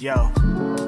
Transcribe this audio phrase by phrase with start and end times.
[0.00, 0.87] Yo.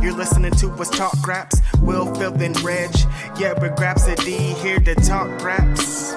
[0.00, 1.60] You're listening to us talk raps.
[1.80, 2.90] Will, Phil, and Reg.
[3.38, 6.12] Yeah, we're Grapsody here to talk raps.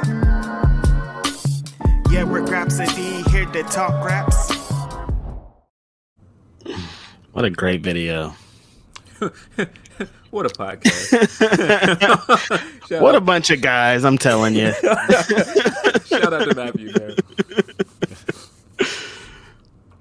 [2.11, 4.51] Yeah, we're Grapsody here to talk raps.
[7.31, 8.35] What a great video.
[10.29, 11.29] what a podcast.
[12.89, 14.73] Shout What a bunch of guys, I'm telling you.
[16.05, 17.15] Shout out to Matthew, man.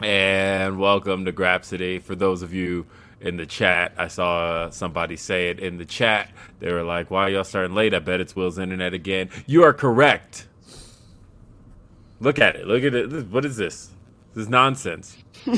[0.02, 2.02] and welcome to Grapsody.
[2.02, 2.86] For those of you
[3.20, 6.30] in the chat, I saw somebody say it in the chat.
[6.60, 7.94] They were like, "Why y'all starting late?
[7.94, 10.48] I bet it's Will's internet again." You are correct.
[12.20, 12.66] Look at it.
[12.66, 13.26] Look at it.
[13.28, 13.90] What is this?
[14.34, 15.16] This is nonsense.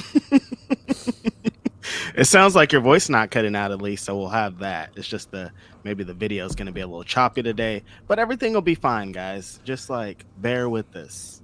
[2.18, 4.90] It sounds like your voice not cutting out at least, so we'll have that.
[4.96, 5.52] It's just the
[5.84, 8.74] maybe the video is going to be a little choppy today, but everything will be
[8.74, 9.60] fine, guys.
[9.64, 11.40] Just like bear with this.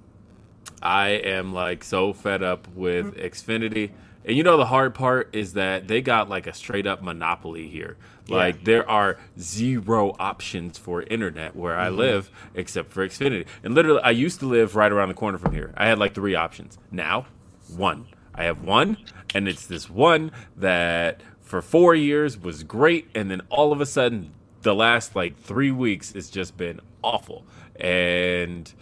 [0.81, 3.91] I am like so fed up with Xfinity.
[4.25, 7.67] And you know the hard part is that they got like a straight up monopoly
[7.67, 7.95] here.
[8.27, 11.97] Like there are zero options for internet where I mm-hmm.
[11.97, 13.45] live except for Xfinity.
[13.63, 15.73] And literally I used to live right around the corner from here.
[15.77, 16.77] I had like three options.
[16.91, 17.27] Now,
[17.75, 18.07] one.
[18.33, 18.97] I have one
[19.33, 23.85] and it's this one that for 4 years was great and then all of a
[23.85, 27.45] sudden the last like 3 weeks it's just been awful.
[27.75, 28.73] And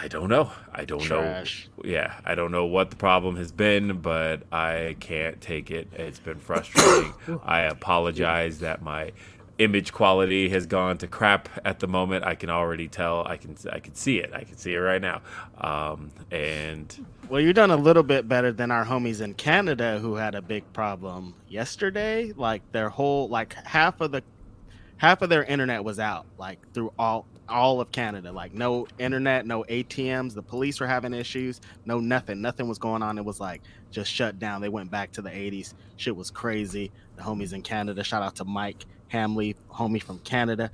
[0.00, 0.50] I don't know.
[0.72, 1.68] I don't Trash.
[1.76, 1.90] know.
[1.90, 5.88] Yeah, I don't know what the problem has been, but I can't take it.
[5.92, 7.14] It's been frustrating.
[7.44, 9.12] I apologize that my
[9.58, 12.24] image quality has gone to crap at the moment.
[12.24, 13.26] I can already tell.
[13.26, 14.30] I can I can see it.
[14.32, 15.20] I can see it right now.
[15.60, 20.14] Um, and Well, you're done a little bit better than our homies in Canada who
[20.14, 22.32] had a big problem yesterday.
[22.36, 24.22] Like their whole like half of the
[24.98, 28.32] half of their internet was out like through all all of Canada.
[28.32, 30.34] Like no internet, no ATMs.
[30.34, 31.60] The police were having issues.
[31.84, 32.40] No nothing.
[32.40, 33.18] Nothing was going on.
[33.18, 34.60] It was like just shut down.
[34.60, 35.74] They went back to the 80s.
[35.96, 36.92] Shit was crazy.
[37.16, 38.04] The homies in Canada.
[38.04, 40.70] Shout out to Mike Hamley, homie from Canada.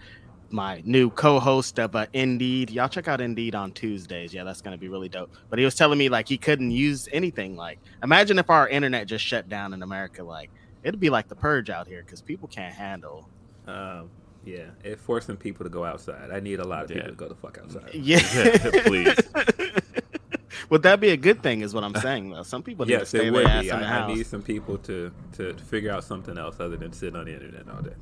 [0.51, 2.71] My new co-host of uh, Indeed.
[2.71, 4.33] Y'all check out Indeed on Tuesdays.
[4.33, 5.33] Yeah, that's gonna be really dope.
[5.51, 7.57] But he was telling me like he couldn't use anything.
[7.57, 10.23] Like imagine if our internet just shut down in America.
[10.23, 10.51] Like
[10.83, 13.29] it'd be like the purge out here because people can't handle.
[13.67, 14.05] Uh,
[14.45, 16.31] yeah, it forcing people to go outside.
[16.31, 17.91] I need a lot of people to go the fuck outside.
[17.95, 18.19] Yeah,
[18.85, 19.17] Please.
[20.71, 21.61] Would that be a good thing?
[21.61, 22.43] Is what I'm saying though.
[22.43, 23.69] Some people need to Yes, stay it their would ass be.
[23.71, 24.11] in the I, house.
[24.11, 27.35] I need some people to, to figure out something else other than sitting on the
[27.35, 27.93] internet all day.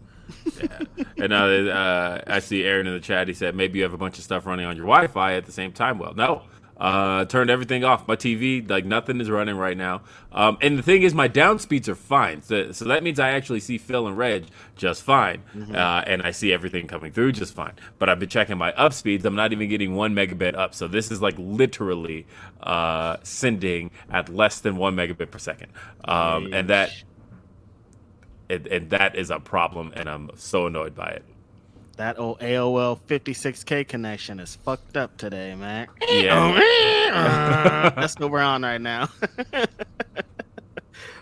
[0.62, 0.78] yeah.
[1.18, 1.36] And uh,
[1.72, 3.26] uh, I see Aaron in the chat.
[3.28, 5.52] He said maybe you have a bunch of stuff running on your Wi-Fi at the
[5.52, 5.98] same time.
[5.98, 6.42] Well, no,
[6.76, 8.08] Uh, turned everything off.
[8.08, 10.02] My TV, like nothing is running right now.
[10.32, 12.42] Um, and the thing is, my down speeds are fine.
[12.42, 15.42] So, so that means I actually see Phil and Reg just fine.
[15.54, 15.74] Mm-hmm.
[15.74, 17.74] Uh, and I see everything coming through just fine.
[17.98, 19.24] But I've been checking my up speeds.
[19.24, 20.74] I'm not even getting one megabit up.
[20.74, 22.26] So this is like literally
[22.62, 25.72] uh, sending at less than one megabit per second.
[26.04, 26.90] Um, and that
[28.52, 31.24] and, and that is a problem, and I'm so annoyed by it.
[31.96, 35.88] That old AOL 56K connection is fucked up today, man.
[36.08, 39.08] Yeah, That's what we're on right now.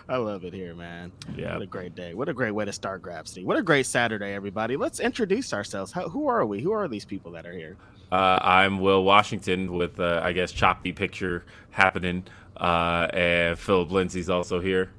[0.09, 1.11] I love it here, man.
[1.35, 1.53] Yeah.
[1.53, 2.13] What a great day.
[2.13, 3.45] What a great way to start Grapsody.
[3.45, 4.75] What a great Saturday, everybody.
[4.75, 5.91] Let's introduce ourselves.
[5.91, 6.61] How, who are we?
[6.61, 7.77] Who are these people that are here?
[8.11, 12.25] uh, I'm Will Washington with, uh, I guess, choppy picture happening,
[12.57, 14.91] uh, and Philip Lindsay's also here.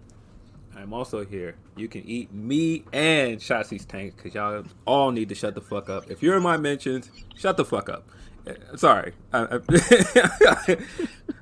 [0.76, 1.54] I'm also here.
[1.76, 5.88] You can eat me and Shotzi's tank because y'all all need to shut the fuck
[5.88, 6.10] up.
[6.10, 8.08] If you're in my mentions, shut the fuck up.
[8.46, 9.12] Uh, Sorry.
[9.32, 10.76] I, I,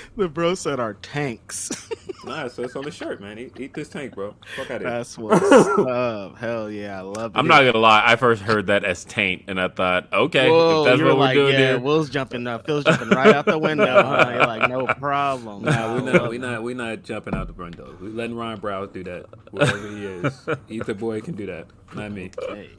[0.16, 1.90] The bro said our tanks.
[2.24, 3.38] nah, so it's on the shirt, man.
[3.38, 4.34] Eat, eat this tank, bro.
[4.56, 4.90] Fuck out of here.
[4.90, 5.42] That's what's
[5.78, 6.36] up.
[6.36, 7.38] Hell yeah, I love it.
[7.38, 10.82] I'm not gonna lie, I first heard that as taint, and I thought, okay, Whoa,
[10.82, 11.78] if that's what were we're like, doing yeah, here.
[11.78, 12.66] Will's jumping up.
[12.66, 14.02] Phil's jumping right out the window.
[14.02, 14.30] Huh?
[14.34, 15.64] You're like, no problem.
[15.64, 16.40] Nah, we I not we it.
[16.40, 17.96] not we not jumping out the window.
[18.00, 20.48] We letting Ryan Browse do that wherever he is.
[20.68, 22.30] Ether boy can do that, not me.
[22.48, 22.70] Hey,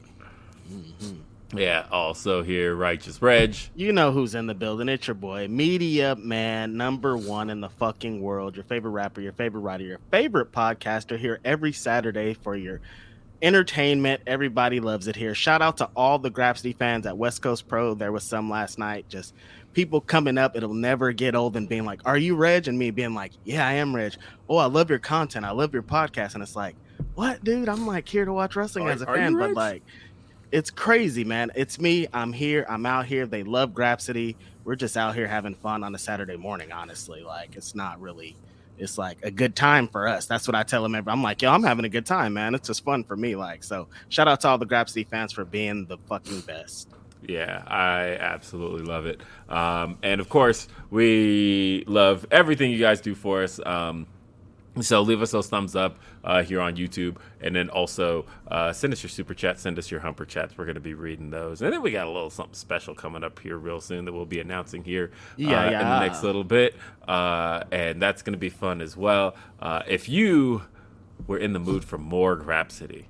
[0.70, 1.16] mm-hmm.
[1.52, 3.54] Yeah, also here, Righteous Reg.
[3.76, 4.88] you know who's in the building.
[4.88, 8.56] It's your boy, Media Man, number one in the fucking world.
[8.56, 12.80] Your favorite rapper, your favorite writer, your favorite podcaster here every Saturday for your
[13.42, 14.22] entertainment.
[14.26, 15.34] Everybody loves it here.
[15.34, 17.94] Shout out to all the Grapsody fans at West Coast Pro.
[17.94, 19.08] There was some last night.
[19.08, 19.34] Just
[19.74, 20.56] people coming up.
[20.56, 22.66] It'll never get old and being like, Are you Reg?
[22.66, 24.14] And me being like, Yeah, I am Reg.
[24.48, 25.44] Oh, I love your content.
[25.44, 26.34] I love your podcast.
[26.34, 26.74] And it's like,
[27.14, 27.68] What, dude?
[27.68, 29.82] I'm like here to watch wrestling Are- as a fan, but like,
[30.54, 31.50] it's crazy, man.
[31.56, 32.06] It's me.
[32.12, 32.64] I'm here.
[32.68, 33.26] I'm out here.
[33.26, 34.36] They love Grapsody.
[34.62, 37.24] We're just out here having fun on a Saturday morning, honestly.
[37.24, 38.36] Like, it's not really,
[38.78, 40.26] it's like a good time for us.
[40.26, 40.94] That's what I tell them.
[40.94, 42.54] Every, I'm like, yo, I'm having a good time, man.
[42.54, 43.34] It's just fun for me.
[43.34, 46.88] Like, so shout out to all the Grapsody fans for being the fucking best.
[47.26, 49.22] Yeah, I absolutely love it.
[49.48, 53.58] Um, and of course, we love everything you guys do for us.
[53.66, 54.06] Um,
[54.80, 58.92] so leave us those thumbs up uh, here on YouTube, and then also uh, send
[58.92, 60.56] us your super chat, send us your humper chats.
[60.58, 63.22] We're going to be reading those, and then we got a little something special coming
[63.22, 66.44] up here real soon that we'll be announcing here uh, Yeah, in the next little
[66.44, 66.74] bit,
[67.06, 69.36] uh, and that's going to be fun as well.
[69.60, 70.62] Uh, if you
[71.26, 73.04] were in the mood for more Grapsody,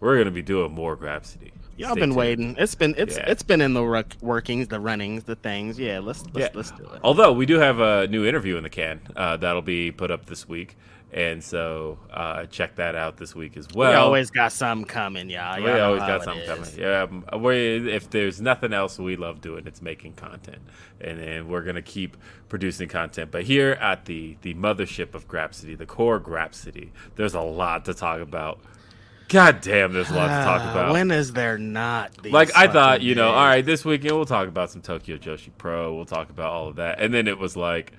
[0.00, 1.52] we're going to be doing more Grapsody.
[1.76, 2.16] Y'all Stay been tuned.
[2.18, 2.54] waiting.
[2.58, 3.24] It's been it's Yeah.
[3.28, 5.78] it's been in the ruck, workings, the runnings, the things.
[5.78, 6.48] Yeah, let's let's, Yeah.
[6.52, 7.00] let's do it.
[7.02, 10.26] Although we do have a new interview in the can uh, that'll be put up
[10.26, 10.76] this week,
[11.12, 13.90] and so uh, check that out this week as well.
[13.90, 15.56] we always got some coming, y'all.
[15.60, 16.70] We Y'all know always got something coming.
[16.76, 20.60] Yeah, we, if there's nothing else we love doing, it's making content,
[21.00, 22.16] and then we're gonna keep
[22.48, 23.30] producing content.
[23.32, 27.94] But here at the the mothership of Grapsody, the core Grapsody, there's a lot to
[27.94, 28.60] talk about.
[29.28, 30.92] God damn, there's a lot to talk about.
[30.92, 32.20] When is there not?
[32.22, 33.36] these like I thought, you know, days?
[33.36, 35.94] all right, this weekend we'll talk about some Tokyo Joshi Pro.
[35.94, 37.92] We'll talk about all of that, and then it was like,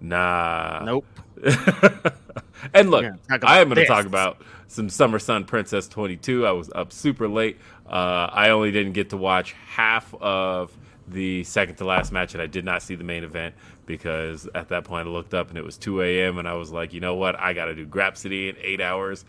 [0.00, 1.06] nah, Nope.
[2.74, 5.88] and look, We're gonna talk I am going to talk about some Summer Sun Princess
[5.88, 6.46] 22.
[6.46, 7.58] I was up super late.
[7.86, 10.76] Uh, I only didn't get to watch half of
[11.08, 13.54] the second to last match, and I did not see the main event
[13.86, 16.38] because at that point I looked up and it was 2 a.m.
[16.38, 17.38] and I was like, you know what?
[17.40, 19.24] I got to do Grapsody in eight hours,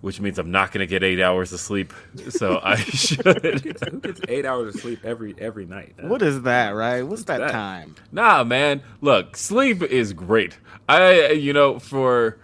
[0.00, 1.92] which means I'm not going to get eight hours of sleep.
[2.30, 3.24] So I should.
[3.24, 5.94] who gets eight hours of sleep every every night?
[6.00, 7.02] What is that, right?
[7.02, 7.52] What's that, that?
[7.52, 7.94] time?
[8.10, 8.82] Nah, man.
[9.00, 10.58] Look, sleep is great.
[10.88, 12.38] I, you know, for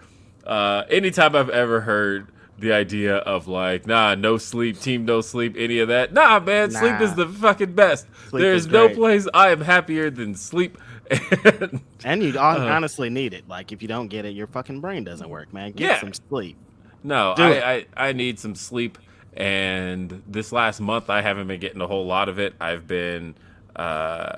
[0.45, 5.55] uh, anytime I've ever heard the idea of like, nah, no sleep, team, no sleep,
[5.57, 6.13] any of that.
[6.13, 8.07] Nah, man, sleep is the fucking best.
[8.23, 8.95] Sleep There's is no great.
[8.95, 10.77] place I am happier than sleep.
[11.43, 12.65] And And you Uh-huh.
[12.67, 13.47] honestly need it.
[13.47, 15.73] Like if you don't get it, your fucking brain doesn't work, man.
[15.73, 15.95] Get Yeah.
[15.95, 16.59] some sleep.
[17.03, 17.31] no.
[17.33, 18.97] I, I, I need some sleep.
[19.33, 22.55] And this last month, I haven't been getting a whole lot of it.
[22.61, 23.35] I've been,
[23.75, 24.37] uh,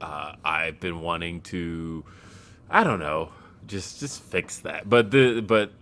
[0.00, 2.04] uh, I've been wanting to,
[2.70, 3.30] I don't know,
[3.66, 4.88] just just fix that.
[4.88, 5.72] But the but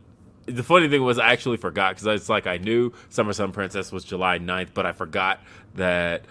[0.47, 3.91] the funny thing was I actually forgot because it's like I knew Summer Sun Princess
[3.91, 5.41] was July 9th, but I forgot
[5.75, 6.23] that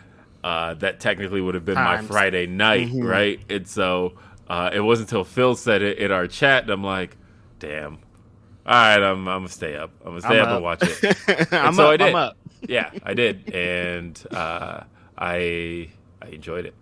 [0.44, 2.08] uh, that technically would have been Times.
[2.08, 3.04] my Friday night, Mhm.
[3.04, 3.40] right?
[3.50, 4.14] And so
[4.48, 7.18] uh, it wasn't until Phil said it in our chat, and I'm like,
[7.60, 7.94] damn.
[8.68, 9.92] All right, I'm I'm gonna stay up.
[10.02, 11.48] I'm gonna stay I'm up, and watch it.
[11.54, 12.08] I'm, so up, I did.
[12.10, 12.38] I'm up.
[12.68, 14.82] yeah, I did, and uh,
[15.18, 15.90] I
[16.22, 16.74] I enjoyed it.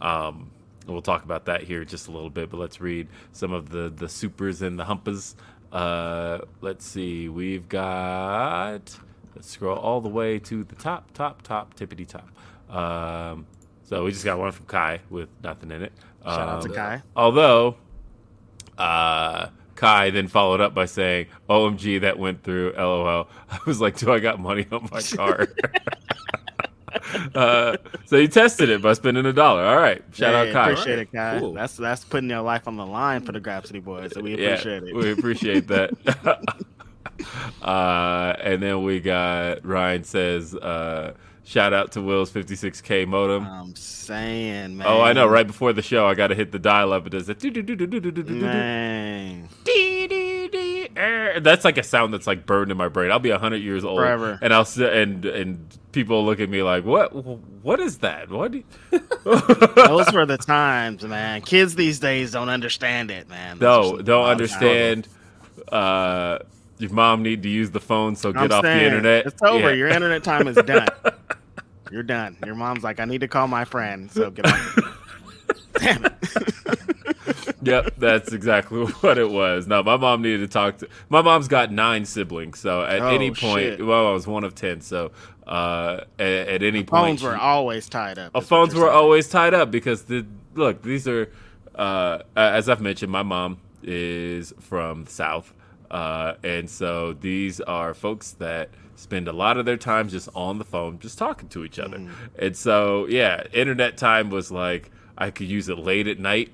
[0.00, 0.50] Um,
[0.86, 3.92] we'll talk about that here just a little bit, but let's read some of the
[3.94, 5.34] the supers and the humpas.
[5.72, 8.98] Uh, let's see, we've got.
[9.34, 12.28] Let's scroll all the way to the top, top, top, tippity top.
[12.74, 13.46] Um,
[13.82, 15.92] So we just got one from Kai with nothing in it.
[16.24, 17.02] Shout out to Um, Kai.
[17.14, 17.76] Although,
[18.78, 23.28] uh, Kai then followed up by saying, "OMG, that went through." LOL.
[23.50, 25.52] I was like, "Do I got money on my card?"
[27.34, 29.64] uh, so you tested it by spending a dollar.
[29.64, 30.70] All right, shout Yeah, out Kai.
[30.70, 31.38] Appreciate it, Kai.
[31.38, 31.52] Cool.
[31.52, 34.12] That's that's putting your life on the line for the Grapsody boys.
[34.14, 34.94] So we appreciate yeah, it.
[34.94, 35.90] We appreciate that.
[37.62, 43.74] uh, and then we got Ryan says, uh, "Shout out to Will's 56k modem." I'm
[43.76, 44.86] saying, man.
[44.86, 45.26] Oh, I know.
[45.26, 47.06] Right before the show, I got to hit the dial up.
[47.06, 47.42] It does that.
[48.26, 49.48] Man.
[50.96, 53.10] That's like a sound that's like burned in my brain.
[53.10, 54.38] I'll be hundred years old Forever.
[54.40, 57.14] and I'll sit and and people look at me like, "What?
[57.14, 58.30] What is that?
[58.30, 58.64] What?" you-"
[59.24, 61.42] Those were the times, man.
[61.42, 63.58] Kids these days don't understand it, man.
[63.58, 65.06] No, don't understand.
[65.70, 66.38] Uh,
[66.78, 69.26] your mom need to use the phone, so get I'm off the internet.
[69.26, 69.70] It's over.
[69.70, 69.76] Yeah.
[69.76, 70.88] Your internet time is done.
[71.90, 72.36] You're done.
[72.44, 74.10] Your mom's like, I need to call my friend.
[74.10, 74.78] So get off.
[75.78, 76.12] Damn it.
[77.66, 79.66] Yep, that's exactly what it was.
[79.66, 80.88] No, my mom needed to talk to.
[81.08, 83.86] My mom's got nine siblings, so at Oh, any point, shit.
[83.86, 84.80] well, I was one of ten.
[84.80, 85.10] So
[85.46, 88.34] uh, at, at any point, Phones were she- always tied up.
[88.34, 88.92] What phones were saying.
[88.92, 91.30] always tied up because the look these are
[91.74, 95.52] uh, as I've mentioned, my mom is from the South,
[95.90, 100.56] uh, and so these are folks that spend a lot of their time just on
[100.58, 102.00] the phone, just talking to each other.
[102.38, 106.52] And so yeah, internet time was like I could use it late at night.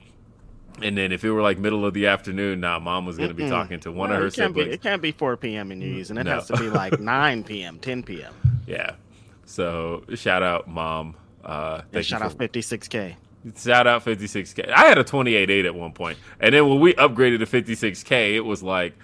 [0.81, 3.35] And then if it were like middle of the afternoon, now mom was going to
[3.35, 4.61] be talking to one No, of her it can't be.
[4.62, 4.75] siblings.
[4.75, 5.71] It can't be 4 p.m.
[5.71, 6.23] in you're using it.
[6.23, 6.35] It No.
[6.35, 8.33] has to be like 9 p.m., 10 p.m.
[8.67, 8.93] Yeah.
[9.45, 11.14] So shout out mom.
[11.45, 13.14] Uh, And thank you shout out 56k.
[13.57, 14.71] Shout out 56K.
[14.71, 16.17] I had a 28.8 at one point.
[16.38, 18.95] And then when we upgraded to 56K, it was like,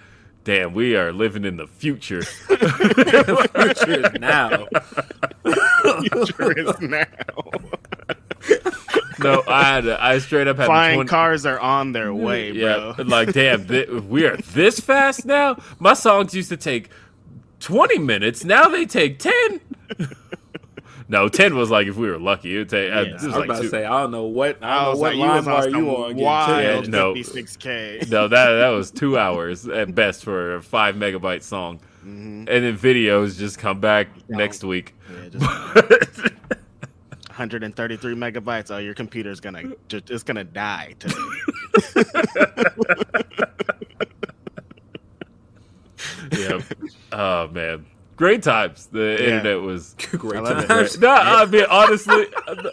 [0.45, 2.23] damn, we are living in the future.
[2.47, 4.67] The future is now.
[6.09, 7.11] Future is now.
[9.23, 12.13] No, I had a, I straight up had Flying a 20, cars are on their
[12.13, 13.05] way, Yeah, bro.
[13.05, 15.57] like damn, thi- we are this fast now.
[15.79, 16.89] My songs used to take
[17.59, 18.43] 20 minutes.
[18.43, 19.59] Now they take 10.
[21.09, 22.55] no, 10 was like if we were lucky.
[22.55, 22.91] It would take.
[22.91, 23.01] uh, Yeah.
[23.01, 24.89] it I was was like about to say I don't know what I I don't
[24.91, 26.15] was know what like, you was line on are you on.
[26.15, 27.13] wild Yeah, no.
[27.13, 28.09] 56k.
[28.09, 32.45] No, that that was two hours at best for a five megabyte song, Mm-hmm.
[32.47, 34.95] and then videos just come back next week.
[35.11, 36.33] Yeah, just
[37.39, 38.69] 133 megabytes.
[38.69, 41.15] Oh, your computer's gonna just it's gonna die today.
[46.31, 46.61] yep.
[47.11, 48.87] Oh man, great times.
[48.87, 49.95] The internet was.
[50.11, 50.67] Great I love it.
[50.67, 50.99] times.
[50.99, 52.25] No, I mean honestly,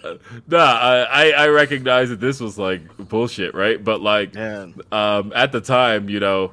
[0.48, 0.58] no.
[0.58, 3.82] I I recognize that this was like bullshit, right?
[3.82, 4.66] But like, Yeah.
[4.92, 6.52] um, at the time, you know,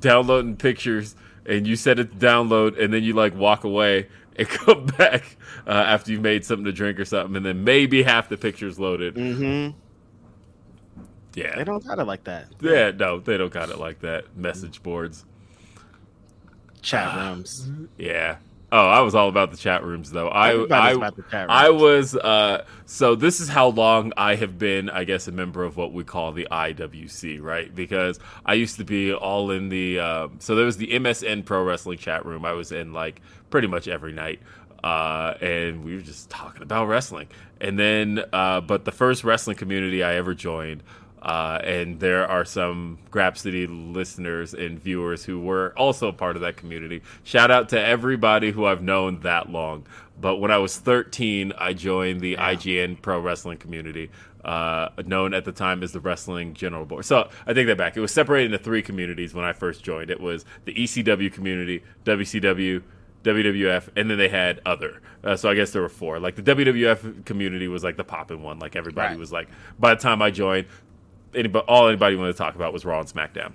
[0.00, 1.14] downloading pictures
[1.46, 4.08] and you set it to download, and then you like walk away
[4.40, 8.02] and come back uh, after you've made something to drink or something, and then maybe
[8.02, 9.14] half the pictures loaded.
[9.14, 9.76] Mm-hmm.
[11.34, 12.48] Yeah, They don't got it like that.
[12.60, 14.36] yeah, no, they don't got it like that.
[14.36, 15.24] Message boards.
[16.82, 17.68] Chat rooms.
[17.96, 18.38] Yeah.
[18.72, 20.28] Oh, I was all about the chat rooms though.
[20.28, 24.58] I I, about the chat I was uh so this is how long I have
[24.58, 27.74] been, I guess, a member of what we call the IWC, right?
[27.74, 31.64] Because I used to be all in the um so there was the MSN Pro
[31.64, 32.44] Wrestling chat room.
[32.44, 34.40] I was in like pretty much every night.
[34.82, 37.28] Uh, and we were just talking about wrestling.
[37.60, 40.82] And then, uh, but the first wrestling community I ever joined,
[41.22, 46.56] uh, and there are some Grapsody listeners and viewers who were also part of that
[46.56, 47.02] community.
[47.24, 49.86] Shout out to everybody who I've known that long.
[50.20, 54.10] But when I was 13, I joined the IGN Pro Wrestling community,
[54.44, 57.04] uh, known at the time as the Wrestling General Board.
[57.06, 57.96] So I take that back.
[57.96, 60.10] It was separated into three communities when I first joined.
[60.10, 62.82] It was the ECW community, WCW,
[63.24, 65.00] WWF, and then they had other.
[65.22, 66.18] Uh, so I guess there were four.
[66.18, 68.58] Like the WWF community was like the popping one.
[68.58, 69.18] Like everybody Right.
[69.18, 69.48] was like.
[69.78, 70.66] By the time I joined,
[71.34, 73.52] anybody, all anybody wanted to talk about was Raw and SmackDown.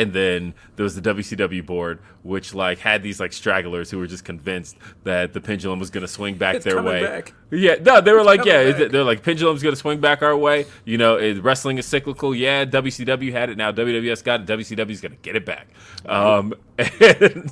[0.00, 4.06] And then there was the WCW board, which like had these like stragglers who were
[4.06, 7.02] just convinced that the pendulum was going to swing back It's their way.
[7.02, 7.34] back.
[7.50, 8.82] Yeah, no, they were like, yeah, is back.
[8.82, 10.66] it- they're like pendulum's going to swing back our way.
[10.84, 12.32] You know, is, wrestling is cyclical.
[12.32, 13.72] Yeah, WCW had it now.
[13.72, 14.46] WWS got it.
[14.46, 15.66] WCW's going to get it back.
[16.06, 17.50] Um, and,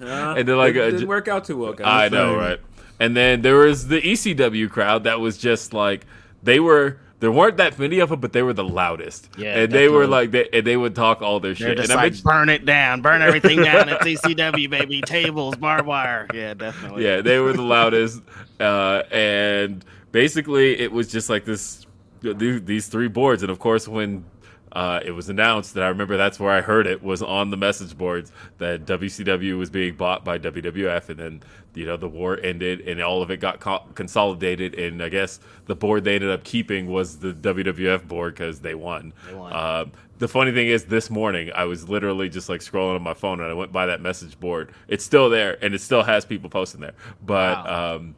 [0.00, 1.86] Uh, and they're like, it uh, didn't j- work out too well, guys.
[1.86, 2.58] I know, right?
[2.98, 6.06] And then there was the ECW crowd that was just like
[6.42, 6.98] they were.
[7.22, 9.28] There weren't that many of them, but they were the loudest.
[9.38, 11.76] Yeah, and they were like, they, and they would talk all their They're shit.
[11.76, 15.00] just And I like burn it down, burn everything down at CCW, baby.
[15.02, 16.26] Tables, barbed wire.
[16.34, 17.04] Yeah, definitely.
[17.04, 18.22] yeah, they were the loudest,
[18.58, 21.86] uh, and basically it was just like this,
[22.22, 24.24] these, these three boards, and of course when
[24.72, 27.56] uh, it was announced that I remember that's where I heard it was on the
[27.56, 31.42] message boards that WCW was being bought by WWF, and then
[31.74, 35.40] you know the war ended and all of it got co- consolidated, and I guess
[35.66, 39.12] the board they ended up keeping was the WWF board because they won.
[39.28, 39.52] They won.
[39.52, 39.84] Uh,
[40.18, 43.40] the funny thing is, this morning I was literally just like scrolling on my phone
[43.40, 44.70] and I went by that message board.
[44.88, 46.94] It's still there and it still has people posting there.
[47.26, 47.96] But Wow.
[47.96, 48.14] um,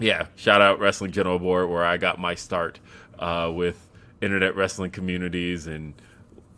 [0.00, 2.80] yeah, shout out Wrestling General Board where I got my start
[3.20, 3.87] uh, with
[4.20, 5.94] internet wrestling communities and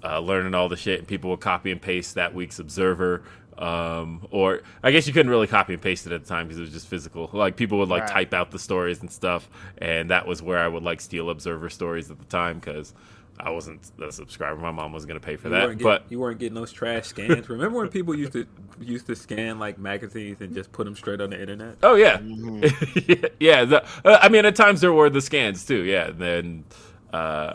[0.02, 0.98] uh, learning all the shit.
[1.00, 3.22] And people would copy and paste that week's Observer.
[3.58, 6.58] Um, or I guess you couldn't really copy and paste it at the time because
[6.58, 7.28] it was just physical.
[7.32, 8.10] Like people would like Right.
[8.10, 11.68] type out the stories and stuff, and that was where I would like steal Observer
[11.68, 12.94] stories at the time because
[13.38, 14.58] I wasn't a subscriber.
[14.58, 15.66] My mom wasn't going to pay for You that.
[15.66, 17.50] weren't, but you weren't getting those trash scans.
[17.50, 18.46] Remember when people used to
[18.80, 21.76] used to scan like magazines and just put them straight on the internet?
[21.82, 23.24] Oh yeah, Mm-hmm.
[23.40, 23.64] yeah.
[23.66, 25.82] The, uh, I mean, at times there were the scans too.
[25.82, 26.64] Yeah, and then
[27.12, 27.54] uh,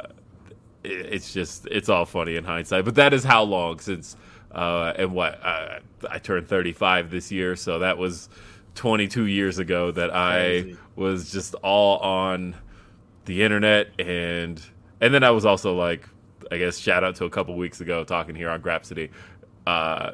[0.84, 2.86] it's just it's all funny in hindsight.
[2.86, 4.16] But that is how long since
[4.52, 8.30] uh, and what uh, I turned thirty five this year, so that was
[8.76, 12.56] twenty two years ago that I was just all on
[13.26, 14.62] the internet and
[15.02, 16.08] and then I was also like
[16.52, 19.10] I guess shout out to a couple weeks ago talking here on Grapsody.
[19.66, 20.12] Uh,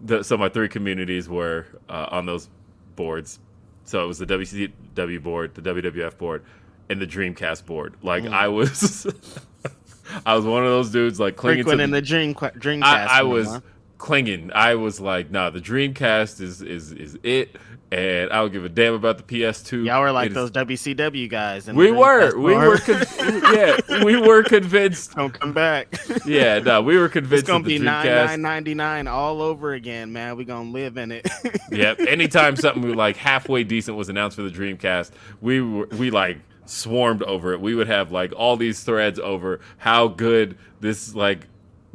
[0.00, 2.48] the, so my three communities were uh, on those
[2.94, 3.40] boards.
[3.84, 6.44] So it was the WCW board, the WWF board,
[6.88, 7.94] and the Dreamcast board.
[8.02, 8.32] Like mm.
[8.32, 9.06] I was,
[10.26, 12.82] I was one of those dudes like clinging to Frequent in the, the dream Dreamcast.
[12.82, 13.60] I, I was huh?
[13.98, 14.50] clinging.
[14.54, 17.56] I was like, nah, the Dreamcast is is is it,
[17.90, 19.86] and I don't give a damn about the PS2.
[19.86, 21.68] Y'all were like It is- those WCW guys.
[21.68, 23.04] in We were, we were, con-
[23.54, 25.14] yeah, we were convinced.
[25.14, 25.96] Don't come back.
[26.26, 27.42] Yeah, no, we were convinced.
[27.42, 30.36] It's gonna the be nine nine ninety nine all over again, man.
[30.36, 31.28] We gonna live in it.
[31.70, 32.00] Yep.
[32.00, 37.22] Anytime something like halfway decent was announced for the Dreamcast, we were, we like swarmed
[37.22, 37.60] over it.
[37.60, 41.46] We would have like all these threads over how good this like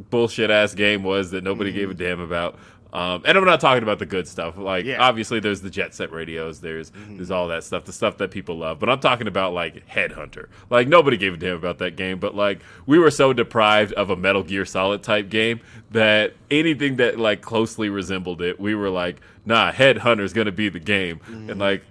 [0.10, 2.04] bullshit ass game was that nobody gave a mm-hmm.
[2.04, 2.58] damn about.
[2.92, 4.58] Um, and I'm not talking about the good stuff.
[4.58, 5.00] Like Yeah.
[5.00, 7.18] obviously there's the jet set radios, there's mm-hmm.
[7.18, 8.80] there's all that stuff, the stuff that people love.
[8.80, 10.48] But I'm talking about like Headhunter.
[10.72, 14.10] Like nobody gave a damn about that game, but like we were so deprived of
[14.10, 15.60] a Metal Gear Solid type game
[15.92, 20.80] that anything that like closely resembled it, we were like, nah, Headhunter's gonna be the
[20.80, 21.20] game.
[21.28, 21.62] And mm-hmm.
[21.62, 21.84] like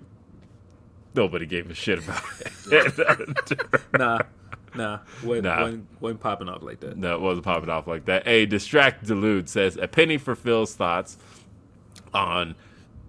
[1.15, 2.23] nobody gave a shit about
[2.71, 3.61] it.
[3.99, 4.19] Nah,
[4.75, 5.63] nah, wasn't, Nah.
[5.63, 6.97] Wasn't, wasn't popping off like that.
[6.97, 8.27] No, it wasn't popping off like that.
[8.27, 11.17] A distract delude says a penny for Phil's thoughts
[12.13, 12.55] on.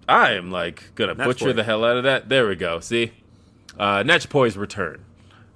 [0.08, 1.52] I am like gonna Natch butcher Boy.
[1.52, 2.28] the hell out of that.
[2.28, 2.80] There we go.
[2.80, 3.12] See,
[3.78, 5.04] uh, Natsupoi's return.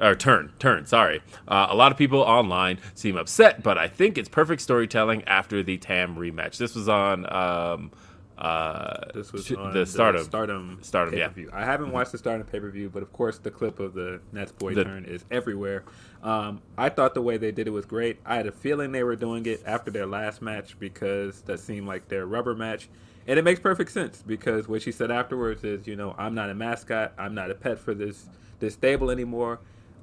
[0.00, 1.22] Or turn, turn, sorry.
[1.46, 5.62] Uh, a lot of people online seem upset, but I think it's perfect storytelling after
[5.62, 6.57] the TAM rematch.
[6.59, 7.92] This was on um,
[8.38, 10.24] uh, This was sh- the Stardom.
[10.24, 11.28] Stardom, Stardom, yeah.
[11.28, 11.50] pay-per-view.
[11.52, 14.20] I haven't watched the Stardom pay per view, but of course the clip of the
[14.32, 15.84] Natsupoi The- turn is everywhere.
[16.22, 18.18] Um, I thought the way they did it was great.
[18.24, 21.86] I had a feeling they were doing it after their last match because that seemed
[21.86, 22.88] like their rubber match,
[23.26, 26.50] and it makes perfect sense because what she said afterwards is, you know, I'm not
[26.50, 28.26] a mascot, I'm not a pet for this
[28.60, 29.60] this stable anymore.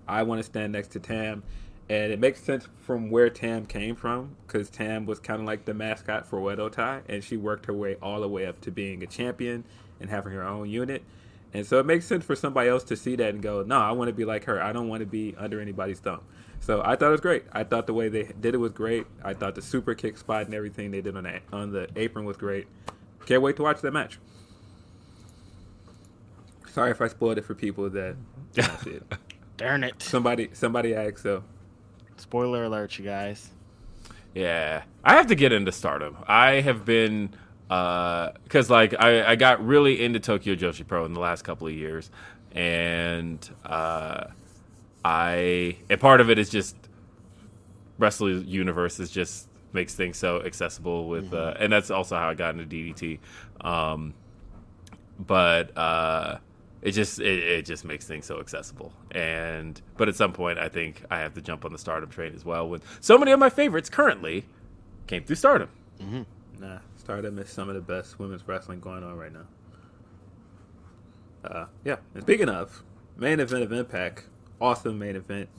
[0.08, 1.44] I want to stand next to Tam.
[1.92, 5.66] And it makes sense from where Tam came from, because Tam was kind of like
[5.66, 8.72] the mascot for Oedo Tai, and she worked her way all the way up to
[8.72, 9.66] being a champion
[10.00, 11.04] and having her own unit.
[11.54, 13.92] And so it makes sense for somebody else to see that and go, no, I
[13.92, 14.64] want to be like her.
[14.64, 16.22] I don't want to be under anybody's thumb.
[16.62, 17.44] So I thought it was great.
[17.52, 19.06] I thought the way they did it was great.
[19.22, 22.24] I thought the super kick spot and everything they did on the on the apron
[22.24, 22.68] was great.
[23.26, 24.18] Can't wait to watch that match.
[26.72, 28.16] Sorry if I spoiled it for people that.
[29.58, 30.02] Darn it!
[30.02, 31.44] Somebody somebody asked so.
[32.22, 33.50] Spoiler alert, you guys.
[34.36, 36.18] Yeah, I have to get into Stardom.
[36.28, 37.32] I have been
[37.68, 41.74] because like I, I got really into Tokyo Joshi Pro in the last couple of
[41.74, 42.12] years,
[42.52, 44.26] and uh,
[45.04, 46.76] I and part of it is just
[47.98, 52.36] Wrestling Universe is just makes things so accessible with, uh, and that's also how I
[52.36, 53.18] got into DDT.
[53.62, 54.14] Um,
[55.18, 56.38] but uh,
[56.82, 58.94] it just it, it just makes things so accessible.
[59.12, 62.34] And but at some point, I think I have to jump on the Stardom train
[62.36, 62.68] as well.
[62.68, 64.46] With so many of my favorites currently
[65.08, 65.70] came through Stardom.
[66.60, 69.46] Nah, Stardom is some of the best women's wrestling going on right now.
[71.44, 71.98] Uh, yeah.
[72.14, 72.84] And speaking of
[73.18, 74.26] main event of Impact,
[74.60, 75.50] awesome main event.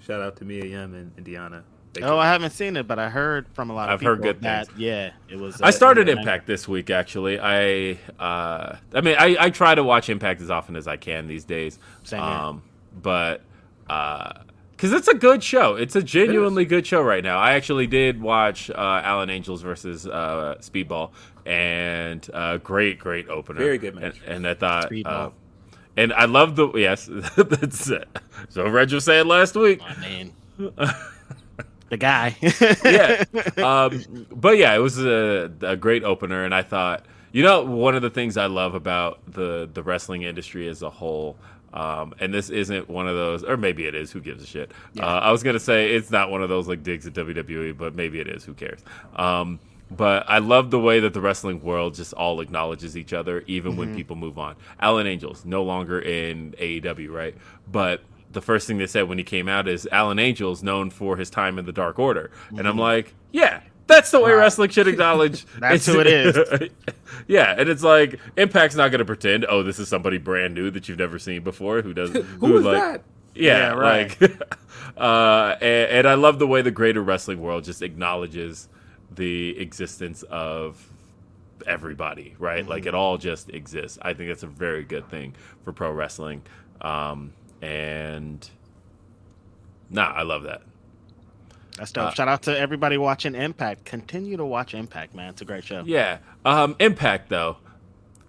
[0.00, 1.62] Shout out to Mia Yim and, and Deonna.
[1.92, 4.14] They Oh, I haven't seen it, but I heard from a lot of I've people
[4.14, 4.78] heard good that things.
[4.78, 5.60] yeah, it was.
[5.60, 7.40] I uh, started it was- Impact this week actually.
[7.40, 11.26] I uh, I mean I, I try to watch Impact as often as I can
[11.26, 11.78] these days.
[12.04, 12.28] Same here.
[12.30, 12.62] Um,
[13.02, 13.42] but
[13.86, 17.38] because it's a good show, it's a genuinely good show right now.
[17.38, 21.10] I actually did watch uh, Alan Angels versus uh, Speedball,
[21.44, 23.58] and uh, great great opener.
[23.58, 24.16] Very good match.
[24.26, 24.90] And, and I thought.
[24.90, 25.06] Speedball.
[25.06, 25.30] Uh,
[25.96, 28.08] and I love the yes, that's it.
[28.48, 29.80] So Reg was saying last week.
[29.82, 30.32] I mean,
[31.90, 32.36] the guy.
[32.84, 33.24] yeah.
[33.60, 37.94] Um, but yeah, it was a, a great opener, and I thought, you know, one
[37.94, 41.36] of the things I love about the the wrestling industry as a whole.
[41.72, 44.10] Um, and this isn't one of those, or maybe it is.
[44.10, 44.72] Who gives a shit?
[44.98, 47.94] Uh, I was gonna say it's not one of those like digs at WWE, but
[47.94, 48.44] maybe it is.
[48.44, 48.80] Who cares?
[49.14, 53.42] Um, but I love the way that the wrestling world just all acknowledges each other,
[53.46, 54.56] even when people move on.
[54.80, 57.34] Alan Angels no longer in AEW, right?
[57.70, 61.16] But the first thing they said when he came out is Alan Angels known for
[61.16, 64.86] his time in the Dark Order, and I'm like, yeah, that's the way wrestling should
[64.86, 65.44] acknowledge.
[65.58, 66.70] That's who it is.
[67.26, 70.70] yeah, and it's like Impact's not going to pretend, oh, this is somebody brand new
[70.70, 73.02] that you've never seen before who does Who was like, that?
[73.34, 74.20] Yeah, Yeah, right.
[74.20, 74.48] like,
[74.96, 78.68] uh, and, and I love the way the greater wrestling world just acknowledges
[79.10, 80.88] the existence of
[81.66, 82.66] everybody, right?
[82.66, 83.98] Like it all just exists.
[84.02, 86.42] I think that's a very good thing for pro wrestling,
[86.80, 87.32] um,
[87.62, 88.48] and
[89.88, 90.62] nah, I love that.
[91.76, 92.14] That's dope.
[92.14, 93.84] Shout out to everybody watching Impact.
[93.86, 95.30] Continue to watch Impact, man.
[95.30, 95.82] It's a great show.
[95.86, 96.18] Yeah.
[96.44, 97.56] Um, Impact though.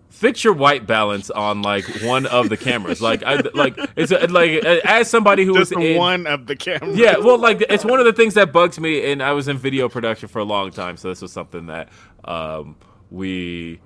[0.10, 3.02] Fix your white balance on like one of the cameras.
[3.02, 6.56] Like, I, like it's a, like as somebody who Just was in, one of the
[6.56, 6.98] cameras.
[6.98, 9.58] yeah, well, like it's one of the things that bugs me, and I was in
[9.58, 11.90] video production for a long time, so this was something that
[12.26, 12.76] um,
[13.10, 13.80] we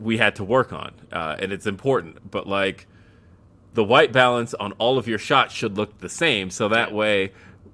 [0.00, 2.30] we had to work on, uh, and it's important.
[2.30, 2.88] But like
[3.74, 7.32] the white balance on all of your shots should look the same, so that way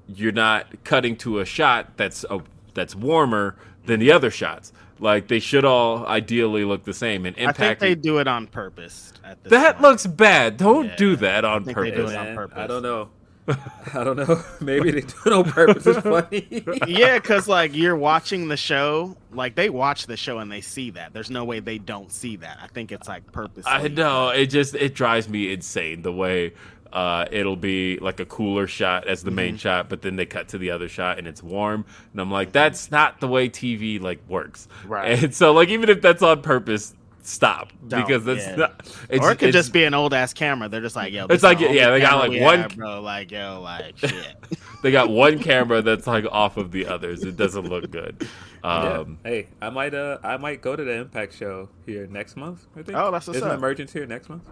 [0.08, 2.40] you're not cutting to a shot that's a,
[2.74, 4.72] that's warmer than the other shots.
[4.98, 7.24] Like they should all ideally look the same.
[7.24, 9.12] And I think impact they do it on purpose.
[9.24, 9.82] At this that point.
[9.82, 10.56] looks bad.
[10.58, 12.12] Don't Yeah, do that on think they do purpose.
[12.12, 12.58] it on purpose.
[12.58, 13.08] I don't know.
[13.94, 14.42] I don't know.
[14.60, 15.86] Maybe they do it on purpose.
[15.86, 16.64] It's funny.
[16.86, 20.90] yeah, because like you're watching the show, like they watch the show and they see
[20.90, 21.12] that.
[21.12, 22.58] There's no way they don't see that.
[22.62, 23.64] I think it's like purpose.
[23.66, 26.52] I know it just it drives me insane the way
[26.92, 29.36] uh, it'll be like a cooler shot as the Mm-hmm.
[29.36, 32.30] main shot, but then they cut to the other shot and it's warm, and I'm
[32.30, 34.66] like, that's not the way TV like works.
[34.84, 35.22] Right.
[35.22, 36.94] And so like even if that's on purpose,
[37.26, 38.56] stop Don't, because that's yeah.
[38.56, 38.80] not.
[39.08, 40.68] It's, or it could it's- just be an old ass camera.
[40.68, 43.00] They're just like, yo, It's like, yeah, they got, like, one- have, bro.
[43.00, 44.36] Like, yo, like shit.
[44.82, 47.22] they got one camera that's like off of the others.
[47.22, 48.26] It doesn't look good.
[48.62, 48.98] Yeah.
[48.98, 52.66] Um, Hey, I might uh I might go to the Impact show here next month.
[52.76, 52.98] I think.
[52.98, 53.56] Oh, that's what's Isn't up.
[53.56, 54.42] Emergence here next month?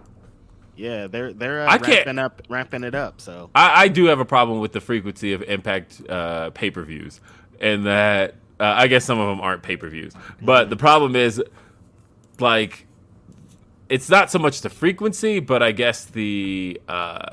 [0.76, 3.20] yeah, they're they're uh, I can't- ramping up, ramping it up.
[3.20, 6.84] So I, I do have a problem with the frequency of Impact uh, pay per
[6.84, 7.20] views,
[7.60, 10.14] and that uh, I guess some of them aren't pay per views.
[10.40, 11.42] But the problem is,
[12.40, 12.86] like,
[13.88, 17.30] it's not so much the frequency, but I guess the uh,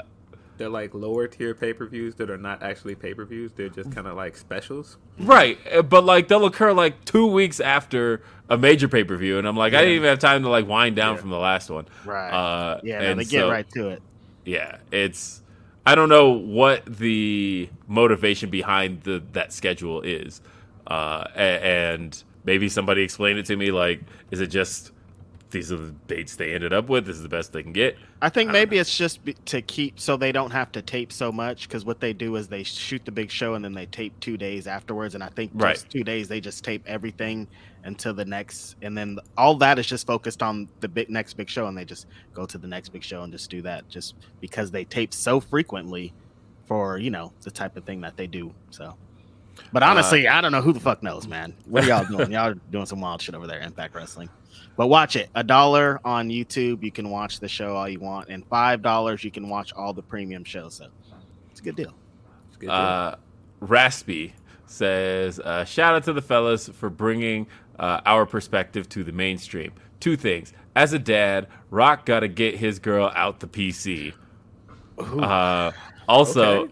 [0.58, 3.52] They're like lower tier pay per views that are not actually pay per views.
[3.54, 4.98] They're just kind of like specials.
[5.20, 5.58] right.
[5.74, 9.48] uh, But like they'll occur like two weeks after a major pay per view, and
[9.48, 11.22] I'm like, I didn't even have time to like wind down Yeah.
[11.22, 11.88] from the last one.
[12.06, 14.02] right, Uh, yeah, no, and they get so- right to it.
[14.46, 15.42] yeah it's
[15.88, 20.40] i don't know what the motivation behind the that schedule is
[20.88, 24.92] uh and maybe somebody explained it to me like is it just
[25.56, 27.98] these are the dates they ended up with this is the best they can get
[28.22, 31.32] I think maybe it's just be, to keep so they don't have to tape so
[31.32, 34.20] much because what they do is they shoot the big show and then they tape
[34.20, 35.16] two days afterwards.
[35.16, 35.86] And I think just Right.
[35.92, 37.48] two days they just tape everything
[37.84, 41.50] until the next, and then all that is just focused on the big next big
[41.50, 44.16] show, and they just go to the next big show and just do that just
[44.42, 46.12] because they tape so frequently
[46.68, 48.52] for you know the type of thing that they do.
[48.72, 48.96] So.
[49.72, 51.54] But uh, honestly, I don't know who the fuck knows, man.
[51.66, 52.32] What are y'all doing?
[52.34, 54.30] y'all are doing some wild shit over there, Impact Wrestling.
[54.78, 55.30] But watch it.
[55.36, 59.24] A dollar on YouTube, you can watch the show all you want, and five dollars
[59.24, 60.76] you can watch all the premium shows.
[60.76, 60.88] So
[61.52, 61.94] it's a good deal.
[62.50, 62.76] It's a good deal.
[62.76, 63.16] uh
[63.62, 64.34] raspy
[64.66, 67.48] says uh, shout out to the fellas for bringing
[67.80, 72.80] uh, our perspective to the mainstream two things as a dad rock gotta get his
[72.80, 74.14] girl out the pc
[75.00, 75.72] uh,
[76.08, 76.72] also Okay.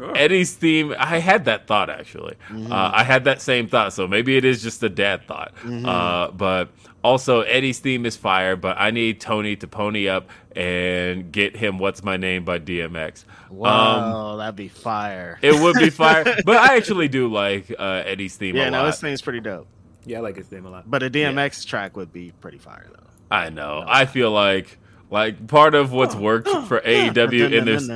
[0.00, 0.12] Oh.
[0.12, 0.94] Eddie's theme.
[0.96, 2.36] I had that thought actually.
[2.52, 3.92] Uh, I had that same thought.
[3.92, 5.52] So maybe it is just a dad thought.
[5.66, 6.68] Uh, but
[7.08, 8.56] also, Eddie's theme is fire.
[8.56, 13.24] But I need Tony to pony up and get him "What's My Name" by DMX.
[13.50, 15.38] Um, Wow, that'd be fire.
[15.42, 16.24] it would be fire.
[16.44, 18.86] but I actually do like uh, Eddie's theme yeah, a no, lot.
[18.86, 19.66] this thing's pretty dope.
[20.04, 20.90] yeah, I like his theme a lot.
[20.90, 23.04] But a DMX track would be pretty fire though.
[23.30, 23.84] I know.
[23.86, 24.78] I feel like
[25.10, 27.86] like part of what's worked for AEW in this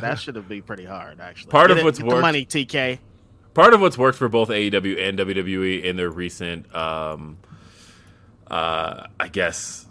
[0.00, 1.50] that should have been pretty hard actually.
[1.50, 2.98] Part of Get it- what's get the worked- money, TK.
[3.54, 7.38] part of what's worked for both AEW and WWE in their recent, um,
[8.50, 9.86] uh, I guess,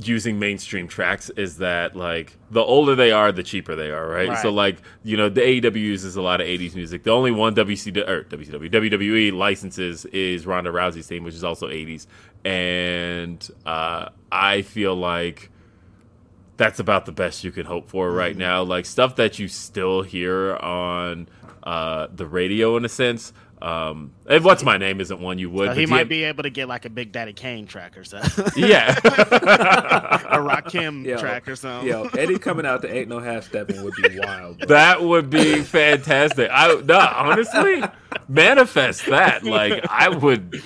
[0.00, 4.28] using mainstream tracks is that like the older they are, the cheaper they are, right?
[4.28, 4.38] Right.
[4.38, 7.02] So like you know the AEW uses a lot of '80s music.
[7.02, 11.68] The only one WCW or WCW WWE licenses is Ronda Rousey's theme, which is also
[11.68, 12.06] '80s,
[12.44, 15.50] and uh, I feel like
[16.56, 18.40] that's about the best you can hope for right Mm-hmm.
[18.40, 18.62] now.
[18.62, 21.28] Like stuff that you still hear on
[21.62, 23.32] uh, the radio in a sense.
[23.60, 25.70] Um, and what's my name isn't one you would.
[25.70, 28.04] So he DM might be able to get like a Big Daddy Kane track or
[28.04, 28.46] something.
[28.56, 28.90] Yeah.
[29.04, 31.88] a Rakim Yo, track or something.
[31.88, 34.58] Yo, Eddie coming out to ain't no half stepping would be wild.
[34.58, 34.66] Bro.
[34.66, 36.50] That would be fantastic.
[36.52, 37.82] I no, honestly,
[38.28, 39.44] manifest that.
[39.44, 40.62] Like I would,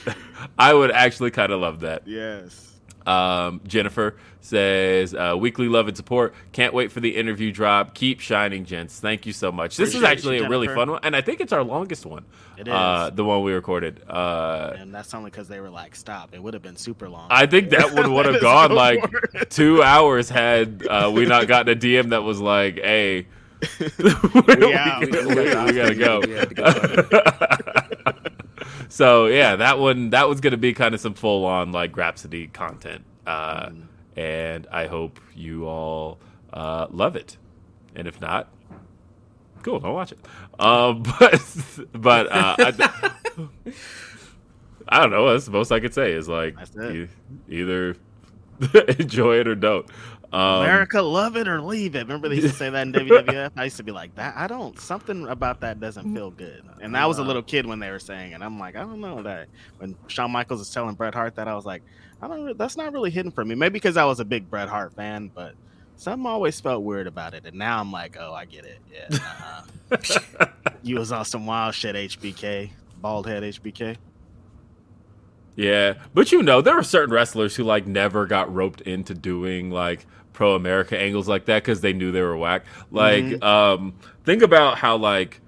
[0.59, 2.07] I would actually kind of love that.
[2.07, 2.72] Yes.
[3.07, 6.35] Um, Jennifer says, uh, "Weekly love and support.
[6.53, 7.95] Can't wait for the interview drop.
[7.95, 8.99] Keep shining, gents.
[9.01, 9.77] Thank you so much.
[9.77, 12.25] This is actually you, a really fun one, and I think it's our longest one.
[12.59, 14.03] It Uh, the one we recorded.
[14.09, 17.29] Uh, And that's only because they were like, "Stop!" It would have been super long.
[17.31, 21.47] I think that would would have gone go like two hours had uh, we not
[21.49, 23.27] gotten a DM that was like, "Hey,
[23.79, 24.13] we, we
[25.73, 27.82] gotta go." We had to go.
[28.93, 32.49] So yeah, that one that was gonna be kind of some full on like Rhapsody
[32.49, 33.71] content, uh,
[34.17, 36.19] and I hope you all
[36.53, 37.39] uh, love it.
[37.95, 38.53] And if not,
[39.63, 40.19] cool, don't watch it.
[40.61, 41.43] Um, but
[41.93, 43.11] but uh, I,
[44.89, 45.33] I don't know.
[45.33, 47.09] That's the most I could say is like e-
[47.49, 47.97] either
[48.99, 49.87] enjoy it or don't.
[50.33, 52.01] Um, America, love it or leave it.
[52.01, 53.53] Remember they used to say that in WWF?
[53.55, 54.35] I used to be like, that.
[54.35, 54.79] I don't.
[54.81, 56.63] Something about that doesn't feel good.
[56.81, 58.41] And I was a little kid when they were saying it.
[58.41, 59.49] I'm like, I don't know that.
[59.79, 61.83] When Shawn Michaels was telling Bret Hart that, I was like,
[62.23, 62.57] I don't.
[62.57, 63.55] That's not really hidden for me.
[63.55, 65.55] Maybe because I was a big Bret Hart fan, but
[65.97, 67.45] something always felt weird about it.
[67.45, 68.79] And now I'm like, oh, I get it.
[68.91, 69.19] Yeah.
[69.91, 70.47] uh-huh.
[70.83, 73.97] you was on some wild shit, HBK, bald head HBK.
[75.57, 79.71] Yeah, but you know, there are certain wrestlers who like never got roped into doing
[79.71, 82.65] like pro America angles like that because they knew they were whack.
[82.65, 82.97] Mm-hmm.
[82.97, 85.41] Like, um, think about how like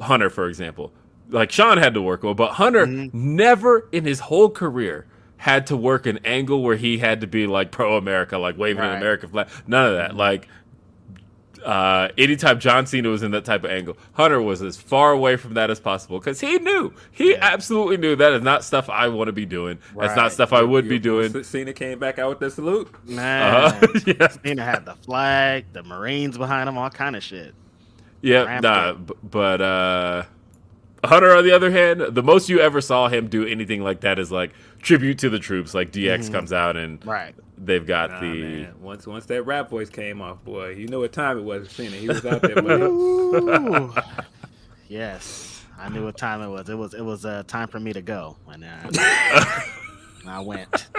[0.00, 0.92] Hunter, for example,
[1.30, 3.36] like Shawn had to work well, but Hunter mm-hmm.
[3.36, 7.46] never in his whole career had to work an angle where he had to be
[7.46, 9.48] like pro America, like waving an American flag.
[9.66, 10.10] None of that.
[10.10, 10.18] Mm-hmm.
[10.18, 10.48] Like,
[11.64, 15.36] uh, anytime John Cena was in that type of angle, Hunter was as far away
[15.36, 19.08] from that as possible because he knew, he absolutely knew that is not stuff I
[19.08, 19.78] want to be doing.
[19.98, 21.42] That's not stuff I would be doing.
[21.42, 22.92] Cena came back out with the salute.
[23.08, 23.42] Man,
[23.82, 27.54] Uh, yeah, Cena had the flag, the Marines behind him, all kind of shit.
[28.20, 30.22] yeah, Ramped nah, b- but uh,
[31.04, 34.18] Hunter, on the other hand, the most you ever saw him do anything like that
[34.18, 34.52] is like
[34.84, 35.74] tribute to the troops.
[35.74, 37.34] Like DX comes out and Right.
[37.58, 38.74] they've got Nah, the man.
[38.80, 41.68] Once once that rap voice came off, boy, you know what time it was.
[41.70, 42.62] Cena, he was out there.
[42.62, 44.00] buddy.
[44.88, 46.68] Yes, I knew what time it was.
[46.68, 48.68] It was it was uh, time for me to go, and uh,
[50.28, 50.88] I went.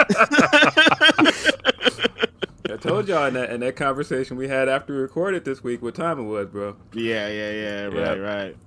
[2.68, 5.82] I told y'all in that in that conversation we had after we recorded this week
[5.84, 6.76] what time it was, bro.
[6.94, 7.84] yeah, yeah, yeah.
[7.86, 8.14] Right, Yeah.
[8.16, 8.58] right.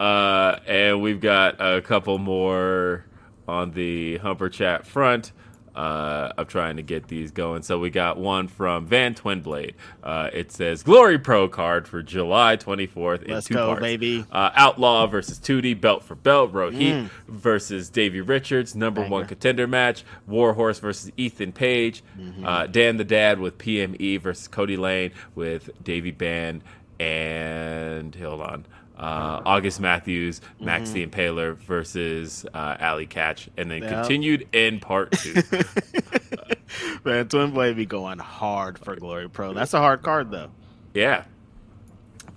[0.00, 3.04] Uh, and we've got a couple more
[3.48, 5.32] on the Humper Chat front.
[5.74, 7.62] Uh, I'm trying to get these going.
[7.62, 9.74] So we got one from Van Twinblade.
[10.02, 13.80] Uh, it says Glory Pro card for July 24th in Let's two go, parts.
[13.82, 14.24] baby.
[14.32, 16.52] Uh, Outlaw versus Tootie, belt for belt.
[16.52, 19.28] Rohit versus Davey Richards, number one Mm.
[19.28, 20.02] Contender match.
[20.26, 22.02] Warhorse versus Ethan Page.
[22.18, 22.44] Mm-hmm.
[22.44, 26.62] Uh, Dan the Dad with PME versus Cody Lane with Davey Band
[26.98, 28.66] and hold on.
[28.98, 33.92] Uh, August Matthews, Max the Impaler versus uh, Allie Katch, and then Mm-hmm.
[33.92, 34.02] Yep.
[34.02, 35.34] continued in part two.
[37.04, 39.52] Man, Twin Blade be going hard for Glory Pro.
[39.54, 40.50] That's a hard card though.
[40.94, 41.24] Yeah.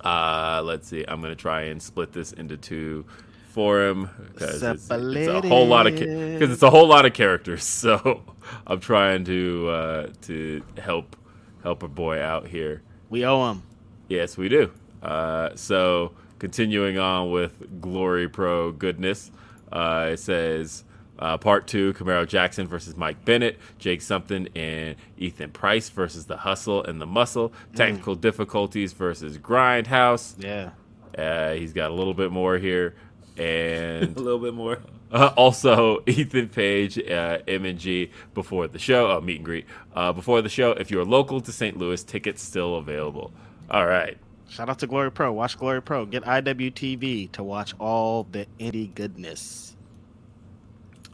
[0.03, 1.03] Uh, let's see.
[1.07, 3.05] I'm gonna try and split this into two
[3.49, 7.13] for him because it's, it's a whole lot of because it's a whole lot of
[7.13, 7.63] characters.
[7.81, 8.21] So
[8.67, 11.15] I'm trying to uh, to help
[11.63, 12.81] help a boy out here.
[13.09, 13.63] We owe him.
[14.09, 14.71] Yes, we do.
[15.01, 19.29] Uh, so continuing on with Glory Pro goodness,
[19.71, 20.83] uh, it says
[21.19, 26.37] uh, part two: Camaro Jackson versus Mike Bennett, Jake Something and Ethan Price versus the
[26.37, 30.33] Hustle and the Muscle, Technical Difficulties versus Grindhouse.
[30.43, 30.71] Yeah.
[31.15, 32.95] Uh, he's got a little bit more here,
[33.37, 34.79] and A little bit more.
[35.11, 39.65] uh, also, Ethan Page, uh, M&G before the show, uh, meet and greet.
[39.93, 41.77] Uh, before the show, if you're local to St.
[41.77, 43.31] Louis, tickets still available.
[43.69, 44.17] All right.
[44.51, 45.31] Shout out to Glory Pro.
[45.31, 46.05] Watch Glory Pro.
[46.05, 49.77] Get IWTV to watch all the indie goodness.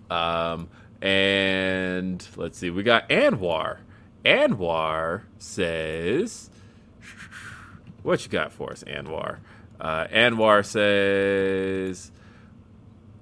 [0.10, 0.70] Um,
[1.04, 3.78] and let's see, we got Anwar.
[4.26, 6.50] Anwar says,
[8.02, 9.38] What you got for us, Anwar?
[9.80, 12.12] Uh, Anwar says,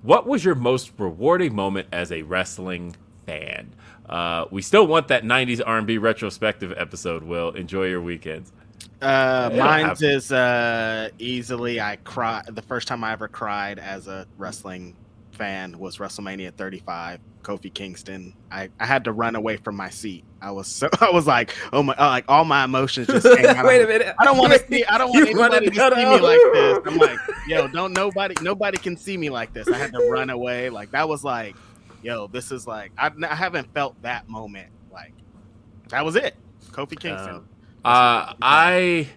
[0.02, 3.76] What was your most rewarding moment as a wrestling fan?
[4.08, 7.50] Uh, we still want that 90s R&B retrospective episode, Will.
[7.50, 8.54] Enjoy your weekends.
[9.02, 14.08] Uh, Yeah, mine's is uh, easily I cry the first time I ever cried as
[14.08, 14.96] a wrestling
[15.32, 18.34] fan was WrestleMania 35, Kofi Kingston.
[18.50, 20.24] I, I had to run away from my seat.
[20.42, 23.46] I was so I was like, oh my, uh, like all my emotions just came
[23.56, 23.66] out.
[23.66, 24.16] Wait a minute.
[24.18, 24.86] I don't want to see.
[24.86, 26.80] I don't want anybody to see me like this.
[26.86, 29.68] I'm like, yo, don't nobody, nobody can see me like this.
[29.68, 30.70] I had to run away.
[30.70, 31.56] Like that was like,
[32.02, 34.70] yo, this is like I, I haven't felt that moment.
[34.92, 35.14] Like
[35.90, 36.36] that was it.
[36.72, 37.36] Kofi Kingston.
[37.36, 37.50] Um,
[37.86, 39.08] Uh, I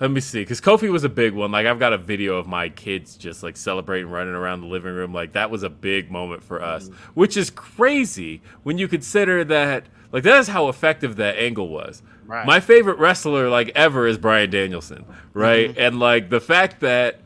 [0.00, 1.52] let me see, because Kofi was a big one.
[1.52, 4.94] Like I've got a video of my kids just like celebrating, running around the living
[4.94, 5.12] room.
[5.12, 9.86] Like that was a big moment for us, which is crazy when you consider that.
[10.10, 12.02] Like that is how effective that angle was.
[12.26, 12.46] Right.
[12.46, 15.76] My favorite wrestler like ever is Bryan Danielson, right?
[15.76, 17.20] And like the fact that,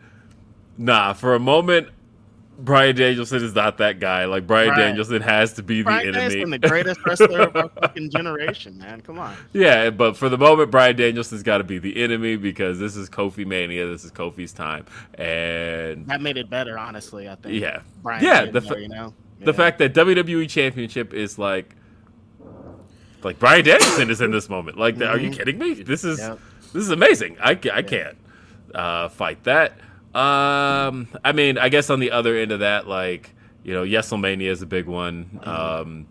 [0.76, 1.88] nah, for a moment.
[2.58, 4.26] Bryan Danielson is not that guy.
[4.26, 4.76] Like Bryan Right.
[4.78, 6.28] Danielson has to be the Bryan enemy.
[6.28, 9.00] Danielson, the greatest wrestler of our fucking generation, man.
[9.00, 9.34] Come on.
[9.52, 13.10] Yeah, but for the moment, Bryan Danielson's got to be the enemy because this is
[13.10, 13.86] Kofi Mania.
[13.88, 17.28] This is Kofi's time, and That made it better, honestly.
[17.28, 17.60] I think.
[17.60, 18.44] yeah, Bryan yeah.
[18.46, 21.74] The, fa- you know, the fact that WWE Championship is like,
[23.22, 24.78] like Bryan Danielson is in this moment.
[24.78, 25.74] Like, are you kidding me?
[25.74, 26.38] This is Yep.
[26.72, 27.36] this is amazing.
[27.40, 28.16] I, I can't
[28.74, 29.72] uh, fight that.
[30.14, 34.48] Um, I mean, I guess on the other end of that, like you know, Yeselmania
[34.48, 35.40] is a big one.
[35.42, 36.06] Um,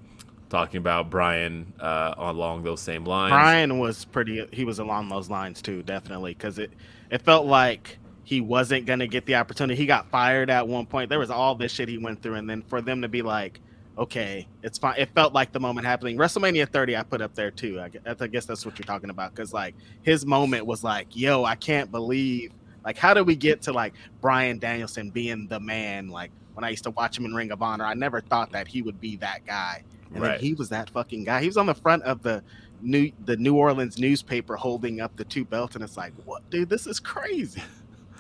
[0.50, 3.32] talking about Bryan uh, along those same lines.
[3.32, 4.48] Bryan was pretty.
[4.52, 6.72] He was along those lines too, definitely, because it
[7.10, 9.76] it felt like he wasn't gonna get the opportunity.
[9.76, 11.10] He got fired at one point.
[11.10, 13.60] There was all this shit he went through, and then for them to be like,
[13.98, 14.96] okay, it's fine.
[14.98, 16.18] It felt like the moment happening.
[16.18, 17.80] WrestleMania 30, I put up there too.
[17.80, 21.16] I, gu- I guess that's what you're talking about, because like his moment was like,
[21.16, 22.52] yo, I can't believe.
[22.84, 26.10] Like, how did we get to like Bryan Danielson being the man?
[26.10, 28.68] Like when I used to watch him in Ring of Honor, I never thought that
[28.68, 29.84] he would be that guy.
[30.14, 30.32] And Right.
[30.34, 31.42] then he was that fucking guy.
[31.42, 32.44] He was on the front of the
[32.82, 36.70] new the New Orleans newspaper holding up the two belts, and it's like, what, dude?
[36.70, 37.62] This is crazy.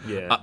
[0.08, 0.28] Yeah.
[0.34, 0.38] Uh,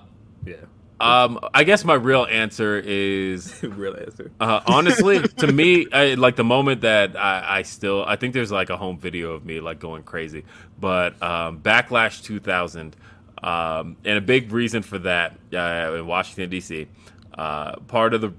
[0.47, 0.55] yeah.
[1.01, 4.31] Um, I guess my real answer is Real answer.
[4.39, 8.53] uh, honestly to me, I, like the moment that I, I still I think there's
[8.53, 10.45] like a home video of me like going crazy,
[10.79, 12.95] but um, Backlash 2000,
[13.43, 16.87] um, and a big reason for that uh, in Washington D.C.
[17.37, 18.33] Uh, part of the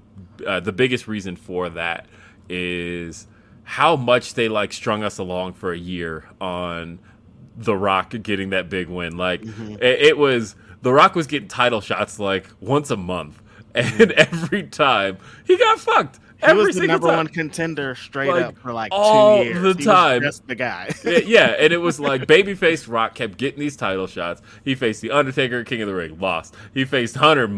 [0.46, 2.06] uh, the biggest reason for that
[2.48, 3.26] is
[3.64, 6.98] how much they like strung us along for a year on
[7.56, 9.16] the Rock getting that big win.
[9.16, 13.40] Like it, it was The Rock was getting title shots like once a month,
[13.74, 16.18] and every time he got fucked.
[16.42, 17.16] He Every was the number time.
[17.18, 19.62] one contender straight Like, up for like all two years.
[19.62, 20.22] the He was time.
[20.22, 20.92] just the guy.
[21.04, 24.42] Yeah, yeah, and it was like babyface Rock kept getting these title shots.
[24.64, 26.54] He faced the Undertaker, King of the Ring, lost.
[26.74, 27.48] He faced Hunter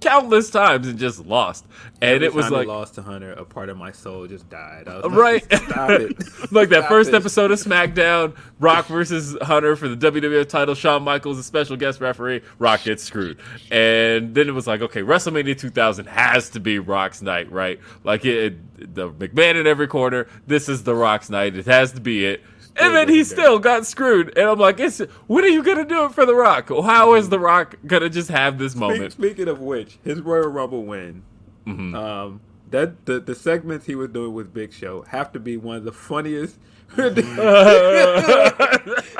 [0.00, 1.66] countless times and just lost.
[2.00, 4.48] And Every it was time like lost to Hunter, a part of my soul just
[4.48, 4.86] died.
[4.88, 5.50] I was Right.
[5.50, 6.52] like, Stop it.
[6.52, 7.14] like that Stop first it.
[7.16, 10.74] episode of SmackDown, Rock versus Hunter for the WWF title.
[10.74, 12.42] Shawn Michaels, a special guest referee.
[12.58, 13.38] Rock gets screwed,
[13.70, 17.80] and then it was like, okay, WrestleMania 2000 has to be Rock's night, right?
[18.04, 20.26] Like it, the McMahon in every corner.
[20.46, 21.56] This is the Rock's night.
[21.56, 22.42] It has to be it.
[22.76, 26.04] And then he still got screwed, and I'm like, it's, when are you gonna do
[26.04, 26.68] it for the Rock?
[26.68, 29.12] How is the Rock gonna just have this Speak- moment?
[29.12, 31.22] speaking of which, his Royal Rumble win,
[31.66, 31.94] Mm-hmm.
[31.94, 35.76] um, that the the segments he was doing with Big Show have to be one
[35.76, 36.58] of the funniest,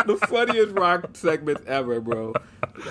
[0.07, 2.35] the funniest Rock segments ever, bro.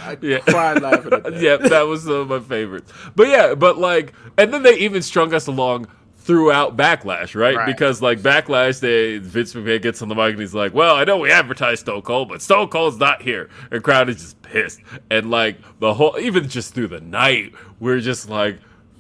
[0.02, 0.40] I Yeah.
[0.40, 1.34] cried laughing at that.
[1.42, 2.92] yeah, that was some of my favorites.
[3.16, 5.88] But yeah, but like, and then they even strung us along
[6.18, 7.56] throughout Backlash, right?
[7.56, 7.66] Right.
[7.66, 11.04] Because like Backlash, they Vince McMahon gets on the mic and he's like, "Well, I
[11.04, 14.80] know we advertised Stone Cold, but Stone Cold's not here." And crowd is just pissed,
[15.10, 18.60] and like the whole, even just through the night, we're just like,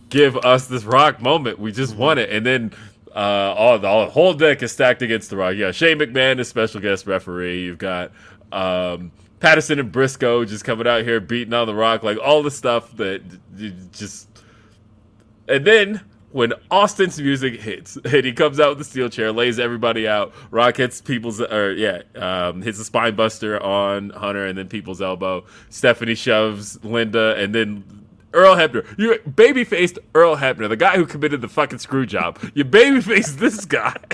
[0.09, 1.59] "Give us this Rock moment.
[1.59, 2.71] We just want it." And then.
[3.15, 5.55] Uh, all the, whole deck is stacked against the Rock.
[5.55, 7.63] Yeah, Shane McMahon is special guest referee.
[7.63, 8.11] You've got
[8.51, 12.51] um, Patterson and Briscoe just coming out here beating on the Rock, like all the
[12.51, 13.21] stuff that
[13.91, 14.27] just.
[15.47, 19.59] And then when Austin's music hits, and he comes out with the steel chair, lays
[19.59, 20.33] everybody out.
[20.51, 25.01] Rock hits people's, or yeah, um, hits a spine buster on Hunter, and then people's
[25.01, 25.45] elbow.
[25.69, 27.83] Stephanie shoves Linda, and then.
[28.33, 32.39] Earl Hebner, you baby faced Earl Hebner, the guy who committed the fucking screw job.
[32.53, 33.95] You baby faced this guy.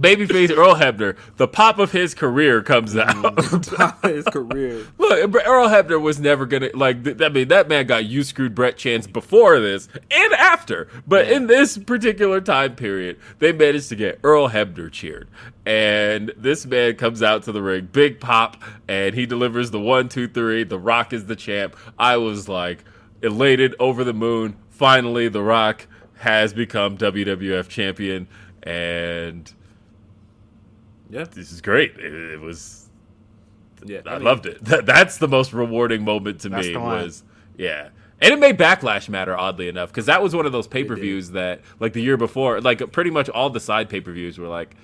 [0.00, 3.62] Babyface Earl Hebner, the pop of his career comes mm, out.
[3.62, 4.86] Top of his career.
[4.98, 7.04] Look, Earl Hebner was never gonna like.
[7.04, 11.28] th- I mean, that man got you screwed Bret Chance before this and after, but
[11.30, 15.28] in this particular time period, they managed to get Earl Hebner cheered,
[15.66, 20.08] and this man comes out to the ring, big pop, and he delivers the one,
[20.08, 20.64] two, three.
[20.64, 21.76] The Rock is the champ.
[21.98, 22.84] I was like
[23.22, 24.56] elated, over the moon.
[24.70, 25.86] Finally, The Rock
[26.18, 28.28] has become WWF champion,
[28.62, 29.52] and
[31.10, 31.96] Yeah, this is great.
[31.96, 32.88] It, it was
[33.84, 34.00] yeah.
[34.06, 34.58] I, mean, loved it.
[34.64, 37.22] That, that's the most rewarding moment to me was
[37.56, 37.90] yeah.
[38.20, 40.96] And it made Backlash matter, oddly enough, because that was one of those pay per
[40.96, 44.38] views that, like the year before, like pretty much all the side pay per views
[44.38, 44.74] were like,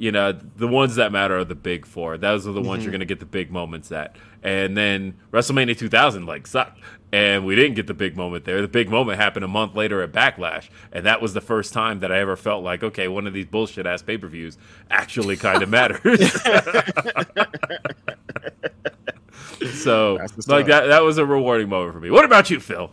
[0.00, 2.16] you know, the ones that matter are the big four.
[2.16, 4.16] Those are the ones you're going to get the big moments at.
[4.42, 6.80] And then WrestleMania 2000, like, sucked.
[7.12, 8.62] And we didn't get the big moment there.
[8.62, 10.70] The big moment happened a month later at Backlash.
[10.90, 13.44] And that was the first time that I ever felt like, okay, one of these
[13.44, 14.56] bullshit ass pay per views
[14.90, 16.32] actually kind of matters.
[19.74, 22.10] so, like, that, that was a rewarding moment for me.
[22.10, 22.90] What about you, Phil?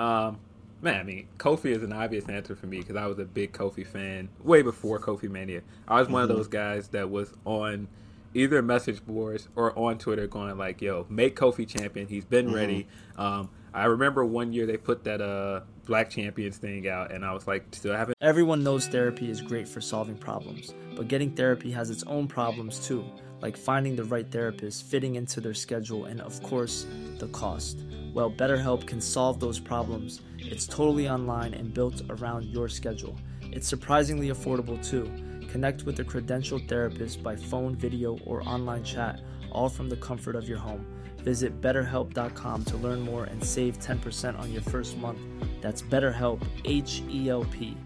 [0.00, 0.40] Um,
[0.84, 3.52] man, I mean, Kofi is an obvious answer for me because I was a big
[3.52, 5.62] Kofi fan way before Kofi Mania.
[5.88, 7.88] I was one of those guys that was on
[8.34, 12.06] either message boards or on Twitter going like, "Yo, make Kofi champion.
[12.06, 16.88] He's been ready." Um, I remember one year they put that uh Black Champions thing
[16.88, 20.74] out, and I was like, still haven't Everyone knows therapy is great for solving problems,
[20.96, 23.04] but getting therapy has its own problems too,
[23.42, 26.86] like finding the right therapist, fitting into their schedule, and of course,
[27.18, 27.80] the cost.
[28.14, 30.20] Well, BetterHelp can solve those problems.
[30.38, 33.16] It's totally online and built around your schedule.
[33.42, 35.10] It's surprisingly affordable too.
[35.48, 40.36] Connect with a credentialed therapist by phone, video, or online chat, all from the comfort
[40.36, 40.86] of your home.
[41.18, 45.18] Visit betterhelp.com to learn more and save 10% on your first month.
[45.60, 47.76] That's BetterHelp, H E L P.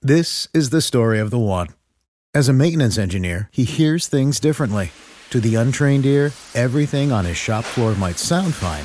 [0.00, 1.68] This is the story of the one.
[2.34, 4.90] As a maintenance engineer, he hears things differently.
[5.30, 8.84] To the untrained ear, everything on his shop floor might sound fine,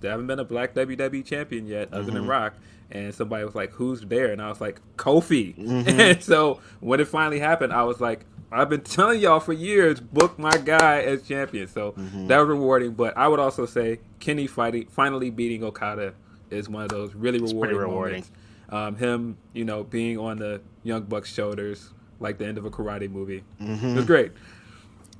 [0.00, 2.30] Still haven't been a black WWE champion yet, other than mm-hmm.
[2.30, 2.54] Rock.
[2.90, 6.00] And somebody was like, "Who's there?" And I was like, "Kofi." Mm-hmm.
[6.00, 10.00] And so when it finally happened, I was like, "I've been telling y'all for years,
[10.00, 12.28] book my guy as champion." So mm-hmm.
[12.28, 12.92] that was rewarding.
[12.92, 16.14] But I would also say Kenny fighting, finally beating Okada
[16.48, 18.12] is one of those really rewarding, rewarding.
[18.12, 18.30] moments.
[18.70, 21.90] Um, him, you know, being on the Young Bucks' shoulders
[22.20, 23.44] like the end of a karate movie.
[23.58, 24.32] It was great.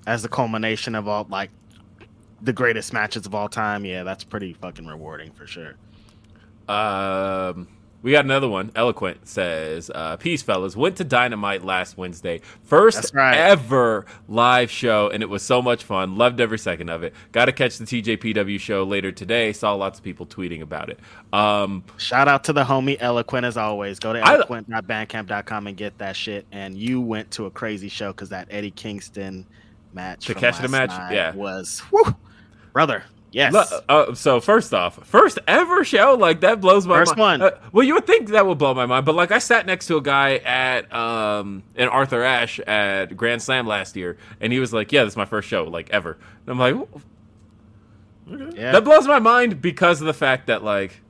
[0.06, 1.50] As the culmination of all like
[2.42, 5.74] the greatest matches of all time, yeah, that's pretty fucking rewarding for sure.
[6.68, 7.68] Um,
[8.02, 8.70] we got another one.
[8.74, 10.74] Eloquent says, uh, "Peace, fellas.
[10.74, 12.40] Went to Dynamite last Wednesday.
[12.62, 13.36] First right.
[13.36, 16.16] ever live show, and it was so much fun.
[16.16, 17.12] Loved every second of it.
[17.32, 19.52] Got to catch the TJPW show later today.
[19.52, 20.98] Saw lots of people tweeting about it.
[21.32, 23.98] Um, Shout out to the homie Eloquent as always.
[23.98, 26.46] Go to eloquent.bandcamp.com and get that shit.
[26.52, 29.46] And you went to a crazy show because that Eddie Kingston
[29.92, 30.90] match To catch the match?
[31.12, 31.34] Yeah.
[31.34, 32.14] was whew,
[32.72, 33.04] brother.
[33.32, 33.54] Yes,
[33.88, 37.42] uh, so first off, first ever show like that blows my First mind.
[37.42, 37.52] one.
[37.52, 39.86] Uh, well, you would think that would blow my mind, but like I sat next
[39.86, 44.58] to a guy at um in Arthur Ashe at Grand Slam last year, and he
[44.58, 46.88] was like, "Yeah, this is my first show like ever." And I'm like,
[48.32, 48.60] okay.
[48.60, 48.72] yeah.
[48.72, 51.00] That blows my mind because of the fact that like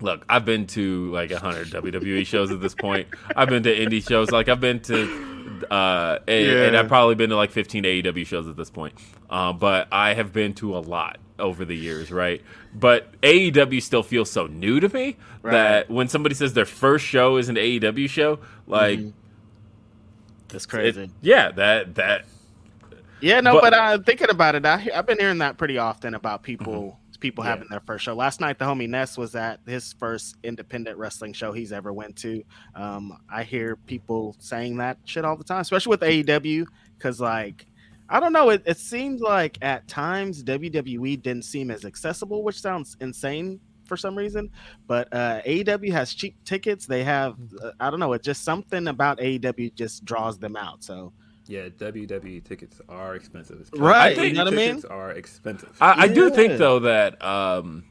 [0.00, 3.08] look, I've been to like 100 WWE shows at this point.
[3.36, 5.33] I've been to indie shows like I've been to
[5.70, 6.62] uh and, Yeah.
[6.64, 8.94] and I've probably been to like 15 AEW shows at this point.
[9.30, 12.42] Um but I have been to a lot over the years, right?
[12.74, 17.36] But AEW still feels so new to me that when somebody says their first show
[17.36, 19.00] is an AEW show, like
[20.48, 21.10] That's it- crazy.
[21.22, 22.24] yeah, that that
[23.20, 26.14] Yeah, no, But- but, uh, thinking about it, I, I've been hearing that pretty often
[26.14, 27.50] about people people Yeah.
[27.50, 28.14] having their first show.
[28.14, 32.16] Last night, the homie Ness was at his first independent wrestling show he's ever went
[32.16, 32.42] to.
[32.74, 36.66] Um, I hear people saying that shit all the time, especially with AEW,
[36.98, 37.66] because like
[38.08, 42.60] I don't know, it, it seems like at times WWE didn't seem as accessible, which
[42.60, 44.50] sounds insane for some reason.
[44.86, 46.84] But uh, AEW has cheap tickets.
[46.86, 50.84] They have uh, I don't know, it just something about AEW just draws them out.
[50.84, 51.12] So.
[51.46, 53.60] Yeah, WWE tickets are expensive.
[53.60, 54.66] It's Right, WWE you know what I mean?
[54.68, 55.76] Tickets are expensive.
[55.80, 57.84] I, I do think though that um,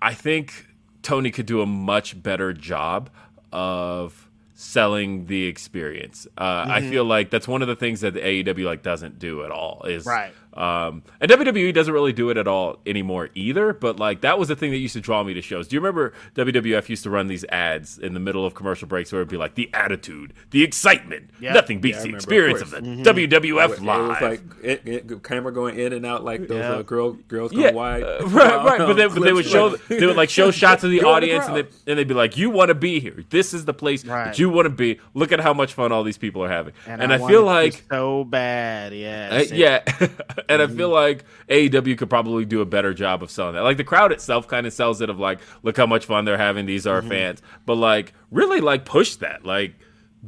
[0.00, 0.66] I think
[1.02, 3.10] Tony could do a much better job
[3.52, 6.26] of selling the experience.
[6.38, 6.90] Uh, I Mm-hmm.
[6.90, 9.82] feel like that's one of the things that the AEW like doesn't do at all.
[9.88, 10.32] Is Right.
[10.54, 13.72] Um, and WWE doesn't really do it at all anymore either.
[13.72, 15.68] But like that was the thing that used to draw me to shows.
[15.68, 19.12] Do you remember WWF used to run these ads in the middle of commercial breaks
[19.12, 21.52] where it'd be like the attitude, the excitement, Yeah.
[21.52, 22.82] nothing beats Yeah, I the remember, of experience of, course.
[22.82, 24.08] the WWF it live.
[24.08, 26.70] was like it, it, camera going in and out like those Yeah.
[26.72, 28.02] uh, girl girls gone yeah, wide.
[28.02, 28.78] uh, right, right.
[28.78, 31.22] But, they, but they would show they would like show shots of the Go in
[31.22, 33.24] the audience, and, they, and they'd be like, "You want to be here?
[33.30, 34.24] This is the place Right.
[34.24, 34.98] that you want to be.
[35.14, 37.84] Look at how much fun all these people are having." And, I, want feel like
[37.90, 39.82] so bad, yeah, uh, yeah,
[40.48, 43.62] and I feel like AEW could probably do a better job of selling that.
[43.62, 46.38] Like the crowd itself kind of sells it of like, look how much fun they're
[46.38, 46.66] having.
[46.66, 49.44] These are our fans, but like really like push that.
[49.44, 49.74] Like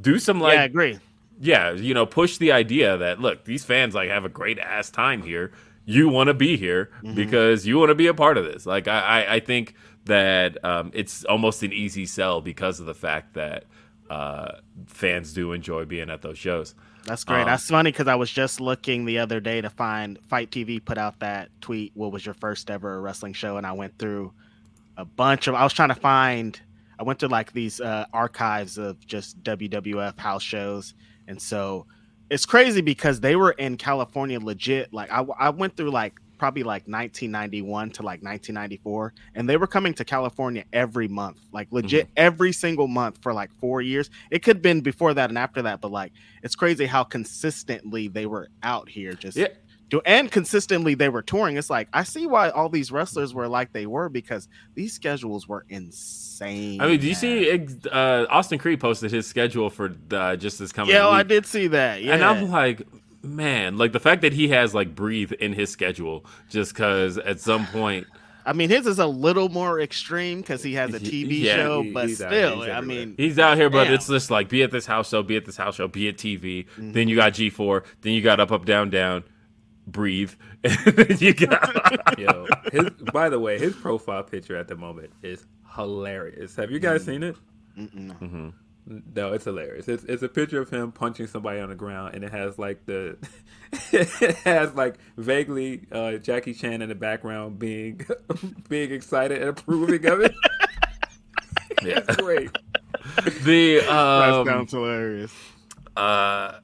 [0.00, 0.98] do some like yeah, I agree.
[1.40, 4.90] yeah, you know, push the idea that look, these fans like have a great ass
[4.90, 5.52] time here.
[5.84, 7.14] You want to be here Mm-hmm.
[7.16, 8.66] because you want to be a part of this.
[8.66, 12.94] Like I, I, I think that um, it's almost an easy sell because of the
[12.94, 13.64] fact that
[14.10, 14.56] uh,
[14.86, 16.74] fans do enjoy being at those shows.
[17.05, 17.40] That's great.
[17.40, 20.84] Um, That's funny because I was just looking the other day to find FITE TV
[20.84, 21.92] put out that tweet.
[21.94, 23.57] What was your first ever wrestling show?
[23.57, 24.32] And I went through
[24.96, 25.55] a bunch of.
[25.55, 26.61] I was trying to find.
[26.98, 30.94] I went to like these uh, archives of just WWF house shows,
[31.26, 31.86] and so
[32.30, 34.92] it's crazy because they were in California legit.
[34.92, 39.66] Like I, I went through like probably like 1991 to like 1994 and they were
[39.68, 44.11] coming to california every month like legit every single month for like four years.
[44.28, 46.11] It could have been before that and after that but like
[46.43, 49.49] it's crazy how consistently they were out here just Yeah.
[49.88, 51.57] do and consistently they were touring.
[51.59, 55.47] It's like i see why all these wrestlers were like they were because these schedules
[55.47, 57.34] were insane I mean, do you see
[57.93, 61.14] uh, Austin Creed posted his schedule for uh, just this coming yeah week?
[61.20, 62.82] i did see that yeah And I'm like,
[63.22, 67.40] man, like the fact that he has like breathe in his schedule just because at
[67.40, 68.06] some point,
[68.44, 71.82] i mean his is a little more extreme because he has a tv Yeah, show
[71.82, 73.94] he- but he's out- still i mean he's out here, but Damn.
[73.94, 76.16] it's just like be at this house show, be at this house show, be at
[76.16, 76.66] TV.
[76.66, 76.92] Mm-hmm.
[76.92, 79.22] Then you got G4, then you got up, up, down, down,
[79.86, 80.32] breathe.
[81.20, 85.46] you got Yo, his, by the way, his profile picture at the moment is
[85.76, 86.56] hilarious.
[86.56, 87.36] Have you guys seen it?
[88.86, 89.86] No, it's hilarious.
[89.86, 92.84] It's it's a picture of him punching somebody on the ground, and it has like
[92.86, 93.16] the
[93.92, 98.04] it has like vaguely uh, Jackie Chan in the background being
[98.68, 100.34] being excited and approving of it.
[101.82, 102.00] yeah.
[102.08, 102.50] It's great.
[103.44, 105.32] the that um, sounds hilarious
[105.96, 106.58] Uh,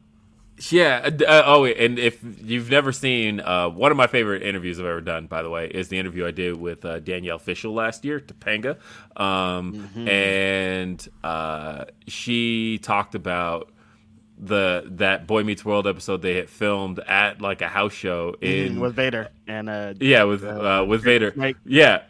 [0.71, 1.01] yeah.
[1.05, 4.87] uh, uh, oh, and if you've never seen uh, one of my favorite interviews I've
[4.87, 8.05] ever done, by the way, is the interview I did with uh, Danielle Fishel last
[8.05, 8.77] year, Topanga,
[9.17, 13.71] um, and uh, she talked about
[14.39, 18.79] the that Boy Meets World episode they had filmed at like a house show in
[18.79, 21.57] with vader and uh yeah with uh, with Vader Snake.
[21.65, 22.03] yeah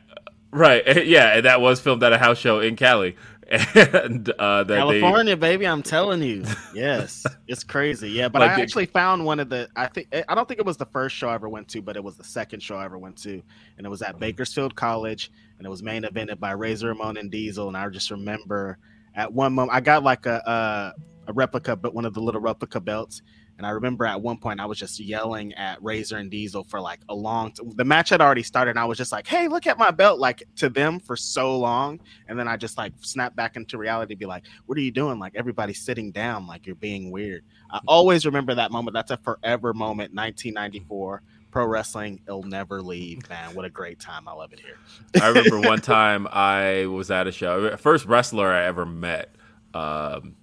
[0.51, 3.17] right yeah and that was filmed at a house show in Cali
[3.51, 6.45] and uh, that they California, baby, I'm telling you.
[6.71, 8.11] Yes, it's crazy.
[8.11, 9.69] Yeah, but Like I actually found one of the.
[9.77, 11.97] I think I don't think it was the first show I ever went to, but
[11.97, 13.43] it was the second show I ever went to,
[13.79, 14.11] and it was Mm-hmm.
[14.11, 17.69] at Bakersfield College, and it was main evented by Razor Ramon and Diesel.
[17.69, 18.79] And I just remember
[19.15, 20.95] at one moment I got like a
[21.27, 23.23] a, a replica, but one of the little replica belts.
[23.59, 26.81] And I remember at one point I was just yelling at Razor and Diesel for
[26.81, 27.51] like a long.
[27.51, 29.91] T- the match had already started, and I was just like, "Hey, look at my
[29.91, 31.99] belt!" Like to them for so long,
[32.29, 35.19] and then I just like snapped back into reality, be like, "What are you doing?
[35.19, 38.95] Like everybody's sitting down, like you're being weird." I always remember that moment.
[38.95, 40.15] That's a forever moment.
[40.15, 43.29] 1994 pro wrestling, it'll never leave.
[43.29, 44.29] Man, what a great time!
[44.29, 44.77] I love it here.
[45.21, 49.35] I remember one time I was at a show, first wrestler I ever met,
[49.75, 50.37] um,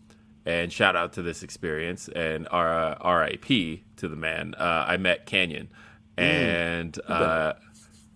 [0.45, 4.53] and shout out to this experience and R- RIP to the man.
[4.55, 5.69] Uh, I met Kanyon,
[6.17, 7.53] and uh,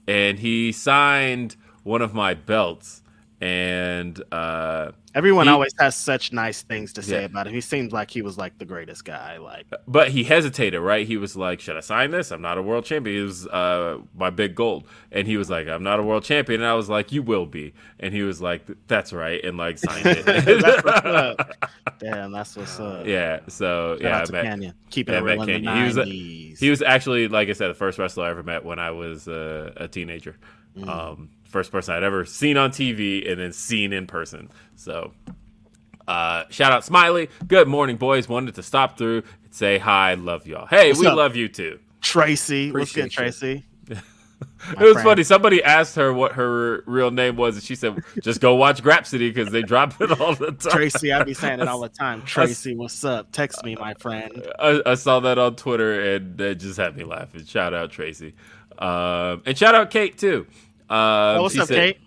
[0.08, 3.02] and he signed one of my belts,
[3.42, 7.26] and uh, Everyone He- always has such nice things to say Yeah.
[7.26, 7.54] about him.
[7.54, 9.38] He seems like he was like the greatest guy.
[9.38, 11.08] Like, but he hesitated, right?
[11.08, 12.32] He was like, "Should I sign this?
[12.32, 15.68] I'm not a world champion." He was uh, my big gold, and he was like,
[15.68, 18.40] "I'm not a world champion," and I was like, "You will be," and he was
[18.42, 20.64] like, "That's right," and like signed it.
[21.06, 21.52] up.
[22.00, 23.06] Damn, that's what's up.
[23.06, 24.74] yeah, so Shout yeah, out I met Kanyon.
[24.92, 25.78] Keeping yeah, it real in the Kanyon.
[25.78, 26.60] He was 90s.
[26.60, 29.28] He was actually, like I said, the first wrestler I ever met when I was
[29.28, 30.36] uh, a teenager.
[30.78, 30.88] Mm.
[30.88, 34.50] Um, first person I'd ever seen on TV and then seen in person.
[34.76, 35.14] So,
[36.08, 37.30] uh, shout out Smiley.
[37.48, 38.30] Good morning, boys.
[38.30, 40.14] Wanted to stop through and say hi.
[40.14, 40.68] Love y'all.
[40.68, 41.18] Hey, What's we up?
[41.18, 41.80] love you too.
[42.02, 42.72] Tracy.
[42.72, 43.66] What's good, Appreciate Tracy?
[44.72, 45.06] It was friend.
[45.06, 45.24] funny.
[45.24, 49.34] Somebody asked her what her real name was, and she said, "Just go watch Grapsody
[49.34, 52.22] because they drop it all the time." Tracy, I be saying it all the time.
[52.26, 53.32] Tracy, what's up?
[53.34, 54.48] Text me, my friend.
[54.58, 57.44] I, I saw that on Twitter and it just had me laughing.
[57.46, 58.34] Shout out Tracy,
[58.78, 60.48] um, and shout out Kate too.
[60.90, 61.98] Um, what's she up, said, Kate?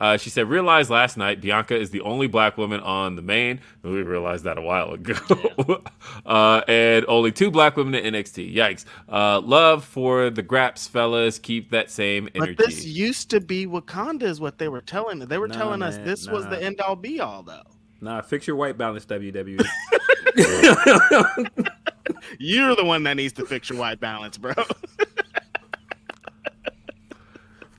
[0.00, 3.60] Uh, she said, "Realized last night Bianca is the only black woman on the main.
[3.82, 5.82] We realized that a while ago,
[6.26, 8.54] uh, and only two black women in NXT.
[8.54, 8.84] Yikes!
[9.08, 11.40] Uh, love for the Graps fellas.
[11.40, 12.54] Keep that same energy.
[12.54, 15.18] But this used to be Wakanda, is what they were telling.
[15.18, 17.62] They were Nah, telling us man, this was the end all be all, though.
[18.00, 19.66] Nah, fix your white balance, WWE.
[22.38, 24.54] You're the one that needs to fix your white balance, bro.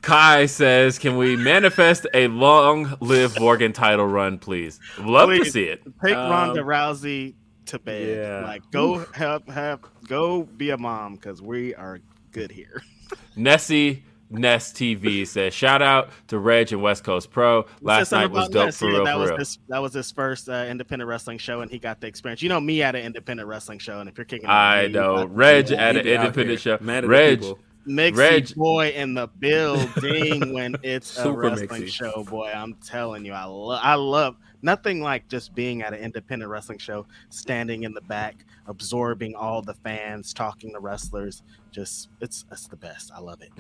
[0.10, 4.80] Kai says, "Can we manifest a long-Liv Morgan title run, please?
[5.00, 7.36] Love to see it." Take Um, Ronda Rousey
[7.68, 8.18] to bed.
[8.18, 8.44] yeah.
[8.44, 12.00] Like, go have have go be a mom because we are
[12.32, 12.82] good here.
[13.36, 17.66] Nessie Nest TV says, "Shout out to Reg and West Coast Pro.
[17.82, 19.06] Last night was dope for real.
[19.06, 19.38] That for was real.
[19.38, 22.42] his, that was his first uh, independent wrestling show, and he got the experience.
[22.42, 25.00] You know me at an independent wrestling show, and if you're kicking, I with me,
[25.00, 25.14] know.
[25.16, 26.78] like, Reg at an independent show.
[26.82, 27.60] mad at the Reg, people.
[27.88, 31.88] Mixy Reg- boy in the building when it's a Super wrestling mixy.
[31.90, 32.52] show, boy.
[32.54, 36.78] I'm telling you, I love, I love nothing like just being at an independent wrestling
[36.78, 41.42] show, standing in the back, absorbing all the fans, talking to wrestlers.
[41.72, 43.12] Just it's it's the best.
[43.16, 43.52] I love it.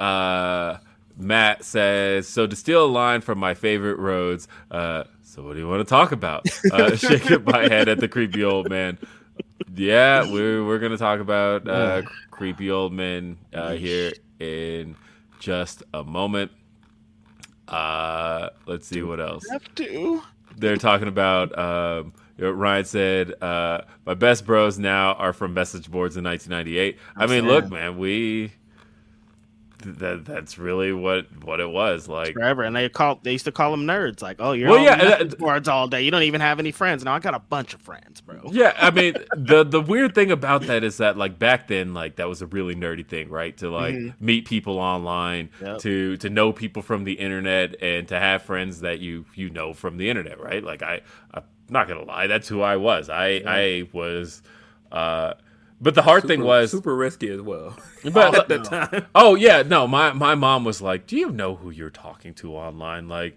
[0.00, 0.78] Uh,
[1.16, 5.58] Matt says, so to steal a line from my favorite Rhodes, uh, so what do
[5.60, 6.46] you want to talk about?
[6.72, 8.96] Uh, shaking my head at the creepy old man.
[9.74, 14.96] Yeah, we're we're gonna talk about uh, creepy old men uh, here in
[15.38, 16.50] just a moment.
[17.68, 20.22] Uh, let's see what else Have to.
[20.56, 26.16] they're talking about um, Ryan said uh, my best bros now are from message boards
[26.16, 26.98] in 1998.
[27.16, 28.52] I mean, look, man, we
[29.82, 32.34] that that's really what what it was like.
[32.34, 32.62] forever.
[32.62, 34.22] And they call they used to call them nerds.
[34.22, 36.02] Like, oh, you're Well, yeah, uh, all day.
[36.02, 37.04] You don't even have any friends.
[37.04, 38.40] Now I got a bunch of friends, bro.
[38.52, 42.16] Yeah, I mean the the weird thing about that is that like back then like
[42.16, 43.56] that was a really nerdy thing, right?
[43.58, 45.78] To like meet people online, Yep.
[45.80, 49.72] to to know people from the internet, and to have friends that you you know
[49.72, 50.62] from the internet, right?
[50.62, 51.00] Like I
[51.32, 53.08] I'm not gonna lie, that's who I was.
[53.08, 54.42] I I was.
[54.92, 55.34] uh
[55.80, 57.76] but the hard thing was super risky as well.
[58.12, 61.54] But at the time, Oh yeah, no, my my mom was like, "Do you know
[61.56, 63.08] who you're talking to online?
[63.08, 63.36] Like,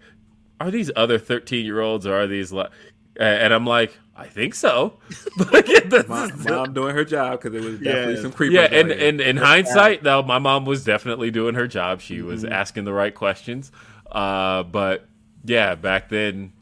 [0.59, 2.69] are these other 13 year olds or are these like?"
[3.15, 4.99] And I'm like, "I think so."
[5.51, 8.21] Like, this mom, mom doing her job because it was definitely Yeah.
[8.21, 8.55] some creepers.
[8.55, 12.01] yeah, out and, and in hindsight, though, my mom was definitely doing her job.
[12.01, 13.71] She was asking the right questions.
[14.11, 15.05] Uh, but
[15.45, 16.53] yeah, back then,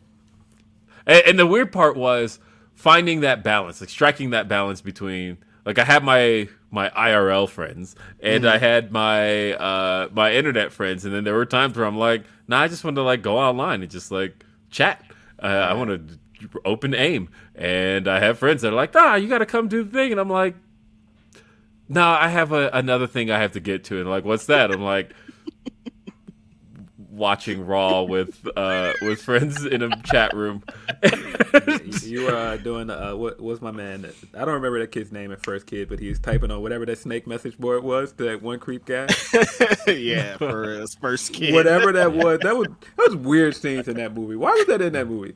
[1.06, 2.40] and, and the weird part was
[2.76, 7.96] finding that balance, like striking that balance between like I had my my IRL friends
[8.22, 11.98] and I had my uh my internet friends, and then there were times where I'm
[11.98, 15.04] like, nah, I just want to like go online and just like chat.
[15.42, 19.28] Uh, I want to open aim, and I have friends that are like, nah, you
[19.28, 20.56] got to come do the thing, and I'm like.
[21.90, 24.72] No, I have a, another thing I have to get to, and like, what's that?
[24.72, 25.14] I'm like,
[27.12, 30.64] watching Raw with uh with friends in a chat room.
[32.04, 34.10] you were uh, doing uh, what was my man?
[34.34, 36.86] I don't remember that kid's name at first kid, but he was typing on whatever
[36.86, 39.08] that snake message board was to that one creep guy.
[39.88, 41.54] yeah, for his first kid.
[41.54, 44.36] whatever that was, that was that was weird scenes in that movie.
[44.36, 45.36] Why was that in that movie?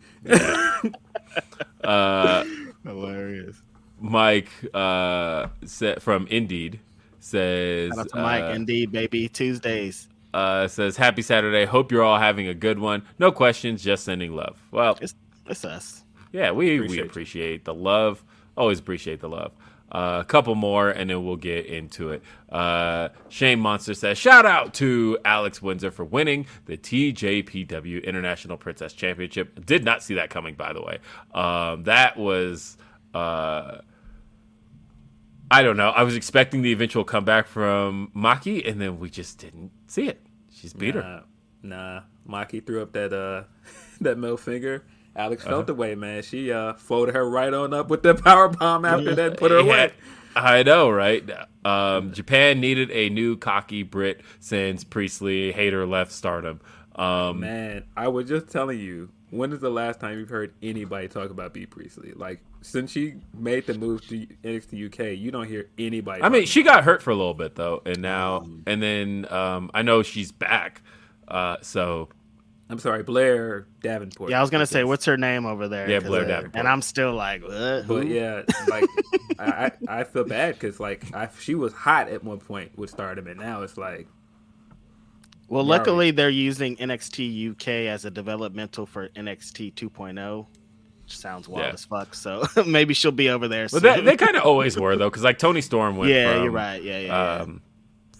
[1.84, 2.44] Uh,
[2.84, 3.62] Hilarious.
[4.00, 6.80] Mike uh sa- from Indeed
[7.20, 8.44] says Shout out to Mike.
[8.44, 9.28] uh, Indeed, baby.
[9.30, 10.08] Tuesdays.
[10.36, 11.66] Uh, says happy Saturday.
[11.66, 13.04] Hope you're all having a good one.
[13.20, 14.58] No questions, just sending love.
[14.72, 15.16] Well, It's
[15.48, 16.04] it's us.
[16.32, 17.04] yeah, we Appreciate we you.
[17.04, 18.24] appreciate the love.
[18.58, 19.52] Always appreciate the love.
[19.92, 22.22] Uh, a couple more, and then we'll get into it.
[22.50, 28.94] Uh, Shane Monster says, "Shout out to Alex Windsor for winning the TJPW International Princess
[28.94, 29.64] Championship.
[29.66, 30.98] Did not see that coming, by the way.
[31.34, 32.78] Um, that was,
[33.14, 33.78] uh,
[35.52, 35.90] I don't know.
[35.92, 40.25] I was expecting the eventual comeback from Maki, and then we just didn't see it.
[40.66, 41.22] She's beat her.
[41.62, 42.02] Nah, nah.
[42.28, 43.44] Maki threw up that uh
[44.02, 44.84] that middle finger.
[45.16, 45.52] Alex Uh-huh.
[45.58, 46.24] felt the way, man.
[46.24, 49.58] She uh folded her right on up with the power bomb after that, put her
[49.66, 49.92] away.
[50.36, 51.24] I know, right?
[51.64, 56.60] Um, Japan needed a new cocky Brit since Priestley hater left Stardom.
[56.96, 61.08] Um, Man, I was just telling you, when is the last time you've heard anybody
[61.08, 62.14] talk about Bea Priestley?
[62.14, 66.22] Like since she made the move to NXT UK, you don't hear anybody.
[66.24, 69.72] I mean, she got hurt for a little bit though, and now and then um,
[69.74, 70.82] I know she's back.
[71.28, 72.10] Uh, so
[72.70, 74.32] I'm sorry, Blair Davenport.
[74.32, 75.90] Yeah, I was gonna say, what's her name over there?
[75.90, 76.56] Yeah, Blair uh, Davenport.
[76.56, 77.84] And I'm still like, what?
[77.84, 78.00] Who?
[78.00, 78.86] But yeah, like
[79.40, 82.90] I, I, I feel bad because like I, she was hot at one point with
[82.90, 84.08] Stardom, and now it's like
[85.48, 85.70] Well, Yeah.
[85.70, 90.48] luckily they're using NXT UK as a developmental for NXT 2.0,
[91.04, 91.74] which sounds wild Yeah.
[91.74, 92.16] as fuck.
[92.16, 93.66] So maybe she'll be over there.
[93.72, 93.84] but soon.
[93.84, 96.12] they, they kind of always were though, because like Toni Storm went.
[96.12, 96.82] yeah, from, you're right.
[96.82, 97.42] Yeah, yeah, yeah.
[97.42, 97.62] Um,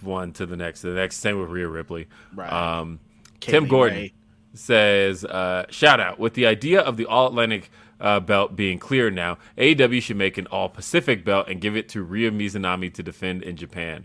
[0.02, 1.16] one to the next, to the next.
[1.18, 2.08] Same with Rhea Ripley.
[2.34, 2.52] Right.
[2.52, 3.00] Um,
[3.40, 4.14] Tim Gordon Ray.
[4.54, 9.10] says, uh, "Shout out with the idea of the All Atlantic." Uh, belt being clear
[9.10, 13.02] now, AEW should make an all Pacific belt and give it to Ryo Mizunami to
[13.02, 14.04] defend in Japan.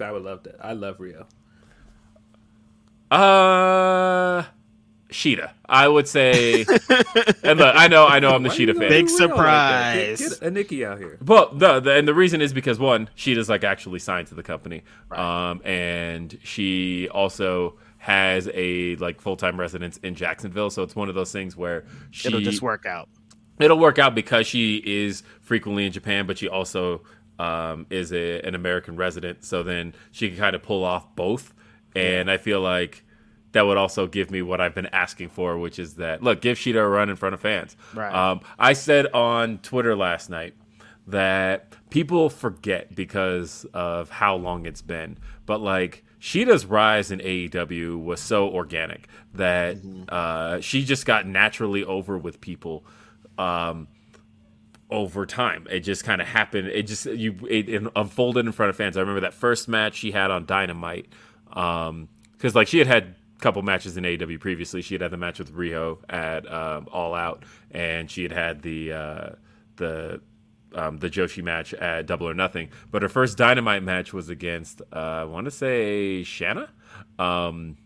[0.00, 0.54] I would love that.
[0.64, 1.26] I love Rio.
[3.14, 4.44] Uh,
[5.10, 5.52] Shida.
[5.66, 6.62] I would say.
[7.42, 8.88] and look, I know, I know, I'm the Why Shida fan.
[8.88, 9.36] Big do Rio like?
[10.16, 10.38] Get- surprise.
[10.38, 11.18] Get, a Nikki out here.
[11.24, 14.42] Well, the, the and the reason is because one, Shida's like actually signed to the
[14.42, 20.70] company, um, and she also has a like full time residence in Jacksonville.
[20.70, 23.08] So it's one of those things where she It'll just work out.
[23.60, 27.02] it'll work out because she is frequently in Japan, but she also
[27.38, 31.54] um, is a, an American resident, so then she can kind of pull off both.
[31.96, 33.03] And I feel like
[33.54, 36.58] that would also give me what I've been asking for, which is that look, give
[36.58, 37.76] Shida a run in front of fans.
[37.94, 38.12] Right.
[38.12, 40.54] Um, I said on Twitter last night
[41.06, 48.02] that people forget because of how long it's been, but like Shida's rise in AEW
[48.02, 49.76] was so organic that
[50.08, 52.84] uh, she just got naturally over with people.
[53.38, 53.88] Um,
[54.90, 55.66] over time.
[55.70, 56.68] It just kind of happened.
[56.68, 58.96] It just you it, it unfolded in front of fans.
[58.96, 61.06] I remember that first match she had on Dynamite,
[61.48, 64.82] because like she had had couple matches in AEW previously.
[64.82, 68.62] She had had the match with Riho at um, All Out, and she had had
[68.62, 69.30] the uh,
[69.76, 70.20] the
[70.74, 72.70] um, the Joshi match at Double or Nothing.
[72.90, 76.70] But her first Dynamite match was against uh, I want to say Shanna,
[77.18, 77.76] um,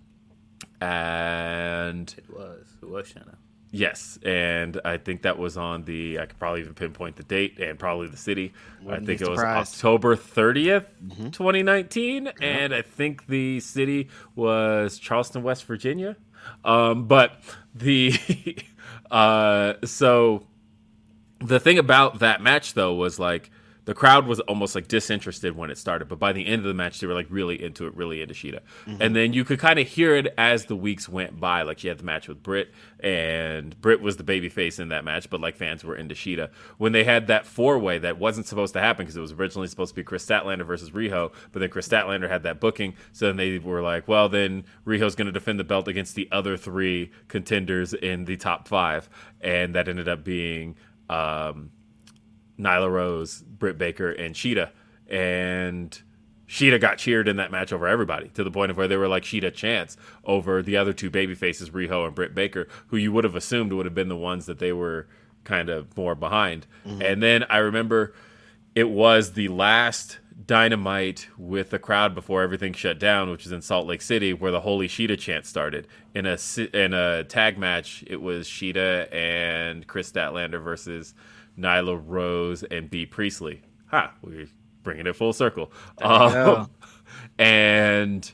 [0.80, 2.66] and It was.
[2.82, 3.37] It was Shanna.
[3.70, 6.18] Yes, and I think that was on the.
[6.18, 8.54] I could probably even pinpoint the date and probably the city.
[8.82, 9.38] Wouldn't I think it was.
[9.38, 10.86] October 30th,
[11.32, 16.16] 2019, and I think the city was Charleston, West Virginia.
[16.64, 17.32] Um, but
[17.74, 18.14] the
[19.10, 20.46] uh, so
[21.40, 23.50] the thing about that match though was like
[23.88, 26.74] the crowd was almost like disinterested when it started, but by the end of the
[26.74, 28.60] match, they were like really into it, really into Shida.
[29.00, 31.62] And then you could kind of hear it as the weeks went by.
[31.62, 32.70] Like she had the match with Britt,
[33.00, 36.50] and Britt was the baby face in that match, but like fans were into Shida.
[36.76, 39.68] When they had that four way that wasn't supposed to happen because it was originally
[39.68, 43.28] supposed to be Kris Statlander versus Riho, but then Kris Statlander had that booking, so
[43.28, 46.58] then they were like, well, then Riho's going to defend the belt against the other
[46.58, 49.08] three contenders in the top five,
[49.40, 50.76] and that ended up being.
[51.08, 51.70] Um,
[52.58, 54.70] Nyla Rose, Britt Baker, and Shida.
[55.08, 56.00] And
[56.48, 59.08] Shida got cheered in that match over everybody to the point of where they were
[59.08, 63.12] like Shida chance over the other two baby faces, Riho and Britt Baker, who you
[63.12, 65.08] would have assumed would have been the ones that they were
[65.44, 66.66] kind of more behind.
[66.86, 67.02] Mm-hmm.
[67.02, 68.14] And then I remember
[68.74, 73.60] it was the last dynamite with the crowd before everything shut down, which is in
[73.60, 75.86] Salt Lake City, where the Holy Shida chant started.
[76.14, 76.38] In a
[76.72, 81.14] in a tag match, it was Shida and Kris Statlander versus
[81.58, 83.62] Nyla Rose and Bea Priestley.
[83.90, 84.48] Ha, we're
[84.82, 85.72] bringing it full circle.
[86.02, 86.70] Um,
[87.38, 88.30] and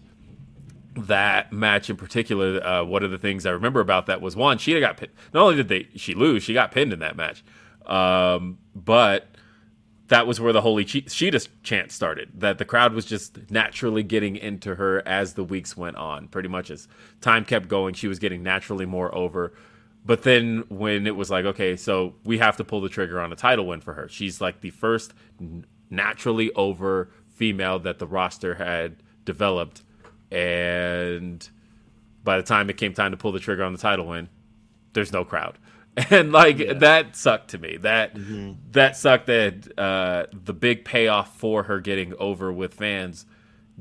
[0.97, 4.59] that match in particular, uh, one of the things I remember about that was one,
[4.59, 5.13] Shida got pinned.
[5.33, 7.45] Not only did they she lose, she got pinned in that match.
[7.87, 9.29] Um, but
[10.09, 12.31] that was where the holy che- Shida chant started.
[12.35, 16.29] That the crowd was just naturally getting into her as the weeks went on.
[16.29, 16.89] Pretty much as
[17.21, 19.55] time kept going, she was getting naturally more over.
[20.05, 23.33] But then when it was like, okay, so we have to pull the trigger on
[23.33, 24.09] a title win for her.
[24.09, 25.15] She's like the first
[25.91, 29.83] naturally over female that the roster had developed.
[30.31, 31.49] And
[32.23, 34.29] by the time it came time to pull the trigger on the title win,
[34.93, 35.59] there's no crowd.
[36.11, 37.77] And like that sucked to me.
[37.77, 38.11] That
[38.73, 43.27] that sucked that uh, the big payoff for her getting over with fans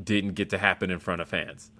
[0.01, 1.71] didn't get to happen in front of fans.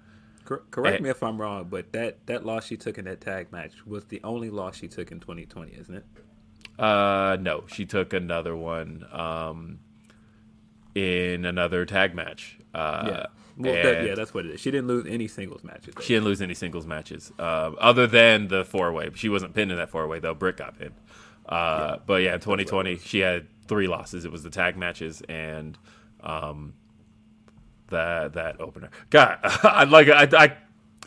[0.44, 1.02] Cor- correct Eh.
[1.02, 4.04] me if I'm wrong, but that, that loss she took in that tag match was
[4.06, 6.04] the only loss she took in 2020, isn't it?
[6.78, 9.78] Uh, no, she took another one um,
[10.94, 12.58] in another tag match.
[12.74, 13.26] Uh, yeah.
[13.56, 14.60] Well, that, yeah, that's what it is.
[14.60, 15.94] She didn't lose any singles matches.
[15.94, 16.02] though.
[16.02, 19.10] she didn't lose any singles matches uh, other than the four way.
[19.14, 20.34] She wasn't pinned in that four way though.
[20.34, 20.94] Britt got pinned.
[21.48, 24.24] Uh, but yeah, in 2020, she had three losses.
[24.24, 25.78] It was the tag matches and
[26.20, 26.74] um,
[27.88, 28.90] that that opener.
[29.10, 30.56] God, I like I, I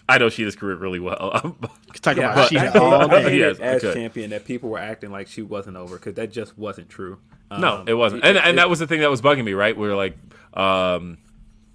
[0.10, 1.32] I know Shida's career really well.
[2.02, 3.40] Talk Yeah, about I, Shida all I day.
[3.40, 3.94] Yes, as could.
[3.94, 7.18] champion that people were acting like she wasn't over because that just wasn't true.
[7.52, 8.24] No, Um, it wasn't.
[8.24, 9.76] And and that was the thing that was bugging me, right?
[9.76, 10.18] We were like,
[10.54, 11.18] um,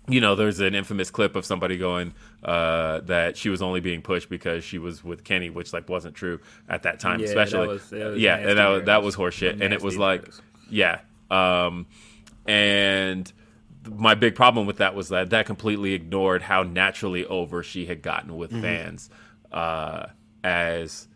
[0.09, 4.03] you know, there's an infamous clip of somebody going uh, that she was only being
[4.03, 7.39] pushed because she was with Kenny, which like wasn't true at that time, Yeah, that
[7.39, 7.69] especially.
[7.69, 9.61] was- that was yeah, and that, was- that was horseshit.
[9.63, 10.29] And it was like,
[10.71, 11.01] yeah.
[11.31, 11.87] Um,
[12.47, 13.33] and
[13.89, 18.03] my big problem with that was that that completely ignored how naturally over she had
[18.03, 19.11] gotten with fans
[19.51, 20.07] uh,
[20.45, 21.09] as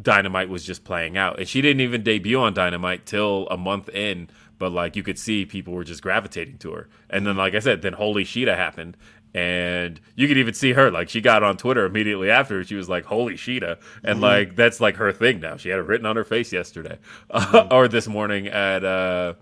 [0.00, 1.38] Dynamite was just playing out.
[1.38, 4.28] And she didn't even debut on Dynamite till a month in,
[4.58, 6.88] but like you could see people were just gravitating to her.
[7.10, 8.96] And then, like I said, then Holy Shida happened.
[9.34, 12.64] And you could even see her, like she got on Twitter immediately after.
[12.64, 15.58] She was like, "Holy Shida," and like that's like her thing now.
[15.58, 16.98] She had it written on her face yesterday,
[17.70, 19.34] or this morning at uh,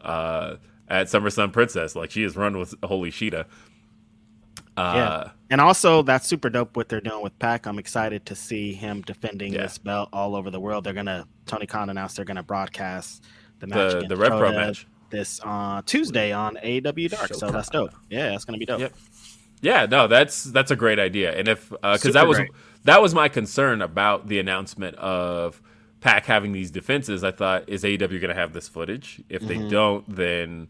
[0.00, 0.56] uh,
[0.88, 1.94] at Summer Sun Princess.
[1.94, 3.44] Like she has run with Holy Shida.
[4.76, 5.30] Uh, yeah.
[5.50, 7.66] And also, that's super dope what they're doing with Pac.
[7.66, 9.62] I'm excited to see him defending Yeah.
[9.62, 10.84] this belt all over the world.
[10.84, 13.24] They're gonna Tony Khan announced they're gonna broadcast
[13.58, 14.86] the match The- the Rev Pro match.
[15.10, 17.34] this uh, Tuesday on AW Dark.
[17.34, 17.90] So that's dope.
[18.10, 18.80] Yeah, that's gonna be dope.
[18.80, 18.92] Yep.
[19.60, 21.32] Yeah, no, that's that's a great idea.
[21.36, 22.50] And if because Super that was great.
[22.84, 25.60] that was my concern about the announcement of
[26.00, 29.20] Pac having these defenses, I thought is AEW going to have this footage?
[29.28, 29.68] If they Mm-hmm.
[29.70, 30.68] don't, then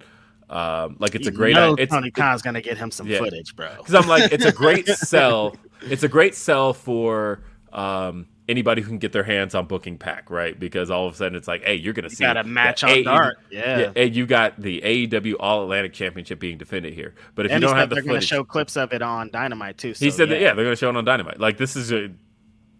[0.50, 1.54] Um, like it's You a great.
[1.54, 3.18] know it's, Tony Khan's gonna get him some Yeah.
[3.18, 3.68] footage, bro.
[3.76, 5.54] because I'm like, it's a great sell.
[5.82, 10.30] It's a great sell for um, anybody who can get their hands on booking Pac,
[10.30, 10.58] right?
[10.58, 12.88] Because all of a sudden it's like, hey, you're gonna see got a match on
[12.88, 13.38] AEW Dark.
[13.50, 13.92] Yeah.
[13.94, 17.14] and you got the AEW All Atlantic Championship being defended here.
[17.34, 19.76] But if and you don't have the they're gonna show clips of it on Dynamite
[19.76, 19.88] too.
[19.88, 21.38] he so, said that yeah, they're gonna show it on Dynamite.
[21.38, 22.08] Like this is a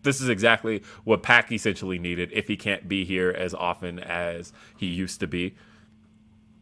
[0.02, 4.52] this is exactly what Pac essentially needed if he can't be here as often as
[4.76, 5.54] he used to be.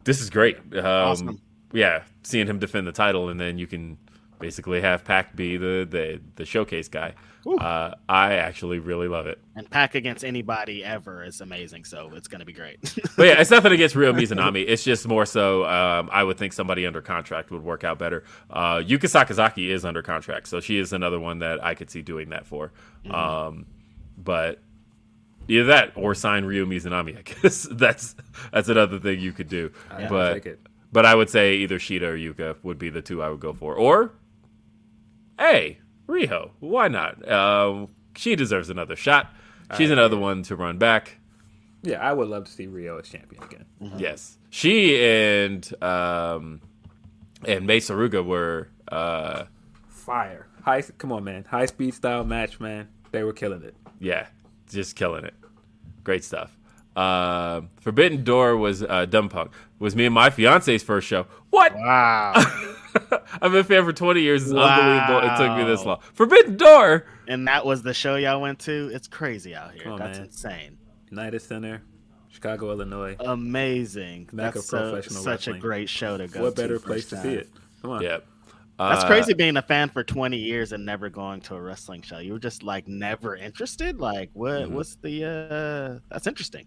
[0.03, 0.57] This is great.
[0.73, 1.41] Um, Awesome.
[1.73, 3.97] Yeah, seeing him defend the title and then you can
[4.39, 7.13] basically have Pac be the the, the showcase guy.
[7.55, 9.39] Uh, I actually really love it.
[9.55, 11.85] and Pac against anybody ever is amazing.
[11.85, 12.79] So it's gonna be great.
[13.15, 14.63] But yeah, it's nothing against Ryo Mizunami.
[14.67, 18.23] It's just more so um, I would think somebody under contract would work out better.
[18.49, 22.01] Uh, Yuka Sakazaki is under contract, so she is another one that I could see
[22.03, 22.71] doing that for.
[23.09, 23.65] Um,
[24.17, 24.59] but
[25.47, 27.17] either that or sign Ryo Mizunami.
[27.17, 28.15] I guess that's
[28.51, 29.71] that's another thing you could do.
[29.89, 30.59] I'd but take it.
[30.91, 33.53] but I would say either Shida or Yuka would be the two I would go
[33.53, 33.73] for.
[33.73, 34.11] Or
[35.39, 37.29] hey, Riho, why not?
[37.29, 39.31] Um, she deserves another shot.
[39.77, 41.17] She's another one to run back.
[41.83, 43.65] Yeah, I would love to see Rio as champion again.
[43.97, 46.61] Yes, she and um,
[47.45, 49.43] and Mei Suruga were uh,
[49.89, 50.47] Fire.
[50.63, 50.81] High.
[50.97, 51.43] Come on, man.
[51.43, 52.87] High speed style match, man.
[53.11, 53.75] They were killing it.
[53.99, 54.27] yeah,
[54.69, 55.33] just killing it.
[56.03, 56.56] Great stuff.
[56.97, 59.51] Uh, Forbidden Door was uh, Dumb Punk.
[59.79, 61.27] Was me and my fiance's first show.
[61.51, 61.75] What?
[61.75, 62.33] wow.
[63.41, 64.43] I've been a fan for 20 years.
[64.43, 65.19] It's unbelievable.
[65.29, 65.99] It took me this long.
[66.13, 67.05] Forbidden Door.
[67.27, 68.89] and that was the show y'all went to.
[68.93, 69.83] It's crazy out here.
[69.83, 70.27] Come on, That's man.
[70.27, 70.77] insane.
[71.11, 71.83] United Center,
[72.29, 73.15] Chicago, Illinois.
[73.19, 74.29] Amazing.
[74.31, 76.33] Mecca That's so, professional such a great show to go.
[76.33, 76.41] To.
[76.41, 77.49] What to better first place to see it?
[77.83, 78.01] Come on.
[78.01, 78.25] Yep.
[78.79, 82.01] That's Uh, crazy being a fan for 20 years and never going to a wrestling
[82.01, 82.17] show.
[82.19, 83.99] You were just like never interested.
[83.99, 84.63] Like what?
[84.63, 84.73] Mm-hmm.
[84.73, 85.25] What's the?
[85.25, 86.65] uh That's interesting.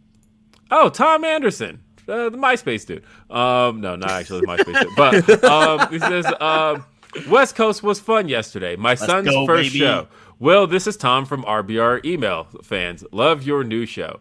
[0.70, 3.04] Oh, Tom Anderson, uh, the MySpace dude.
[3.28, 6.84] Um, no, not actually the MySpace dude, but um, he says um,
[7.28, 8.76] West Coast was fun yesterday.
[8.76, 9.80] My son's go, first baby.
[9.80, 10.08] show.
[10.38, 13.04] Well, this is Tom from RBR email fans.
[13.12, 14.20] Love your new show.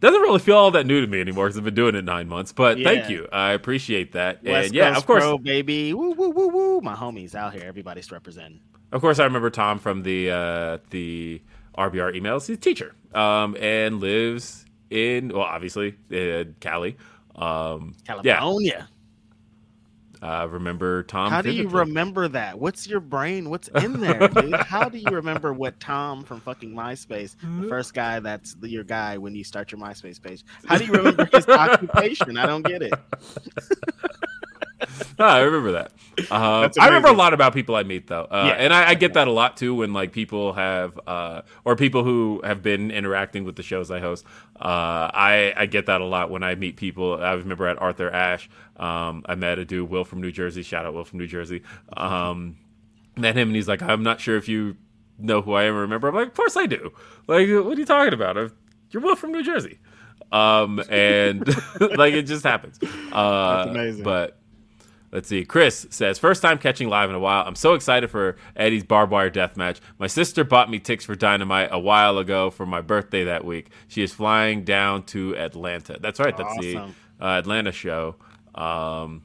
[0.00, 2.28] Doesn't really feel all that new to me anymore because I've been doing it nine
[2.28, 2.52] months.
[2.52, 4.42] But thank you, I appreciate that.
[4.42, 5.94] West and yeah, Coast of course, Pro, baby.
[5.94, 6.80] Woo woo woo woo.
[6.80, 7.62] My homies out here.
[7.64, 8.60] Everybody's representing.
[8.90, 11.40] Of course, I remember Tom from the uh, the
[11.78, 12.46] RBR emails.
[12.46, 14.61] He's a teacher um, and lives
[14.92, 16.96] in well, obviously uh, Cali.
[17.34, 18.88] Um, yeah, California.
[20.20, 21.32] I remember Tom.
[21.32, 22.56] How do you remember that?
[22.60, 23.50] What's your brain?
[23.50, 24.54] What's in there, dude?
[24.54, 29.18] How do you remember what Tom from fucking MySpace, the first guy that's your guy
[29.18, 30.44] when you start your MySpace page?
[30.66, 32.38] How do you remember his occupation?
[32.38, 32.92] I don't get it.
[35.18, 35.92] No, I remember that.
[36.16, 38.54] That's I remember a lot about people I meet though, uh, Yeah.
[38.54, 42.02] and I, I get that a lot too when like people have uh, or people
[42.04, 44.24] who have been interacting with the shows I host.
[44.60, 47.22] Uh, I I get that a lot when I meet people.
[47.22, 50.62] I remember at Arthur Ashe, um, I met a dude Will from New Jersey.
[50.62, 51.62] Shout out Will from New Jersey.
[51.96, 52.56] Um,
[53.16, 54.76] met him and he's like, I'm not sure if you
[55.18, 56.08] know who I am or remember.
[56.08, 56.92] I'm like, of course I do.
[57.28, 58.36] Like, what are you talking about?
[58.38, 58.54] I've-
[58.90, 59.78] You're Will from New Jersey.
[60.32, 61.46] Um, and
[61.96, 62.78] like it just happens.
[63.12, 64.04] Uh, That's amazing.
[64.04, 64.38] But
[65.12, 65.44] Let's see.
[65.44, 67.44] Chris says, first time catching live in a while.
[67.46, 69.78] I'm so excited for Eddie's barbed wire death match.
[69.98, 73.68] My sister bought me tickets for Dynamite a while ago for my birthday that week.
[73.88, 75.98] She is flying down to Atlanta.
[76.00, 76.34] That's right.
[76.34, 78.16] That's the uh, Atlanta show.
[78.54, 79.22] Um,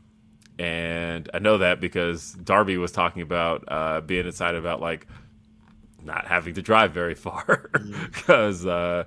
[0.60, 5.08] and I know that because Darby was talking about uh, being excited about like
[6.04, 7.70] not having to drive very far
[8.12, 9.06] because uh,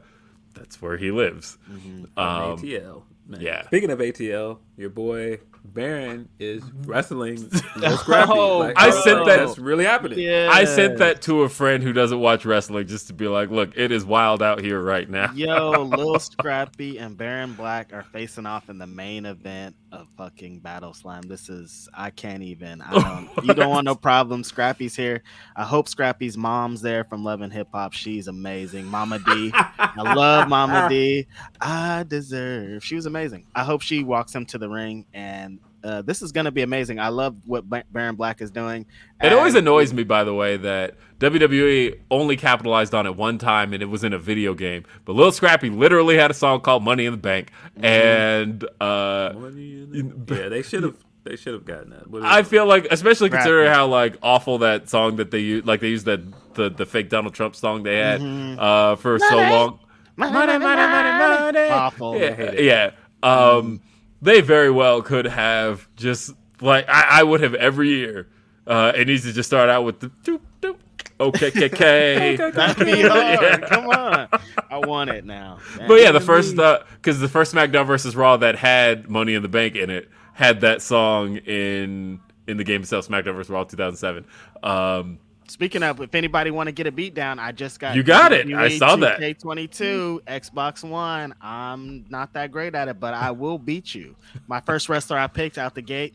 [0.55, 1.59] that's where he lives.
[1.67, 3.03] From Um, ATL.
[3.27, 3.41] Man.
[3.43, 3.67] yeah.
[3.67, 8.33] Speaking of ATL, your boy Baron is wrestling Lil Scrappy.
[8.35, 10.19] Oh, I sent that- That's really happening.
[10.19, 10.49] Yeah.
[10.51, 13.77] I sent that to a friend who doesn't watch wrestling just to be like, look,
[13.77, 15.33] it is wild out here right now.
[15.33, 20.61] Yo, Lil Scrappy and Baron Black are facing off in the main event of fucking
[20.61, 21.23] Battle Slam.
[21.23, 22.81] This is I can't even.
[22.83, 22.91] I
[23.35, 23.47] don't.
[23.47, 24.45] you don't want no problem.
[24.45, 25.23] Scrappy's here.
[25.57, 27.93] I hope Scrappy's mom's there from Love and Hip Hop.
[27.93, 28.87] She's amazing.
[28.87, 29.51] Mama D.
[29.55, 31.27] I love Mama D.
[31.61, 32.85] I deserve.
[32.85, 33.47] She was amazing.
[33.55, 35.59] I hope she walks him to the ring and.
[35.83, 36.99] Uh, this is going to be amazing.
[36.99, 38.87] I love what Ba- Baron Black is doing.
[39.23, 43.73] It always annoys me, by the way, that WWE only capitalized on it one time
[43.73, 44.85] and it was in a video game.
[45.05, 47.51] But Lil Scrappy literally had a song called Money in the Bank.
[47.77, 50.97] And uh, Yeah, they should have.
[51.23, 52.09] They should have gotten that.
[52.09, 53.43] What is I feel like, especially Scrappy.
[53.43, 56.21] considering how like awful that song that they use, like they used that
[56.55, 59.79] the, the fake Donald Trump song they had uh, for so long.
[60.17, 61.71] Money, money, money, money, money.
[61.71, 62.17] Awful.
[62.19, 62.91] Yeah, yeah.
[63.23, 63.83] Um,
[64.23, 68.29] they very well could have just like I, I would have every year.
[68.67, 70.77] Uh, it needs to just start out with the doop doop.
[71.19, 72.55] Okay, KK.
[72.55, 73.63] That'd be hard.
[73.67, 74.29] Come on.
[74.71, 75.59] I want it now.
[75.87, 79.49] But yeah, the first because the first SmackDown versus Raw that had Money in the
[79.49, 84.25] Bank in it had that song in in the game itself, SmackDown versus Raw 2007.
[84.63, 85.19] Um,
[85.51, 88.33] Speaking of, if anybody want to get a beat down, I just got You got
[88.33, 88.47] it.
[88.55, 89.19] I saw that.
[89.19, 91.35] K22 Xbox One.
[91.41, 94.15] I'm not that great at it, but I will beat you.
[94.47, 96.15] My first wrestler I picked out the gate,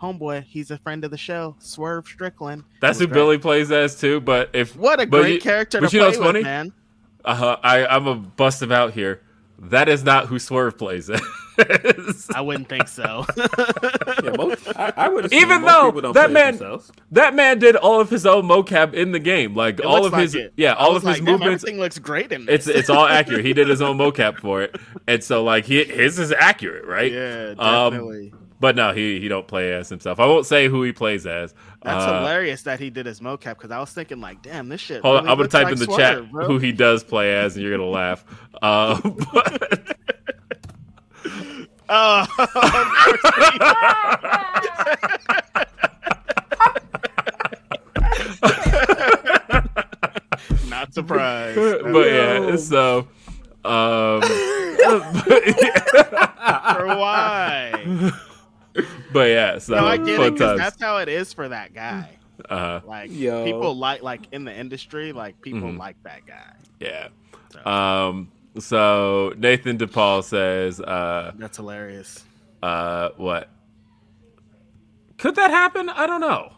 [0.00, 0.44] homeboy.
[0.44, 2.62] He's a friend of the show, Swerve Strickland.
[2.80, 3.14] that's who great.
[3.14, 4.20] Billy plays as too.
[4.20, 6.42] But if What a but great you- character but to you know what's with, funny?
[6.44, 6.72] man.
[7.24, 9.20] Uh-huh, I I'm a bust him out here.
[9.58, 11.20] That is not who Swerve plays as.
[12.34, 13.24] I wouldn't think so.
[14.24, 16.90] Yeah, most, I, I would Even though that man- themselves.
[17.12, 20.12] That man did all of his own mocap in the game, like It all of
[20.12, 20.52] like his it.
[20.56, 21.62] yeah, all of his like, damn, movements.
[21.62, 22.76] Everything looks great in It's this.
[22.76, 23.44] it's all accurate.
[23.44, 24.76] He did his own mocap for it,
[25.06, 27.12] and so like he, his is accurate, right?
[27.12, 28.32] yeah, Um, definitely.
[28.58, 30.18] But no, he he don't play as himself.
[30.18, 31.52] I won't say who he plays as.
[31.82, 34.80] That's Uh, hilarious that he did his mocap because I was thinking like, damn, this
[34.80, 35.02] shit.
[35.02, 36.46] Hold on, I'm gonna type like in the Swerve, chat bro.
[36.46, 38.24] who he does play as, and you're gonna laugh.
[38.62, 39.96] Um, but-
[41.88, 43.58] Of course he-
[50.68, 51.56] Not surprised.
[51.82, 53.08] but yeah, so
[53.64, 54.20] um,
[56.76, 57.84] For why?
[59.12, 61.74] but yeah, so No, I get it fun 'cause that's how it is for that
[61.74, 62.10] guy.
[62.50, 63.44] Uh, Like Yo.
[63.44, 65.78] people like like in the industry, like people Mhm.
[65.78, 66.52] like that guy.
[66.80, 67.08] yeah.
[67.52, 72.24] So, Um, so Nathan DePaul says, uh, that's hilarious.
[72.62, 73.48] uh, what?
[75.18, 75.88] Could that happen?
[75.88, 76.52] I don't know.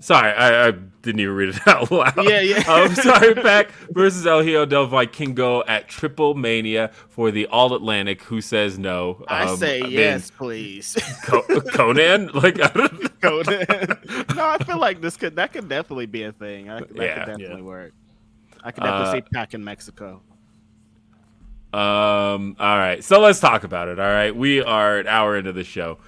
[0.00, 2.12] Sorry, I, I didn't even read it out loud.
[2.28, 2.62] Yeah, yeah.
[2.66, 8.22] I'm sorry, Pac versus El Hijo del Vikingo at Triple Mania for the All Atlantic.
[8.24, 9.24] Who says no?
[9.28, 10.96] I Um, say mean, yes, please.
[11.24, 12.28] Co- Conan?
[12.34, 16.68] Like, I to- no, I feel like this could that could definitely be a thing.
[16.68, 17.14] I, that Yeah.
[17.14, 17.62] could definitely Yeah.
[17.62, 17.92] work.
[18.62, 20.20] I could definitely Uh, see Pac in Mexico.
[21.74, 22.56] Um.
[22.60, 23.02] All right.
[23.02, 23.98] So let's talk about it.
[23.98, 24.34] All right.
[24.34, 25.98] We are an hour into the show.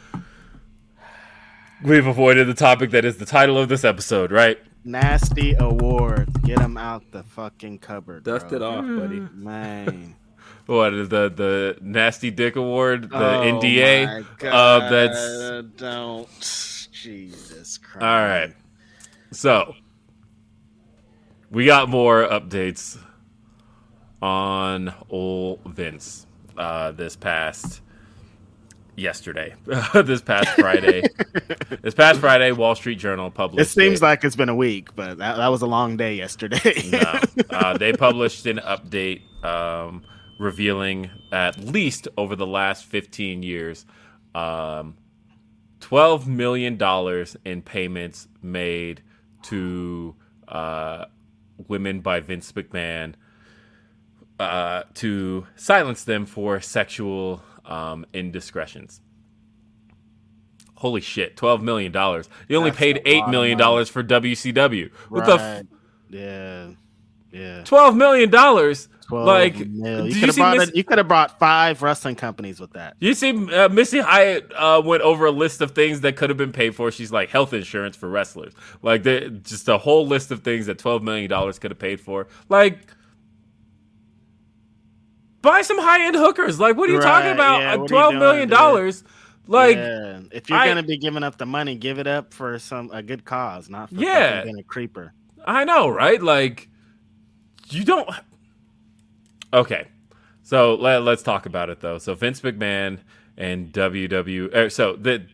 [1.82, 4.58] We've avoided the topic that is the title of this episode, right?
[4.84, 6.34] Nasty awards.
[6.44, 8.22] Get them out the fucking cupboard.
[8.24, 8.56] Dust bro.
[8.56, 9.20] it off, buddy.
[9.32, 10.14] Man.
[10.66, 13.10] What is the the nasty dick award?
[13.10, 14.24] The Oh NDA.
[14.42, 16.28] my Uh, that's don't.
[16.92, 18.02] Jesus Christ.
[18.02, 18.52] all right.
[19.30, 19.74] So
[21.52, 22.98] we got more updates
[24.22, 27.82] on old Vince uh, this past
[28.96, 29.54] yesterday,
[29.94, 31.02] this past Friday.
[31.82, 33.70] this past Friday, Wall Street Journal published.
[33.70, 34.04] It seems it.
[34.04, 36.90] like it's been a week, but that, that was a long day yesterday.
[36.90, 37.20] no.
[37.50, 40.02] Uh, they published an update um,
[40.38, 43.86] revealing at least over the last 15 years,
[44.34, 44.96] um,
[45.80, 46.78] $12 million
[47.44, 49.02] in payments made
[49.42, 50.14] to
[50.48, 51.04] uh,
[51.68, 53.14] women by Vince McMahon
[54.38, 59.00] uh, to silence them for sexual um, indiscretions.
[60.76, 61.92] Holy shit, $12 million.
[62.48, 63.84] You only That's paid a $8 lot of million money.
[63.86, 64.92] for WCW.
[65.08, 65.66] What the f- Right.
[66.10, 66.68] yeah.
[67.32, 67.64] Yeah.
[67.64, 68.88] twelve million dollars.
[69.08, 70.06] 12 Like, mil.
[70.08, 72.96] you could have brought, Miss, a- you could have brought five wrestling companies with that.
[72.98, 76.36] you see, uh, Missy Hyatt uh, went over a list of things that could have
[76.36, 76.90] been paid for.
[76.90, 79.02] She's like health insurance for wrestlers, like
[79.42, 82.26] just a whole list of things that twelve million dollars could have paid for.
[82.48, 82.78] Like,
[85.46, 86.60] buy some high end hookers.
[86.60, 87.60] Like, what are you talking about?
[87.60, 89.04] yeah, what are you twelve million dollars.
[89.48, 90.20] Like, yeah.
[90.32, 93.02] if you're I- gonna be giving up the money, give it up for some a
[93.02, 94.42] good cause, not for Yeah.
[94.42, 95.12] being a creeper.
[95.46, 96.20] I know, right?
[96.20, 96.68] Like,
[97.68, 98.08] you don't.
[99.54, 99.86] Okay,
[100.42, 101.98] so let, let's talk about it though.
[101.98, 102.98] So Vince McMahon
[103.36, 104.54] and WW.
[104.54, 105.24] er, so the,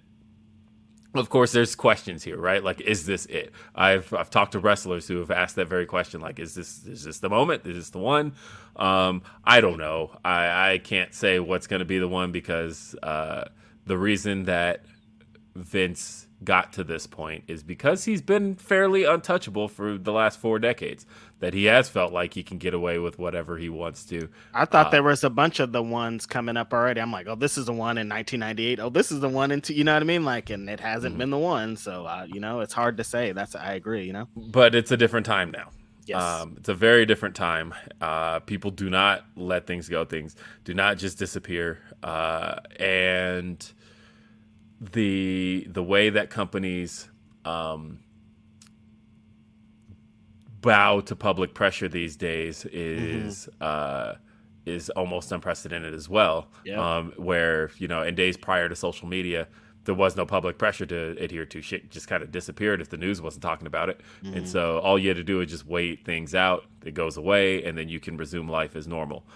[1.14, 2.62] of course, there's questions here, right?
[2.62, 3.52] Like, is this it?
[3.74, 6.20] I've I've talked to wrestlers who have asked that very question.
[6.20, 7.66] Like, is this is this the moment?
[7.66, 8.34] Is this the one?
[8.76, 10.10] Um, I don't know.
[10.24, 13.44] I I can't say what's going to be the one because uh,
[13.86, 14.84] the reason that
[15.54, 20.58] Vince got to this point is because he's been fairly untouchable for the last four
[20.58, 21.06] decades.
[21.40, 24.28] That he has felt like he can get away with whatever he wants to.
[24.54, 27.00] I thought Uh, there was a bunch of the ones coming up already.
[27.00, 28.78] I'm like, oh, this is the one in 1998.
[28.78, 30.24] Oh, this is the one in, two, you know what I mean?
[30.24, 31.18] Like, and it hasn't Mhm.
[31.18, 31.74] been the one.
[31.76, 33.32] So, uh, you know, it's hard to say.
[33.32, 34.28] That's, I agree, you know?
[34.36, 35.70] But it's a different time now.
[36.06, 36.20] Yes.
[36.20, 37.74] Um, it's a very different time.
[38.00, 40.04] Uh, people do not let things go.
[40.04, 40.34] Things
[40.64, 41.78] do not just disappear.
[42.02, 43.72] Uh, and
[44.80, 47.08] the the way that companies
[47.44, 48.00] um,
[50.60, 54.14] bow to public pressure these days is uh,
[54.66, 56.48] is almost unprecedented as well.
[56.64, 56.78] Yep.
[56.78, 59.46] Um, where you know, in days prior to social media,
[59.84, 61.60] there was no public pressure to adhere to.
[61.60, 64.00] Shit just kind of disappeared if the news wasn't talking about it.
[64.22, 66.64] And so all you had to do is just wait things out.
[66.84, 69.26] It goes away, and then you can resume life as normal.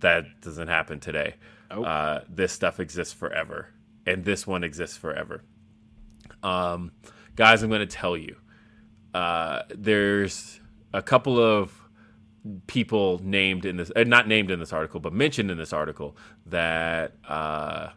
[0.00, 1.34] That doesn't happen today.
[1.70, 1.84] Nope.
[1.86, 3.68] Uh, this stuff exists forever.
[4.06, 5.42] and this one exists forever.
[6.42, 6.92] Um,
[7.34, 8.36] guys, I'm going to tell you.
[9.14, 10.60] Uh, there's
[10.92, 11.72] a couple of
[12.68, 16.16] people named in this, uh, not named in this article, but mentioned in this article
[16.46, 17.88] that uh,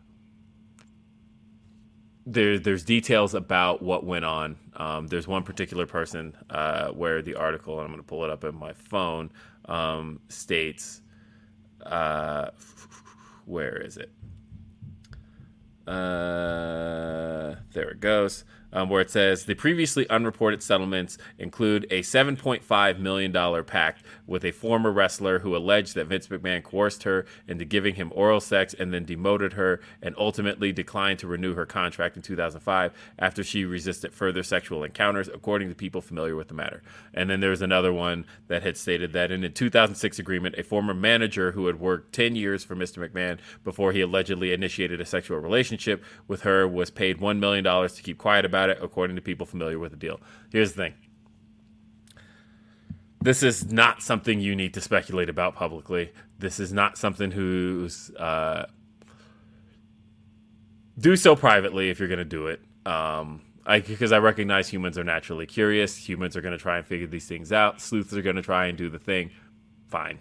[2.32, 4.58] there, there's details about what went on.
[4.76, 8.30] Um, there's one particular person uh, where the article, and I'm going to pull it
[8.30, 9.32] up in my phone,
[9.66, 11.02] um, states,
[11.86, 12.50] uh,
[13.46, 14.12] where is it?
[15.88, 18.44] Uh, there it goes
[18.74, 24.52] um, where it says the previously unreported settlements include a $7.5 million pact with a
[24.52, 28.94] former wrestler who alleged that Vince McMahon coerced her into giving him oral sex and
[28.94, 34.14] then demoted her and ultimately declined to renew her contract in 2005 after she resisted
[34.14, 36.82] further sexual encounters, according to people familiar with the matter.
[37.14, 40.94] And then there's another one that had stated that in a 2006 agreement, a former
[40.94, 43.08] manager who had worked 10 years for Mr.
[43.08, 48.02] McMahon before he allegedly initiated a sexual relationship with her was paid $1 million to
[48.04, 50.20] keep quiet about about it, according to people familiar with the deal.
[50.52, 50.94] Here's the thing
[53.22, 56.12] this is not something you need to speculate about publicly.
[56.38, 58.12] This is not something who's.
[58.12, 58.66] Uh,
[60.98, 62.62] do so privately if you're going to do it.
[62.86, 65.96] Um, I, because I recognize humans are naturally curious.
[65.96, 67.80] Humans are going to try and figure these things out.
[67.80, 69.32] Sleuths are going to try and do the thing.
[69.88, 70.20] Fine.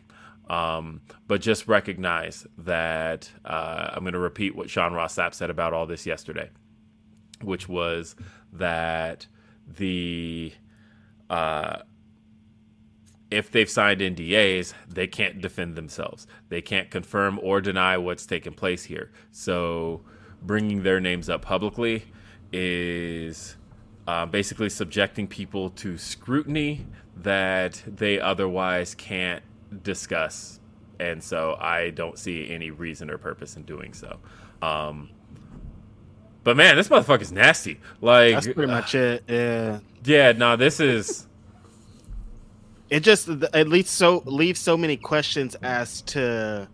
[0.49, 5.51] Um, but just recognize that uh, I'm going to repeat what Sean Ross Sapp said
[5.51, 6.51] about all this yesterday
[7.43, 8.17] which was
[8.53, 9.27] that
[9.67, 10.53] the
[11.31, 11.79] uh,
[13.31, 16.27] if they've signed NDAs, they can't defend themselves.
[16.49, 19.11] They can't confirm or deny what's taken place here.
[19.31, 20.01] So
[20.43, 22.05] bringing their names up publicly
[22.53, 23.57] is
[24.07, 26.87] uh, basically subjecting people to scrutiny
[27.17, 29.43] that they otherwise can't
[29.83, 30.61] discuss.
[30.99, 34.19] And so I don't see any reason or purpose in doing so.
[34.63, 35.11] Um,
[36.45, 37.81] but man, this motherfucker's nasty.
[38.01, 39.25] Like that's pretty much uh, it.
[39.29, 39.79] Yeah.
[40.05, 40.33] Yeah.
[40.33, 41.27] No, this is.
[42.91, 46.67] It just at least so leaves so many questions as to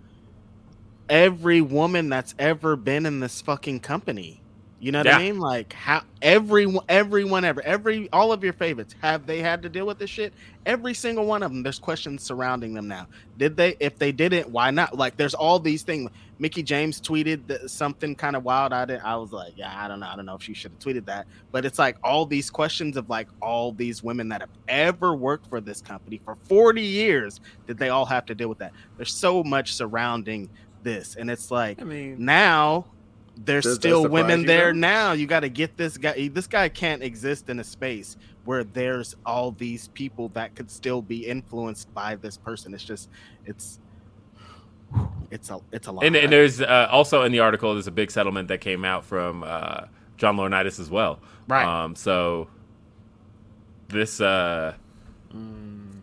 [1.08, 4.40] every woman that's ever been in this fucking company.
[4.85, 5.16] You know what yeah.
[5.16, 5.39] I mean?
[5.39, 9.87] Like how everyone, everyone ever, every all of your favorites have they had to deal
[9.87, 10.35] with this shit?
[10.66, 11.62] Every single one of them.
[11.62, 13.07] There's questions surrounding them now.
[13.39, 13.76] Did they?
[13.80, 14.95] If they didn't, why not?
[14.95, 16.11] Like there's all these things.
[16.39, 18.74] Mickie James tweeted something kind of wild.
[18.74, 19.01] I did.
[19.01, 20.07] I was like, yeah, I don't know.
[20.07, 21.26] I don't know if she should have tweeted that.
[21.51, 25.47] But it's like all these questions of like all these women that have ever worked
[25.49, 27.41] for this company for 40 years.
[27.66, 28.72] Did they all have to deal with that?
[28.99, 30.51] There's so much surrounding
[30.82, 32.85] this, and it's like I mean, now
[33.37, 34.89] there's still women there know?
[34.89, 35.12] now.
[35.12, 36.28] You got to get this guy.
[36.28, 41.03] This guy can't exist in a space where there's all these people that could still
[41.03, 42.74] be influenced by this person.
[42.74, 43.09] It's just,
[43.47, 43.80] it's,
[45.30, 46.05] it's a, it's a lot.
[46.05, 49.05] And, and there's uh, also in the article, there's a big settlement that came out
[49.05, 51.20] from uh, John Laurinaitis as well.
[51.49, 51.66] Right.
[51.66, 52.49] Um, so
[53.89, 54.74] this, uh,
[55.35, 56.01] mm,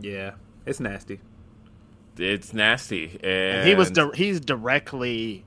[0.00, 0.32] yeah,
[0.66, 1.20] it's nasty.
[2.16, 5.44] It's nasty, and, and he was di- he's directly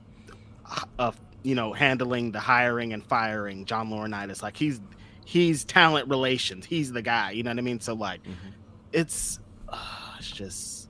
[0.98, 4.42] of you know handling the hiring and firing John Laurinaitis.
[4.42, 4.80] Like he's
[5.24, 6.66] he's talent relations.
[6.66, 7.32] He's the guy.
[7.32, 7.80] You know what I mean?
[7.80, 8.48] So like, mm-hmm.
[8.92, 9.38] it's
[9.68, 10.88] uh, it's just.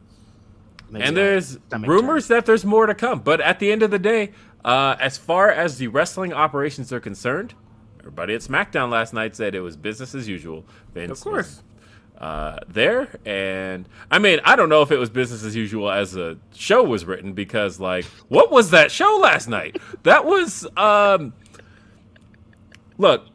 [0.94, 4.32] And there's rumors that there's more to come, but at the end of the day,
[4.64, 7.52] uh, as far as the wrestling operations are concerned,
[7.98, 10.64] everybody at SmackDown last night said it was business as usual.
[10.94, 11.62] Vince of course
[12.18, 13.08] uh, there.
[13.24, 16.82] And I mean, I don't know if it was business as usual as the show
[16.82, 19.78] was written because, like, what was that show last night?
[20.02, 21.32] That was, um,
[22.98, 23.26] look,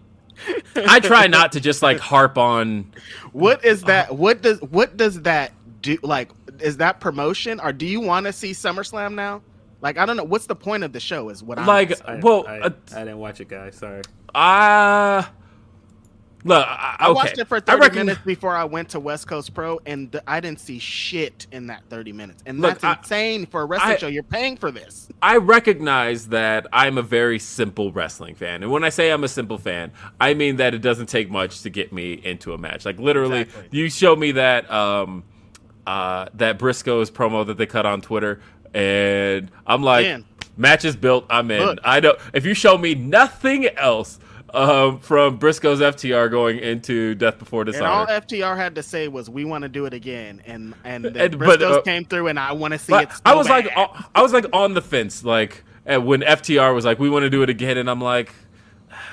[0.75, 2.91] I try not to just like harp on.
[3.31, 4.15] What is that?
[4.15, 5.97] What does what does that do?
[6.03, 6.29] Like,
[6.59, 9.41] is that promotion, or do you want to see SummerSlam now?
[9.81, 10.23] Like, I don't know.
[10.23, 11.29] What's the point of the show?
[11.29, 11.93] Is what I'm like.
[12.07, 13.75] I, well, I, uh, I, didn't watch it, guys.
[13.77, 14.01] Sorry.
[14.35, 15.29] Ah.
[15.29, 15.31] Uh,
[16.45, 19.53] Look, I, I watched it for 30 reckon, minutes before I went to West Coast
[19.53, 22.43] Pro, and th- I didn't see shit in that 30 minutes.
[22.45, 24.07] And look, that's insane for a wrestling I, show.
[24.07, 25.07] You're paying for this.
[25.21, 28.63] I recognize that I'm a very simple wrestling fan.
[28.63, 31.61] And when I say I'm a simple fan, I mean that it doesn't take much
[31.61, 32.85] to get me into a match.
[32.85, 33.79] Like, literally, exactly.
[33.79, 34.69] you show me that.
[34.71, 35.23] Um,
[35.85, 38.39] uh, that Briscoes promo that they cut on Twitter,
[38.73, 40.25] and I'm like, Man.
[40.57, 41.25] match is built.
[41.29, 41.59] I'm in.
[41.59, 41.79] Look.
[41.83, 42.17] I don't.
[42.33, 44.19] If you show me nothing else
[44.53, 47.85] um, from Briscoe's FTR going into Death Before Dishonor.
[47.85, 51.05] And all FTR had to say was, "We want to do it again," and and,
[51.05, 53.11] and Briscoe's but, uh, came through, and I want to see it.
[53.11, 53.65] So I was bad.
[53.65, 57.29] like, I was like on the fence, like when FTR was like, "We want to
[57.29, 58.33] do it again," and I'm like,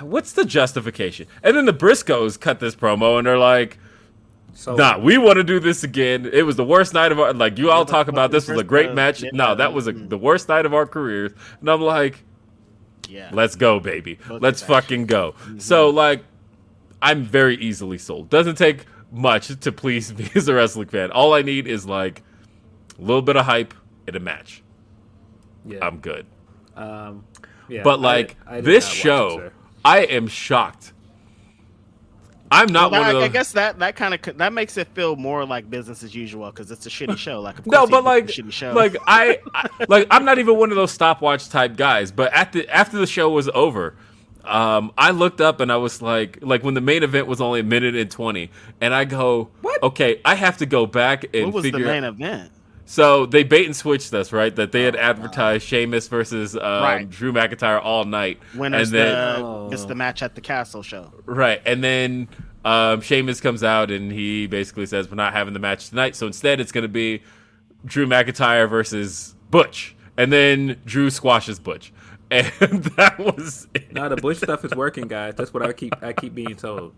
[0.01, 3.79] "What's the justification?" And then the Briscoes cut this promo, and they're like.
[4.53, 6.29] So, nah, we want to do this again.
[6.31, 7.57] It was the worst night of our like.
[7.57, 9.25] You all talk about this was a great match.
[9.33, 11.33] No, that was a, the worst night of our careers.
[11.61, 12.25] And I'm like,
[13.11, 13.31] yeah.
[13.33, 14.19] Let's go, baby.
[14.29, 15.35] Book Let's fucking go.
[15.59, 16.25] So like
[17.03, 18.31] I'm very easily sold.
[18.31, 21.11] Doesn't take much to please me as a wrestling fan.
[21.11, 22.23] All I need is like
[22.99, 23.75] a little bit of hype
[24.07, 24.63] in a match.
[25.67, 25.79] Yeah.
[25.87, 26.27] I'm good.
[26.77, 27.25] um,
[27.69, 29.51] yeah, but like did- I this watch it, show.
[29.85, 30.93] I am shocked.
[32.51, 33.29] I'm not Well, one of I, those.
[33.29, 36.51] I guess that that kind of that makes it feel more like business as usual
[36.51, 37.41] because it's a shitty show.
[37.41, 38.73] Like of no, but like, a shitty show.
[38.73, 42.11] like I, I, like I'm not even one of those stopwatch type guys.
[42.11, 43.95] But at the after the show was over,
[44.45, 47.61] um, I looked up and I was like, like when the main event was only
[47.61, 48.51] a minute and twenty,
[48.81, 49.83] and I go, What?
[49.85, 51.87] Okay, I have to go back and figure what was the figure.
[51.87, 52.51] main event?
[52.91, 54.55] So they bait and switched us, right?
[54.57, 57.09] That they had advertised Sheamus versus um, Right.
[57.09, 61.13] Drew McIntyre all night, Winners and then the it's the match at the castle show.
[61.25, 62.29] Right, and then
[62.65, 66.27] um, Sheamus comes out and he basically says we're not having the match tonight, so
[66.27, 67.23] instead it's going to be
[67.85, 71.93] Drew McIntyre versus Butch, and then Drew squashes Butch,
[72.61, 73.93] and that was it.
[73.93, 75.35] No, the Butch stuff is working, guys.
[75.35, 76.95] That's what I keep I keep being told.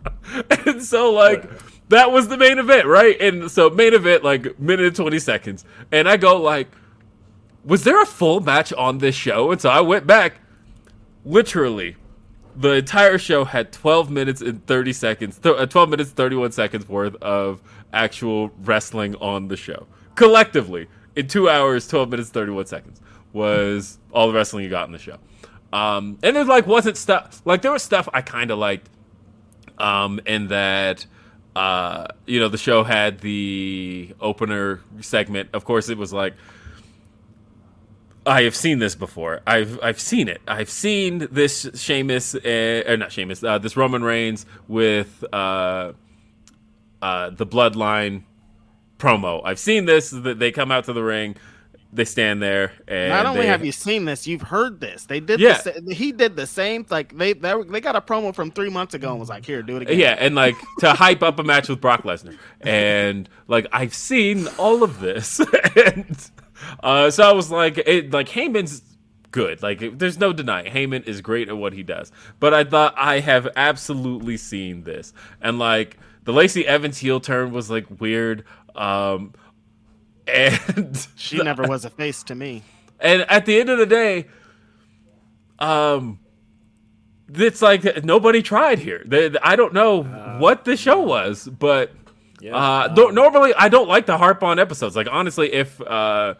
[0.66, 1.48] and so like
[1.88, 3.18] that was the main event, right?
[3.18, 6.68] And so main event like minute and twenty seconds, and I go like,
[7.64, 9.50] was there a full match on this show?
[9.50, 10.34] And so I went back,
[11.24, 11.96] literally.
[12.54, 16.86] The entire show had 12 minutes and 30 seconds, th- uh, 12 minutes 31 seconds
[16.86, 17.62] worth of
[17.94, 19.86] actual wrestling on the show.
[20.16, 23.00] Collectively, in two hours, 12 minutes 31 seconds
[23.32, 25.18] was all the wrestling you got in the show.
[25.72, 28.90] Um, and it like wasn't stuff like there was stuff I kind of liked
[29.78, 31.06] um, in that
[31.56, 35.50] uh, you know the show had the opener segment.
[35.52, 36.34] Of course, it was like
[38.24, 39.40] I have seen this before.
[39.46, 40.40] I've I've seen it.
[40.46, 45.92] I've seen this Sheamus, uh, or not Sheamus, uh, this Roman Reigns with uh,
[47.00, 48.22] uh, the Bloodline
[48.98, 49.42] promo.
[49.44, 50.10] I've seen this.
[50.10, 51.36] They come out to the ring,
[51.94, 55.04] they stand there, and Not only they- have you seen this, you've heard this.
[55.04, 55.40] They did.
[55.40, 55.60] Yeah.
[55.60, 56.86] The, sa- he did the same.
[56.88, 59.62] Like they they, they got a promo from three months ago and was like, "Here,
[59.62, 63.28] do it again." Yeah, and like to hype up a match with Brock Lesnar, and
[63.46, 65.38] like I've seen all of this,
[65.86, 66.30] and
[66.82, 68.82] uh, so I was like, it, like Heyman's
[69.30, 69.62] good.
[69.62, 72.10] Like there's no denying Heyman is great at what he does,
[72.40, 75.12] but I thought I have absolutely seen this,
[75.42, 78.44] and like the Lacey Evans heel turn was like weird,
[78.76, 79.34] um,
[80.26, 82.62] and She never was a face to me.
[83.00, 84.26] and at the end of the day,
[85.58, 86.18] um,
[87.34, 89.02] it's like nobody tried here.
[89.06, 90.02] They, I don't know
[90.38, 91.92] what the show was, but
[92.40, 92.56] Yeah.
[92.56, 94.96] uh, no- normally I don't like to harp on episodes.
[94.96, 96.34] Like honestly, if uh,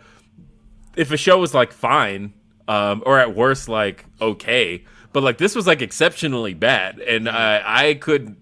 [0.96, 2.34] if a show was like fine,
[2.68, 7.62] um, or at worst like okay, but like this was like exceptionally bad, and I
[7.88, 8.36] I could.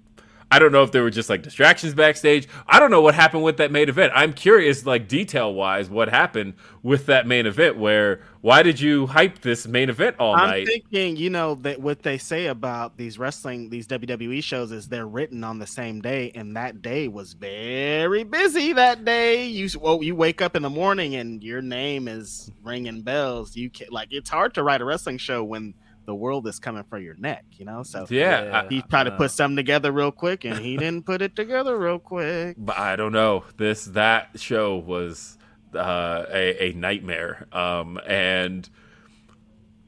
[0.53, 2.49] I don't know if there were just like distractions backstage.
[2.67, 4.13] I don't know what happened with that main event.
[4.17, 7.77] I'm curious, like detail wise, what happened with that main event.
[7.77, 10.67] Where why did you hype this main event all I'm night?
[10.67, 15.07] thinking, you know, that what they say about these wrestling, these WWE shows is they're
[15.07, 18.73] written on the same day, and that day was very busy.
[18.73, 23.03] That day, you well, you wake up in the morning and your name is ringing
[23.03, 23.55] bells.
[23.55, 25.75] You can like it's hard to write a wrestling show when
[26.11, 27.83] the world is coming for your neck, you know.
[27.85, 31.07] So yeah, I- he tried to Uh, put something together real quick, and he didn't
[31.07, 32.57] put it together real quick.
[32.59, 33.45] but I don't know.
[33.57, 35.39] This that show was
[35.75, 37.47] uh, a, a nightmare.
[37.53, 38.69] Um, and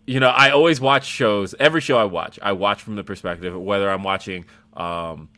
[0.07, 1.55] you know, I always watch shows.
[1.61, 4.45] Every show I watch, I watch from the perspective of whether I'm watching
[4.75, 5.29] um,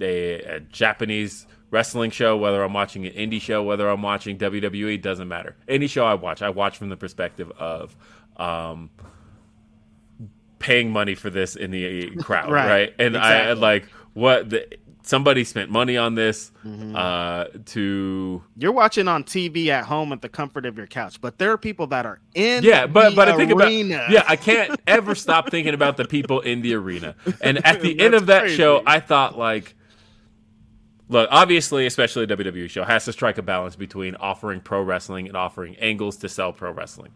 [0.00, 5.00] a, a Japanese wrestling show, whether I'm watching an indie show, whether I'm watching WWE,
[5.00, 5.56] doesn't matter.
[5.68, 7.96] Any show I watch, I watch from the perspective of
[8.36, 8.90] um,
[10.62, 12.66] paying money for this in the crowd, Right.
[12.68, 12.94] right?
[12.98, 13.60] And I Exactly.
[13.60, 13.84] like
[14.14, 14.66] what the,
[15.02, 16.94] somebody spent money on this Mm-hmm.
[16.94, 21.38] uh, to You're watching on TV at home at the comfort of your couch, but
[21.38, 24.36] there are people that are in yeah, but the but I think about yeah, I
[24.36, 27.16] can't ever stop thinking about the people in the arena.
[27.40, 28.56] And at the end of that crazy.
[28.56, 29.74] show, I thought like.
[31.08, 35.26] Look, obviously, especially a WWE show has to strike a balance between offering pro wrestling
[35.28, 37.12] and offering angles to sell pro wrestling.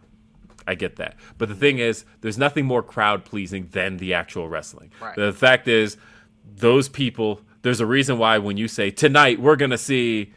[0.66, 1.16] I get that.
[1.38, 4.90] But the thing is, there's nothing more crowd pleasing than the actual wrestling.
[5.00, 5.16] Right.
[5.16, 5.96] The fact is,
[6.44, 10.32] those people, there's a reason why when you say, tonight we're going to see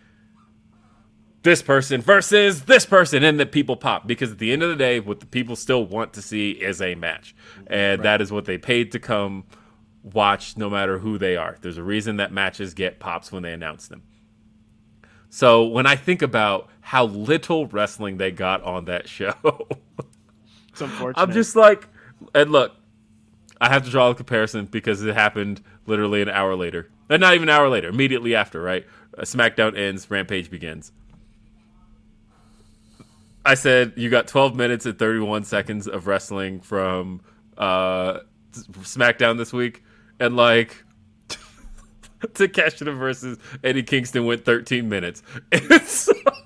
[1.44, 4.06] this person versus this person, and the people pop.
[4.06, 6.82] Because at the end of the day, what the people still want to see is
[6.82, 7.36] a match.
[7.68, 9.46] And that is what they paid to come
[10.04, 11.58] watch, no matter who they are.
[11.62, 14.04] There's a reason that matches get pops when they announce them.
[15.30, 19.68] So when I think about how little wrestling they got on that show,
[20.82, 21.22] It's unfortunate.
[21.22, 21.88] I'm just like,
[22.34, 22.74] and look,
[23.60, 26.90] I have to draw a comparison because it happened literally an hour later.
[27.10, 28.86] And not even an hour later, immediately after, right?
[29.18, 30.92] Uh, SmackDown ends, Rampage begins.
[33.46, 37.22] I said you got 12 minutes and 31 seconds of wrestling from
[37.58, 38.20] uh,
[38.54, 39.84] SmackDown this week,
[40.20, 40.84] and like
[42.22, 45.24] Takeshita versus Eddie Kingston went 13 minutes.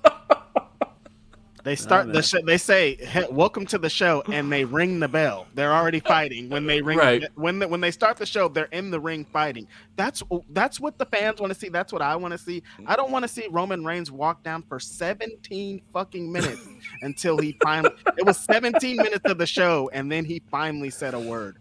[1.64, 2.42] They start the show.
[2.42, 5.46] They say, hey, "Welcome to the show," and they ring the bell.
[5.54, 6.98] They're already fighting when they ring.
[6.98, 7.24] Right.
[7.36, 9.66] When the, when they start the show, they're in the ring fighting.
[9.96, 11.70] That's that's what the fans want to see.
[11.70, 12.62] That's what I want to see.
[12.86, 16.68] I don't want to see Roman Reigns walk down for 17 fucking minutes
[17.00, 17.94] until he finally.
[18.18, 21.56] It was 17 minutes of the show, and then he finally said a word.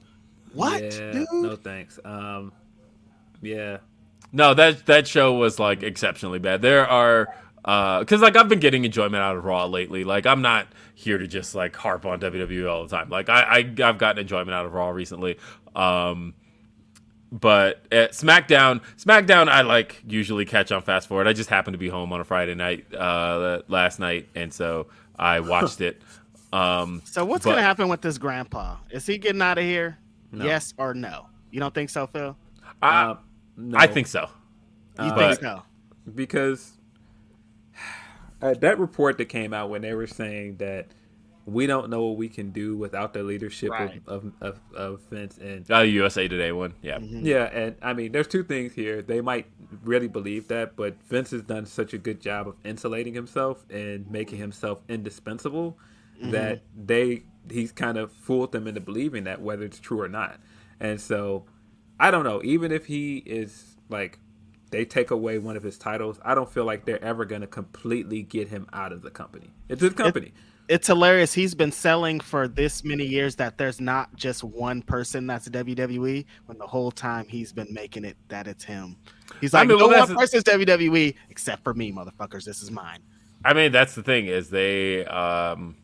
[0.53, 1.27] What, Yeah, dude?
[1.31, 1.97] no thanks.
[2.03, 2.51] Um,
[3.41, 3.77] yeah,
[4.33, 6.61] No, that that show was like exceptionally bad.
[6.61, 10.03] There are because like I've been getting enjoyment out of Raw lately.
[10.03, 13.09] Like I'm not here to just like harp on WWE all the time.
[13.09, 13.57] Like I, I
[13.87, 15.37] I've gotten enjoyment out of Raw recently.
[15.75, 16.33] Um,
[17.31, 21.27] but at SmackDown, SmackDown, I like usually catch on fast forward.
[21.27, 24.87] I just happened to be home on a Friday night uh, last night, and so
[25.17, 26.01] I watched it.
[26.51, 28.77] Um, So what's but- gonna happen with this grandpa?
[28.91, 29.97] Is he getting out of here?
[30.31, 31.27] Yes or no?
[31.51, 32.35] You don't think so, Phil?
[32.81, 33.17] I, Uh,
[33.57, 34.29] no, I think so.
[34.99, 35.63] You Uh, think but- so?
[36.13, 36.73] because
[38.43, 40.87] uh, that report that came out when they were saying that
[41.45, 44.01] we don't know what we can do without the leadership Right.
[44.07, 46.99] of, of, of, of Vince and Uh, USA Today one, yeah.
[47.01, 49.01] Yeah, and I mean, there's two things here.
[49.01, 49.47] They might
[49.83, 54.09] really believe that, but Vince has done such a good job of insulating himself and
[54.09, 55.77] making himself indispensable
[56.21, 60.39] that they he's kind of fooled them into believing that whether it's true or not.
[60.79, 61.43] And so,
[61.99, 62.41] I don't know.
[62.45, 64.19] Even if he is like
[64.73, 67.47] they take away one of his titles, I don't feel like they're ever going to
[67.47, 69.51] completely get him out of the company.
[69.69, 70.33] It's his company.
[70.69, 71.33] It's hilarious.
[71.33, 76.25] He's been selling for this many years that there's not just one person that's WWE.
[76.45, 78.95] When the whole time he's been making it that it's him.
[79.41, 82.45] He's I like, mean, no well, one that's- person's WWE except for me, motherfuckers.
[82.45, 82.99] This is mine.
[83.45, 85.75] I mean, that's the thing is they, um,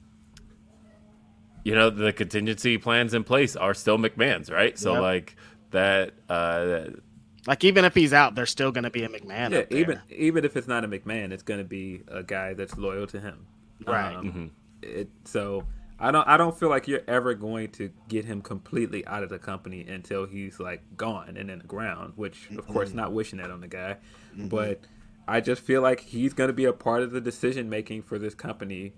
[1.66, 4.80] you know, the contingency plans in place are still McMahon's, right?
[4.80, 5.02] So Yep.
[5.02, 5.36] like
[5.72, 6.86] that, uh,
[7.50, 9.50] Like even if he's out, there's still gonna be a McMahon.
[9.50, 9.80] Yeah, up there.
[9.80, 13.08] even even if it's not a McMahon, it's going to be a guy that's loyal
[13.08, 13.48] to him.
[13.88, 14.16] Right.
[14.16, 14.52] Um,
[14.84, 15.64] it, so
[16.00, 19.30] I don't I don't feel like you're ever going to get him completely out of
[19.30, 22.14] the company until he's like gone and in the ground.
[22.18, 23.98] Which of course not wishing that on the guy,
[24.38, 24.82] but
[25.28, 28.20] I just feel like he's going to be a part of the decision making for
[28.20, 28.94] this company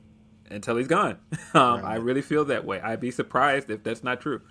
[0.49, 1.19] until he's gone.
[1.53, 2.81] um, I really feel that way.
[2.81, 4.41] I'd be surprised if that's not true.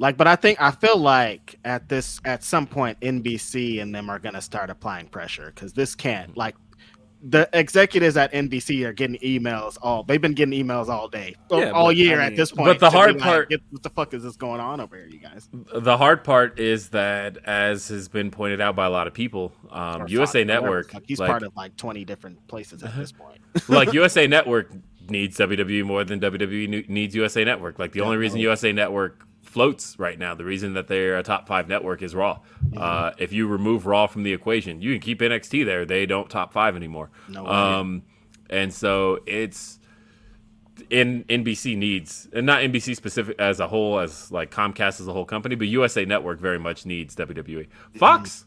[0.00, 4.08] Like, but I think I feel like at this at some point NBC and them
[4.10, 6.56] are gonna start applying pressure because this can't like
[7.22, 11.70] the executives at NBC are getting emails all they've been getting emails all day Yeah,
[11.72, 12.68] all but, year I at this point.
[12.68, 15.06] But the hard like, part- "Get- what the fuck is this going on over here,
[15.06, 15.50] you guys?
[15.52, 19.52] the hard part is that, as has been pointed out by a lot of people,
[19.70, 20.44] um, USA.
[20.44, 21.32] Network, he's like, Uh-huh.
[21.40, 23.38] part of like twenty different places at this point.
[23.68, 24.72] like USA Network
[25.10, 27.78] needs WWE more than WWE needs USA Network.
[27.78, 31.46] Like the only reason USA Network floats right now, the reason that they're a top
[31.48, 32.40] five network is Raw.
[32.76, 35.84] Uh, if you remove Raw from the equation, you can keep NXT there.
[35.84, 37.10] They don't top five anymore.
[37.28, 37.50] No way.
[37.50, 38.02] um,
[38.48, 39.78] and so it's
[40.88, 45.12] in NBC needs, and not NBC specific as a whole, as like Comcast as a
[45.12, 47.66] whole company, but USA Network very much needs WWE.
[47.96, 48.46] Fox,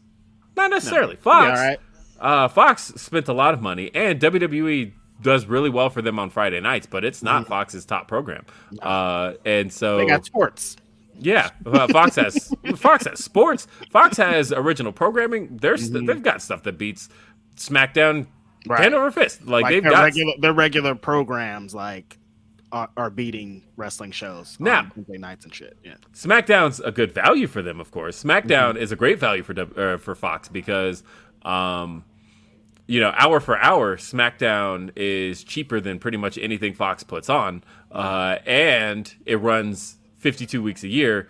[0.56, 1.16] not necessarily.
[1.18, 1.80] Fox, Yeah, all right.
[2.20, 6.30] uh, Fox spent a lot of money, and WWE does really well for them on
[6.30, 8.46] Friday nights, but it's not Fox's top program.
[8.82, 10.76] Uh, and so They got sports.
[11.24, 13.68] Yeah, uh, Fox has Fox has sports.
[13.92, 15.58] Fox has original programming.
[15.58, 17.10] There's they've got stuff that beats
[17.56, 18.28] SmackDown
[18.66, 18.80] Right.
[18.80, 19.46] hand over fist.
[19.46, 22.18] Like, Like they've their got regular their regular programs like
[22.72, 25.78] are, are beating wrestling shows Now- Wednesday nights and shit.
[25.84, 25.96] Yeah.
[26.14, 28.24] SmackDown's a good value for them, of course.
[28.24, 31.04] SmackDown is a great value for uh, for Fox because,
[31.44, 32.06] um,
[32.88, 37.64] you know, hour for hour, SmackDown is cheaper than pretty much anything Fox puts on,
[37.92, 41.28] uh, and it runs 52 weeks a year.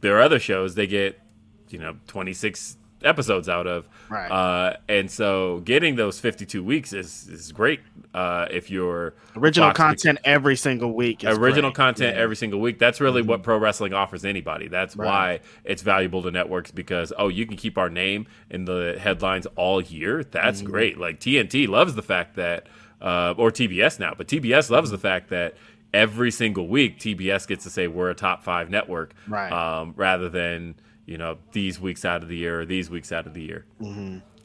[0.00, 1.20] There are other shows they get,
[1.68, 4.28] you know, 26 episodes out of, Right.
[4.30, 7.80] uh, and so getting those 52 weeks is is great
[8.14, 11.22] uh, if you're Original content every single week.
[11.22, 11.74] Original great.
[11.74, 12.78] content every single week.
[12.78, 13.30] That's really Mm-hmm.
[13.30, 14.68] what pro wrestling offers anybody.
[14.68, 18.96] That's why it's valuable to networks because oh, you can keep our name in the
[18.98, 20.24] headlines all year.
[20.24, 20.70] That's Mm-hmm.
[20.70, 20.98] great.
[20.98, 22.66] Like TNT loves the fact that,
[23.02, 25.54] uh, or TBS now, but TBS loves the fact that
[25.96, 29.50] every single week TBS gets to say we're a top five network, Right.
[29.50, 30.74] Um, rather than
[31.06, 33.64] you know these weeks out of the year or these weeks out of the year.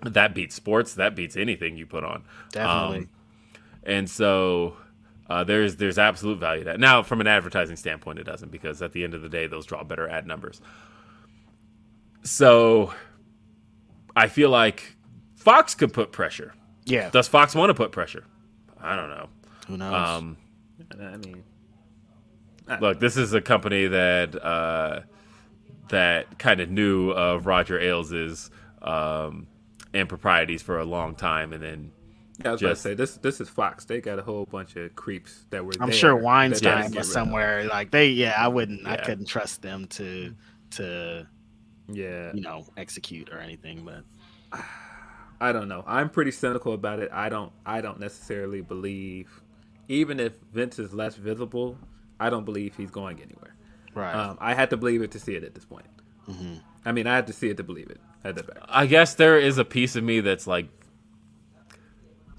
[0.03, 0.95] That beats sports.
[0.95, 2.21] That beats anything you put on.
[2.21, 2.49] Mm-hmm.
[2.51, 2.97] Definitely.
[2.99, 3.09] Um,
[3.83, 4.77] and so
[5.29, 6.79] uh, there's there's absolute value to that.
[6.79, 9.65] Now, from an advertising standpoint, it doesn't because at the end of the day, those
[9.65, 10.61] draw better ad numbers.
[12.23, 12.93] So
[14.15, 14.95] I feel like
[15.35, 16.53] Fox could put pressure.
[16.85, 17.09] yeah.
[17.09, 18.23] Does Fox want to put pressure?
[18.79, 19.29] I don't know.
[19.67, 19.93] Who knows?
[19.93, 20.37] Um,
[20.99, 21.43] I mean,
[22.79, 25.01] look, this is a company that uh,
[25.89, 28.49] that kind of knew of Roger Ailes'
[28.81, 29.47] um,
[29.93, 31.91] improprieties for a long time, and then
[32.43, 33.17] Yeah, I was about to Just- say this.
[33.17, 33.85] This is Fox.
[33.85, 35.73] They got a whole bunch of creeps that were.
[35.79, 37.05] I'm there sure that they Weinstein didn't was rid of.
[37.07, 37.63] somewhere.
[37.65, 40.33] Like they, yeah, I wouldn't, I couldn't trust them to,
[40.71, 41.27] to,
[41.87, 43.83] Yeah, you know, execute or anything.
[43.85, 44.03] But
[45.41, 45.83] I don't know.
[45.87, 47.09] I'm pretty cynical about it.
[47.11, 47.51] I don't.
[47.65, 49.40] I don't necessarily believe,
[49.91, 51.77] even if Vince is less visible,
[52.19, 53.55] I don't believe he's going anywhere.
[53.93, 55.85] right, Um, I had to believe it to see it at this point.
[56.85, 57.99] I mean, I had to see it to believe it.
[58.23, 58.59] At the back.
[58.69, 60.69] I guess there is a piece of me that's like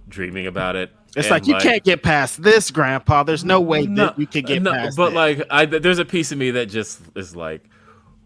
[0.09, 0.93] dreaming about it.
[1.15, 3.25] it's like you can't get past this, Grandpa.
[3.25, 4.97] There's no way that you could get no, past.
[4.97, 5.15] but it.
[5.15, 7.65] like, I there's a piece of me that just is like,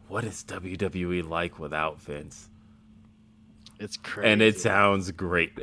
[0.09, 2.49] what is WWE like without Vince?
[3.79, 4.29] It's crazy.
[4.31, 5.53] And it sounds great.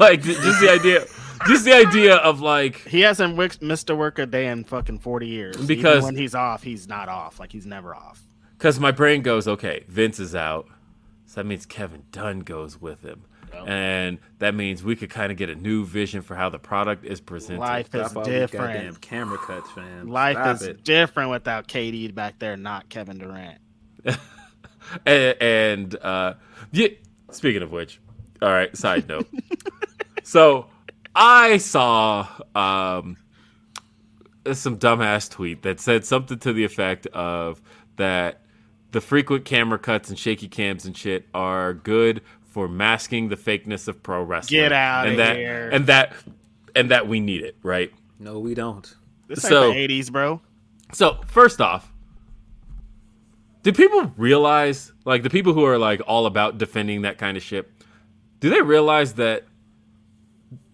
[0.00, 1.04] like just the idea,
[1.46, 4.98] just the idea of like he hasn't wi- missed a work a day in fucking
[5.00, 5.54] 40 years.
[5.56, 7.38] Even Because- when he's off, he's not off.
[7.40, 8.20] Like he's never off.
[8.58, 10.66] because my brain goes, okay, Vince is out,
[11.26, 13.22] so that means Kevin Dunn goes with him,
[13.66, 17.04] and that means we could kind of get a new vision for how the product
[17.04, 17.60] is presented.
[17.60, 19.00] Life is Stop all these goddamn different.
[19.00, 20.08] camera cuts, fam.
[20.08, 20.84] Life Stop is it.
[20.84, 23.58] different without KD back there, not Kevin Durant.
[25.06, 26.34] and, and uh,
[26.72, 26.88] yeah,
[27.32, 28.00] speaking of which,
[28.40, 28.74] all right.
[28.76, 29.26] Side note.
[30.22, 30.66] so
[31.14, 33.16] I saw um,
[34.52, 37.60] some dumbass tweet that said something to the effect of
[37.96, 38.40] that
[38.92, 43.88] the frequent camera cuts and shaky cams and shit are good for masking the fakeness
[43.88, 44.60] of pro wrestling.
[44.60, 45.70] Get out and that, here.
[45.70, 46.12] And that
[46.74, 47.92] and that we need it, right?
[48.18, 48.94] No, we don't.
[49.28, 50.40] This So- ain't the 80s, bro.
[50.92, 51.91] So first off,
[53.62, 57.42] do people realize, like the people who are like all about defending that kind of
[57.42, 57.70] shit,
[58.40, 59.44] do they realize that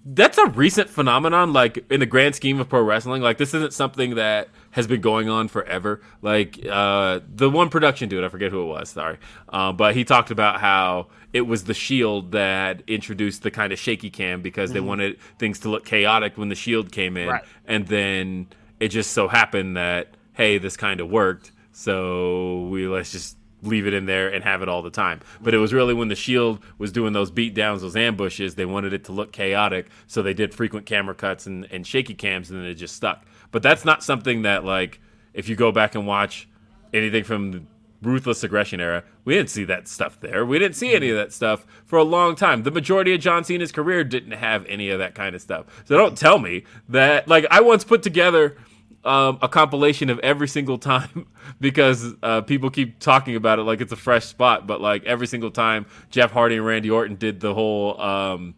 [0.04, 1.52] that's a recent phenomenon?
[1.52, 5.00] Like in the grand scheme of pro wrestling, like this isn't something that has been
[5.02, 6.00] going on forever.
[6.22, 9.18] Like uh, the one production dude, I forget who it was, sorry,
[9.50, 13.78] uh, but he talked about how it was the Shield that introduced the kind of
[13.78, 17.44] shaky cam because they wanted things to look chaotic when the Shield came in, Right.
[17.66, 18.46] and then
[18.80, 23.86] it just so happened that hey, this kind of worked, so we let's just leave
[23.86, 25.20] it in there and have it all the time.
[25.40, 28.64] But it was really when the Shield was doing those beat downs, those ambushes, they
[28.64, 32.50] wanted it to look chaotic, so they did frequent camera cuts and, and shaky cams,
[32.50, 33.24] and then it just stuck.
[33.52, 35.00] But that's not something that like
[35.34, 36.48] if you go back and watch
[36.92, 37.62] anything from the
[38.02, 40.44] ruthless aggression era, we didn't see that stuff there.
[40.44, 42.64] We didn't see any of that stuff for a long time.
[42.64, 45.66] The majority of John Cena's career didn't have any of that kind of stuff.
[45.84, 48.56] So don't tell me that like I once put together
[49.04, 51.26] um, a compilation of every single time
[51.60, 55.26] because uh, people keep talking about it like it's a fresh spot, but like every
[55.26, 58.54] single time Jeff Hardy and Randy Orton did the whole um,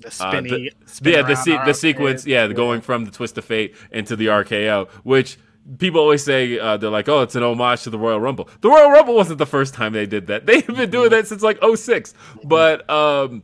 [0.00, 3.10] The uh, spinny, the, spin yeah, the, se- the sequence, yeah, the going from the
[3.10, 5.38] twist of fate into the RKO, which
[5.78, 8.48] people always say uh, they're like, oh, it's an homage to the Royal Rumble.
[8.60, 10.46] The Royal Rumble wasn't the first time they did that.
[10.46, 12.14] They've been doing that since like 06.
[12.44, 13.42] But um,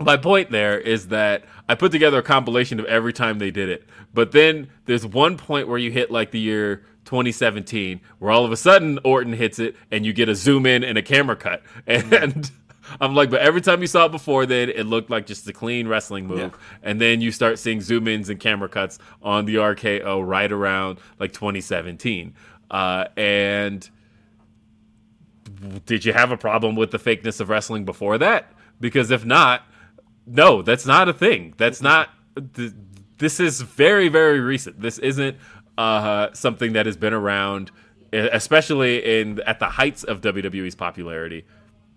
[0.00, 3.68] my point there is that I put together a compilation of every time they did
[3.68, 3.88] it.
[4.14, 8.52] But then there's one point where you hit like the year 2017 where all of
[8.52, 11.62] a sudden Orton hits it and you get a zoom in and a camera cut.
[11.86, 12.50] And
[13.00, 15.52] I'm like, but every time you saw it before then, it looked like just a
[15.52, 16.56] clean wrestling move.
[16.82, 20.98] And then you start seeing zoom ins and camera cuts on the RKO right around
[21.18, 22.34] like 2017.
[22.70, 23.88] Uh, and
[25.86, 28.52] did you have a problem with the fakeness of wrestling before that?
[28.80, 29.67] Because if not,
[30.28, 31.54] no, that's not a thing.
[31.56, 32.10] That's not.
[32.54, 32.72] Th-
[33.18, 34.80] this is very, very recent.
[34.80, 35.36] This isn't
[35.76, 37.70] uh, something that has been around,
[38.12, 41.44] especially in at the heights of WWE's popularity.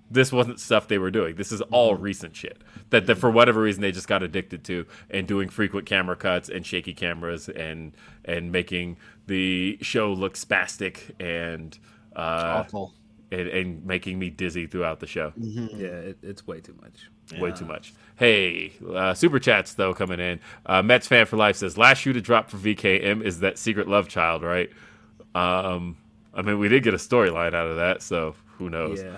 [0.09, 1.35] This wasn't stuff they were doing.
[1.35, 4.85] This is all recent shit that, that for whatever reason they just got addicted to
[5.09, 7.93] and doing frequent camera cuts and shaky cameras and
[8.25, 8.97] and making
[9.27, 11.79] the show look spastic and
[12.15, 12.93] uh, Awful.
[13.31, 15.31] and, and making me dizzy throughout the show.
[15.37, 17.09] Yeah, it, it's way too much.
[17.39, 17.93] Way too much.
[18.21, 20.39] Hey, uh, super chats though coming in.
[20.67, 23.87] Uh, Mets fan for life says last shoe to drop for VKM is that secret
[23.87, 24.69] love child, right?
[25.33, 25.97] Um,
[26.31, 29.01] I mean, we did get a storyline out of that, so who knows?
[29.01, 29.17] Yeah.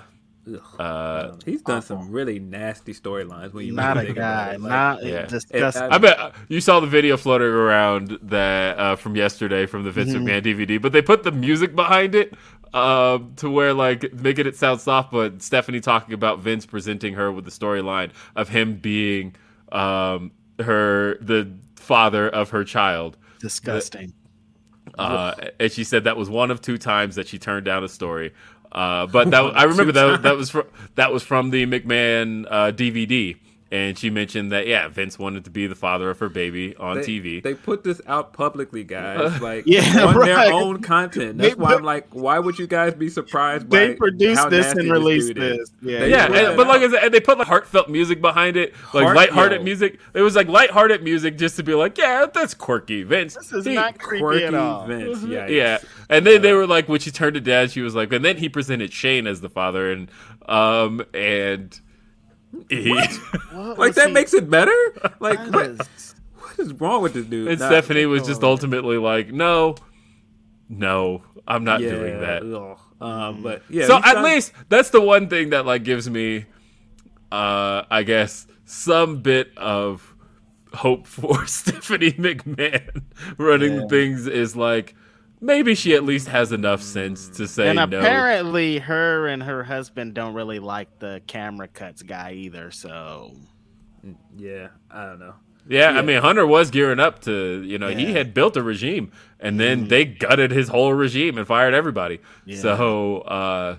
[0.80, 4.51] Uh, he's done some really nasty storylines when you Not really a guy.
[4.55, 5.25] Like, Not Yeah.
[5.25, 5.84] disgusting.
[5.84, 10.13] I bet you saw the video floating around that uh, from yesterday from the Vince
[10.13, 12.34] McMahon DVD, but they put the music behind it
[12.74, 17.32] um, to where like making it sound soft, but Stephanie talking about Vince presenting her
[17.32, 19.36] with the storyline of him being
[19.72, 23.18] um, her the father of her child.
[23.40, 24.14] disgusting.
[24.98, 27.90] Uh, and she said that was one of two times that she turned down a
[27.90, 28.34] story.
[28.72, 32.72] Uh, but that I remember that that was from that was from the McMahon uh,
[32.72, 33.38] DVD,
[33.74, 36.98] and she mentioned that yeah, Vince wanted to be the father of her baby on
[36.98, 37.41] they, TV.
[37.41, 39.41] They put this out publicly, guys.
[39.41, 40.26] Like Yeah, on right.
[40.28, 41.40] their own content.
[41.40, 44.50] That's They why I'm like, why would you guys be surprised by They produced how
[44.50, 45.58] this nasty and released dude is?
[45.58, 45.72] this.
[45.82, 46.82] Yeah, They yeah, and- but like.
[46.84, 49.64] I said, and they put like heartfelt music behind it, like Heart- lighthearted yo.
[49.64, 50.00] music.
[50.14, 53.36] It was like lighthearted music just to be like, yeah, that's quirky, Vince.
[53.36, 54.86] This is he- not quirky at all.
[54.86, 55.24] Vince.
[55.34, 55.78] Yeah, yeah.
[56.10, 58.38] And then they were like, when she turned to dad, she was like, and then
[58.38, 60.12] he presented Shane as the father, and
[60.48, 61.80] um, and
[62.69, 64.75] he, What Like that he- makes it better.
[65.19, 67.47] Like That what, is- what is wrong with this dude?
[67.47, 69.75] and Nah, Stephanie was just ultimately like, no,
[70.69, 72.43] no, I'm not doing that.
[72.43, 72.80] ugh.
[73.01, 73.85] Um, but yeah.
[73.88, 76.45] so at done- least that's the one thing that like gives me,
[77.31, 80.15] uh, I guess some bit of
[80.73, 83.03] hope for Stephanie McMahon
[83.38, 84.95] running things is like
[85.44, 87.84] maybe she at least has enough sense to say and no.
[87.84, 92.72] apparently, her and her husband don't really like the camera cuts guy either.
[92.72, 93.36] So
[94.36, 95.36] yeah, I don't know.
[95.68, 99.11] Yeah, I mean Hunter was gearing up to, you know, he had built a regime
[99.40, 102.20] and then they gutted his whole regime and fired everybody.
[102.56, 103.78] So uh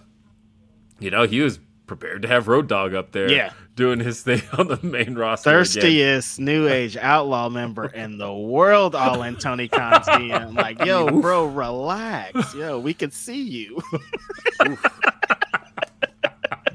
[1.01, 3.53] you know, he was prepared to have Road Dog up there Yeah.
[3.75, 5.51] Doing his thing on the main roster.
[5.51, 5.65] again.
[5.65, 10.55] thirstiest new age outlaw member in the world, all in Tony Khan's DM.
[10.55, 12.55] Like, yo, bro, relax.
[12.55, 13.83] Yo, we can see you.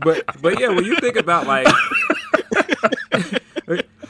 [0.02, 1.68] but but yeah, when you think about like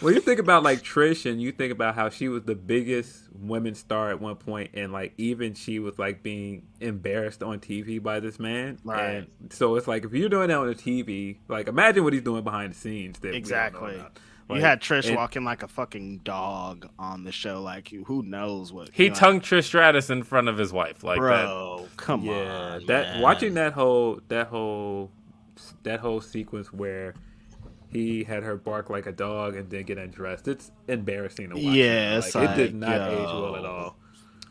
[0.01, 3.23] when you think about like Trish and you think about how she was the biggest
[3.34, 8.01] women's star at one point and like even she was like being embarrassed on TV
[8.01, 8.77] by this man.
[8.84, 9.09] Right.
[9.09, 12.21] And so it's like if you're doing that on the TV, like imagine what he's
[12.23, 13.19] doing behind the scenes.
[13.19, 13.95] That we don't know Exactly.
[13.95, 14.19] about.
[14.49, 17.61] you had Trish and- walking like a fucking dog on the show.
[17.61, 18.89] Like, who knows what?
[18.91, 21.21] He you know, tongued Trish Stratus in front of his wife like that.
[21.45, 21.88] bro.
[21.97, 22.34] Come Yeah,
[22.76, 23.21] on, that man.
[23.21, 25.11] watching that whole that whole
[25.84, 27.13] that whole sequence where
[27.91, 30.47] he had her bark like a dog and then get undressed.
[30.47, 31.63] It's embarrassing to watch.
[31.63, 33.95] Yeah, like, it's it did like, not age well at all.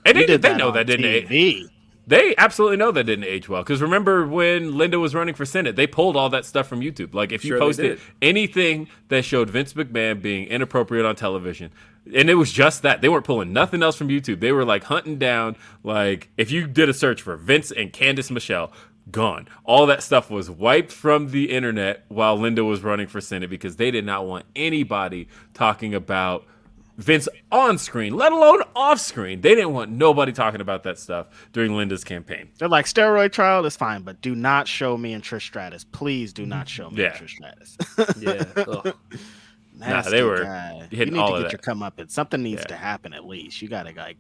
[0.05, 1.29] And they, did they that know that didn't age.
[1.29, 1.69] TV.
[2.09, 3.63] They absolutely know that didn't age well.
[3.63, 7.13] Because remember when Linda was running for Senate, they pulled all that stuff from YouTube.
[7.13, 11.71] Like if you Sure they posted anything that showed Vince McMahon being inappropriate on television,
[12.13, 14.41] and it was just that they weren't pulling nothing else from YouTube.
[14.41, 18.31] They were like hunting down like if you did a search for Vince and Candice
[18.31, 18.73] Michelle.
[19.11, 19.49] Gone.
[19.65, 23.77] All that stuff was wiped from the internet while Linda was running for Senate because
[23.77, 26.45] they did not want anybody talking about
[26.99, 29.41] Vince on screen, let alone off screen.
[29.41, 32.49] They didn't want nobody talking about that stuff during Linda's campaign.
[32.59, 35.85] They're like steroid trial is fine, but do not show me and Trish Stratus.
[35.85, 37.17] Please do not show me Yeah.
[37.17, 37.77] and Trish Stratus.
[38.21, 38.45] Yeah.
[38.67, 38.97] ugh.
[39.77, 40.89] Nasty they were guy.
[40.91, 41.67] hitting you need all to of get that.
[41.67, 42.11] your comeuppance.
[42.11, 42.67] Something needs Yeah.
[42.69, 43.63] to happen at least.
[43.63, 44.17] You gotta like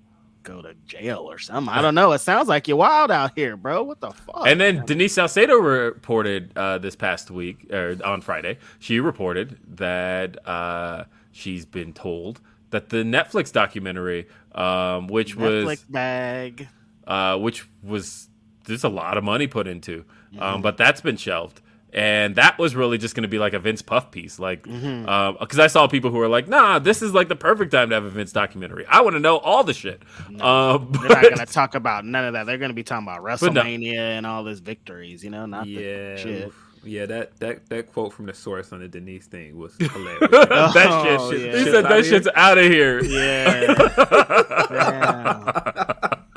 [0.48, 1.72] go to jail or something.
[1.72, 2.12] I don't know.
[2.12, 3.82] It sounds like you're wild out here, bro.
[3.82, 4.46] What the fuck?
[4.46, 10.46] And then Denise Salcedo reported uh, this past week, or on Friday, she reported that
[10.48, 16.68] uh, she's been told that the Netflix documentary, um, which Netflix was bag.
[17.06, 18.28] uh, which was
[18.64, 20.42] there's a lot of money put into, Mm-hmm.
[20.42, 21.62] um, but that's been shelved.
[21.90, 24.76] And that was really just going to be like a Vince Puff piece, like because
[24.82, 25.60] Mm-hmm.
[25.60, 28.04] I saw people who were like, "Nah, this is like the perfect time to have
[28.04, 28.84] a Vince documentary.
[28.86, 30.02] I want to know all the shit."
[30.40, 32.44] Um, They're not gonna talk about none of that.
[32.44, 33.28] They're gonna be talking about no.
[33.28, 35.24] WrestleMania and all his victories.
[35.24, 36.16] You know, not the Yeah.
[36.16, 36.52] shit.
[36.84, 40.20] Yeah, that, that that quote from the source on the Denise thing was hilarious.
[40.30, 41.40] that Oh, shit.
[41.40, 41.58] yeah.
[41.58, 43.02] He said that shit's out of here.
[43.02, 43.74] Yeah.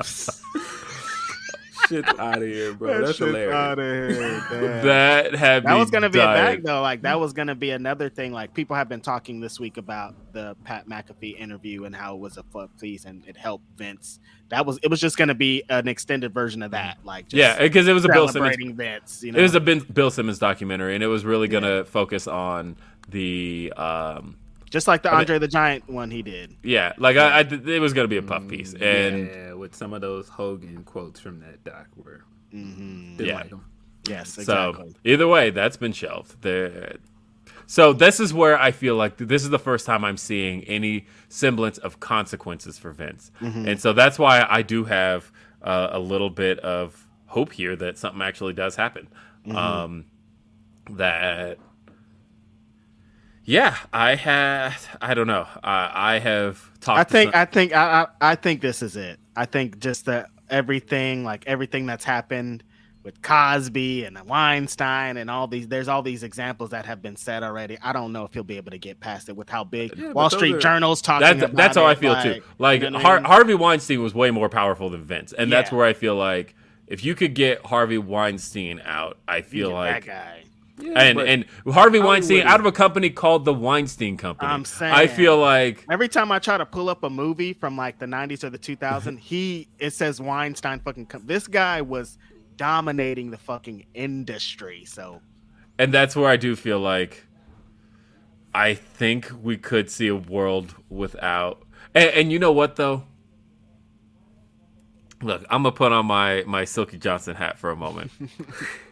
[1.88, 2.98] Shit's out of here, bro.
[3.00, 3.54] That's shit's hilarious.
[3.54, 4.80] outta here.
[4.82, 6.40] That had That me was gonna be dying.
[6.40, 6.80] a bag though.
[6.82, 8.32] Like that was gonna be another thing.
[8.32, 12.20] Like people have been talking this week about the Pat McAfee interview and how it
[12.20, 14.18] was a fuck piece and it helped Vince.
[14.48, 16.98] That was it was just gonna be an extended version of that.
[17.04, 18.56] Like just Yeah, because it was a Bill Simmons.
[18.74, 19.22] Vince.
[19.22, 22.26] You know, It was a bin, Bill Simmons documentary, and it was really gonna focus
[22.26, 22.76] on
[23.08, 24.36] the um,
[24.72, 26.56] just like the Andre the Giant one he did.
[26.64, 29.92] yeah, like I, I, it was gonna be a puff piece, and yeah, with some
[29.92, 33.36] of those Hogan quotes from that doc were didn't Yeah.
[33.36, 33.64] like 'em.
[34.08, 34.94] Yes, so exactly.
[35.04, 36.42] either way, that's been shelved.
[36.42, 36.96] There.
[37.66, 41.06] So this is where I feel like this is the first time I'm seeing any
[41.28, 43.68] semblance of consequences for Vince, Mm-hmm.
[43.68, 45.30] and so that's why I do have
[45.62, 49.06] uh, a little bit of hope here that something actually does happen.
[49.46, 49.56] Mm-hmm.
[49.56, 50.04] Um,
[50.90, 51.58] that
[53.44, 54.74] yeah, I had.
[55.00, 55.46] I don't know.
[55.64, 57.00] I I have talked.
[57.00, 59.18] I to think some- I think I, I I think this is it.
[59.36, 62.62] I think just the everything like everything that's happened
[63.02, 67.42] with Cosby and Weinstein and all these there's all these examples that have been said
[67.42, 67.76] already.
[67.82, 70.12] I don't know if he'll be able to get past it with how big Yeah,
[70.12, 72.42] Wall Street are- Journal's talking That, about that's how I it, feel too.
[72.58, 73.24] Like you know what I Har- mean?
[73.24, 76.54] Harvey Weinstein was way more powerful than Vince, and that's where I feel like
[76.86, 80.44] if you could get Harvey Weinstein out, I feel like that guy.
[80.94, 84.50] And and Harvey Weinstein out of a company called the Weinstein Company.
[84.50, 84.92] I'm saying.
[84.92, 88.06] I feel like Every time I try to pull up a movie from like the
[88.06, 91.06] 90s or the 2000s, he it says Weinstein fucking.
[91.06, 92.18] Com- this guy was
[92.56, 94.84] dominating the fucking industry.
[94.84, 95.20] So
[95.78, 97.24] and that's where I do feel like
[98.54, 101.62] I think we could see a world without.
[101.94, 103.04] And, and you know what though?
[105.22, 108.10] Look, I'm gonna put on my my Silky Johnson hat for a moment.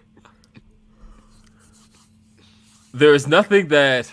[2.92, 4.12] there is nothing that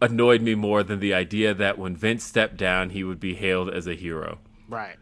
[0.00, 3.70] annoyed me more than the idea that when Vince stepped down, he would be hailed
[3.70, 4.38] as a hero.
[4.68, 4.96] right,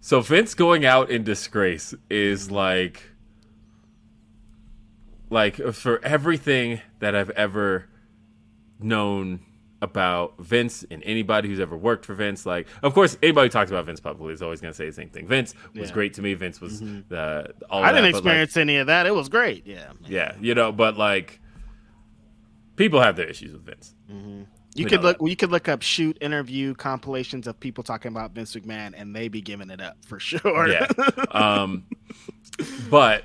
[0.00, 3.10] So Vince going out in disgrace is like
[5.28, 7.88] like for everything that I've ever
[8.78, 9.40] known
[9.90, 13.70] about Vince and anybody who's ever worked for Vince, like of course anybody who talks
[13.70, 15.26] about Vince publicly is always gonna say the same thing.
[15.26, 15.94] Vince was Yeah.
[15.94, 16.34] great to me.
[16.34, 19.06] Vince was the all I didn't like, experience any of that.
[19.06, 19.66] It was great.
[19.66, 21.40] Yeah, yeah, you know, but like
[22.76, 23.94] people have their issues with Vince.
[24.08, 24.46] you
[24.76, 25.16] We could look.
[25.20, 29.28] You could look up shoot interview compilations of people talking about Vince McMahon, and they
[29.28, 30.68] be giving it up for sure.
[30.68, 30.86] yeah.
[31.30, 31.84] Um,
[32.90, 33.24] but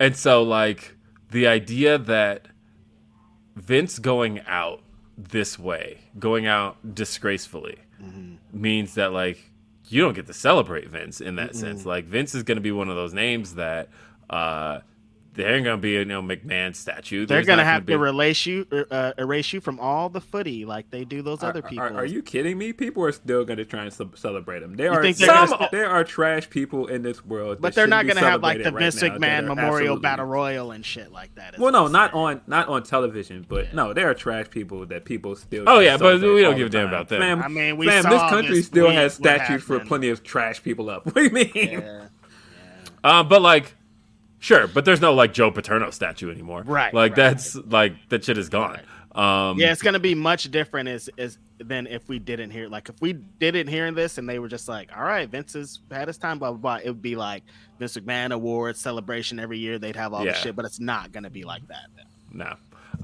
[0.00, 0.96] and so like
[1.30, 2.48] the idea that
[3.56, 4.82] Vince going out
[5.18, 7.76] this way, going out disgracefully,
[8.52, 9.50] means that like
[9.88, 11.84] you don't get to celebrate Vince in that sense.
[11.84, 13.88] Like Vince is going to be one of those names that
[14.30, 14.80] uh,
[15.38, 17.24] there ain't going to be a you know McMahon statue.
[17.24, 20.20] They're There's gonna not have be- to erase you, uh, erase you from all the
[20.20, 21.84] footy like they do those other people.
[21.84, 22.72] Are, are you kidding me?
[22.72, 24.74] People are still going to try and celebrate them.
[24.74, 28.06] There are think some, gonna- there are trash people in this world, But they're shouldn't
[28.08, 30.84] going to have like the celebrated Vince right now that McMahon Memorial Battle Royal and
[30.84, 31.56] shit like that.
[31.56, 32.24] Well, no, not saying.
[32.24, 35.64] on not on television, but no, there are trash people that people still.
[35.68, 37.20] Oh, yeah, but we don't give a damn about that.
[37.20, 40.24] Fam, I mean, we fam, saw this country this still has statues for plenty of
[40.24, 41.06] trash people up.
[41.08, 41.50] What do you mean?
[41.54, 42.08] Yeah.
[43.02, 43.74] Uh, but like,
[44.38, 46.62] sure, but there's no like Joe Paterno statue anymore.
[46.66, 47.16] Right, Like right.
[47.16, 48.80] that's like that shit is gone.
[49.12, 52.88] Um, Yeah, it's gonna be much different as, as than if we didn't hear like
[52.88, 56.06] if we didn't hear this and they were just like, all right, Vince has had
[56.08, 56.80] his time, blah blah blah.
[56.84, 57.42] It would be like
[57.78, 59.78] Vince McMahon Awards celebration every year.
[59.78, 60.32] They'd have all Yeah.
[60.32, 61.86] the shit, but it's not gonna be like that.
[62.30, 62.54] No.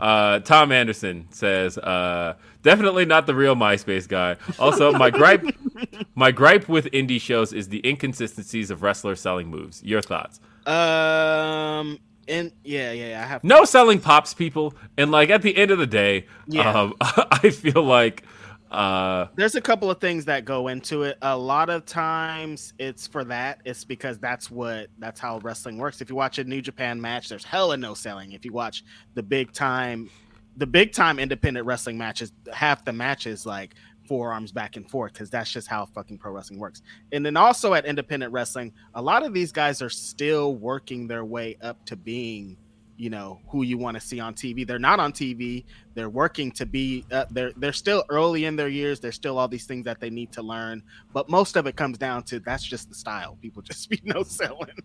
[0.01, 4.37] Uh, Tom Anderson says, uh, definitely not the real MySpace guy.
[4.59, 5.45] Also, my gripe,
[6.15, 9.83] my gripe with indie shows is the inconsistencies of wrestlers selling moves.
[9.85, 10.41] Your thoughts?
[10.67, 11.99] Um,
[12.29, 15.71] and yeah, yeah, yeah I have No selling pops, people, and like at the end
[15.71, 16.73] of the day, Yeah.
[16.73, 18.25] um, I feel like,
[18.75, 21.17] uh, there's a couple of things that go into it.
[21.23, 23.61] A lot of times it's for that.
[23.65, 26.01] It's because that's what that's how wrestling works.
[26.01, 28.33] If you watch a New Japan match, there's hella no selling.
[28.33, 28.83] If you watch
[29.15, 30.11] the big time
[30.57, 33.75] the big time independent wrestling matches, half the matches like
[34.07, 36.83] forearms back and forth because that's just how fucking pro wrestling works.
[37.13, 41.25] And then also at independent wrestling, a lot of these guys are still working their
[41.25, 42.57] way up to being
[42.97, 44.67] you know who you want to see on TV.
[44.67, 45.65] They're not on TV.
[45.95, 47.05] They're working to be.
[47.11, 49.01] Uh, they're they're still early in their years.
[49.01, 50.83] There's still all these things that they need to learn.
[51.13, 53.37] But most of it comes down to that's just the style.
[53.43, 54.71] People just be no selling.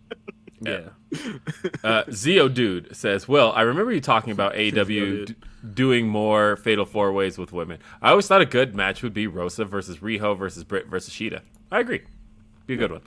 [0.62, 0.90] Yeah.
[1.82, 5.34] uh, Zio Dude says, "Well, I remember you talking about AW d-
[5.72, 7.78] doing more fatal four ways with women.
[8.02, 11.40] I always thought a good match would be Rosa versus Riho versus Britt versus Shida.
[11.72, 12.02] I agree.
[12.66, 13.00] Be a good one.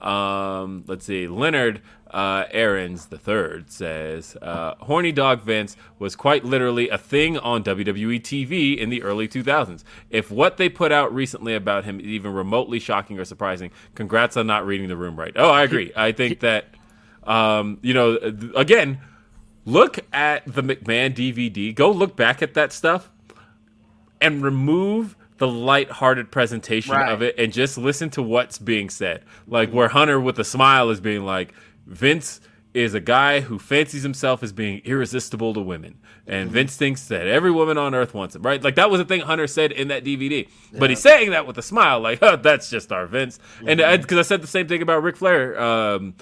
[0.00, 1.26] Um, let's see.
[1.26, 7.38] Leonard uh, Aarons the third says, uh, "Horny Dog Vince was quite literally a thing
[7.38, 9.84] on WWE TV in the early 2000s.
[10.10, 14.36] If what they put out recently about him is even remotely shocking or surprising, congrats
[14.36, 15.92] on not reading the room right." Oh, I agree.
[15.94, 16.66] I think that,
[17.24, 18.16] um, you know,
[18.56, 19.00] again,
[19.64, 21.74] look at the McMahon DVD.
[21.74, 23.10] Go look back at that stuff
[24.20, 27.10] and remove the light-hearted presentation Right.
[27.10, 29.24] of it and just listen to what's being said.
[29.48, 31.54] Like where Hunter with a smile is being like,
[31.86, 32.42] Vince
[32.74, 35.98] is a guy who fancies himself as being irresistible to women.
[36.26, 36.54] And mm-hmm.
[36.54, 38.62] Vince thinks that every woman on earth wants him, right?
[38.62, 40.46] Like that was the thing Hunter said in that DVD.
[40.78, 43.38] But he's saying that with a smile, like, oh, that's just our Vince.
[43.66, 44.02] And mm-hmm.
[44.02, 46.14] because I said the same thing about Ric Flair um,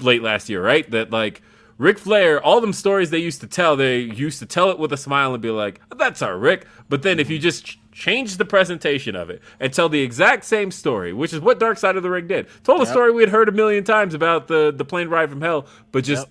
[0.00, 0.90] late last year, right?
[0.90, 1.42] That like
[1.78, 4.92] Ric Flair, all them stories they used to tell, they used to tell it with
[4.92, 7.42] a smile and be like, "That's our Rick." But then if you mm-hmm.
[7.42, 11.40] just ch- change the presentation of it and tell the exact same story, which is
[11.40, 13.82] what Dark Side of the Ring did, told a story we had heard a million
[13.82, 16.28] times about the the plane ride from hell, but just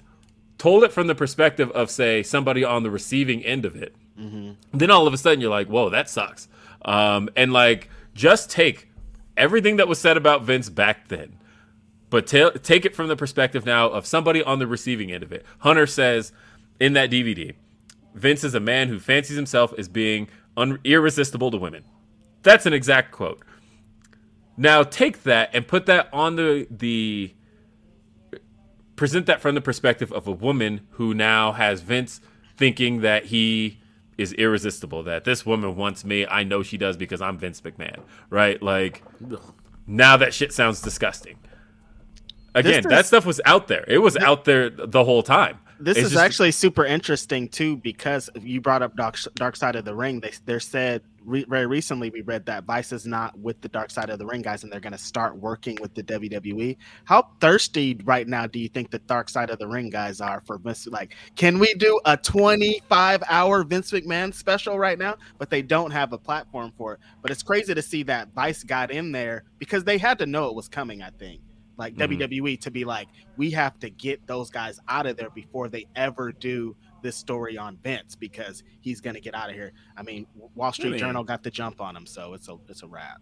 [0.57, 3.93] told it from the perspective of say somebody on the receiving end of it.
[4.71, 6.47] Then all of a sudden you're like, "Whoa, that sucks,"
[6.85, 8.89] um, and like just take
[9.35, 11.37] everything that was said about Vince back then
[12.09, 15.31] but ta- take it from the perspective now of somebody on the receiving end of
[15.33, 15.45] it.
[15.59, 16.31] Hunter says
[16.79, 17.53] in that DVD,
[18.15, 20.27] Vince is a man who fancies himself as being
[20.57, 21.85] un- irresistible to women.
[22.43, 23.41] That's an exact quote.
[24.57, 27.33] Now take that and put that on the the
[28.95, 32.19] present that from the perspective of a woman who now has Vince
[32.57, 33.79] thinking that he
[34.17, 35.03] is irresistible.
[35.03, 36.25] That this woman wants me.
[36.25, 38.61] I know she does because I'm Vince McMahon, right?
[38.61, 39.03] Like
[39.85, 41.37] now that shit sounds disgusting.
[42.55, 43.85] Again, that stuff was out there.
[43.87, 45.59] It was out there the whole time.
[45.79, 49.75] This It's is just- actually super interesting too because you brought up Dark, Dark Side
[49.75, 50.19] of the Ring.
[50.19, 53.91] They they said re, very recently we read that Vice is not with the Dark
[53.91, 56.77] Side of the Ring guys, and they're going to start working with the WWE.
[57.05, 60.41] How thirsty right now do you think the Dark Side of the Ring guys are
[60.45, 60.87] for Vince?
[60.87, 65.15] Like, can we do a 25 hour Vince McMahon special right now?
[65.37, 66.99] But they don't have a platform for it.
[67.21, 70.47] But it's crazy to see that Vice got in there because they had to know
[70.47, 71.01] it was coming.
[71.01, 71.41] I think
[71.77, 71.99] like Mhm.
[71.99, 75.85] WWE to be like, we have to get those guys out of there before they
[75.95, 79.71] ever do this story on Vince because he's gonna get out of here.
[79.95, 80.25] I mean,
[80.55, 83.21] Wall Street mean- Journal got the jump on him, so it's a it's a wrap.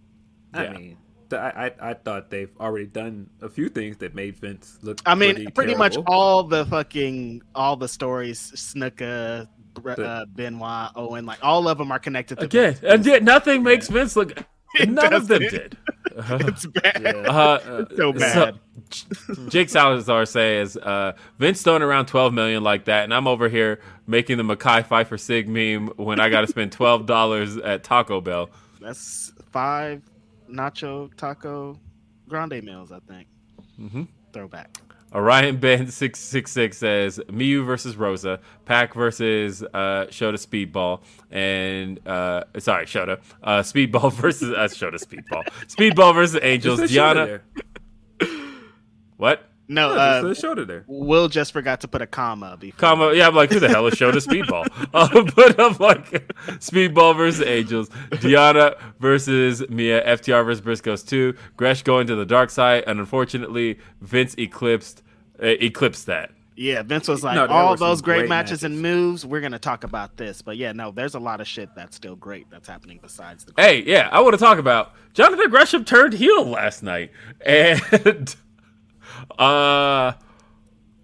[0.53, 0.71] I Yeah.
[0.73, 0.97] mean,
[1.31, 1.35] I,
[1.81, 5.01] I I thought they've already done a few things that made Vince look.
[5.05, 10.91] I mean, pretty, much all the fucking all the stories, Snuka, Bre- The- uh, Benoit,
[10.95, 12.83] Owen, like all of them are connected to Again, Vince.
[12.83, 14.31] and yet nothing makes Vince look.
[14.87, 15.77] None of them did.
[16.15, 17.01] it's bad.
[17.01, 17.11] Yeah.
[17.11, 18.59] Uh, so bad.
[19.49, 23.81] Jake Salazar says uh, Vince throwing around twelve million like that, and I'm over here
[24.07, 28.21] making the Makai Pfeiffer Sig meme when I got to spend twelve dollars at Taco
[28.21, 28.49] Bell.
[28.79, 30.01] That's five
[30.49, 31.79] nacho taco
[32.27, 33.27] grande meals, I think.
[33.79, 34.03] Mm-hmm.
[34.33, 34.77] Throwback.
[35.13, 41.01] Orion Ben six six six says Miyu versus Rosa, Pac versus uh, Shota Speedball,
[41.31, 47.41] and uh, sorry Shota, uh, Speedball versus uh, Shota Speedball, Speedball versus Angels, Deonna.
[49.17, 49.49] What?
[49.67, 50.83] No, Yeah, uh, shoulder there.
[50.87, 52.79] Will just forgot to put a comma before.
[52.79, 54.67] Comma, yeah, I'm like, who the hell is Shota Speedball?
[54.93, 56.27] uh, but I'm like,
[56.59, 62.49] Speedball versus Angels, Deonna versus Mia, FTR versus Briscoes 2, Gresh going to the dark
[62.49, 65.01] side, and unfortunately, Vince eclipsed
[65.41, 66.31] uh, eclipsed that.
[66.57, 69.25] Yeah, Vince was like, No, all those great, great matches, and moves.
[69.25, 72.15] We're gonna talk about this, but yeah, no, there's a lot of shit that's still
[72.15, 73.53] great that's happening besides the.
[73.57, 77.11] Hey, yeah, I want to talk about Jonathan Gresham turned heel last night,
[77.45, 78.35] and
[79.39, 80.13] uh,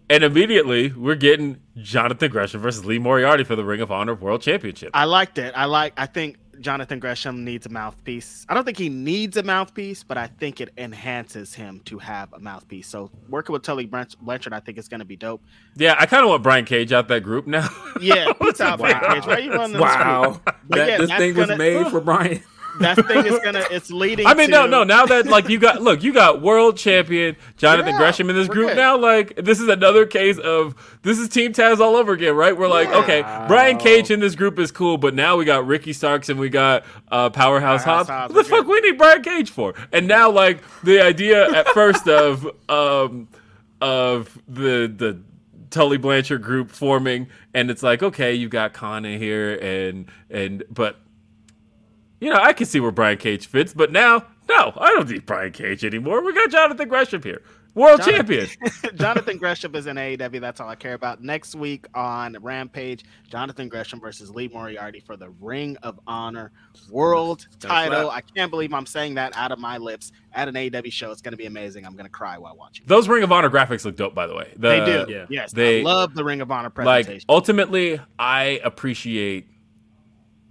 [0.10, 4.41] and immediately we're getting Jonathan Gresham versus Lee Moriarty for the Ring of Honor World
[4.41, 4.91] Championship.
[4.93, 5.53] I liked it.
[5.56, 5.93] I like.
[5.98, 8.45] I think Jonathan Gresham needs a mouthpiece.
[8.49, 12.31] I don't think he needs a mouthpiece, but I think it enhances him to have
[12.34, 12.88] a mouthpiece.
[12.88, 15.41] So working with Tully Blanch- Blanchard, I think is gonna be dope.
[15.76, 17.68] Yeah, I kind of want Brian Cage out that group now.
[18.02, 19.26] Yeah, peace out, Brian Cage.
[19.26, 22.43] Why you running this Wow, that, yeah, this thing was gonna- made for Brian.
[22.80, 23.64] That thing is gonna.
[23.69, 24.26] It's leading.
[24.26, 24.84] I mean, no, to- no.
[24.84, 28.48] Now that like you got look, you got world champion Jonathan Yeah, Gresham in this
[28.48, 28.77] group good.
[28.77, 28.98] now.
[28.98, 32.57] Like this is another case of this is Team Taz all over again, right?
[32.57, 35.93] We're like, okay, Brian Cage in this group is cool, but now we got Ricky
[35.93, 38.10] Starks and we got uh, Powerhouse, Powerhouse Hobbs.
[38.10, 39.73] Hobbs, What the we're fuck we need Brian Cage for?
[39.91, 43.27] And now like the idea at first of um
[43.81, 45.19] of the the
[45.69, 50.64] Tully Blanchard group forming, and it's like, okay, you got Kaun in here, and and
[50.69, 50.98] but
[52.22, 55.26] you know, I can see where Brian Cage fits, but now, no, I don't need
[55.26, 56.23] Brian Cage anymore.
[56.23, 57.41] We got Jonathan Gresham here,
[57.73, 58.95] world Jonathan- champion.
[58.98, 60.39] Jonathan Gresham is in AEW.
[60.41, 61.22] That's all I care about.
[61.23, 66.52] Next week on Rampage, Jonathan Gresham versus Lee Moriarty for the Ring of Honor
[66.89, 68.02] World Gonna title.
[68.10, 68.18] slap.
[68.18, 71.11] I can't believe I'm saying that out of my lips at an AEW show.
[71.11, 71.85] It's going to be amazing.
[71.85, 72.85] I'm going to cry while watching.
[72.88, 74.52] Those Ring of Honor graphics look dope, by the way.
[74.57, 75.11] The- They do.
[75.11, 75.26] yeah.
[75.30, 75.52] Yes.
[75.53, 76.85] They- I love the Ring of Honor presentation.
[76.98, 77.26] Like presentation.
[77.30, 79.48] ultimately, I appreciate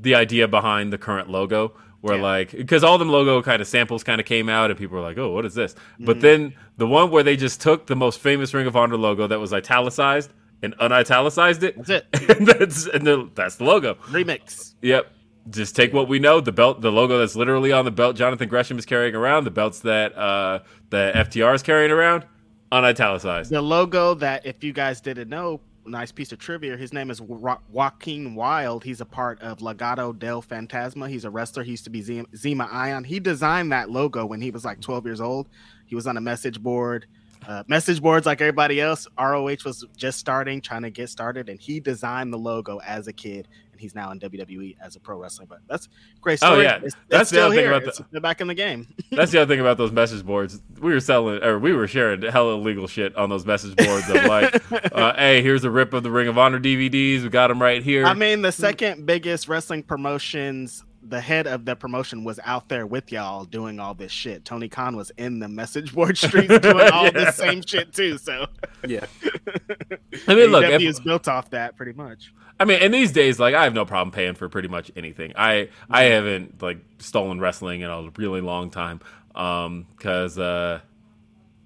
[0.01, 1.73] the idea behind the current logo.
[2.01, 2.23] Where Yeah.
[2.23, 5.03] like because all them logo kind of samples kind of came out and people were
[5.03, 5.75] like, oh, what is this?
[5.75, 6.07] Mm-hmm.
[6.07, 9.27] But then the one where they just took the most famous Ring of Honor logo
[9.27, 10.33] that was italicized
[10.63, 11.77] and unitalicized it.
[11.77, 12.07] That's it.
[12.39, 13.95] and that's and the, that's the logo.
[14.09, 14.75] Remix.
[14.81, 15.13] Yep.
[15.51, 16.41] Just take what we know.
[16.41, 19.51] The belt, the logo that's literally on the belt Jonathan Gresham is carrying around, the
[19.51, 22.25] belts that uh, the FTR is carrying around,
[22.73, 23.51] unitalicized.
[23.51, 25.61] The logo that, if you guys didn't know,
[25.91, 26.77] nice piece of trivia.
[26.77, 28.85] His name is Joaquin Wilde.
[28.85, 31.09] He's a part of Legado del Fantasma.
[31.09, 31.63] He's a wrestler.
[31.63, 33.05] He used to be Zema Ion.
[33.05, 35.49] He designed that logo when he was like 12 years old.
[35.87, 37.07] He was on a message board.
[37.47, 39.09] Uh, message boards like everybody else.
[39.19, 43.13] ROH was just starting, trying to get started, and he designed the logo as a
[43.13, 43.49] kid.
[43.81, 45.47] He's now in WWE as a pro wrestler.
[45.47, 45.89] But that's
[46.21, 46.63] great Oh, story.
[46.65, 46.77] yeah.
[46.77, 47.73] It's, it's That's the still other thing here.
[47.73, 48.87] about the- It's- they're back in the game.
[49.11, 50.61] That's the other thing about those message boards.
[50.81, 54.25] We were selling, or we were sharing hella illegal shit on those message boards of
[54.27, 54.63] like,
[54.95, 57.23] uh, hey, here's a rip of the Ring of Honor DVDs.
[57.23, 58.05] We got them right here.
[58.05, 62.87] I mean, the second biggest wrestling promotions, the head of the promotion was out there
[62.87, 64.45] with y'all doing all this shit.
[64.45, 67.11] Tony Khan was in the message board streets doing all Yeah.
[67.11, 68.17] this same shit too.
[68.19, 68.47] So
[68.87, 69.07] Yeah.
[70.29, 72.33] I mean, look, AEW is built off that pretty much.
[72.59, 75.33] I mean, in these days, like I have no problem paying for pretty much anything.
[75.37, 79.01] I I haven't like stolen wrestling in a really long time,
[79.35, 80.81] um, because uh,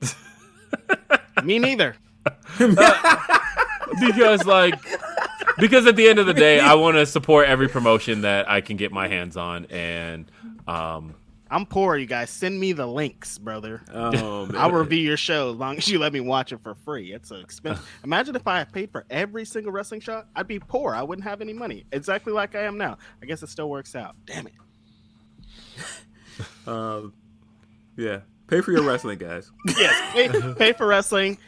[1.42, 1.96] Me neither.
[2.58, 3.26] Uh,
[4.00, 4.74] because like
[5.58, 8.60] because at the end of the day, I want to support every promotion that I
[8.60, 10.30] can get my hands on, and
[10.66, 11.14] um,
[11.50, 12.30] I'm poor, you guys.
[12.30, 13.82] Send me the links, brother.
[13.92, 14.56] Oh, man.
[14.56, 17.12] I'll review your show as long as you let me watch it for free.
[17.12, 17.88] It's so expensive.
[18.04, 20.26] Imagine if I paid for every single wrestling shot.
[20.34, 20.96] I'd be poor.
[20.96, 21.84] I wouldn't have any money.
[21.92, 22.98] Exactly like I am now.
[23.22, 24.16] I guess it still works out.
[24.26, 24.52] Damn it.
[26.66, 27.12] Um,
[27.96, 28.20] yeah.
[28.48, 29.52] Pay for your wrestling, guys.
[29.78, 31.38] Yes, pay, pay for wrestling.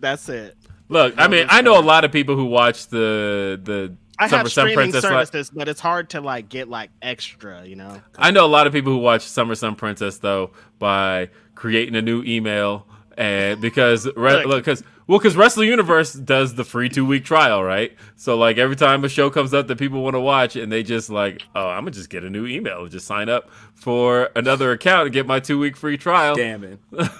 [0.00, 0.56] That's it.
[0.92, 4.38] Look, I mean, I know a lot of people who watch the the I Summer
[4.42, 5.02] have Sun streaming Princess.
[5.04, 7.64] li- services, but it's hard to like get like extra.
[7.64, 8.00] You know.
[8.16, 12.02] I know a lot of people who watch Summer Sun Princess though by creating a
[12.02, 12.86] new email
[13.16, 14.46] and because re- Look.
[14.46, 18.56] look because well because Wrestle Universe does the free two week trial right so like
[18.58, 21.42] every time a show comes up that people want to watch and they just like
[21.54, 25.06] oh I'm gonna just get a new email and just sign up for another account
[25.06, 26.78] and get my two week free trial Scamming.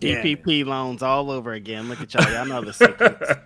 [0.00, 1.88] DPP loans all over again.
[1.88, 2.32] Look at y'all.
[2.32, 3.32] Y'all know the secrets.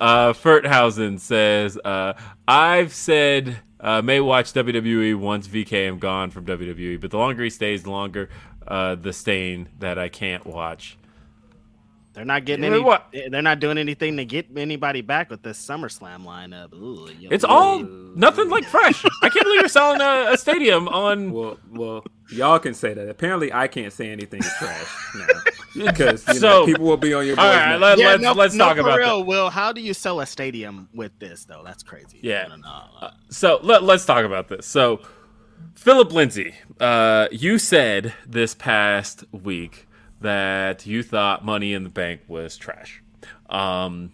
[0.00, 2.14] Uh, Ferthausen says, uh,
[2.48, 7.50] I've said uh, may watch WWE once VKM gone from WWE, but the longer he
[7.50, 8.28] stays, the longer
[8.66, 10.98] uh, the stain that I can't watch.
[12.14, 12.78] They're not getting any.
[12.78, 13.08] what?
[13.12, 16.74] They're not doing anything to get anybody back with this SummerSlam lineup.
[16.74, 19.02] Ooh, yo- It's all nothing like fresh.
[19.22, 21.32] I can't believe you're selling a, a stadium on.
[21.32, 23.08] Well, well, y'all can say that.
[23.08, 25.26] Apparently, I can't say anything is trash now
[25.86, 27.40] because you know, people will be on your.
[27.40, 29.24] All boys' right, let, Yeah, let's no, let's no, talk for about real, that.
[29.26, 31.62] Will, how do you sell a stadium with this though?
[31.64, 32.18] That's crazy.
[32.20, 32.44] Yeah.
[32.44, 33.10] I don't know.
[33.30, 34.66] So let, let's talk about this.
[34.66, 35.00] So,
[35.76, 39.86] Philip Lindsay, uh, you said this past week
[40.22, 43.02] that you thought Money in the Bank was trash.
[43.48, 44.12] Um,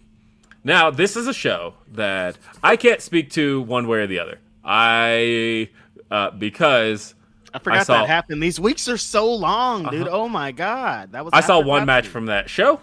[0.63, 4.39] now, this is a show that I can't speak to one way or the other.
[4.63, 5.69] I
[6.11, 7.15] uh, because
[7.53, 8.43] I forgot saw- that happened.
[8.43, 10.07] These weeks are so long, dude.
[10.07, 11.33] Oh my god, that was.
[11.33, 12.11] I saw one match Pepsi.
[12.11, 12.81] from that show.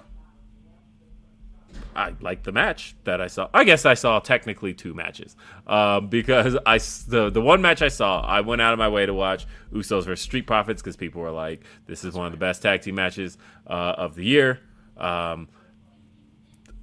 [1.97, 3.48] I liked the match that I saw.
[3.55, 5.35] I guess I saw technically two matches
[5.66, 6.78] um, because I
[7.09, 10.05] the the one match I saw, I went out of my way to watch Usos
[10.05, 12.97] versus Street Profits because people were like, "This is one of the best tag team
[12.97, 14.60] matches uh, of the year."
[14.97, 15.48] Um,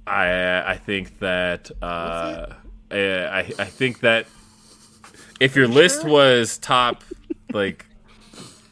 [0.06, 2.46] I I think that uh,
[2.90, 4.26] I I think that
[5.40, 7.04] if your list was top
[7.52, 7.86] like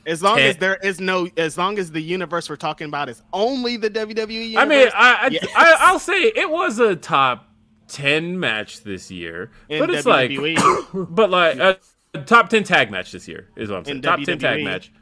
[0.06, 3.22] As long as there is no, as long as the universe we're talking about is
[3.32, 4.56] only the WWE universe.
[4.56, 5.46] I mean, I, I, Yes.
[5.54, 7.48] I I'll say it was a top
[7.88, 10.56] ten match this year, In but it's WWE.
[10.58, 11.78] like, but like a
[12.26, 13.96] top ten tag match this year is what I'm saying.
[13.98, 14.92] In top ten tag match,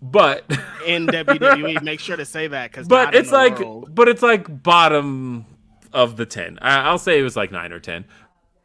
[0.00, 0.44] but
[0.86, 2.88] in WWE, make sure to say that because.
[2.88, 3.58] but it's like
[3.88, 5.46] but it's like bottom
[5.92, 6.58] of the ten.
[6.62, 8.04] I, I'll say it was like nine or ten.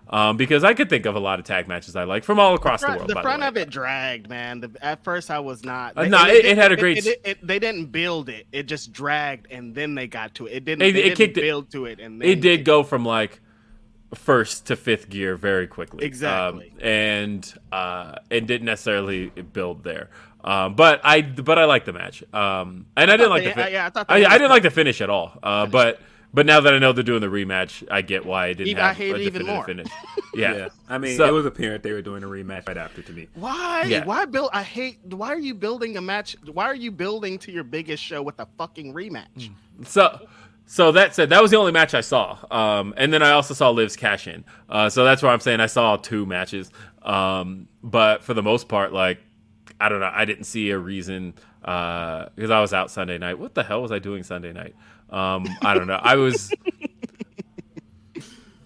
[0.10, 2.54] Um, because I could think of a lot of tag matches I like from all
[2.56, 3.10] across the front, world.
[3.10, 4.62] the front the of it dragged, man.
[4.62, 5.98] The, at first, I was not.
[5.98, 8.30] Uh, they- no, and it- it didn't- had a great- It, it- they didn't build
[8.30, 10.54] it; it just dragged, and then they got to it.
[10.54, 10.82] It didn't.
[10.84, 13.42] It- it didn't kicked it- build to it, and then it did go from like
[14.16, 16.06] first to fifth gear very quickly.
[16.06, 16.72] Exactly.
[16.76, 20.10] Um, and uh, it didn't necessarily build there.
[20.44, 22.24] Um, but I but I like the match.
[22.34, 24.64] Um, and I, didn't like they- the fin- uh, yeah, I I, I didn't like
[24.64, 25.38] the finish at all.
[25.44, 26.00] Uh, but
[26.38, 28.84] but now that I know they're doing the rematch, I get why I didn't Even-
[28.84, 29.65] I hate a it even more.
[29.65, 29.88] finish.
[30.35, 30.55] Yeah.
[30.55, 33.11] Yeah, I mean, So- it was apparent they were doing a rematch right after to
[33.11, 33.27] me.
[33.34, 33.85] Why?
[33.88, 34.05] Yeah.
[34.05, 34.51] Why build?
[34.53, 34.99] I hate.
[35.03, 36.35] Why are you building a match?
[36.45, 39.49] Why are you building to your biggest show with a fucking rematch?
[39.85, 40.27] So,
[40.68, 42.38] so that said, that was the only match I saw.
[42.51, 44.45] Um, and then I also saw Liv's cash in.
[44.69, 46.69] Uh, so that's why I'm saying I saw two matches.
[47.01, 49.18] Um, but for the most part, like,
[49.81, 53.39] I don't know, I didn't see a reason because I was out Sunday night.
[53.39, 54.76] What the hell was I doing Sunday night?
[55.10, 56.00] Um, I don't know.
[56.02, 56.52] I was.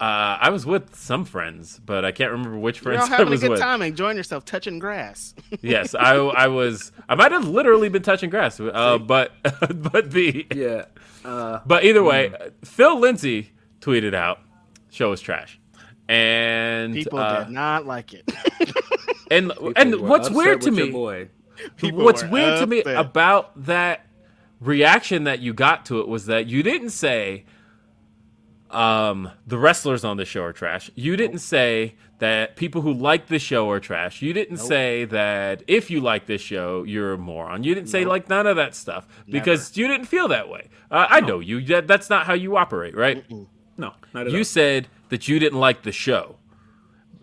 [0.00, 3.06] Uh, I was with some friends, but I can't remember which friends.
[3.06, 3.60] You're friends all I having a was good with.
[3.60, 5.32] time, enjoying yourself, touching grass.
[5.60, 6.90] Yes, I, I was.
[7.08, 9.30] I might have literally been touching grass, uh, but
[9.72, 10.86] but the Yeah,
[11.24, 12.32] uh, but either way,
[12.64, 14.40] Phil Lindsay tweeted out,
[14.90, 15.60] "Show is trash,"
[16.08, 18.24] and People uh, did not like it.
[19.30, 21.28] and people and what's weird to me, boy.
[21.76, 22.96] People what's weird to me upset.
[22.98, 24.04] about that
[24.62, 27.44] reaction that you got to it was that you didn't say,
[28.70, 30.90] um, the wrestlers on the show are trash.
[30.94, 34.22] You didn't say that people who like the show are trash.
[34.22, 37.64] You didn't say that if you like this show, you're a moron.
[37.64, 40.68] You didn't say like none of that stuff because you didn't feel that way.
[40.90, 41.60] Uh, I know you.
[41.66, 43.24] That, that's not how you operate, right?
[43.76, 44.44] No, not at You all.
[44.44, 46.36] said that you didn't like the show,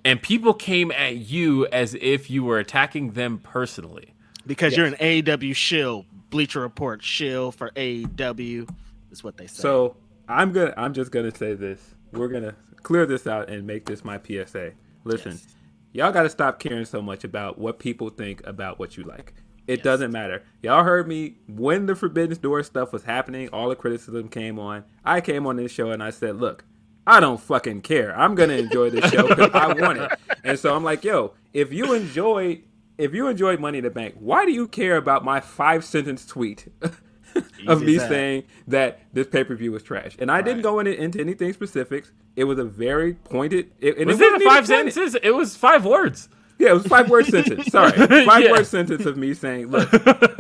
[0.06, 4.14] and people came at you as if you were attacking them personally.
[4.46, 4.96] because you're an
[5.30, 8.70] AW shill, Bleacher Report shill for AEW.
[9.12, 9.62] Is what they say.
[9.62, 9.96] So
[10.28, 10.74] I'm gonna.
[10.78, 11.96] I'm just gonna say this.
[12.14, 14.72] We're gonna clear this out and make this my PSA.
[15.04, 15.48] Listen, Yes.
[15.94, 19.34] y'all got to stop caring so much about what people think about what you like.
[19.68, 20.44] It doesn't matter.
[20.64, 23.50] Y'all heard me when the Forbidden Door stuff was happening.
[23.50, 24.84] All the criticism came on.
[25.06, 26.66] I came on this show and I said, "Look,
[27.08, 28.16] I don't fucking care.
[28.18, 30.12] I'm gonna enjoy this show because I want it."
[30.44, 32.62] And so I'm like, "Yo, if you enjoy,
[33.00, 36.26] if you enjoy Money in the Bank, why do you care about my five sentence
[36.26, 36.68] tweet?"
[37.68, 38.10] of me that.
[38.10, 41.54] saying that this pay per view was trash, and I didn't go in, into anything
[41.54, 42.12] specifics.
[42.36, 43.72] It was a very pointed.
[43.80, 45.16] It, Was it it five sentences?
[45.22, 46.30] It was five words.
[46.60, 47.68] Yeah, it was five word sentence.
[47.68, 47.92] Sorry,
[48.26, 48.52] five Yeah.
[48.52, 49.90] word sentence of me saying, "Look,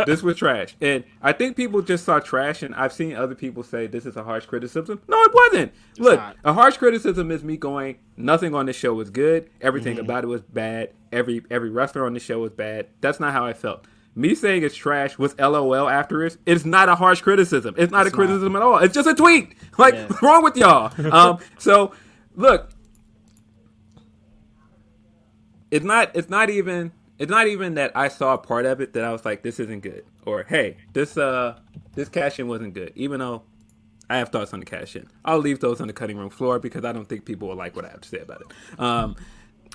[0.05, 3.63] this was trash," and I think people just saw trash, and I've seen other people
[3.63, 5.01] say this is a harsh criticism.
[5.07, 5.71] No, it wasn't.
[5.97, 6.35] Look, not.
[6.43, 9.49] a harsh criticism is me going, nothing on this show was good.
[9.61, 10.05] Everything Mm-hmm.
[10.05, 10.89] about it was bad.
[11.13, 12.87] Every every wrestler on the show was bad.
[13.01, 13.85] That's not how I felt.
[14.15, 17.73] Me saying it's trash with LOL after it, it's not a harsh criticism.
[17.77, 18.79] It's not a criticism at all.
[18.79, 19.55] It's just a tweet.
[19.77, 20.91] Like, what's wrong with y'all?
[21.15, 21.93] um, so,
[22.35, 22.69] look,
[25.71, 28.93] it's not it's not even it's not even that I saw a part of it
[28.93, 31.59] that I was like this isn't good or hey this uh
[31.95, 33.43] this cash in wasn't good even though
[34.09, 36.59] I have thoughts on the cash in I'll leave those on the cutting room floor
[36.59, 39.15] because I don't think people will like what I have to say about it um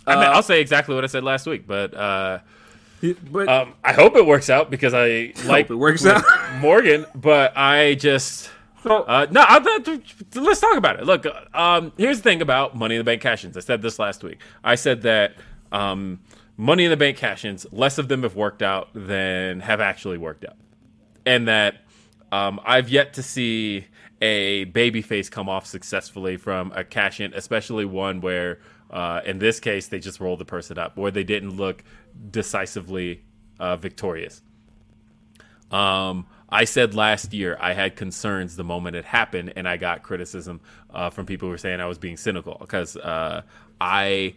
[0.06, 2.40] I mean, Uh, I'll say exactly what I said last week, but uh,
[3.30, 6.22] but um, I hope it works out because I like it works out.
[6.60, 8.50] Morgan, but I just.
[8.84, 10.00] Uh, no, I, I-
[10.40, 11.06] let's talk about it.
[11.06, 13.56] Look, um, here's the thing about Money in the Bank cash-ins.
[13.56, 14.40] I said this last week.
[14.62, 15.32] I said that
[15.74, 16.20] um,
[16.56, 20.44] Money in the Bank cash-ins, less of them have worked out than have actually worked
[20.44, 20.56] out,
[21.26, 21.82] and that
[22.30, 23.86] um, I've yet to see
[24.22, 28.60] a babyface come off successfully from a cash-in, especially one where,
[28.90, 31.82] uh, in this case, they just rolled the person up, where they didn't look
[32.30, 33.24] decisively
[33.58, 34.40] uh, victorious.
[35.72, 40.04] Um, I said last year I had concerns the moment it happened, and I got
[40.04, 40.60] criticism
[40.92, 43.42] uh, from people who were saying I was being cynical because uh,
[43.80, 44.36] I.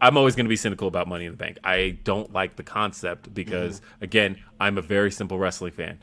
[0.00, 1.58] I'm always going to be cynical about Money in the Bank.
[1.62, 6.02] I don't like the concept because, again, I'm a very simple wrestling fan.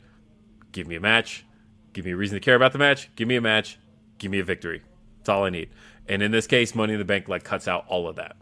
[0.72, 1.44] Give me a match,
[1.92, 3.78] give me a reason to care about the match, give me a match,
[4.18, 4.82] give me a victory.
[5.18, 5.70] That's all I need.
[6.08, 8.36] And in this case, Money in the Bank like cuts out all of that.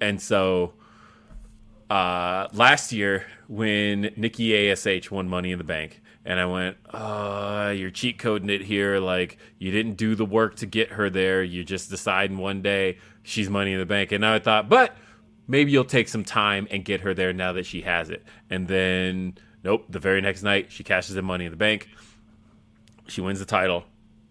[0.00, 0.74] And so
[1.90, 7.72] uh, last year when Nikki Ash won Money in the Bank, and I went, uh,
[7.74, 8.98] you're cheat coding it here.
[8.98, 11.42] Like you didn't do the work to get her there.
[11.42, 12.98] You just deciding one day
[13.28, 14.96] she's Money in the Bank, and now I thought, but
[15.46, 18.24] maybe you'll take some time and get her there now that she has it.
[18.50, 21.88] And then, nope, the very next night she cashes in Money in the Bank.
[23.06, 23.84] She wins the title,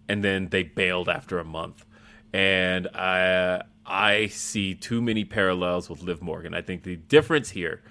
[0.08, 1.84] and then they bailed after a month.
[2.32, 6.52] And I I see too many parallels with Liv Morgan.
[6.52, 7.82] I think the difference here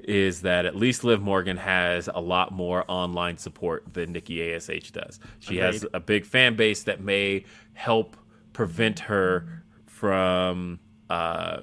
[0.00, 4.66] is that at least Liv Morgan has a lot more online support than Nikki Ash
[4.90, 5.18] does.
[5.40, 8.16] She has a big fan base that may help
[8.52, 9.64] prevent her
[9.96, 10.78] from
[11.08, 11.60] uh,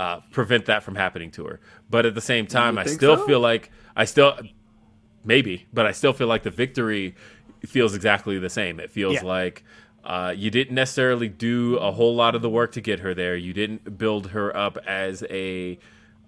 [0.00, 1.60] uh, prevent that from happening to her.
[1.88, 3.26] But at the same time, I still so?
[3.26, 4.36] feel like I still
[5.24, 7.14] maybe, but I still feel like the victory
[7.64, 8.80] feels exactly the same.
[8.80, 9.24] It feels Yeah.
[9.24, 9.64] like
[10.04, 13.36] uh, you didn't necessarily do a whole lot of the work to get her there.
[13.36, 15.78] You didn't build her up as a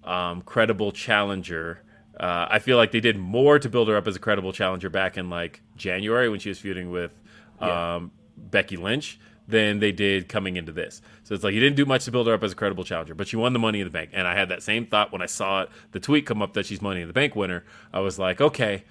[0.03, 1.81] um, credible challenger.
[2.19, 4.89] Uh, I feel like they did more to build her up as a credible challenger
[4.89, 7.13] back in like January when she was feuding with
[7.59, 9.19] um, Becky Lynch
[9.51, 11.01] than they did coming into this.
[11.23, 13.13] So it's like you didn't do much to build her up as a credible challenger,
[13.13, 14.09] but she won the Money in the Bank.
[14.13, 16.65] And I had that same thought when I saw it, the tweet come up that
[16.65, 17.63] she's Money in the Bank winner.
[17.93, 18.83] I was like, okay,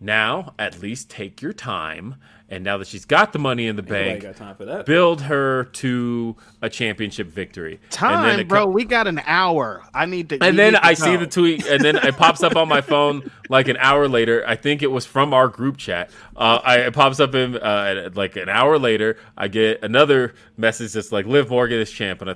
[0.00, 2.16] now at least take your time.
[2.50, 4.86] And now that she's got the Money in the Nobody Bank, got time for that.
[4.86, 7.74] build her to a championship victory.
[7.74, 8.64] And then Time, bro.
[8.64, 9.82] co- We got an hour.
[9.92, 10.38] I need to.
[10.42, 12.80] and then need to I see the tweet, and then it pops up on my
[12.80, 14.44] phone like an hour later.
[14.46, 16.08] I think it was from our group chat.
[16.36, 19.18] Uh, I, it pops up in uh, like an hour later.
[19.36, 22.34] I get another message that's like, "Liv Morgan is champ," and I,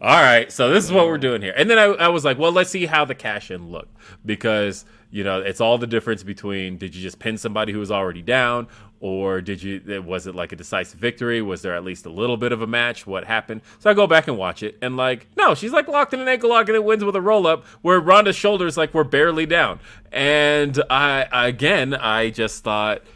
[0.00, 1.54] all right, so this is what we're doing here.
[1.56, 3.96] And then I, I was like, well, let's see how the cash in looked
[4.26, 7.90] because you know it's all the difference between did you just pin somebody who was
[7.92, 8.66] already down
[9.02, 11.42] or did you was it like a decisive victory?
[11.42, 13.04] Was there at least a little bit of a match?
[13.04, 13.60] What happened?
[13.80, 16.28] So i go back and watch it and like no she's like locked in an
[16.28, 19.44] ankle lock and it wins with a roll up where ronda's shoulders like were barely
[19.44, 19.80] down.
[20.12, 23.02] And i again i just thought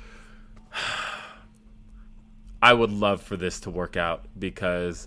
[2.62, 5.06] I would love for this to work out because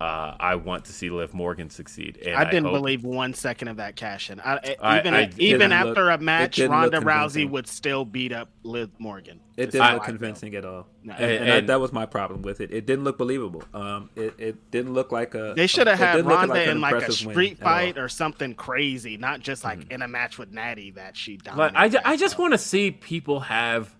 [0.00, 2.18] uh, I want to see Liv Morgan succeed.
[2.24, 4.40] And I didn't hope- believe one second of that cash in.
[4.40, 8.32] I, I- even I even after look- a match, it Ronda Rousey would still beat
[8.32, 9.40] up Liv Morgan.
[9.58, 11.12] It didn't look convincing at all, No.
[11.12, 12.70] and, and, And- that, that was my problem with it.
[12.72, 13.62] It didn't look believable.
[13.74, 15.52] Um, it, it didn't look like a.
[15.54, 19.18] They should have had didn't Ronda an in like a street fight or something crazy,
[19.18, 21.76] not just like in a match with Natty that she Like, dominated.
[21.78, 23.94] I, ju- I just want to see people have.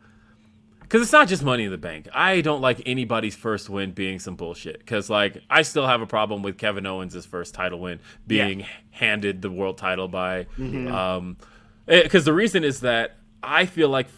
[0.90, 2.08] Because it's not just Money in the Bank.
[2.12, 4.80] I don't like anybody's first win being some bullshit.
[4.80, 9.40] Because, like, I still have a problem with Kevin Owens' first title win being handed
[9.40, 10.46] the world title by.
[10.58, 10.92] Mm-hmm.
[10.92, 11.36] Um,
[11.86, 14.08] because the reason is that I feel like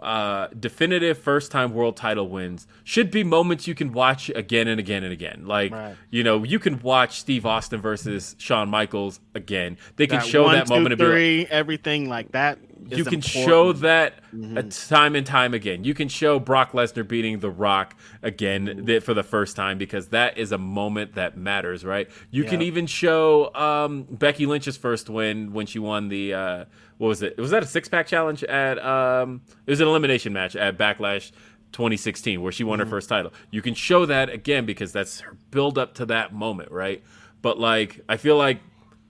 [0.00, 4.78] uh, definitive first time world title wins should be moments you can watch again and
[4.78, 5.42] again and again.
[5.44, 5.96] Like, Right.
[6.10, 9.76] you know, you can watch Steve Austin versus Shawn Michaels again.
[9.96, 12.58] They can That show one, that moment and be like, three, everything like that.
[12.90, 13.24] You can important.
[13.24, 14.68] show that Mm-hmm.
[14.94, 15.84] time and time again.
[15.84, 20.08] You can show Brock Lesnar beating The Rock again th- for the first time because
[20.08, 22.08] that is a moment that matters, right?
[22.30, 26.64] You can even show um, Becky Lynch's first win when she won the uh,
[26.96, 27.36] what was it?
[27.38, 28.82] Was that a six pack challenge at?
[28.82, 31.30] Um, it was an elimination match at Backlash
[31.72, 32.86] 2016 where she won Mm-hmm.
[32.88, 33.32] her first title.
[33.50, 37.02] You can show that again because that's her build up to that moment, right?
[37.42, 38.60] But like, I feel like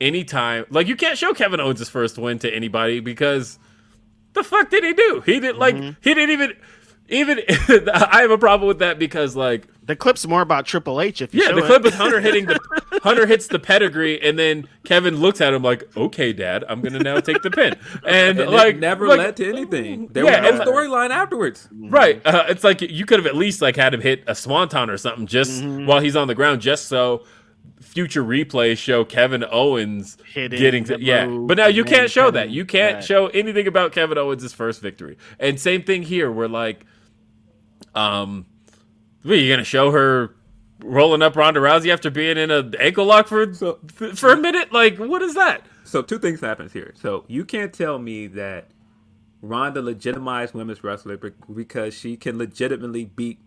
[0.02, 3.58] anytime, like you can't show Kevin Owens' first win to anybody because
[4.34, 5.22] the fuck did he do?
[5.24, 5.74] He didn't like.
[5.76, 5.90] Mm-hmm.
[6.02, 6.52] He didn't even.
[7.08, 7.40] Even
[7.92, 11.20] I have a problem with that because like The clip's more about Triple H.
[11.20, 11.66] If you yeah, show the it.
[11.66, 12.58] clip is Hunter hitting the
[13.02, 17.00] Hunter hits the pedigree, and then Kevin looks at him like, "Okay, Dad, I'm gonna
[17.00, 17.74] now take the pin,"
[18.06, 20.06] and, And like it never like, led to anything.
[20.12, 21.68] There Yeah, was no storyline afterwards.
[21.72, 22.24] Right.
[22.24, 24.96] Uh, it's like you could have at least like had him hit a swanton or
[24.96, 25.86] something just Mm-hmm.
[25.86, 27.24] while he's on the ground, just so
[27.82, 31.26] future replays show Kevin Owens Hitting getting the to, yeah.
[31.26, 32.50] move, But now you can't show Kevin- that.
[32.50, 33.04] You can't right.
[33.04, 35.18] show anything about Kevin Owens' first victory.
[35.38, 36.84] And same thing here, where like,
[37.94, 38.46] um,
[39.22, 40.34] what, are you gonna show her
[40.82, 44.72] rolling up Ronda Rousey after being in an ankle lock for So- for a minute?
[44.72, 45.62] Like, what is that?
[45.84, 46.92] So two things happens here.
[46.96, 48.68] So you can't tell me that
[49.42, 53.38] Ronda legitimized women's wrestler be- because she can legitimately beat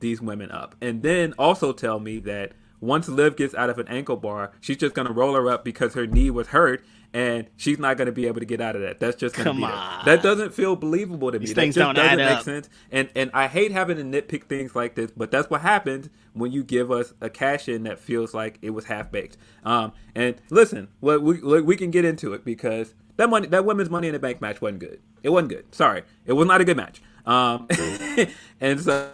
[0.00, 2.52] these women up, and then also tell me that
[2.84, 5.94] once Liv gets out of an ankle bar, she's just gonna roll her up because
[5.94, 6.84] her knee was hurt.
[7.12, 8.98] And she's not going to be able to get out of that.
[8.98, 10.04] That's just going to Come be on.
[10.04, 11.46] That doesn't feel believable to me.
[11.46, 12.42] These that things don't doesn't add make up.
[12.42, 12.68] sense.
[12.90, 16.50] And and I hate having to nitpick things like this, but that's what happens when
[16.50, 19.36] you give us a cash in that feels like it was half baked.
[19.64, 23.90] Um, and listen, well, we we can get into it because that money, that women's
[23.90, 25.00] Money in the Bank match wasn't good.
[25.22, 25.72] It wasn't good.
[25.72, 27.00] Sorry, it was not a good match.
[27.26, 27.68] Um,
[28.60, 29.12] and so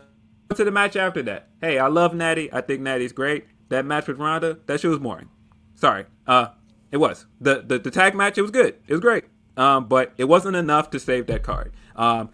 [0.55, 1.49] to the match after that.
[1.61, 2.51] Hey, I love Natty.
[2.53, 3.45] I think Natty's great.
[3.71, 5.31] That match with Ronda, that shit was boring.
[5.75, 6.05] Sorry.
[6.27, 6.49] Uh,
[6.91, 8.37] it was the the, the tag match.
[8.37, 8.77] It was good.
[8.87, 9.25] It was great.
[9.57, 11.73] Um, but it wasn't enough to save that card.
[11.97, 12.31] Um,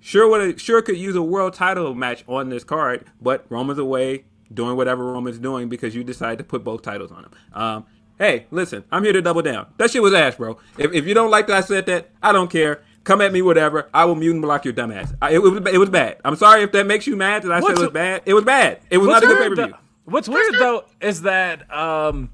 [0.00, 4.24] sure would sure could use a world title match on this card, but Roman's away
[4.52, 7.30] doing whatever Roman's doing because you decided to put both titles on him.
[7.52, 7.86] Um,
[8.18, 9.66] hey, listen, I'm here to double down.
[9.78, 10.58] That shit was ass, bro.
[10.78, 12.82] If, if you don't like that I said that, I don't care.
[13.04, 13.88] Come at me, whatever.
[13.94, 15.14] I will mute and block your dumb ass.
[15.22, 16.18] I, it, was, it was bad.
[16.24, 18.22] I'm sorry if that makes you mad that I What's said it was bad.
[18.26, 18.80] It was bad.
[18.90, 19.74] It was not a good pay per view.
[20.08, 22.30] Though- what's weird though is that um,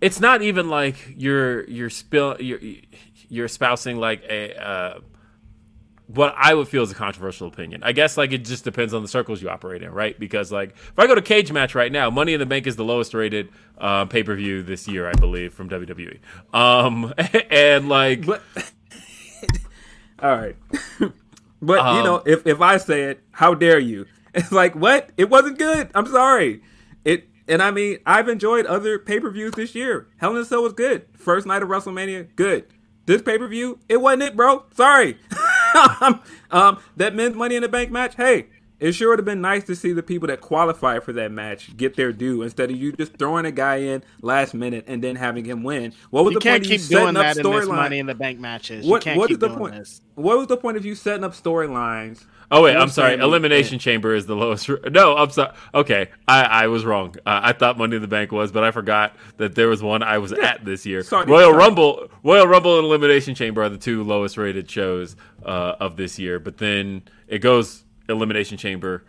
[0.00, 2.60] it's not even like you're you're spill you're
[3.28, 5.00] you're espousing like a uh,
[6.08, 7.82] what I would feel is a controversial opinion.
[7.84, 10.18] I guess like it just depends on the circles you operate in, right?
[10.18, 12.84] Because like if I go to Cagematch right now, Money in the Bank is the
[12.84, 16.18] lowest rated uh, pay per view this year, I believe, from WWE.
[16.52, 17.14] Um,
[17.50, 18.42] and like But
[20.20, 20.56] all right,
[21.62, 24.06] but you Um, know, if if I say it, how dare you?
[24.34, 25.10] It's like what?
[25.16, 25.90] It wasn't good.
[25.94, 26.62] I'm sorry.
[27.04, 30.08] It and I mean, I've enjoyed other pay per views this year.
[30.18, 31.06] Hell in a Cell was good.
[31.14, 32.66] First night of WrestleMania, good.
[33.06, 34.66] This pay per view, it wasn't it, bro.
[34.72, 35.18] Sorry.
[36.52, 38.46] um, that men's Money in the Bank match, hey.
[38.78, 41.76] It sure would have been nice to see the people that qualify for that match
[41.76, 45.16] get their due instead of you just throwing a guy in last minute and then
[45.16, 45.92] having him win.
[46.08, 47.64] What was You the can't point of you keep setting doing up that in this
[47.66, 47.76] storyline?
[47.76, 48.86] Money in the Bank matches.
[48.86, 49.74] What what keep is the point?
[49.74, 50.00] this.
[50.14, 52.24] What was the point of you setting up storylines?
[52.52, 53.14] Oh wait, I'm sorry.
[53.14, 54.68] Elimination Chamber is the lowest.
[54.90, 55.52] No, I'm sorry.
[55.72, 57.14] Okay, I, I was wrong.
[57.24, 60.02] Uh, I thought Money in the Bank was, but I forgot that there was one
[60.02, 61.02] I was at this year.
[61.04, 61.58] Sorry, Royal sorry.
[61.58, 65.14] Rumble, Royal Rumble, and Elimination Chamber are the two lowest rated shows
[65.44, 66.40] uh, of this year.
[66.40, 69.04] But then it goes Elimination Chamber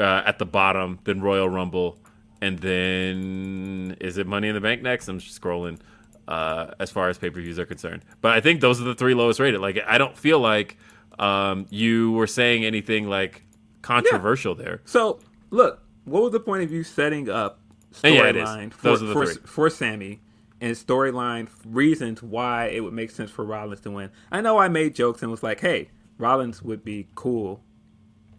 [0.00, 1.98] uh, at the bottom, then Royal Rumble,
[2.40, 5.06] and then is it Money in the Bank next?
[5.06, 5.78] I'm just scrolling
[6.26, 8.02] uh, as far as pay per views are concerned.
[8.20, 9.60] But I think those are the three lowest rated.
[9.60, 10.76] Like I don't feel like
[11.22, 13.44] um, you were saying anything like
[13.80, 14.80] controversial there.
[14.84, 15.20] So
[15.50, 17.60] look, what was the point of you setting up
[18.04, 20.20] Yeah, storyline for, are the for, for Sammy
[20.60, 24.10] and storyline reasons why it would make sense for Rollins to win?
[24.32, 27.62] I know I made jokes and was like, "Hey, Rollins would be cool,"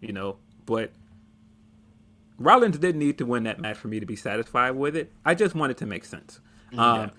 [0.00, 0.36] you know,
[0.66, 0.92] but.
[2.36, 5.12] Rollins didn't need to win that match for me to be satisfied with it.
[5.24, 6.40] I just wanted to make sense.
[6.76, 7.12] Um,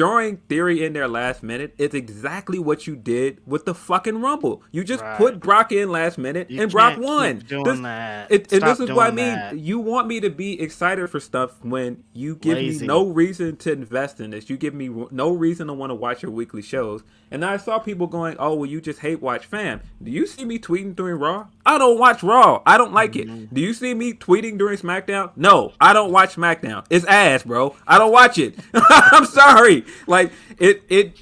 [0.00, 4.62] throwing Theory in there last minute is exactly what you did with the fucking Rumble.
[4.72, 5.18] You just Right.
[5.18, 7.38] put Brock in last minute You and Brock won.
[7.46, 8.32] doing This- that.
[8.32, 9.34] It, Stop this is what I mean.
[9.34, 9.58] that.
[9.58, 12.80] You want me to be excited for stuff when you give Lazy.
[12.80, 14.48] me no reason to invest in this.
[14.48, 17.02] You give me no reason to want to watch your weekly shows.
[17.32, 20.44] And I saw people going, "Oh, well, you just hate watch fam." Do you see
[20.44, 21.46] me tweeting during Raw?
[21.64, 22.60] I don't watch Raw.
[22.66, 23.44] I don't like Mm-hmm.
[23.44, 23.54] it.
[23.54, 25.30] Do you see me tweeting during SmackDown?
[25.36, 26.84] No, I don't watch SmackDown.
[26.90, 27.76] It's ass, bro.
[27.86, 28.56] I don't watch it.
[28.74, 29.84] I'm sorry.
[30.06, 31.16] Like it, it.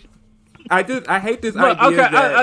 [0.71, 1.87] I just I hate this Look, idea.
[1.87, 2.43] okay, that, I,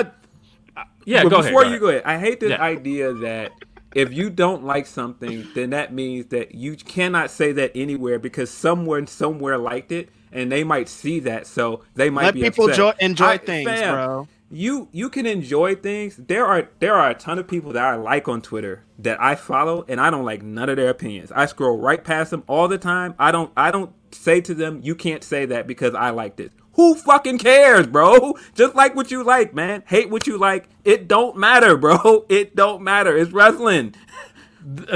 [0.82, 1.72] I, yeah, but go before ahead.
[1.74, 2.62] you go ahead, I hate this Yeah.
[2.62, 3.52] idea that
[3.94, 8.50] if you don't like something, then that means that you cannot say that anywhere because
[8.50, 12.66] someone somewhere liked it, and they might see that, so they might Let be people
[12.70, 12.78] upset.
[13.00, 14.28] enjoy- enjoy I- things, fam, bro.
[14.48, 16.16] You you can enjoy things.
[16.28, 19.34] There are there are a ton of people that I like on Twitter that I
[19.34, 21.32] follow, and I don't like none of their opinions.
[21.34, 23.14] I scroll right past them all the time.
[23.18, 26.50] I don't I don't say to them, "You can't say that because I like this."
[26.74, 28.34] Who fucking cares, bro?
[28.54, 29.82] Just like what you like, man.
[29.86, 30.68] Hate what you like.
[30.84, 32.24] It don't matter, bro.
[32.28, 33.16] It don't matter.
[33.16, 33.94] It's wrestling.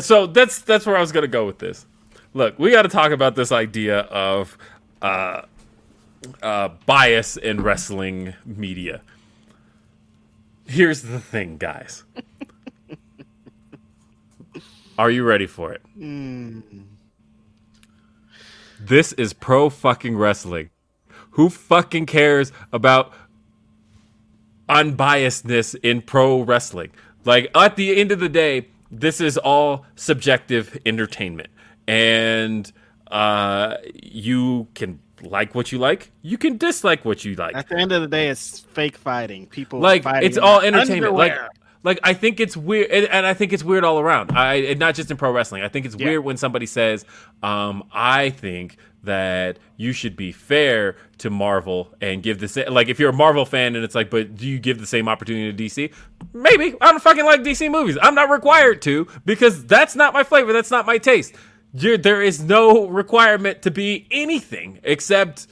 [0.01, 1.87] so that's that's where I was gonna go with this.
[2.35, 4.57] Look, we got to talk about this idea of
[5.02, 5.43] uh,
[6.43, 9.02] uh, bias in wrestling media.
[10.66, 12.05] Here's the thing, guys.
[14.98, 15.82] Are you ready for it?
[18.78, 20.70] This is pro fucking wrestling.
[21.32, 23.12] Who fucking cares about
[24.68, 26.90] unbiasedness in pro wrestling?
[27.24, 31.48] Like at the end of the day, this is all subjective entertainment,
[31.86, 32.70] and
[33.11, 37.55] uh, you can like what you like, you can dislike what you like.
[37.55, 39.47] At the end of the day, it's fake fighting.
[39.47, 41.15] People like fighting it's all entertainment.
[41.15, 41.51] Like underwear.
[41.82, 44.32] like I think it's weird, and, and I think it's weird all around.
[44.32, 45.62] I not just in pro wrestling.
[45.62, 46.07] I think it's Yeah.
[46.07, 47.05] weird when somebody says,
[47.43, 52.89] um, "I think that you should be fair to Marvel and give the same." Like
[52.89, 55.53] if you're a Marvel fan, and it's like, but do you give the same opportunity
[55.53, 55.93] to DC?
[56.32, 57.99] Maybe I don't fucking like DC movies.
[58.01, 60.53] I'm not required to because that's not my flavor.
[60.55, 61.35] That's not my taste.
[61.72, 65.47] You're, there is no requirement to be anything except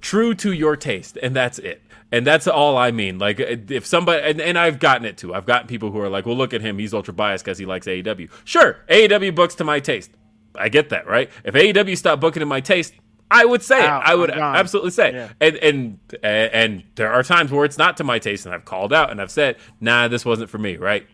[0.00, 1.82] true to your taste and that's it.
[2.12, 3.18] And that's all i mean.
[3.18, 5.34] Like if somebody and, and i've gotten it too.
[5.34, 6.78] I've gotten people who are like well look at him.
[6.78, 10.10] He's ultra biased because he likes aew sure aew books to my taste.
[10.54, 11.30] I get that right?
[11.44, 12.94] If aew stopped booking to my taste
[13.30, 15.14] i would say Out, it i would absolutely say it.
[15.14, 15.28] Yeah.
[15.40, 18.92] and and and there are times where it's not to my taste and i've called
[18.92, 21.06] out and i've said nah this wasn't for me right?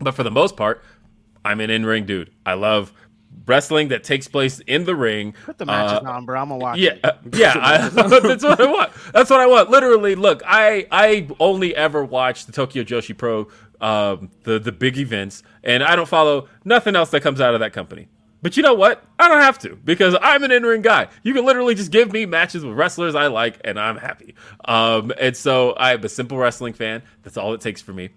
[0.00, 0.82] But for the most part
[1.44, 2.30] i'm an in-ring dude.
[2.44, 2.92] I love
[3.46, 6.40] wrestling that takes place in the ring Put the matches Uh, on, bro.
[6.40, 6.78] I'm gonna watch.
[6.78, 7.04] yeah, it.
[7.04, 7.88] uh, yeah, I,
[8.20, 8.92] that's what I want.
[9.12, 9.70] That's what I want.
[9.70, 13.48] Literally, look, I I only ever watch the Tokyo Joshi Pro,
[13.80, 17.60] um, the the big events, and I don't follow nothing else that comes out of
[17.60, 18.08] that company.
[18.42, 19.02] But you know what?
[19.18, 21.08] I don't have to because I'm an in-ring guy.
[21.22, 24.34] You can literally just give me matches with wrestlers I like, and I'm happy.
[24.66, 27.02] Um, and so I'm a simple wrestling fan.
[27.22, 28.10] That's all it takes for me,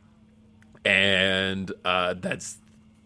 [0.85, 2.57] and uh, that's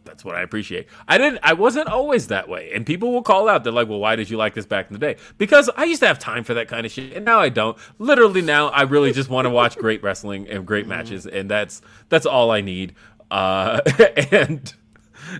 [0.03, 0.87] that's what I appreciate.
[1.07, 1.39] I didn't.
[1.43, 3.63] I wasn't always that way, and people will call out.
[3.63, 6.01] They're like, "Well, why did you like this back in the day?" Because I used
[6.01, 7.77] to have time for that kind of shit, and now I don't.
[7.99, 11.81] Literally, now I really just want to watch great wrestling and great matches, and that's
[12.09, 12.95] that's all I need.
[13.29, 13.79] Uh,
[14.31, 14.73] and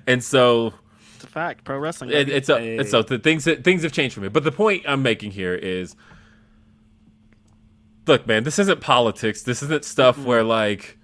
[0.08, 0.74] and so
[1.16, 1.64] It's a fact.
[1.64, 2.12] Pro wrestling.
[2.12, 4.30] it, it's a, it's so the things that things have changed for me.
[4.30, 5.96] But the point I'm making here is,
[8.08, 9.44] look, man, this isn't politics.
[9.44, 10.98] This isn't stuff where like,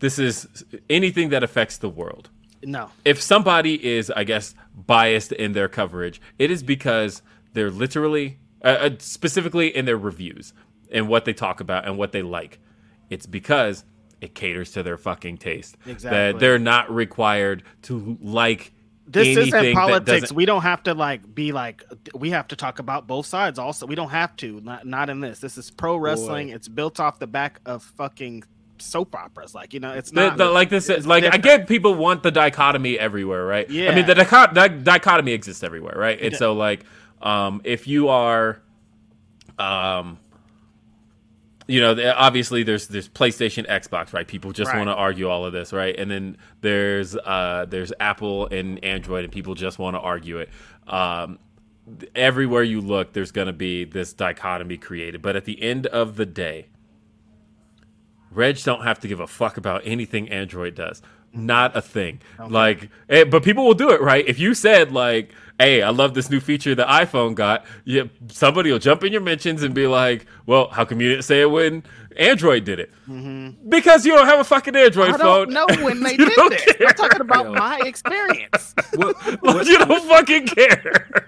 [0.00, 2.30] this is anything that affects the world
[2.62, 2.90] no.
[3.04, 7.22] if somebody is, I guess, biased in their coverage, it is because
[7.52, 10.52] they're literally, uh, uh, specifically in their reviews
[10.92, 12.58] and what they talk about and what they like.
[13.08, 13.84] It's because
[14.20, 15.76] it caters to their fucking taste.
[15.86, 16.18] Exactly.
[16.18, 18.72] That they're not required to like
[19.06, 20.30] This isn't politics.
[20.30, 21.82] We don't have to like be like.
[22.14, 23.58] We have to talk about both sides.
[23.58, 24.60] Also, we don't have to.
[24.60, 25.40] Not not in this.
[25.40, 26.50] This is pro wrestling.
[26.50, 28.44] It's built off the back of fucking
[28.80, 29.54] soap operas.
[29.54, 32.30] Like you know, it's not the- like this, it's like I get people want the
[32.30, 33.68] dichotomy everywhere, right?
[33.70, 33.90] Yeah.
[33.90, 36.20] I mean, the dichot- di- dichotomy exists everywhere, right?
[36.20, 36.84] And so, like,
[37.22, 38.60] um, if you are,
[39.58, 40.18] um,
[41.66, 44.26] you know, obviously there's there's PlayStation, Xbox, right?
[44.26, 44.78] People just Right.
[44.78, 45.94] want to argue all of this, right?
[45.96, 50.48] And then there's uh, there's Apple and Android, and people just want to argue it.
[50.88, 51.38] Um,
[52.14, 55.22] everywhere you look, there's going to be this dichotomy created.
[55.22, 56.66] But at the end of the day,
[58.30, 61.02] Reg don't have to give a fuck about anything Android does.
[61.32, 62.20] Not a thing.
[62.48, 64.26] Like, eh, but people will do it, right?
[64.26, 65.30] If you said like,
[65.60, 69.20] "Hey, I love this new feature the iPhone got," yeah, somebody will jump in your
[69.20, 71.84] mentions and be like, "Well, how come you didn't say it when
[72.16, 72.90] Android did it?"
[73.68, 75.52] Because you don't have a fucking Android I phone.
[75.52, 76.64] don't know when they You did don't this.
[76.64, 76.88] care.
[76.88, 78.74] I'm talking about my experience.
[78.96, 81.22] We'll, we'll, you don't fucking care.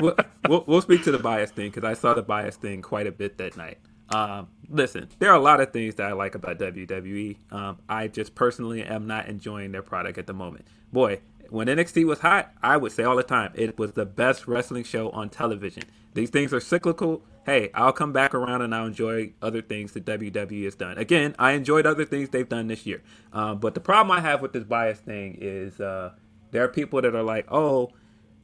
[0.00, 0.14] we'll,
[0.48, 3.12] we'll, we'll speak to the bias thing because I saw the bias thing quite a
[3.12, 3.78] bit that night.
[4.10, 7.36] Um, listen, there are a lot of things that I like about WWE.
[7.50, 10.66] Um, I just personally am not enjoying their product at the moment.
[10.92, 11.20] Boy,
[11.50, 14.84] when NXT was hot, I would say all the time it was the best wrestling
[14.84, 15.84] show on television.
[16.14, 17.22] These things are cyclical.
[17.44, 20.98] Hey, I'll come back around and I'll enjoy other things that WWE has done.
[20.98, 23.02] Again, I enjoyed other things they've done this year.
[23.32, 26.12] Um, but the problem I have with this bias thing is uh,
[26.50, 27.92] there are people that are like, oh,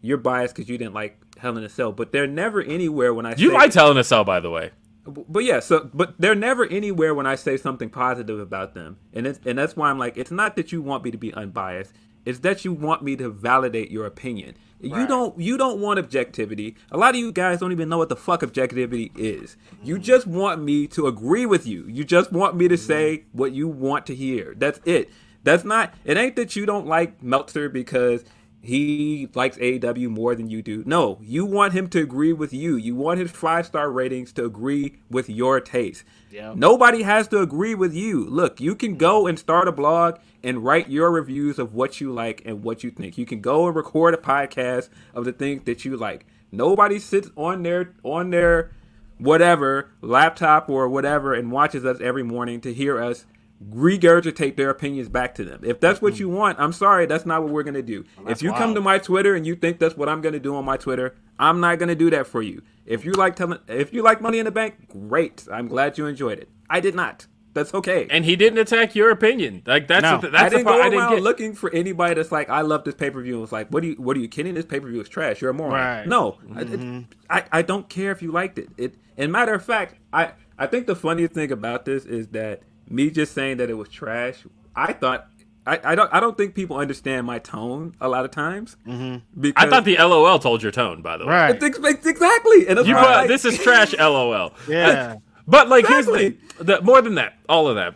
[0.01, 3.27] you're biased because you didn't like Hell in a Cell, but they're never anywhere when
[3.27, 4.71] I You say liked Hell in a Cell, by the way.
[5.07, 9.27] But yeah, so but they're never anywhere when I say something positive about them, and
[9.27, 11.93] it's and that's why I'm like, it's not that you want me to be unbiased,
[12.25, 14.57] it's that you want me to validate your opinion.
[14.81, 16.77] You don't you don't want objectivity.
[16.91, 19.57] A lot of you guys don't even know what the fuck objectivity is.
[19.83, 21.87] You just want me to agree with you.
[21.89, 22.87] You just want me to mm-hmm.
[22.87, 24.55] say what you want to hear.
[24.57, 25.11] That's it.
[25.43, 25.95] That's not.
[26.05, 28.25] It ain't that you don't like Meltzer because
[28.65, 30.83] he likes AEW more than you do.
[30.87, 32.77] No, you want him to agree with you.
[32.77, 36.05] You want his five star ratings to agree with your taste.
[36.31, 36.57] Yep.
[36.57, 38.25] Nobody has to agree with you.
[38.25, 42.13] Look, you can go and start a blog and write your reviews of what you
[42.13, 43.19] like and what you think.
[43.19, 46.27] You can go and record a podcast of the things that you like.
[46.51, 48.71] Nobody sits on their on their
[49.19, 53.27] whatever laptop or whatever and watches us every morning to hear us
[53.63, 55.61] regurgitate their opinions back to them.
[55.63, 56.21] If that's what mm-hmm.
[56.21, 58.05] you want, I'm sorry, that's not what we're gonna do.
[58.29, 60.65] if you come to my Twitter and you think that's what I'm gonna do on
[60.65, 62.63] my Twitter, I'm not gonna do that for you.
[62.87, 65.47] If you like telling, if you like Money in the Bank, great.
[65.51, 66.49] I'm glad you enjoyed it.
[66.69, 67.27] I did not.
[67.55, 68.09] That's okay.
[68.11, 69.63] And he didn't attack your opinion.
[69.65, 70.19] Like that's No.
[70.19, 71.23] the, that's I didn't the part go I didn't around get.
[71.23, 73.35] looking for anybody that's like, I love this pay per view.
[73.35, 74.55] and was like, what are you, what are you kidding?
[74.55, 75.41] This pay per view is trash.
[75.41, 75.73] You're a moron.
[75.73, 76.07] Right.
[76.07, 77.01] No, I, mm-hmm.
[77.31, 78.69] I, I don't care if you liked it.
[78.77, 82.63] It, and matter of fact, I, I think the funniest thing about this is that
[82.89, 84.45] me just saying that it was trash.
[84.75, 85.29] I thought.
[85.67, 86.13] I, I don't.
[86.13, 88.77] I don't think people understand my tone a lot of times.
[88.87, 89.41] Mm-hmm.
[89.41, 91.33] Because I thought the LOL told your tone, by the way.
[91.33, 91.55] Right.
[91.55, 94.53] It's ex- exactly, and that's You why, put, like, this is trash, LOL.
[94.69, 95.17] Yeah.
[95.47, 96.21] But like, Exactly.
[96.23, 97.95] here's the, the more than that, all of that.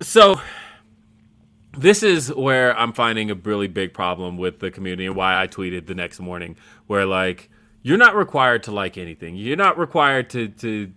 [0.00, 0.40] So,
[1.76, 5.46] this is where I'm finding a really big problem with the community and why I
[5.46, 6.56] tweeted the next morning,
[6.88, 7.48] where like
[7.82, 9.36] you're not required to like anything.
[9.36, 10.92] You're not required to to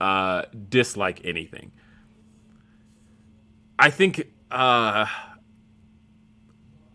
[0.00, 1.72] uh, dislike anything.
[3.78, 5.06] I think, uh,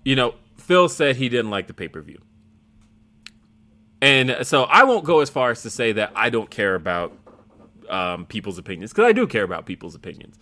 [0.03, 2.19] you know, Phil said he didn't like the pay per view.
[4.01, 7.17] And so I won't go as far as to say that I don't care about
[7.89, 10.37] um, people's opinions, because I do care about people's opinions.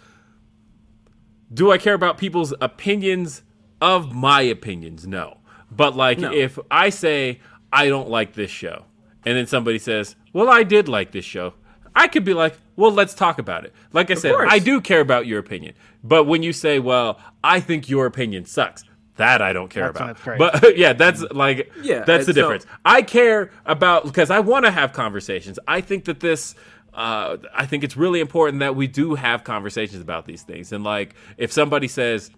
[1.54, 3.44] Do I care about people's opinions
[3.80, 5.06] of my opinions?
[5.06, 5.38] No.
[5.72, 6.32] But like, No.
[6.34, 7.40] if I say
[7.72, 8.86] I don't like this show,
[9.26, 11.54] and then somebody says, "Well, I did like this show,"
[11.96, 14.50] I could be like, "Well, let's talk about it." Like I said, course.
[14.52, 15.76] I do care about your opinion.
[16.04, 18.84] But when you say, "Well, I think your opinion sucks,"
[19.18, 20.38] that I don't care That's about.
[20.38, 22.66] But yeah, that's like Yeah, that's the and so- difference.
[22.84, 25.60] I care about because I want to have conversations.
[25.68, 26.56] I think that this.
[26.94, 30.72] Uh, I think it's really important that we do have conversations about these things.
[30.72, 32.30] And like, if somebody says,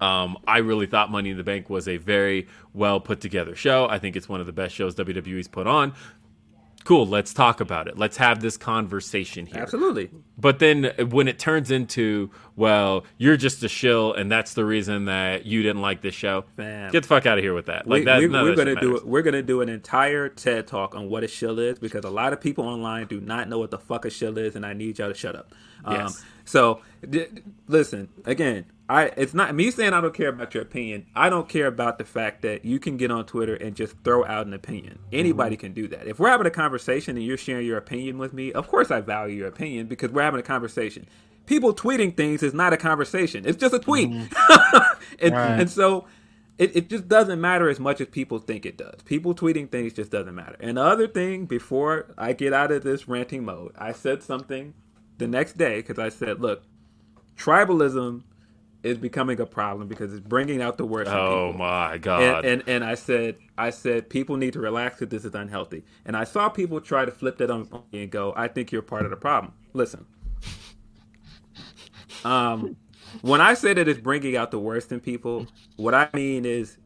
[0.00, 3.88] um, I really thought Money in the Bank was a very well put together show.
[3.88, 5.94] I think it's one of the best shows WWE's put on.
[6.86, 7.98] Cool, let's talk about it.
[7.98, 9.60] Let's have this conversation here.
[9.60, 10.08] absolutely.
[10.38, 15.06] But then when it turns into, well, you're just a shill, and that's the reason
[15.06, 16.92] that you didn't like this show, Fam.
[16.92, 17.88] get the fuck out of here with that.
[17.88, 18.18] Like we, that.
[18.20, 19.04] we, of we're that gonna do it.
[19.06, 22.32] We're gonna do an entire TED talk on what a shill is because a lot
[22.32, 25.00] of people online do not know what the fuck a shill is, and I need
[25.00, 25.52] y'all to shut up.
[25.84, 26.24] Um, Yes.
[26.44, 27.26] so d-
[27.66, 28.66] listen again.
[28.88, 31.06] I it's not me saying I don't care about your opinion.
[31.14, 34.24] I don't care about the fact that you can get on Twitter and just throw
[34.24, 35.00] out an opinion.
[35.12, 35.60] Anybody mm-hmm.
[35.60, 36.06] can do that.
[36.06, 39.00] If we're having a conversation and you're sharing your opinion with me, of course I
[39.00, 41.06] value your opinion because we're having a conversation.
[41.46, 43.44] People tweeting things is not a conversation.
[43.46, 44.10] It's just a tweet.
[44.10, 45.00] Mm-hmm.
[45.20, 45.60] and, Right.
[45.60, 46.06] and so
[46.58, 49.02] it, it just doesn't matter as much as people think it does.
[49.04, 50.56] People tweeting things just doesn't matter.
[50.60, 54.74] And the other thing, before I get out of this ranting mode, I said something
[55.18, 56.62] the next day because I said, look,
[57.36, 58.22] tribalism
[58.86, 61.28] is becoming a problem because it's bringing out the worst in people.
[61.28, 62.22] Oh my god!
[62.22, 65.84] And, and and I said I said people need to relax because this is unhealthy.
[66.04, 68.82] And I saw people try to flip that on me and go, I think you're
[68.82, 69.52] part of the problem.
[69.72, 70.06] Listen,
[72.24, 72.76] um,
[73.22, 75.46] when I say that it's bringing out the worst in people,
[75.76, 76.78] what I mean is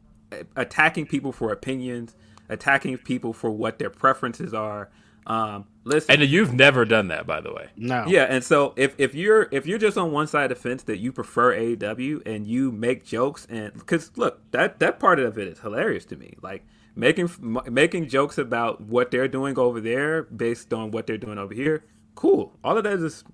[0.56, 2.16] attacking people for opinions,
[2.48, 4.90] attacking people for what their preferences are.
[5.26, 7.68] Um, listen, and you've never done that, by the way.
[7.76, 8.04] No.
[8.06, 10.82] yeah, and so if, if you're if you're just on one side of the fence
[10.84, 15.38] that you prefer AEW and you make jokes and because look that that part of
[15.38, 17.30] it is hilarious to me like making
[17.70, 21.84] making jokes about what they're doing over there based on what they're doing over here
[22.14, 23.24] cool all of that is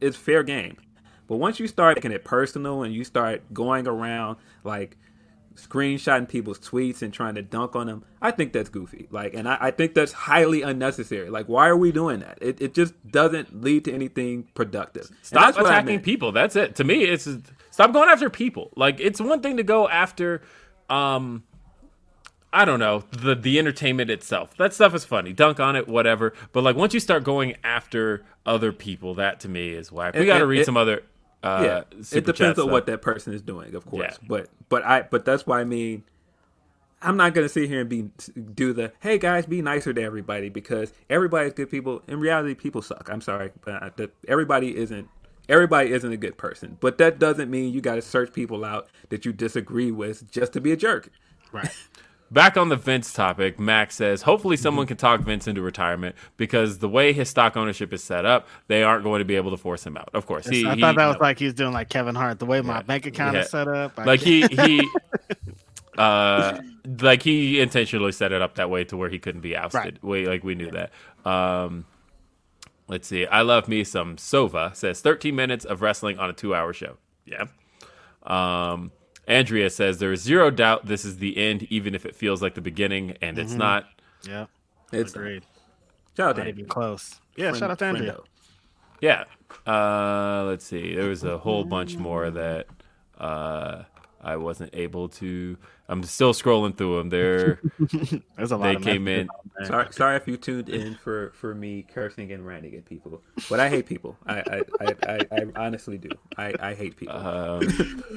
[0.00, 0.76] is fair game
[1.26, 4.96] but once you start making it personal and you start going around like
[5.56, 9.06] screenshotting people's tweets and trying to dunk on them, I think that's goofy.
[9.10, 11.30] Like, and I, I think that's highly unnecessary.
[11.30, 12.38] Like, why are we doing that?
[12.40, 15.08] It, it just doesn't lead to anything productive.
[15.22, 16.32] Stop attacking people.
[16.32, 16.74] That's it.
[16.76, 17.28] To me, it's
[17.70, 18.72] stop going after people.
[18.76, 20.42] Like it's one thing to go after,
[20.90, 21.44] um,
[22.52, 24.56] I don't know the the entertainment itself.
[24.56, 25.32] That stuff is funny.
[25.32, 26.34] Dunk on it, whatever.
[26.52, 30.14] But like once you start going after other people, that to me is whack.
[30.14, 31.02] We got to read it- some other.
[31.44, 32.72] Uh, yeah, it depends on though.
[32.72, 34.18] what that person is doing, of course.
[34.22, 34.28] Yeah.
[34.28, 36.02] But but I but that's why I mean,
[37.02, 38.08] I'm not gonna sit here and be
[38.54, 42.02] do the hey guys be nicer to everybody because everybody's good people.
[42.08, 43.10] In reality, people suck.
[43.12, 45.08] I'm sorry, but I, that, everybody isn't
[45.48, 46.78] everybody isn't a good person.
[46.80, 50.54] But that doesn't mean you got to search people out that you disagree with just
[50.54, 51.10] to be a jerk.
[51.52, 51.70] Right.
[52.34, 56.78] Back on the Vince topic, Max says, hopefully someone can talk Vince into retirement because
[56.80, 59.56] the way his stock ownership is set up, they aren't going to be able to
[59.56, 60.08] force him out.
[60.12, 62.40] Of course, he, I he- thought that was like he was doing like Kevin Hart,
[62.40, 62.82] the way my Yeah.
[62.82, 63.42] bank account Yeah.
[63.42, 63.92] is set up.
[63.98, 64.88] I like can't- he he
[65.98, 66.58] uh
[67.00, 69.80] like he intentionally set it up that way to where he couldn't be ousted.
[69.80, 70.02] Right.
[70.04, 70.90] Wait, like we knew that.
[71.30, 71.84] Um
[72.88, 73.26] let's see.
[73.26, 76.96] I love me some Sova says 13 minutes of wrestling on a 2-hour show.
[77.26, 77.44] Yeah.
[78.24, 78.90] Um
[79.26, 82.54] Andrea says there is zero doubt this is the end even if it feels like
[82.54, 83.86] the beginning and it's not.
[84.28, 84.46] yeah,
[84.92, 85.44] It's agreed.
[86.16, 86.66] Shout out to even Andrew.
[86.66, 87.20] close.
[87.36, 88.12] Yeah, Friend- shout out to Andrea.
[88.12, 88.24] friendo.
[89.00, 89.24] Yeah.
[89.66, 90.94] Uh, let's see.
[90.94, 92.66] There was a whole bunch more that
[93.18, 93.82] uh,
[94.22, 95.56] I wasn't able to.
[95.88, 97.08] I'm still scrolling through them.
[97.10, 97.60] They're
[98.36, 99.28] There's a lot they of came in.
[99.60, 99.66] on.
[99.66, 103.60] Sorry, sorry if you tuned in for, for me cursing and ranting at people, but
[103.60, 104.16] I hate people.
[104.26, 106.08] I I, I, I, I honestly do.
[106.38, 107.16] I, I hate people.
[107.16, 107.60] Um,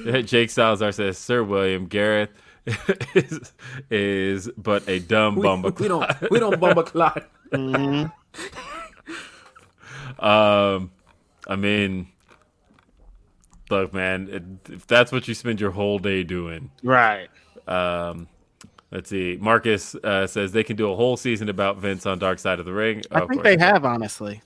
[0.24, 2.30] Jake Salazar says Sir William Gareth
[3.14, 3.52] is
[3.90, 5.78] is but a dumb we, bumba.
[5.78, 7.28] we don't we don't bumba clot.
[10.18, 10.90] Um,
[11.46, 12.08] I mean,
[13.70, 17.28] look, man, if that's what you spend your whole day doing, Right.
[17.68, 18.28] Um,
[18.90, 19.38] let's see.
[19.40, 22.66] Marcus uh, says they can do a whole season about Vince on Dark Side of
[22.66, 23.02] the Ring.
[23.10, 24.42] I Of think they have, honestly.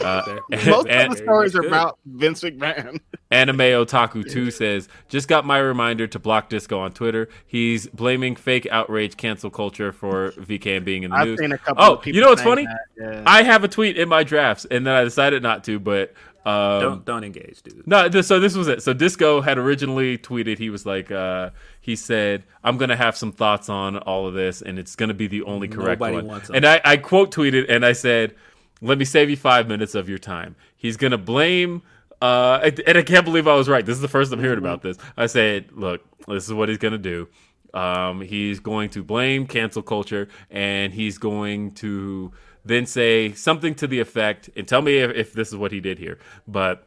[0.00, 3.00] Uh, Most and- of the stories are about Vince McMahon.
[3.30, 7.28] Anime Otaku 2 says, just got my reminder to block Disco on Twitter.
[7.46, 11.38] He's blaming fake outrage cancel culture for VKM being in the I've news.
[11.38, 12.64] seen a couple oh, of people you know what's funny?
[12.64, 13.22] that, yeah.
[13.26, 16.14] I have a tweet in my drafts, and then I decided not to, but.
[16.48, 17.86] Um, Don't don't engage, dude.
[17.86, 18.82] No, so this was it.
[18.82, 20.56] So Disco had originally tweeted.
[20.56, 21.50] He was like, uh,
[21.80, 25.26] he said, "I'm gonna have some thoughts on all of this, and it's gonna be
[25.26, 28.34] the only correct Nobody one." And I, I quote tweeted and I said,
[28.80, 31.82] "Let me save you five minutes of your time." He's gonna blame.
[32.22, 33.84] Uh, and and I can't believe I was right.
[33.84, 34.96] This is the first I'm hearing about this.
[35.18, 37.28] I said, "Look, this is what he's gonna do.
[37.74, 42.32] Um, he's going to blame cancel culture, and he's going to
[42.64, 45.80] then say something to the effect, and tell me if, if this is what he
[45.80, 46.84] did here, but."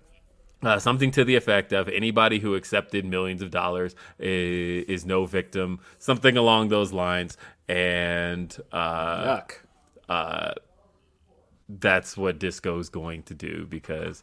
[0.63, 5.25] Uh, something to the effect of anybody who accepted millions of dollars is, is no
[5.25, 7.35] victim, something along those lines,
[7.67, 10.53] and uh, Yuck.
[11.67, 14.21] that's what Disco's going to do because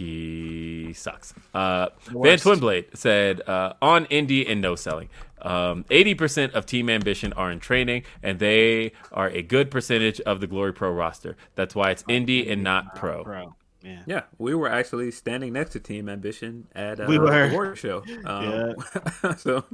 [0.00, 1.34] he sucks.
[1.52, 5.10] Uh, Van Twinblade said uh, on indie and no selling.
[5.42, 10.40] Um, 80% of Team Ambition are in training, and they are a good percentage of
[10.40, 11.36] the Glory Pro roster.
[11.54, 13.24] That's why it's indie and not pro.
[13.24, 13.54] Bro.
[13.82, 14.02] Yeah.
[14.06, 17.30] Yeah, we were actually standing next to Team Ambition at uh, We were.
[17.30, 18.02] the award show.
[18.24, 18.74] Um,
[19.38, 19.64] so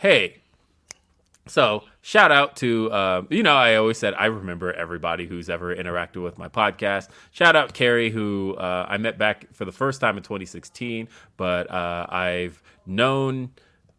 [0.00, 0.42] hey
[1.46, 5.74] so shout out to uh, you know i always said i remember everybody who's ever
[5.74, 7.08] interacted with my podcast.
[7.30, 11.70] Shout out carrie who uh, i met back for the first time in 2016 but
[11.70, 13.50] uh, i've known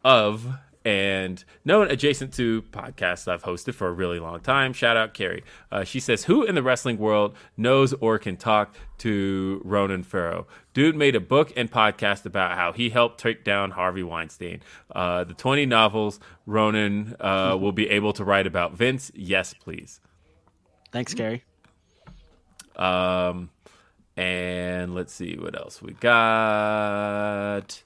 [0.04, 0.48] of
[0.86, 4.74] and known adjacent to podcasts I've hosted for a really long time.
[4.74, 5.44] Shout out Carrie.
[5.72, 10.48] Uh, she says, Who in the wrestling world knows or can talk to Ronan Farrow?
[10.74, 14.62] Dude made a book and podcast about how he helped take down Harvey Weinstein.
[14.94, 19.12] Uh, the 20 novels Ronan uh, will be able to write about Vince.
[19.16, 20.02] Yes, please.
[20.92, 21.44] Thanks, Carrie.
[22.76, 23.50] Um,
[24.18, 27.84] and let's see what else we got.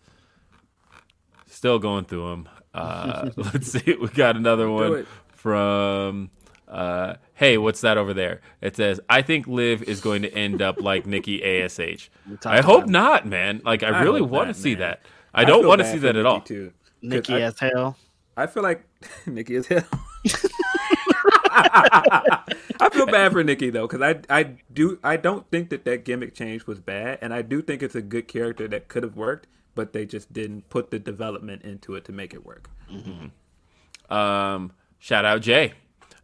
[1.45, 2.49] Still going through them.
[2.77, 3.95] Uh, let's see.
[3.99, 6.29] We got another one from.
[6.67, 8.41] Uh, hey, what's that over there?
[8.61, 12.09] It says, "I think Liv is going to end up like Nikki Ash."
[12.45, 13.61] I hope not, man.
[13.63, 14.79] Like, I, I really want to see man.
[14.79, 15.01] that.
[15.33, 16.41] I don't want to see for that at Nikki, all.
[16.41, 16.71] Too.
[17.01, 17.97] 'Cause Nikki I, as hell.
[18.35, 18.83] I feel like
[19.25, 19.83] Nikki is hell.
[22.79, 26.03] I feel bad for Nikki though, because I I do I don't think that that
[26.05, 29.15] gimmick change was bad, and I do think it's a good character that could have
[29.15, 29.47] worked,
[29.77, 32.69] but they just didn't put the development into it to make it work.
[34.09, 35.73] Um, shout out Jay.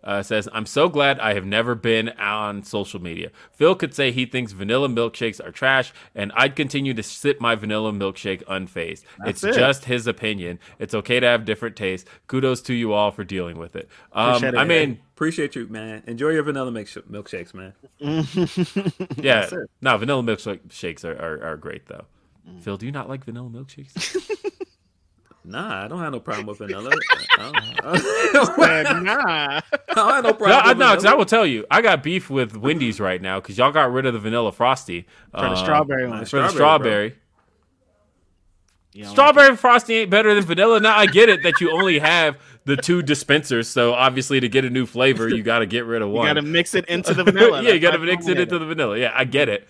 [0.03, 3.31] Uh, says, I'm so glad I have never been on social media.
[3.53, 7.55] Phil could say he thinks vanilla milkshakes are trash, and I'd continue to sip my
[7.55, 9.03] vanilla milkshake unfazed.
[9.25, 9.55] it's it.
[9.55, 10.59] just his opinion.
[10.77, 12.09] It's okay to have different tastes.
[12.27, 13.87] Kudos to you all for dealing with it.
[14.11, 16.03] Um, it, I mean, Appreciate you, man.
[16.05, 17.73] Enjoy your vanilla milksh- milkshakes, man.
[19.23, 19.49] yeah,
[19.81, 22.03] no, vanilla milkshakes are, are, are great, though.
[22.61, 24.29] Phil, do you not like vanilla milkshakes?
[25.45, 26.89] Nah, I don't have no problem with vanilla.
[27.37, 29.17] I don't, Man, nah.
[29.17, 29.61] I
[29.93, 30.51] don't have no No, problem.
[30.53, 33.41] I, with no, 'cause I will tell you, I got beef with Wendy's right now
[33.41, 36.19] because y'all got rid of the vanilla frosty For the Um, strawberry one.
[36.19, 37.15] for the Strawberry, strawberry.
[38.93, 40.79] You know, Strawberry frosty ain't better than vanilla.
[40.79, 44.63] Now I get it that you only have the two dispensers, so obviously to get
[44.63, 46.25] a new flavor, you got to get rid of one.
[46.27, 47.61] you got to mix it into the vanilla.
[47.63, 48.97] yeah, you got to mix it into made the vanilla.
[48.97, 49.67] Yeah, I get it.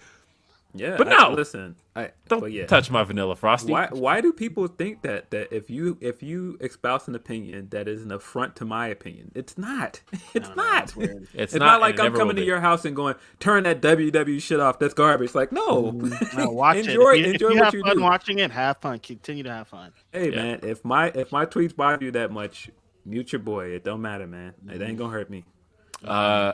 [0.75, 1.33] Yeah, But I- no.
[1.35, 2.65] listen, I Don't but yeah.
[2.65, 3.71] touch my vanilla frosty.
[3.71, 7.87] Why why do people think that that if you if you espouse an opinion that
[7.87, 9.31] is an affront to my opinion?
[9.35, 10.01] It's not.
[10.33, 10.93] It's not.
[10.97, 12.47] It's It's, not, not, like I'm coming to be.
[12.47, 14.79] your house and going, turn that WW shit off.
[14.79, 15.35] That's garbage.
[15.35, 15.91] Like, no.
[16.35, 17.19] No, watch enjoy it.
[17.19, 18.01] If you, enjoy if you what have you fun do.
[18.01, 18.97] watching it, have fun.
[18.97, 19.91] Continue to have fun.
[20.11, 20.35] hey Yeah.
[20.35, 22.71] man, if my if my tweets bother you that much,
[23.05, 23.67] mute your boy.
[23.67, 24.53] It don't matter, man.
[24.71, 25.45] It ain't gonna hurt me.
[26.03, 26.53] Uh,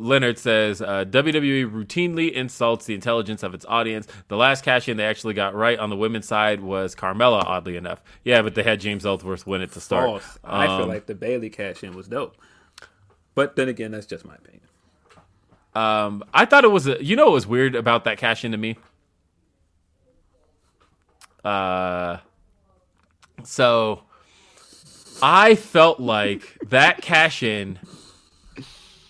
[0.00, 4.08] Leonard says uh, WWE routinely insults the intelligence of its audience.
[4.28, 7.76] The last cash in they actually got right on the women's side was Carmella, oddly
[7.76, 8.02] enough.
[8.24, 10.06] Yeah, but they had James Ellsworth win it to start.
[10.08, 10.38] False.
[10.42, 12.34] I feel Um, like the Bayley cash in was dope.
[13.34, 14.62] But then again, that's just my opinion.
[15.74, 18.52] Um, I thought it was, a, you know, what was weird about that cash in
[18.52, 18.76] to me.
[21.44, 22.18] Uh,
[23.44, 24.02] so
[25.22, 27.78] I felt like that cash in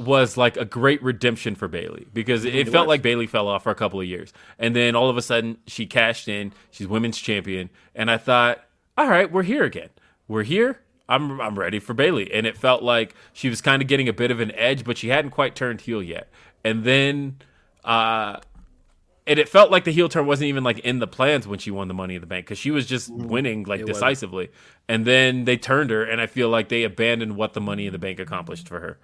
[0.01, 3.71] was like a great redemption for Bayley because it, felt like Bayley fell off for
[3.71, 6.53] a couple of years, and then all of a sudden she cashed in.
[6.71, 8.65] She's women's champion, and I thought,
[8.97, 9.91] all right, we're here again.
[10.27, 10.81] We're here.
[11.07, 14.13] I'm I'm ready for Bayley, and it felt like she was kind of getting a
[14.13, 16.29] bit of an edge, but she hadn't quite turned heel yet.
[16.65, 17.37] And then,
[17.85, 18.39] uh,
[19.27, 21.71] and it felt like the heel turn wasn't even like in the plans when she
[21.71, 23.89] won the Money in the Bank because she was just winning like wasn't.
[23.89, 24.51] decisively.
[24.89, 27.93] And then they turned her, and I feel like they abandoned what the Money in
[27.93, 28.99] the Bank accomplished for her.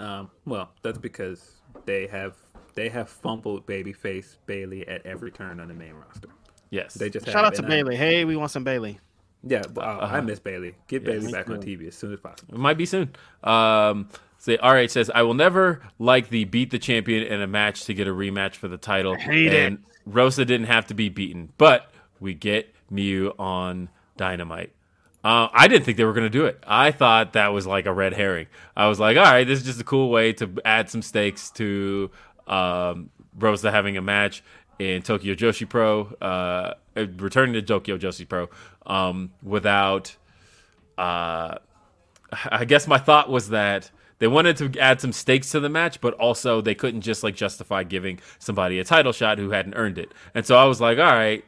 [0.00, 1.52] Um, well, that's because
[1.84, 2.36] they have
[2.74, 6.28] they have fumbled babyface Bayley at every turn on the main roster.
[6.70, 7.96] Yes, They just Shout out to and I- Bayley.
[7.96, 9.00] Hey, we want some Bayley.
[9.42, 10.16] Yeah, but, uh, Uh-huh.
[10.16, 10.74] I miss Bayley.
[10.86, 12.54] Get Bayley back on TV as soon as possible.
[12.54, 13.10] It might be soon.
[13.42, 14.08] Um,
[14.38, 17.94] say RH says, I will never like the beat the champion in a match to
[17.94, 19.14] get a rematch for the title.
[19.16, 21.90] hate and Rosa didn't have to be beaten, but
[22.20, 24.72] we get Miyu on Dynamite.
[25.22, 26.62] Uh, I didn't think they were going to do it.
[26.66, 28.46] I thought that was like a red herring.
[28.76, 31.50] I was like, all right, this is just a cool way to add some stakes
[31.52, 32.10] to
[32.46, 34.42] um, Rosa having a match
[34.78, 38.48] in Tokyo Joshi Pro, uh, returning to Tokyo Joshi Pro
[38.86, 40.16] um, without
[40.96, 41.58] uh,
[42.50, 46.00] I guess my thought was that they wanted to add some stakes to the match,
[46.00, 49.98] but also they couldn't just like justify giving somebody a title shot who hadn't earned
[49.98, 50.12] it.
[50.34, 51.44] And so I was like, all right,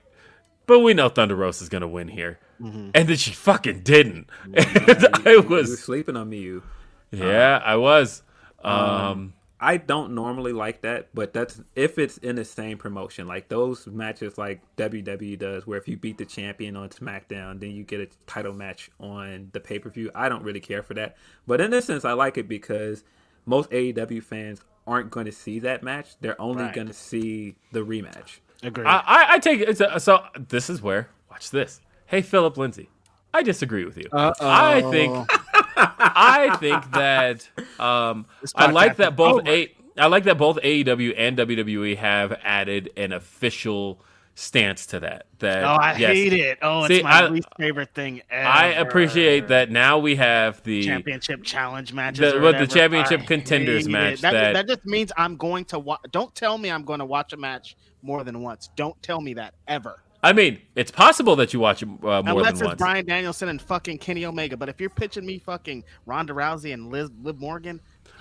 [0.66, 2.90] but we know Thunder Rosa is gonna win here, Mm-hmm.
[2.94, 4.28] and then she fucking didn't.
[4.44, 4.56] And
[5.26, 6.62] I You were was, sleeping on me, you.
[7.10, 8.22] yeah, uh, I was.
[8.62, 9.32] Um, um,
[9.64, 13.86] I don't normally like that, but that's if it's in the same promotion, like those
[13.86, 18.00] matches like WWE does, where if you beat the champion on SmackDown, then you get
[18.00, 20.10] a title match on the pay per view.
[20.14, 21.16] I don't really care for that,
[21.46, 23.04] but in this sense, I like it because
[23.46, 26.74] most AEW fans aren't going to see that match; they're only Right.
[26.74, 28.38] going to see the rematch.
[28.64, 28.84] Agree.
[28.84, 29.76] I, I, I take it.
[29.78, 31.80] So, so this is where watch this.
[32.12, 32.90] Hey, Philip Lindsay,
[33.32, 34.06] I disagree with you.
[34.12, 35.26] I think
[35.76, 37.48] I think that
[37.80, 39.50] um, I like podcast that is both over.
[39.50, 43.98] a I like that both AEW and WWE have added an official
[44.34, 45.24] stance to that.
[45.38, 46.58] That oh, I yes, hate it.
[46.60, 48.46] Oh, See, it's my I- least favorite thing ever.
[48.46, 52.30] I appreciate that now we have the championship challenge matches.
[52.34, 55.78] The- or the championship I contenders match That, that- that just means I'm going to
[55.78, 56.00] watch.
[56.10, 58.68] Don't tell me I'm going to watch a match more than once.
[58.76, 60.02] Don't tell me that ever.
[60.22, 62.78] I mean, it's possible that you watch it uh, more Unless than it's once.
[62.78, 64.56] Bryan Danielson and fucking Kenny Omega.
[64.56, 67.80] But if you're pitching me fucking Ronda Rousey and Liz, Liv Morgan,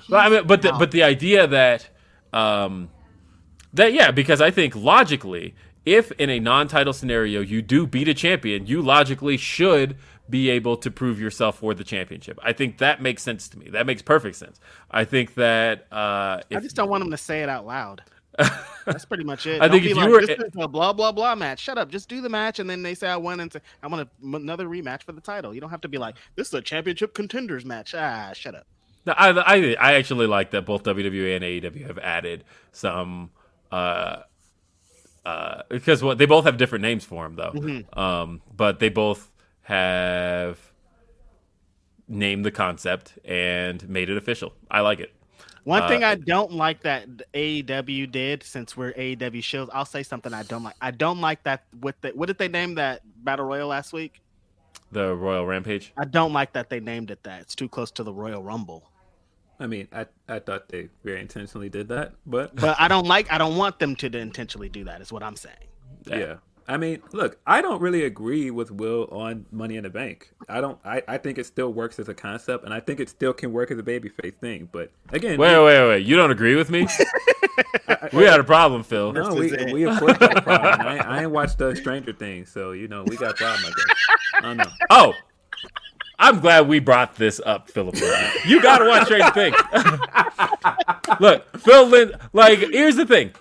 [0.10, 1.88] Well, I mean, but the, but the idea that
[2.34, 2.90] um,
[3.74, 5.54] that yeah, because I think logically,
[5.86, 9.96] if in a non-title scenario you do beat a champion, you logically should
[10.30, 12.40] be able to prove yourself for the championship.
[12.42, 13.70] I think that makes sense to me.
[13.70, 14.60] That makes perfect sense.
[14.90, 18.02] I think that uh, I just don't want them to say it out loud.
[18.86, 19.62] That's pretty much it.
[19.62, 21.60] I Don't think if you were- this is a blah blah blah match.
[21.60, 21.90] Shut up.
[21.90, 24.36] Just do the match, and then they say I won, and say, I want a,
[24.36, 25.54] another rematch for the title.
[25.54, 27.94] You don't have to be like, this is a championship contenders match.
[27.94, 28.66] Ah, shut up.
[29.06, 33.32] No, I, I I actually like that both WWE and AEW have added some
[33.72, 34.18] uh
[35.26, 38.00] uh because what they both have different names for them though.
[38.02, 39.32] Um but they both
[39.64, 40.60] have
[42.08, 44.54] named the concept and made it official.
[44.70, 45.14] I like it.
[45.64, 50.04] One thing Uh, I don't like that AEW did, since we're AEW shows, I'll say
[50.04, 50.76] something I don't like.
[50.82, 51.64] I don't like that.
[51.82, 54.22] With the, what did they name that battle royal last week?
[54.92, 55.94] The Royal Rampage.
[55.98, 57.42] I don't like that they named it that.
[57.42, 58.90] It's too close to the Royal Rumble.
[59.60, 63.32] I mean, I I thought they very intentionally did that, but But I don't like.
[63.32, 65.02] I don't want them to intentionally do that.
[65.02, 65.56] Is what I'm saying.
[66.08, 70.32] yeah, I mean, look, I don't really agree with Will on Money in the Bank.
[70.48, 70.78] I don't.
[70.86, 73.52] I, I think it still works as a concept, and I think it still can
[73.52, 74.70] work as a babyface thing.
[74.72, 76.06] But again, Wait, wait, wait.
[76.06, 76.88] You don't agree with me?
[78.14, 79.12] we had a problem, Phil.
[79.12, 80.82] no, we, we of course got a problem.
[80.88, 83.66] I, ain't- I ain't watched the Stranger Things, so you know we got a problem.
[83.66, 83.96] I guess.
[84.36, 84.66] I don't know.
[84.90, 85.14] Oh,
[86.20, 87.96] I'm glad we brought this up, Philip.
[88.46, 89.58] You gotta watch Stranger Things.
[91.20, 92.14] Look, Phil Lynn.
[92.34, 93.32] Like, here's the thing.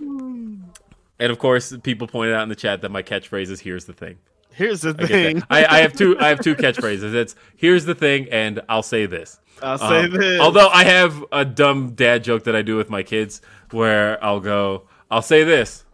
[1.20, 3.92] And of course, people pointed out in the chat that my catchphrase is "Here's the
[3.92, 4.16] thing."
[4.52, 5.42] Here's the I, thing.
[5.48, 6.18] I, I have two.
[6.18, 7.14] I have two catchphrases.
[7.14, 10.40] It's "Here's the thing" and "I'll say this." I'll say Um, this.
[10.40, 14.40] Although I have a dumb dad joke that I do with my kids where I'll
[14.40, 15.84] go, I'll say this,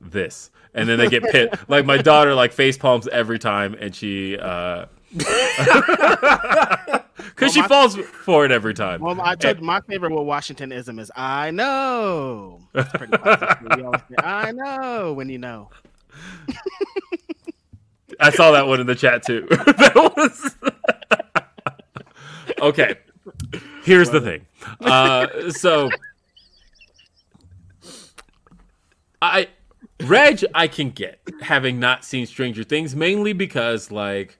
[0.00, 1.54] this, and then they get pit.
[1.68, 4.86] like my daughter, like face palms every time, and she, uh,
[7.34, 9.00] because she my- falls for it every time.
[9.00, 12.60] Well, I told you my favorite Will Washingtonism is I know.
[12.72, 13.60] Pretty classic.
[13.76, 15.70] We always say, I know when you know.
[18.20, 19.46] I saw that one in the chat too.
[19.50, 20.54] that was
[22.60, 22.96] okay.
[23.82, 24.46] Here's the thing.
[24.80, 25.90] Uh, so
[29.20, 29.48] I
[30.04, 34.38] Reg I can get having not seen Stranger Things mainly because like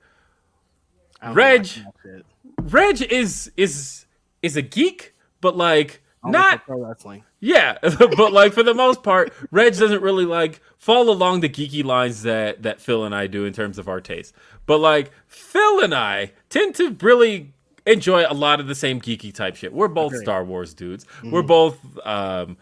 [1.22, 2.26] Reg- like that shit.
[2.64, 4.06] Reg is is
[4.42, 7.24] is a geek, but like not wrestling.
[7.40, 11.84] yeah, but like for the most part, Reg doesn't really like fall along the geeky
[11.84, 14.34] lines that that Phil and I do in terms of our taste.
[14.66, 17.52] But like Phil and I tend to really
[17.86, 19.72] enjoy a lot of the same geeky type shit.
[19.72, 21.04] We're both Star Wars dudes.
[21.22, 22.56] We're both um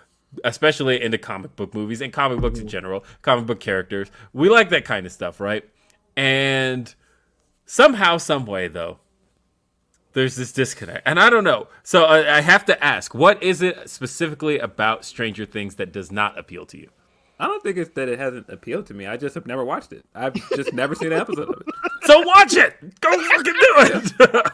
[0.45, 4.11] especially into comic book movies and comic books in general, comic book characters.
[4.33, 5.69] We like that kind of stuff, right?
[6.17, 6.93] And
[7.67, 8.99] somehow some way though
[10.13, 13.63] there's this disconnect and i don't know so I, I have to ask what is
[13.63, 16.91] it specifically about stranger things that does not appeal to you
[17.41, 19.05] I don't think it's that it hasn't appealed to me.
[19.05, 20.05] I just have never watched it.
[20.15, 21.75] I've just never seen an episode of it.
[22.05, 24.53] so watch it go fucking do it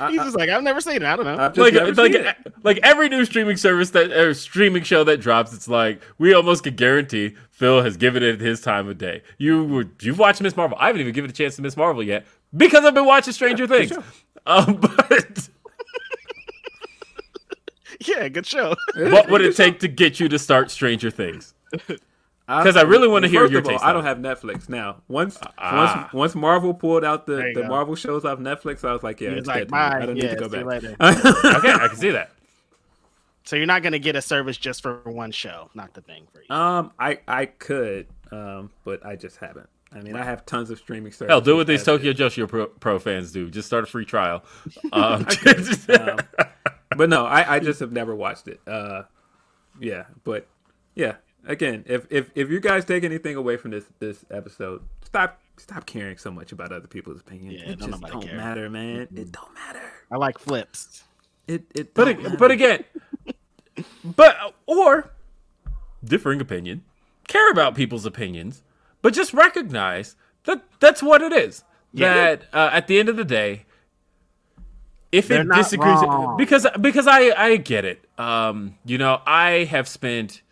[0.10, 1.02] He's just like, I've never seen it.
[1.04, 1.36] I don't know.
[1.36, 2.36] I've just like never like seen it.
[2.64, 6.64] like every new streaming service that or streaming show that drops it's like we almost
[6.64, 10.56] could guarantee phil has given it his time of day you would you've watched miss
[10.56, 13.32] marvel i haven't even given a chance to miss marvel yet because i've been watching
[13.32, 13.92] stranger things
[14.46, 15.48] um, but
[18.00, 18.74] yeah, good show.
[18.96, 21.54] what would it take to get you to start stranger Things?
[22.48, 25.02] Because I really wanna hear First your of all, taste I don't have Netflix now.
[25.08, 26.04] Once, Ah.
[26.04, 27.66] once, once Marvel pulled out the, the go.
[27.66, 29.74] Marvel shows off Netflix, I was like, yeah, it's like, dead.
[29.76, 30.84] I don't Yeah, need to go see you back.
[31.56, 32.30] okay i can see that
[33.46, 35.70] so you're not gonna get a service just for one show.
[35.72, 36.54] Not the thing for you.
[36.54, 39.68] Um, I I could, um, but I just haven't.
[39.92, 41.30] I mean, I have tons of streaming services.
[41.30, 43.48] Hell, do what these Tokyo Joshi Pro, Pro fans do.
[43.50, 44.42] Just start a free trial.
[44.92, 45.26] Um,
[45.88, 46.18] Um,
[46.96, 48.60] but no, I, I just have never watched it.
[48.66, 49.02] Uh,
[49.80, 50.46] yeah, but
[50.94, 51.16] yeah.
[51.46, 55.86] Again, if, if if you guys take anything away from this this episode, stop stop
[55.86, 57.60] caring so much about other people's opinions.
[57.62, 58.36] Yeah, it don't just nobody don't care.
[58.36, 59.08] matter, man.
[59.14, 59.82] It don't matter.
[60.10, 61.04] I like flips.
[61.46, 61.94] It it.
[61.94, 62.84] but don't ag- but again,
[64.04, 64.36] but
[64.66, 65.10] or
[66.04, 66.82] differing opinion,
[67.28, 68.62] care about people's opinions,
[69.06, 70.16] but just recognize
[70.46, 71.62] that that's what it is.
[71.94, 73.66] That uh, at the end of the day,
[75.12, 76.36] if They're it disagrees, wrong.
[76.36, 78.04] because because I I get it.
[78.18, 80.42] Um, you know, I have spent.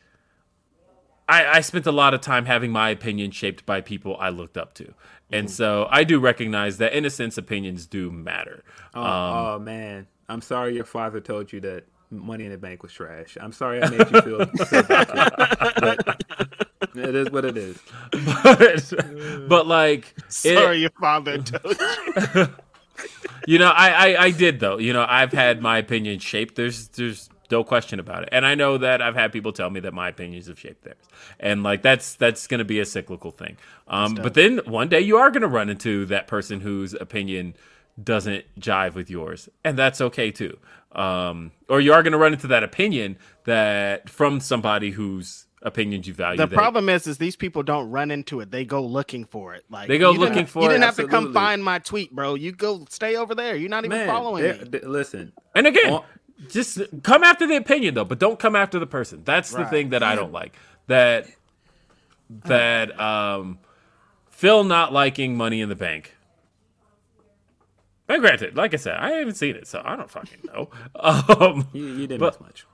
[1.28, 4.57] I, I spent a lot of time having my opinion shaped by people I looked
[4.57, 4.95] up to.
[5.33, 8.62] And so I do recognize that, in a sense, opinions do matter.
[8.95, 12.85] Oh, Um, oh man, I'm sorry your father told you that Money in the Bank
[12.85, 13.37] was trash.
[13.41, 15.11] I'm sorry I made you feel so bad.
[15.81, 16.53] But
[16.95, 17.79] it is what it is.
[18.13, 21.77] but, but like, it- Sorry, your father told
[22.35, 22.47] you.
[23.47, 24.79] you know, I, I I did though.
[24.79, 26.55] You know, I've had my opinion shaped.
[26.57, 29.81] There's there's no question about it, and I know that I've had people tell me
[29.81, 30.97] that my opinions have shaped theirs,
[31.39, 33.57] and like that's that's going to be a cyclical thing.
[33.89, 37.55] Um, but then one day you are going to run into that person whose opinion
[38.03, 40.59] doesn't jive with yours, and that's okay too.
[40.93, 46.07] Um, or you are going to run into that opinion that from somebody whose opinions
[46.07, 46.36] you value.
[46.36, 48.51] The that- problem is, is these people don't run into it.
[48.51, 49.65] They go looking for it.
[49.70, 52.34] Like They go looking for You it, didn't have to come find my tweet, bro.
[52.34, 53.57] You go stay over there.
[53.57, 54.52] You're not even Man, following me.
[54.52, 56.05] they- listen, And again, On-
[56.49, 59.23] just come after the opinion though, but don't come after the person.
[59.25, 60.55] That's the thing that I don't like.
[60.89, 61.26] That
[62.44, 63.59] that um
[64.31, 66.15] Phil not liking Money in the Bank.
[68.09, 70.68] And granted, like I said, I haven't seen it, so I don't fucking know.
[71.01, 72.67] Um, you, you didn't But- miss much.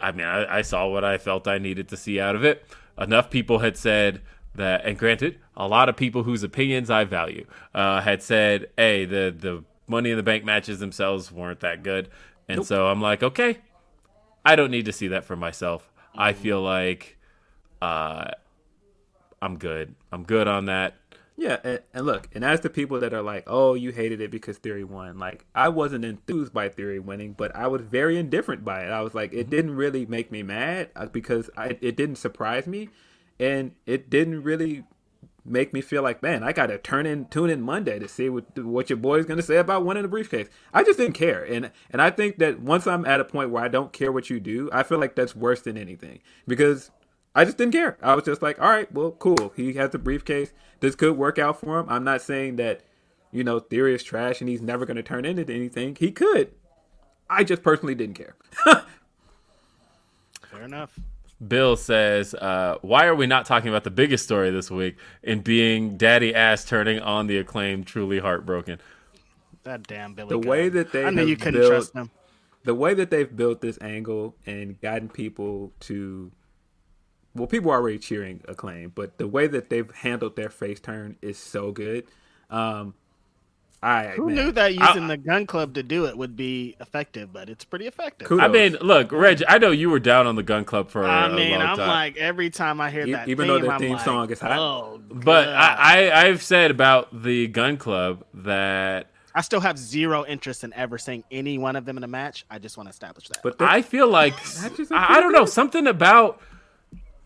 [0.00, 2.64] I mean, I, I saw what I felt I needed to see out of it.
[2.98, 4.20] Enough people had said
[4.54, 9.04] that, and granted, a lot of people whose opinions I value uh, had said, "Hey,
[9.04, 12.08] the the Money in the Bank matches themselves weren't that good,"
[12.48, 13.58] and so I'm like, okay,
[14.44, 15.90] I don't need to see that for myself.
[16.14, 17.16] I feel like
[17.80, 18.30] uh,
[19.40, 19.94] I'm good.
[20.10, 20.94] I'm good on that.
[21.42, 24.30] Yeah, and, and, look, and as the people that are like, "Oh, you hated it
[24.30, 28.64] because Theory won," like I wasn't enthused by Theory winning, but I was very indifferent
[28.64, 28.90] by it.
[28.90, 29.50] I was like, it mm-hmm.
[29.50, 32.90] didn't really make me mad uh, because I, it didn't surprise me,
[33.40, 34.84] and it didn't really
[35.44, 38.28] make me feel like, man, I got to turn in, tune in Monday to see
[38.28, 40.46] what what your boy's gonna say about winning the briefcase.
[40.72, 43.64] I just didn't care, and and I think that once I'm at a point where
[43.64, 46.92] I don't care what you do, I feel like that's worse than anything because
[47.34, 47.96] I just didn't care.
[48.02, 49.52] I was just like, all right, well, cool.
[49.56, 50.52] He has the briefcase.
[50.80, 51.86] This could work out for him.
[51.88, 52.82] I'm not saying that,
[53.30, 55.96] you know, Theory is trash and he's never going to turn into anything.
[55.98, 56.52] He could.
[57.30, 58.34] I just personally didn't care.
[60.50, 60.98] Fair enough.
[61.46, 65.40] Bill says, uh, "Why are we not talking about the biggest story this week in
[65.40, 68.78] being Daddy Ass turning on the acclaim truly heartbroken?"
[69.64, 70.28] That damn Billy.
[70.28, 70.48] The Gunn.
[70.48, 72.10] way that they I knew you couldn't built, trust them.
[72.64, 76.30] The way that they've built this angle and gotten people to
[77.34, 81.16] well, people are already cheering acclaim, but the way that they've handled their face turn
[81.22, 82.04] is so good.
[82.50, 82.94] Um,
[83.82, 86.76] I who man, knew that using I, the Gunn Club to do it would be
[86.78, 88.28] effective, but it's pretty effective.
[88.28, 88.44] Kudos.
[88.44, 91.02] I mean, look, Reg, I know you were down on the Gunn Club for.
[91.02, 91.32] A while.
[91.32, 91.88] I mean, I'm time.
[91.88, 94.56] like every time I hear that, even theme, though the theme like, song is hot.
[94.56, 100.24] Oh, but I, I, I've said about the Gunn Club that I still have zero
[100.26, 102.44] interest in ever seeing any one of them in a match.
[102.48, 103.42] I just want to establish that.
[103.42, 104.34] But I feel like
[104.92, 106.40] I, I don't know something about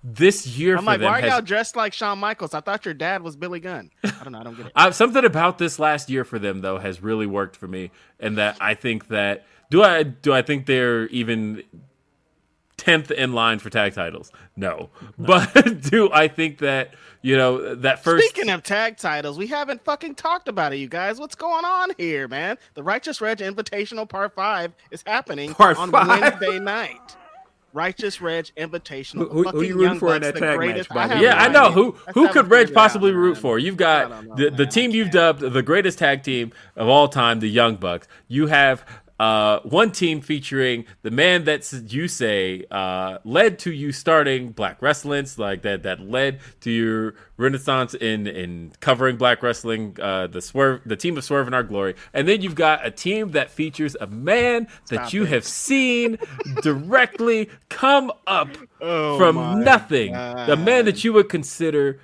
[0.09, 2.55] this year I'm like, why are has, y'all dressed like Shawn Michaels?
[2.55, 3.91] I thought your dad was Billy Gunn.
[4.05, 4.39] I don't know.
[4.39, 4.73] I don't get it.
[4.77, 8.39] uh, something about this last year for them though has really worked for me, and
[8.39, 11.65] that I think that do I do I think they're even
[12.77, 14.31] tenth in line for tag titles?
[14.55, 15.27] No, no.
[15.27, 18.29] but do I think that you know that first?
[18.29, 21.19] Speaking of tag titles, we haven't fucking talked about it, you guys.
[21.19, 22.59] What's going on here, man?
[22.75, 26.41] The Righteous Reg Invitational Part Five is happening Part on five.
[26.41, 27.17] Wednesday night.
[27.77, 29.31] Righteous Reg Invitational.
[29.31, 30.87] Who, who, who you rooting for in that tag match?
[30.91, 33.59] I yeah, I know who who could Reg possibly out, root for.
[33.59, 37.41] You've got know, the, the team you've dubbed the greatest tag team of all time,
[37.41, 38.09] the Young Bucks.
[38.29, 38.83] You have
[39.19, 44.83] uh, one team featuring the man that you say uh, led to you starting black
[44.83, 50.43] wrestling, like that that led to your renaissance in in covering black wrestling, uh, the
[50.43, 53.51] swerve, the team of Swerve in Our Glory, and then you've got a team that
[53.51, 55.31] features a man that you it.
[55.31, 56.19] have seen
[56.63, 58.51] directly come up
[58.83, 60.47] oh from nothing, God.
[60.47, 62.01] the man that you would consider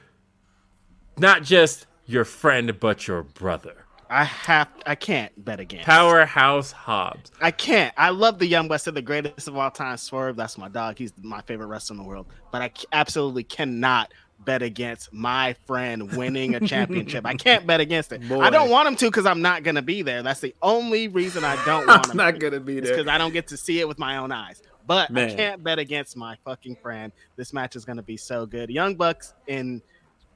[1.19, 3.82] not just your friend but your brother.
[4.13, 7.31] I have I can't bet against Powerhouse Hobbs.
[7.41, 7.95] I can't.
[7.97, 9.97] I love the Young Bucks, the greatest of all time.
[9.97, 10.99] Swerve, that's my dog.
[10.99, 12.27] He's my favorite wrestler in the world.
[12.51, 14.13] But I absolutely cannot
[14.45, 17.25] bet against my friend winning a championship.
[17.25, 18.29] I can't bet against it.
[18.29, 18.41] Boy.
[18.41, 20.23] I don't want him to because I'm not gonna be there.
[20.23, 22.11] That's the only reason I don't want him.
[22.11, 24.31] I'm not gonna be there because I don't get to see it with my own
[24.31, 24.61] eyes.
[24.87, 25.31] But Man.
[25.31, 27.13] I can't bet against my fucking friend.
[27.37, 28.69] This match is gonna be so good.
[28.69, 29.81] Young Bucks in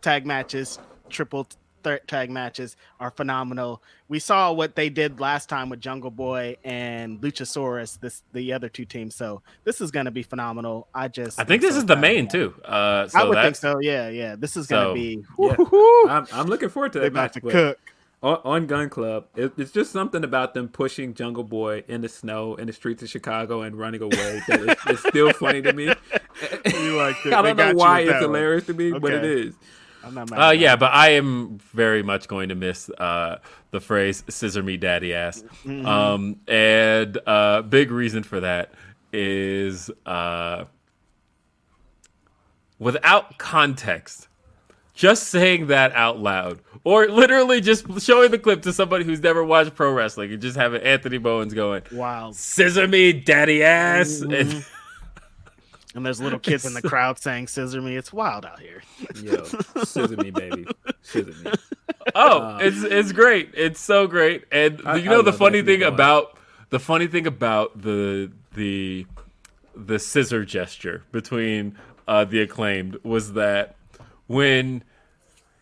[0.01, 0.79] tag matches,
[1.11, 1.47] triple
[2.06, 3.82] tag matches are phenomenal.
[4.08, 8.68] We saw what they did last time with Jungle Boy and Luchasaurus, this the other
[8.68, 9.15] two teams.
[9.15, 10.89] So this is going to be phenomenal.
[10.94, 12.55] I just I think this so is the main too.
[12.65, 13.78] Uh, so I would think so.
[13.81, 14.36] Yeah, yeah.
[14.36, 15.24] This is going to be.
[15.39, 15.56] Yeah.
[16.10, 17.34] I'm, I'm, looking forward to that match.
[17.34, 17.78] To cook.
[18.23, 22.08] On, on, Gunn Club, it, it's just something about them pushing Jungle Boy in the
[22.08, 25.73] snow in the streets of Chicago and running away that is, it's still funny to
[25.74, 25.84] me.
[26.65, 28.98] you like I don't know why it's hilarious to me, okay.
[28.98, 29.55] but it is.
[30.07, 30.39] I'm not mad.
[30.39, 33.39] Uh, yeah, but I am very much going to miss uh,
[33.73, 35.85] the phrase "scissor me, daddy ass," mm-hmm.
[35.85, 38.73] um, and uh, big reason for that
[39.12, 40.65] is uh,
[42.78, 44.28] without context.
[44.94, 49.44] Just saying that out loud, or literally just showing the clip to somebody who's never
[49.44, 54.33] watched pro wrestling, and just having Anthony Bowens going, "Wow, scissor me, daddy ass," mm-hmm.
[54.33, 54.67] and
[55.97, 58.83] and there's little kids in the crowd saying "scissor me." It's wild out here.
[59.23, 59.44] Yo,
[59.84, 60.66] scissor me, baby,
[61.02, 61.52] scissor me.
[62.15, 63.50] Oh, um, it's it's great.
[63.55, 64.44] It's so great.
[64.52, 66.39] And I, you know the funny thing about
[66.70, 69.07] the funny thing about the the
[69.75, 71.76] the scissor gesture between
[72.07, 73.76] uh, the acclaimed was that
[74.28, 74.84] when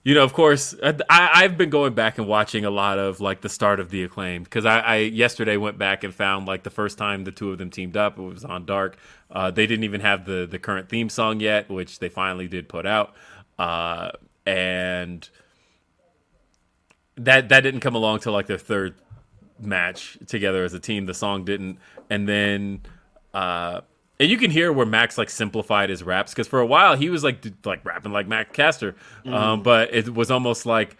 [0.05, 0.74] you know, of course,
[1.08, 4.05] I, have been going back and watching a lot of like the start of the
[4.05, 7.50] acclaim because I, I, yesterday went back and found like the first time the two
[7.50, 8.18] of them teamed up.
[8.18, 8.99] It was on Dark.
[9.31, 12.68] Uh, they didn't even have the the current theme song yet, which they finally did
[12.68, 13.15] put out,
[13.58, 14.10] uh,
[14.44, 15.26] and
[17.16, 18.97] that that didn't come along till like their third
[19.58, 21.07] match together as a team.
[21.07, 21.78] The song didn't,
[22.10, 22.83] and then.
[23.33, 23.81] Uh,
[24.20, 27.10] and you can hear where Max like simplified his raps because for a while he
[27.10, 28.93] was like like rapping like Max Caster,
[29.25, 29.34] mm-hmm.
[29.34, 30.97] um, but it was almost like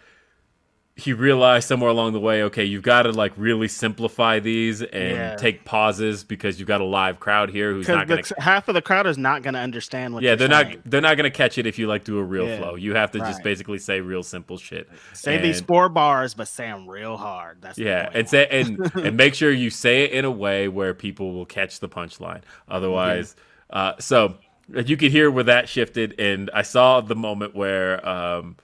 [0.97, 5.11] he realized somewhere along the way, okay, you've got to like really simplify these and
[5.11, 5.35] Yeah.
[5.35, 8.75] take pauses because you've got a live crowd here who's not going to half of
[8.75, 10.23] the crowd is not going to understand what.
[10.23, 10.67] Yeah, you're they're not.
[10.85, 12.75] They're not going to catch it if you like do a real Yeah, flow.
[12.77, 14.89] You have to just basically say real simple shit.
[15.15, 17.61] Say these four bars, but say them real hard.
[17.61, 20.95] That's Yeah, and say and and make sure you say it in a way where
[20.95, 22.43] people will catch the punchline.
[22.69, 23.35] Otherwise,
[23.71, 24.37] uh, so
[24.69, 28.57] you could hear where that shifted, and I saw the moment where um,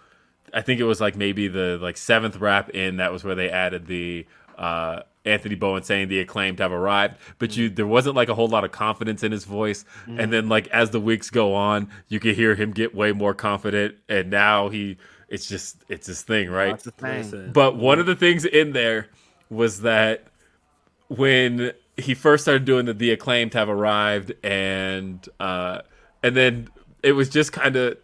[0.53, 2.97] I think it was like maybe the like seventh rap in.
[2.97, 4.27] That was where they added the
[4.59, 8.49] uh, Anthony Bowen saying the acclaimed have arrived, but you there wasn't like a whole
[8.49, 9.85] lot of confidence in his voice.
[10.07, 13.35] And then like as the weeks go on, you could hear him get way more
[13.35, 14.97] confident, and now he
[15.29, 16.71] it's just it's his thing, right?
[16.71, 17.53] That's the thing.
[17.53, 19.09] But one of the things in there
[19.49, 20.27] was that
[21.09, 25.83] when he first started doing the, the acclaimed have arrived, and uh,
[26.23, 26.69] and then
[27.03, 27.99] it was just kind of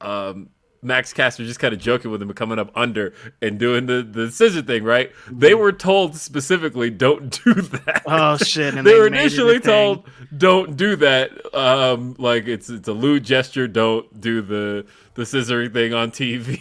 [0.00, 0.50] um,
[0.82, 4.02] Max Caster just kind of joking with him and coming up under and doing the
[4.02, 5.12] the scissor thing, right?
[5.30, 8.02] They were told specifically, don't do that.
[8.06, 8.74] Oh shit!
[8.74, 11.54] And they, they were made it a initially told, don't do that.
[11.54, 13.68] Um, like it's it's a lewd gesture.
[13.68, 16.60] Don't do the the scissoring thing on TV.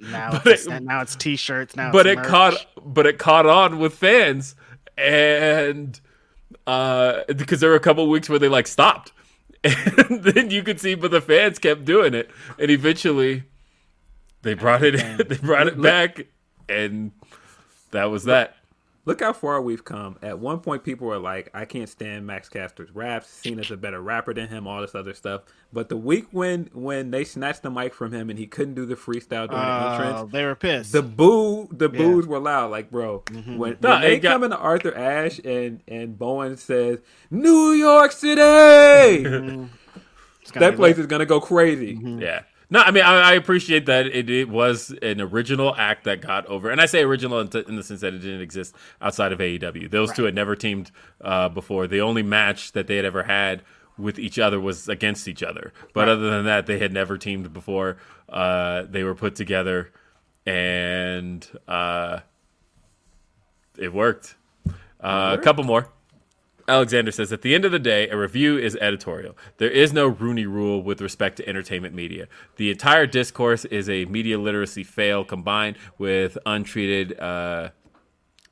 [0.00, 1.74] Now it's, it- now it's t-shirts.
[1.76, 2.26] Now, but it merch.
[2.26, 4.54] caught but it caught on with fans
[4.96, 6.00] and
[6.66, 9.12] uh because there were a couple weeks where they like stopped
[9.64, 12.30] and then you could see but the fans kept doing it.
[12.58, 13.44] And eventually
[14.42, 14.96] they brought it
[15.28, 16.26] they brought it back
[16.68, 17.12] and
[17.90, 18.56] that was that
[19.04, 20.16] Look how far we've come.
[20.22, 23.28] At one point, people were like, "I can't stand Max Caster's raps.
[23.28, 24.68] Seen as a better rapper than him.
[24.68, 28.30] All this other stuff." But the week when when they snatched the mic from him
[28.30, 29.56] and he couldn't do the freestyle during the
[29.88, 30.92] Oh, entrance, they were pissed.
[30.92, 32.70] the boo the boos were loud.
[32.70, 33.58] Like, bro, Mm-hmm.
[33.58, 37.72] when, No, when they it got- come into Arthur Ashe and and Bowen says New
[37.72, 38.40] York City,
[39.24, 39.64] mm-hmm.
[40.42, 41.00] It's gonna that place lit.
[41.00, 41.96] is gonna go crazy.
[41.96, 42.20] Mm-hmm.
[42.20, 46.20] yeah no i mean i, I appreciate that it, it was an original act that
[46.20, 48.74] got over and i say original in, t- in the sense that it didn't exist
[49.00, 51.86] outside of aew those two had never teamed uh, before.
[51.86, 53.62] The only match that they had ever had
[53.98, 55.72] with each other was against each other.
[55.92, 57.98] But other than that they had never teamed before.
[58.28, 59.92] Uh, they were put together
[60.46, 62.20] and uh,
[63.78, 64.36] it worked.
[65.00, 65.88] Uh, a couple more
[66.68, 69.36] Alexander says, at the end of the day, a review is editorial.
[69.58, 72.28] There is no Rooney rule with respect to entertainment media.
[72.56, 77.70] The entire discourse is a media literacy fail combined with untreated uh,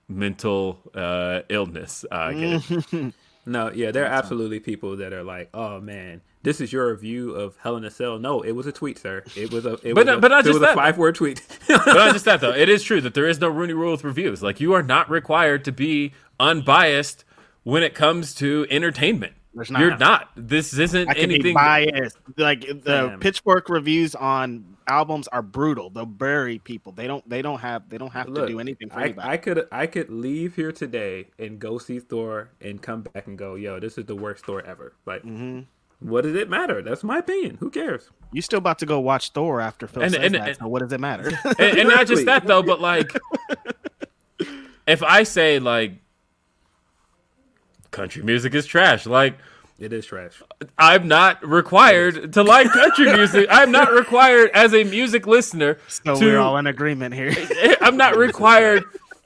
[0.09, 2.05] mental uh, illness.
[2.11, 3.15] Uh, I get it.
[3.47, 7.31] No, yeah, there are absolutely people that are like, "Oh man, this is your review
[7.35, 9.25] of Hell in a Cell." No, it was a tweet, sir.
[9.35, 10.73] It was a, it But was not- a, but not it just was that.
[10.73, 11.41] a five word tweet.
[11.69, 12.53] but not just that, though.
[12.53, 14.43] It is true that there is no Rooney rule with reviews.
[14.43, 17.25] Like, you are not required to be unbiased
[17.65, 19.35] when it comes to entertainment.
[19.55, 19.81] There's not.
[19.81, 20.31] You're not.
[20.37, 21.43] This isn't I can anything.
[21.43, 22.17] be biased.
[22.37, 22.75] Like the
[23.09, 23.21] Damn.
[23.21, 25.91] Pitchfork reviews on albums are brutal.
[25.91, 26.93] They'll bury people.
[26.93, 27.29] They don't.
[27.29, 27.89] They don't have.
[27.89, 29.29] They don't have Look, to do anything for I, anybody.
[29.29, 33.37] I could I could leave here today and go see Thor and come back and
[33.37, 35.63] go, "Yo, this is the worst Thor ever." Like, Mm-hmm.
[36.09, 36.81] what does it matter?
[36.83, 37.57] That's my opinion.
[37.59, 38.09] Who cares?
[38.33, 40.49] you still about to go watch Thor after Phil And- says and- that?
[40.51, 41.29] and- so what does it matter?
[41.59, 43.11] and, and not just that though, but like,
[44.87, 45.95] if I say like,
[47.91, 49.35] country music is trash, like
[49.79, 50.43] It is trash.
[50.79, 53.47] I'm not required to like country music.
[53.51, 56.25] I'm not required as a music listener so to.
[56.25, 57.33] we're all in agreement here.
[57.81, 58.85] I'm not required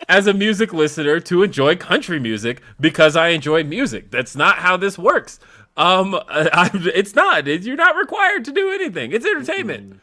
[0.09, 4.10] as a music listener to enjoy country music because I enjoy music.
[4.10, 5.41] That's not how this works.
[5.76, 7.49] Um, I, it's not.
[7.49, 9.12] It- you're not required to do anything.
[9.12, 10.01] It's entertainment.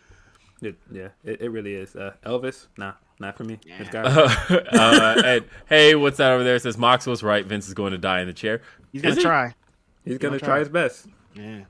[0.61, 1.95] It, yeah, it, it really is.
[1.95, 3.59] Uh, Elvis, nah, not for me.
[3.79, 4.05] It's got
[4.73, 6.55] uh, and hey, what's that over there?
[6.55, 7.45] It says Mox was right.
[7.45, 8.61] Vince is going to die in the chair.
[8.91, 9.23] He's gonna Is he?
[9.23, 9.55] try.
[10.03, 10.47] he's gonna try.
[10.47, 11.07] try his best.
[11.35, 11.61] Yeah.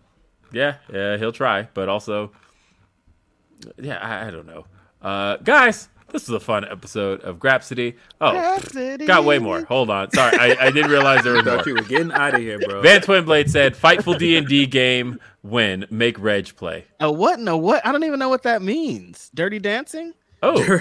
[0.53, 2.31] Yeah, yeah, he'll try, but also,
[3.77, 4.65] yeah, I, I don't know.
[5.01, 7.95] Uh, guys, this was a fun episode of Grapsody.
[8.19, 9.07] Oh, Grapsody.
[9.07, 9.63] got way more.
[9.63, 11.67] Hold on, sorry, I, I didn't realize there was Thought more.
[11.69, 12.81] you were getting out of here, bro.
[12.81, 15.85] Van Twinblade said, "Fightful D and D game win.
[15.89, 17.39] Make Reg play." Oh what?
[17.39, 17.85] No what?
[17.85, 19.31] I don't even know what that means.
[19.33, 20.13] Dirty dancing?
[20.43, 20.79] Oh,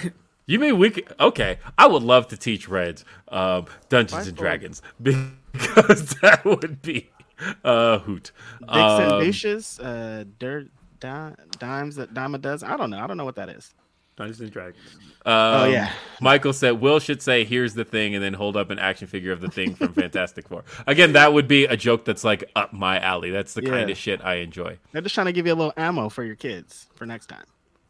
[0.53, 0.91] you mean we?
[0.91, 6.83] Could, okay, I would love to teach Reds um, Dungeons and Dragons because that would
[6.83, 7.11] be
[7.65, 8.33] a hoot.
[8.61, 9.79] Dicks Um, and douches?
[9.81, 10.69] Uh, dirt,
[11.01, 12.69] di- dimes that dime a dozen.
[12.71, 12.99] I don't know.
[12.99, 13.73] I don't know what that is.
[14.17, 14.79] Dungeons and Dragons.
[15.25, 15.93] Um, Oh, yeah.
[16.21, 19.33] Michael said Will should say, "Here's the thing," and then hold up an action figure
[19.33, 20.65] of the thing from Fantastic Four.
[20.87, 23.31] Again, that would be a joke that's like up my alley.
[23.31, 23.71] That's the Yeah.
[23.71, 24.79] kind of shit I enjoy.
[24.93, 27.45] They're just trying to give you a little ammo for your kids for next time.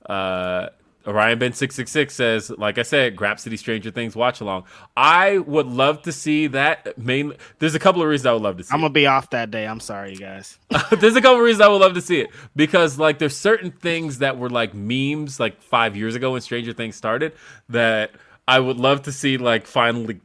[0.06, 0.68] Uh,
[1.06, 4.64] Orion Ben six six six says, like I said, Grapsody Stranger Things watch along.
[4.96, 6.98] I would love to see that.
[6.98, 8.74] Main, there's a couple of reasons I would love to see.
[8.74, 9.66] I'm gonna be off that day.
[9.66, 10.58] I'm sorry, you guys.
[10.90, 13.70] there's a couple of reasons I would love to see it because like there's certain
[13.70, 17.32] things that were like memes like five years ago when Stranger Things started
[17.70, 18.12] that
[18.46, 20.20] I would love to see like finally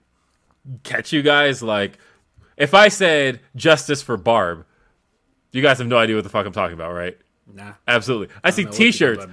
[0.84, 1.64] catch you guys.
[1.64, 1.98] Like
[2.58, 4.66] if I said justice for Barb,
[5.52, 7.18] you guys have no idea what the fuck I'm talking about, right?
[7.52, 7.74] Nah.
[7.88, 8.36] Absolutely.
[8.44, 9.26] I, see know what you T-shirts.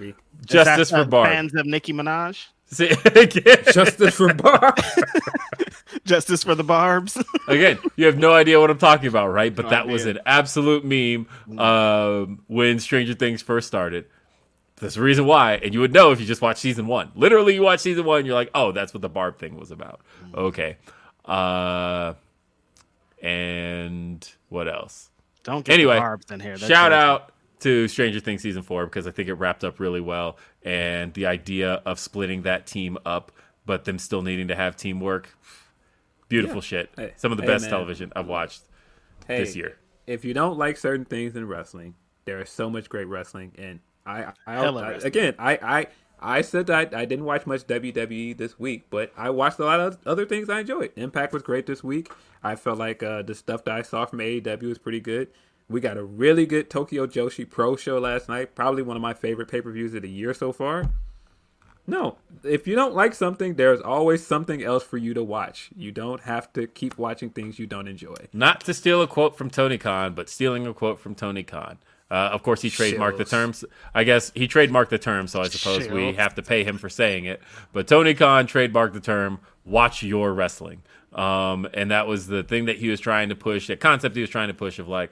[0.43, 0.65] About me.
[0.65, 1.29] Justice that, for uh, Barb.
[1.29, 2.47] Fans of Nicki Minaj.
[2.67, 2.89] See,
[3.73, 4.79] Justice for Barb.
[6.05, 7.23] Justice for the Barbs.
[7.49, 9.55] Again, you have no idea what I'm talking about, right?
[9.55, 14.07] But No that was an absolute meme um, when Stranger Things first started.
[14.77, 17.13] That's the reason why, and you would know if you just watched season one.
[17.15, 20.01] Literally, you watch season one, you're like, oh, that's what the Barb thing was about.
[20.35, 20.77] Okay.
[21.25, 22.15] Uh,
[23.23, 25.11] and what else?
[25.45, 26.57] Don't get Anyway, the Barbs in here.
[26.57, 27.01] They're Shout crazy.
[27.01, 27.32] out
[27.63, 31.27] to Stranger Things season four because I think it wrapped up really well, and the
[31.27, 33.33] idea of splitting that team up,
[33.67, 35.37] but them still needing to have teamwork.
[36.29, 36.91] Beautiful shit.
[36.97, 37.71] Hey, Some of the hey, best man.
[37.71, 38.63] television I've watched
[39.27, 39.77] Hey, this year.
[40.07, 43.81] If you don't like certain things in wrestling, there is so much great wrestling, and
[44.07, 45.87] I, I, Hella I again, I, I,
[46.21, 49.81] I said that I didn't watch much WWE this week, but I watched a lot
[49.81, 50.93] of other things I enjoyed.
[50.97, 52.11] Impact was great this week.
[52.43, 55.29] I felt like uh, the stuff that I saw from AEW was pretty good.
[55.69, 58.55] We got a really good Tokyo Joshi Pro show last night.
[58.55, 60.91] Probably one of my favorite pay per views of the year so far.
[61.85, 65.71] No, if you don't like something, there's always something else for you to watch.
[65.77, 68.15] You don't have to keep watching things you don't enjoy.
[68.33, 71.79] Not to steal a quote from Tony Khan, but stealing a quote from Tony Khan.
[72.09, 73.65] Uh, of course, he trademarked the terms.
[73.95, 76.91] I guess he trademarked the term, so I suppose we have to pay him for
[76.91, 77.41] saying it.
[77.73, 80.83] But Tony Khan trademarked the term "watch your wrestling,"
[81.15, 83.67] um, and that was the thing that he was trying to push.
[83.67, 85.11] The concept he was trying to push of like,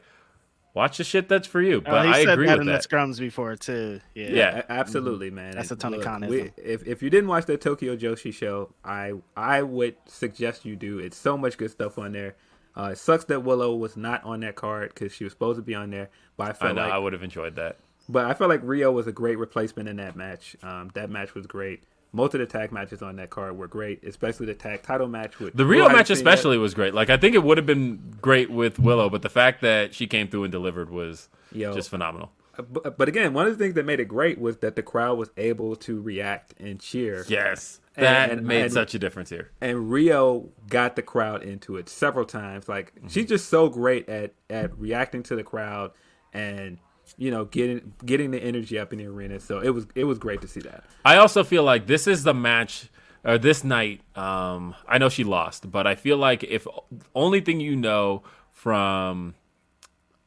[0.75, 1.81] watch the shit that's for you.
[1.81, 2.83] But Uh, he I said agree that with in that.
[2.83, 4.01] the scrums before too.
[4.15, 4.29] Yeah.
[4.31, 4.59] Yeah.
[4.69, 5.53] A- absolutely, man.
[5.55, 6.29] That's And a ton look, Khanism.
[6.31, 10.77] we- If if you didn't watch the Tokyo Joshi show, I I would suggest you
[10.77, 10.99] do.
[10.99, 12.35] It's so much good stuff on there.
[12.77, 15.63] Uh, it sucks that Willow was not on that card because she was supposed to
[15.63, 16.09] be on there.
[16.37, 17.79] But I I felt know like I would have enjoyed that.
[18.09, 20.57] But I felt like Rio was a great replacement in that match.
[20.63, 21.83] Um, that match was great.
[22.13, 25.39] Most of the tag matches on that card were great, especially the tag title match
[25.39, 26.93] with The Rio match especially was great.
[26.95, 30.07] Like I think it would have been great with Willow, but the fact that she
[30.07, 31.73] came through and delivered was Yo.
[31.73, 32.33] just phenomenal.
[32.69, 35.17] But, but again, one of the things that made it great was that the crowd
[35.19, 37.25] was able to react and cheer.
[37.29, 39.51] Yes, And- that and- made and- such a difference here.
[39.61, 42.69] and Rio got the crowd into it several times.
[42.69, 43.09] Like Mm-hmm.
[43.09, 45.93] she's just so great at at reacting to the crowd
[46.35, 46.79] and
[47.17, 49.41] you know getting getting the energy up in the arena.
[49.41, 50.85] So it was it was great to see that.
[51.05, 52.89] I also feel like this is the match
[53.25, 54.01] or this night.
[54.17, 56.67] Um, I know she lost, but I feel like if
[57.15, 58.23] only thing you know
[58.53, 59.35] from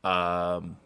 [0.04, 0.78] um,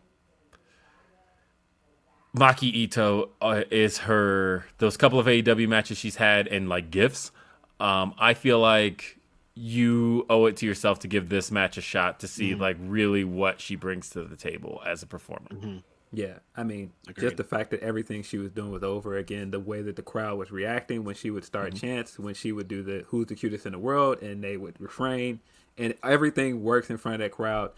[2.35, 7.31] Maki Ito uh, is her those couple of AEW matches she's had and like gifts.
[7.79, 9.16] Um, I feel like
[9.57, 12.61] you owe it to yourself to give this match a shot to see mm-hmm.
[12.61, 15.49] like really what she brings to the table as a performer.
[15.51, 15.77] Mm-hmm.
[16.13, 19.59] Yeah, I mean, just the fact that everything she was doing was over again, the
[19.59, 21.85] way that the crowd was reacting when she would start mm-hmm.
[21.85, 24.79] chants, when she would do the "Who's the cutest in the world," and they would
[24.79, 25.41] refrain,
[25.77, 27.71] and everything works in front of that crowd.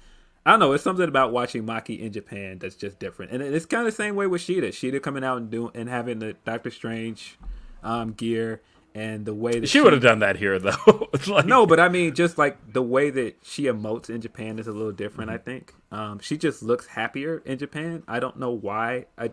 [0.45, 0.73] I don't know.
[0.73, 3.97] It's something about watching Maki in Japan that's just different, and it's kind of the
[3.97, 4.69] same way with Shida.
[4.69, 7.39] Shida coming out and doing and having the Doctor Strange
[7.81, 8.61] um, gear
[8.95, 11.09] and the way that She would have done that here though.
[11.27, 14.67] like, no, but I mean, just like the way that she emotes in Japan is
[14.67, 15.29] a little different.
[15.29, 18.03] I think um, she just looks happier in Japan.
[18.07, 19.05] I don't know why.
[19.17, 19.31] I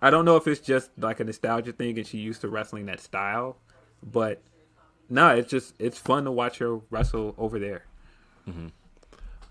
[0.00, 2.86] I don't know if it's just like a nostalgia thing and she used to wrestling
[2.86, 3.56] that style,
[4.02, 4.42] but
[5.08, 7.84] no, it's just it's fun to watch her wrestle over there.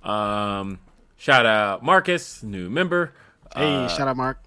[0.03, 0.79] Um,
[1.17, 3.13] shout out Marcus, new member.
[3.55, 4.43] Hey, shout out Mark.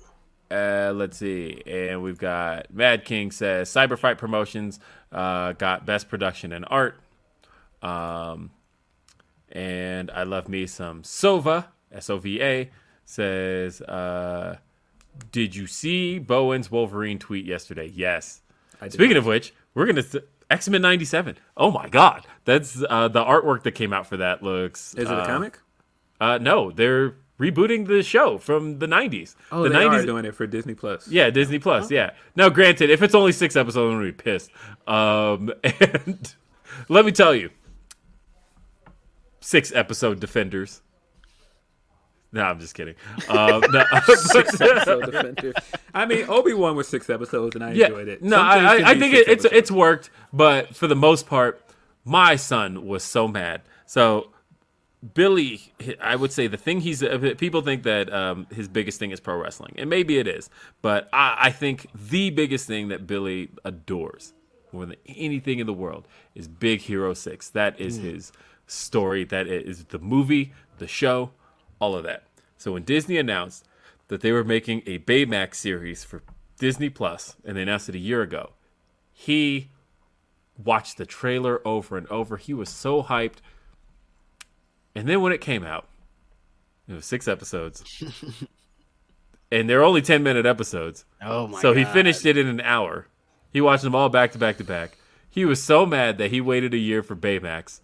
[0.54, 4.78] Uh, let's see, and we've got Mad King says Cyberfight Promotions
[5.10, 7.00] uh, got best production and art.
[7.82, 8.50] Um,
[9.50, 12.70] and I love me some Sova S O V A
[13.04, 14.58] says, uh,
[15.32, 18.40] "Did you see Bowen's Wolverine tweet yesterday?" Yes.
[18.90, 20.04] Speaking of which, we're gonna
[20.50, 21.36] X Men '97.
[21.56, 24.94] Oh my God, that's uh, the artwork that came out for that looks.
[24.94, 25.58] Is it uh, a comic?
[26.20, 29.34] Uh, no, they're rebooting the show from the '90s.
[29.50, 31.08] Oh, the they are doing it for Disney Plus.
[31.08, 31.90] yeah, Disney Plus.
[31.90, 32.10] Yeah.
[32.36, 34.50] Now, granted, if it's only six episodes, I'm gonna be pissed.
[34.86, 36.34] Um, and
[36.88, 37.50] let me tell you,
[39.40, 40.80] six episode Defenders.
[42.32, 42.96] No, I'm just kidding.
[43.28, 43.84] Um, no,
[44.16, 45.52] Six episode Defender.
[45.94, 48.24] I mean, Obi Wan was six episodes, and I yeah, enjoyed it.
[48.24, 49.54] no, I, I, I think it, it's episodes.
[49.54, 51.62] it's worked, but for the most part,
[52.04, 53.62] my son was so mad.
[53.86, 54.32] So
[55.12, 57.04] Billy, I would say the thing he's
[57.36, 60.48] people think that um, his biggest thing is pro wrestling, and maybe it is,
[60.80, 64.32] but I, I think the biggest thing that Billy adores
[64.72, 67.50] more than anything in the world is Big Hero Six.
[67.50, 68.32] That is his
[68.66, 69.24] story.
[69.24, 71.32] That is the movie, the show,
[71.80, 72.24] all of that.
[72.56, 73.66] So when Disney announced
[74.08, 76.22] that they were making a Baymax series for
[76.58, 78.52] Disney Plus, and they announced it a year ago,
[79.12, 79.70] he
[80.56, 82.36] watched the trailer over and over.
[82.36, 83.38] He was so hyped.
[84.94, 85.88] And then when it came out,
[86.88, 87.82] it was six episodes.
[89.52, 91.04] and they're only 10 minute episodes.
[91.22, 93.06] Oh my so he finished it in an hour.
[93.52, 94.98] He watched them all back to back to back.
[95.30, 97.80] He was so mad that he waited a year for Baymax.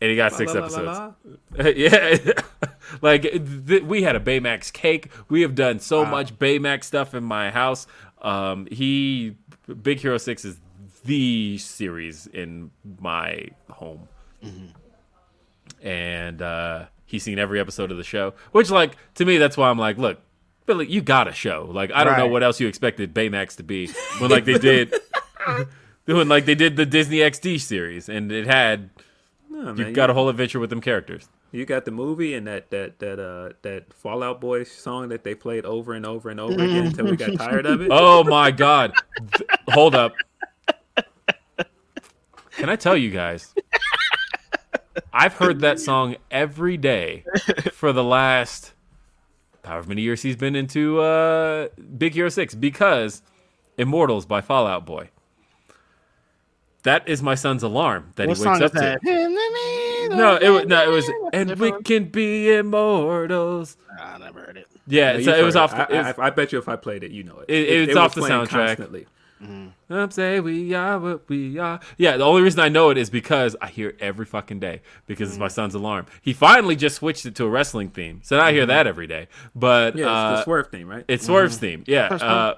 [0.00, 1.14] And he got six La, la, la, episodes.
[1.58, 1.66] la.
[1.76, 2.32] yeah.
[3.02, 5.10] like th- we had a Baymax cake.
[5.28, 7.86] We have done so much Baymax stuff in my house.
[8.20, 9.36] Um he
[9.82, 10.56] Big Hero 6 is
[11.04, 12.70] the series in
[13.00, 14.08] my home.
[15.82, 19.68] And uh he's seen every episode of the show, which like to me that's why
[19.70, 20.18] I'm like, look,
[20.66, 21.68] Billy, you got a show.
[21.72, 24.94] Like I don't know what else you expected Baymax to be when like they did
[26.04, 28.90] when like they did the Disney XD series and it had
[29.50, 31.28] No, you got a whole adventure with them characters.
[31.50, 35.24] You got the movie and that that that uh that Fall Out Boy song that
[35.24, 37.88] they played over and over and over again until we got tired of it.
[37.90, 38.92] Oh my god.
[39.70, 40.12] Hold up.
[42.50, 43.54] Can I tell you guys?
[45.12, 47.24] I've heard that song every day
[47.72, 48.72] for the last
[49.64, 53.22] however many years he's been into uh Big Hero 6 because
[53.76, 55.10] Immortals by Fall Out Boy.
[56.84, 58.98] That is my son's alarm that What he wakes up to.
[60.10, 63.76] No, it was no, it was and we can be immortals.
[64.00, 64.66] I never heard it.
[64.86, 65.74] Yeah, Yeah, so it was heard off.
[65.74, 67.50] I, the- it was- I, I bet you if I played it, you know it.
[67.50, 68.48] It- it's was off the playing soundtrack.
[68.76, 69.06] Constantly.
[69.40, 71.80] Some say we are what we are.
[71.96, 74.82] Yeah, the only reason I know it is because I hear it every fucking day
[75.06, 76.06] because it's my son's alarm.
[76.22, 79.06] He finally just switched it to a wrestling theme, so now I hear that every
[79.06, 79.28] day.
[79.54, 81.04] But Yeah, it's uh, the Swerve theme, right?
[81.08, 81.84] it's Swerve's theme.
[81.86, 82.06] Yeah.
[82.08, 82.54] Uh,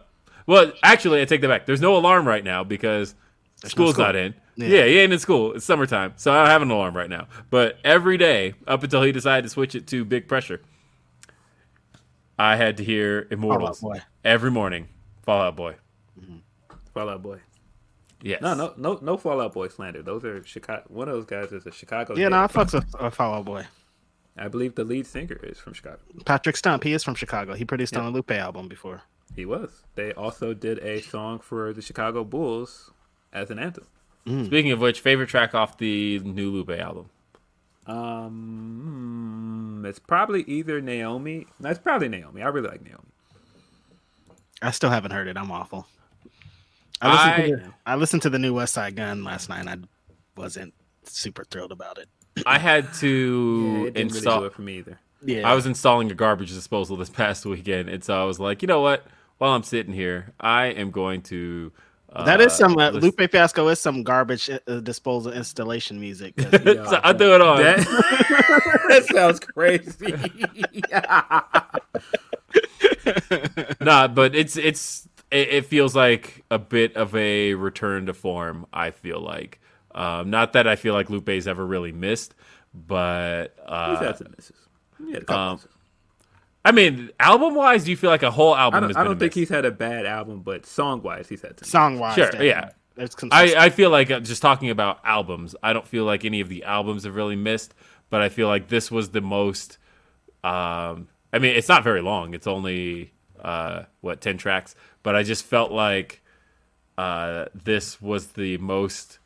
[0.46, 1.66] well, actually, I take that back.
[1.66, 3.14] There's no alarm right now because
[3.64, 4.04] school's school.
[4.06, 4.34] not in.
[4.56, 4.84] Yeah.
[4.84, 5.52] he ain't in school.
[5.52, 7.28] It's summertime, so I don't have an alarm right now.
[7.50, 10.60] But every day, up until he decided to switch it to Big Pressure,
[12.38, 13.84] I had to hear Immortals
[14.24, 14.88] every morning.
[15.22, 15.76] Fall Out Boy.
[16.92, 17.40] Fall Out Boy.
[18.22, 18.42] Yes.
[18.42, 20.02] No, no, no, no Fall Out Boy slander.
[20.02, 20.84] Those are Chicago.
[20.88, 22.14] One of those guys is a Chicago.
[22.14, 22.30] Yeah, native.
[22.32, 23.66] no, I fucks with uh, Fall Out Boy.
[24.36, 25.98] I believe the lead singer is from Chicago.
[26.24, 27.54] Patrick Stump, he is from Chicago.
[27.54, 29.02] He produced on a Lupe album before.
[29.34, 29.84] He was.
[29.96, 32.90] They also did a song for the Chicago Bulls
[33.32, 33.86] as an anthem.
[34.26, 37.10] Speaking of which, favorite track off the new Lupe album.
[37.86, 41.46] Um, it's probably either Naomi.
[41.58, 42.42] No, it's probably Naomi.
[42.42, 43.08] I really like Naomi.
[44.62, 45.36] I still haven't heard it.
[45.36, 45.86] I'm awful.
[47.02, 49.60] I listened, I- to, the, I listened to the new Westside Gunn last night.
[49.60, 49.76] and I
[50.40, 52.08] wasn't super thrilled about it.
[52.46, 54.34] I had Yeah, to it install.
[54.36, 54.98] really do it for me either.
[55.22, 58.62] Yeah, I was installing a garbage disposal this past weekend, and so I was like,
[58.62, 59.06] you know what?
[59.38, 61.72] While I'm sitting here, I am going to.
[62.12, 66.36] Uh, that is some uh, listen- Lupe Fiasco is some garbage uh, disposal installation music.
[66.38, 66.50] 'cause
[66.90, 67.58] so I'll do it on.
[67.58, 67.78] That,
[68.88, 70.14] that sounds crazy.
[73.80, 78.66] nah, but it's it's it, it feels like a bit of a return to form.
[78.72, 79.60] I feel like,
[79.94, 82.34] um, not that I feel like Lupe's ever really missed,
[82.74, 84.56] but He's uh, had some misses.
[84.98, 85.68] He had a couple um, misses.
[86.64, 89.04] I mean, album wise, do you feel like a whole album I don't, has I
[89.04, 89.34] don't a think miss?
[89.34, 91.66] he's had a bad album, but song wise, he's had some.
[91.66, 92.70] Song wise, Sure, yeah.
[92.96, 93.54] There's I.
[93.56, 96.64] I feel like uh, just talking about albums, I don't feel like any of the
[96.64, 97.72] albums have really missed,
[98.10, 99.78] but I feel like this was the most.
[100.44, 102.34] Um, I mean, it's not very long.
[102.34, 106.22] It's only uh, what ten tracks, but I just felt like
[106.98, 109.18] uh, this was the most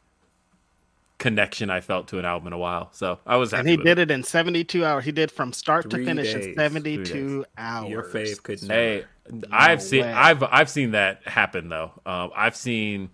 [1.18, 2.90] connection I felt to an album in a while.
[2.92, 3.60] So I was happy.
[3.60, 5.04] and he with did it in 72 hours.
[5.04, 6.46] He did from start Three to finish days.
[6.46, 7.90] in 72 hours.
[7.90, 8.74] Your fave could never.
[8.74, 9.04] Hey,
[9.50, 10.12] I've seen way.
[10.12, 11.92] I've I've seen that happen though.
[12.04, 13.10] Um, I've seen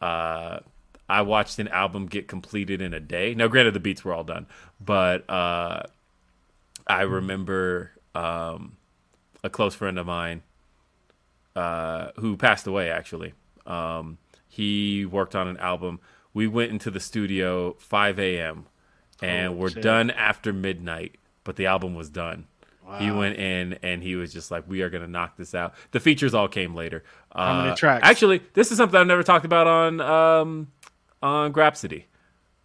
[0.00, 0.60] uh,
[1.08, 3.34] I watched an album get completed in a day.
[3.34, 4.46] Now, granted, the beats were all done,
[4.80, 5.82] but uh,
[6.86, 8.76] I remember um,
[9.42, 10.42] a close friend of mine
[11.58, 12.90] uh, who passed away.
[12.90, 13.32] Actually,
[13.66, 16.00] um, he worked on an album.
[16.34, 18.66] We went into the studio 5 a.m.
[19.22, 19.82] and Oh, we're shit.
[19.82, 22.46] done after midnight, but the album was done.
[22.98, 26.00] He went in and he was just like, "We are gonna knock this out." The
[26.00, 27.04] features all came later.
[27.36, 28.00] How many Uh, tracks?
[28.08, 30.68] Actually, this is something I've never talked about on um,
[31.22, 32.04] on Grapsody.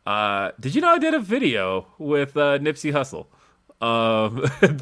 [0.05, 3.25] Uh, did you know I did a video with uh, Nipsey Hussle?
[3.83, 4.37] Um,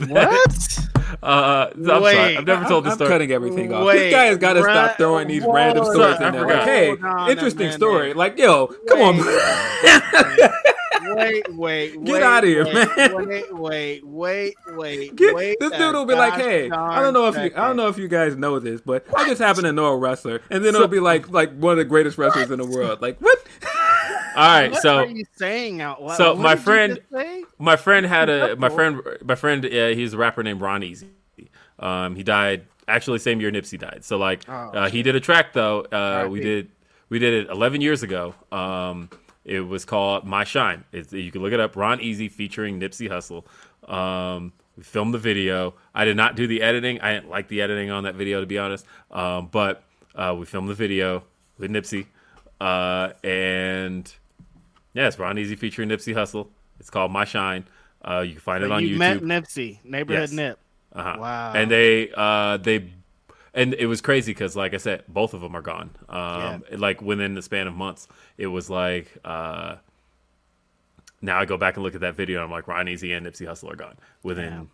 [0.09, 0.80] What?
[1.23, 3.09] uh, I'm sorry, Wait, I've never told I'm, this I'm story.
[3.09, 3.85] cutting everything off.
[3.88, 6.41] Wait, this guy has got to bruh, stop throwing these random stories I in there.
[6.43, 6.57] forgot.
[6.59, 7.73] Like, hey, on interesting minute.
[7.75, 8.13] story.
[8.13, 9.17] Like, yo, come on.
[11.15, 11.43] Wait.
[11.49, 13.15] wait, wait, Get out of here, wait, man.
[13.27, 15.57] Wait, wait, wait, wait, Get- wait.
[15.59, 17.97] this dude will be like, "Hey, I don't know if you, I don't know if
[17.97, 20.88] you guys know this, but I just happen to know a wrestler," and then it'll
[20.88, 23.01] be like, like one of the greatest wrestlers in the world.
[23.01, 23.39] Like what?
[24.35, 26.18] All right, so What so are you saying out loud?
[26.18, 27.00] so What my friend-
[27.60, 31.08] my friend had a my friend my friend uh, he's a rapper named Ron Easy.
[31.80, 34.03] Um, he died actually same year Nipsey died.
[34.03, 35.82] So like Oh, uh, he did a track though.
[35.82, 36.72] Uh, we did
[37.10, 38.34] we did it 11 years ago.
[38.51, 39.10] Um,
[39.43, 40.84] it was called My Shine.
[40.92, 41.76] It's, you can look it up.
[41.76, 43.43] Ron Easy featuring Nipsey Hussle.
[43.92, 45.74] Um, we filmed the video.
[45.93, 47.01] I did not do the editing.
[47.01, 48.85] I didn't like the editing on that video to be honest.
[49.10, 49.84] Um, but
[50.16, 51.24] uh, we filmed the video
[51.58, 52.06] with Nipsey.
[52.61, 54.14] Uh, and
[54.94, 56.48] yeah, it's Ron Easy featuring Nipsey Hussle.
[56.80, 57.66] It's called My Shine.
[58.03, 59.00] Uh, you can find it But on you YouTube.
[59.00, 60.32] met Nipsey, neighborhood Yes.
[60.32, 60.60] Nip.
[60.94, 61.18] Uh-huh.
[61.20, 61.53] Wow.
[61.53, 62.92] And they uh they
[63.53, 65.92] and it was crazy because like I said, both of them are gone.
[66.10, 68.08] Um like within the span of months.
[68.38, 69.76] It was like uh
[71.22, 73.26] now I go back and look at that video and I'm like Ron Easy and
[73.26, 74.70] Nipsey Hussle are gone within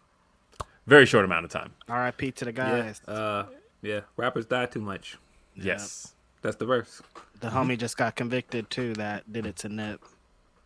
[0.85, 1.73] very short amount of time.
[1.89, 2.31] R.I.P.
[2.31, 3.01] to the Yeah, guys.
[3.07, 3.45] uh,
[3.81, 3.99] yeah.
[4.15, 5.17] Rappers die too much.
[5.53, 6.13] Yes.
[6.41, 7.01] That's the verse.
[7.39, 8.93] The homie just got convicted too.
[8.95, 10.01] That did it to Nip.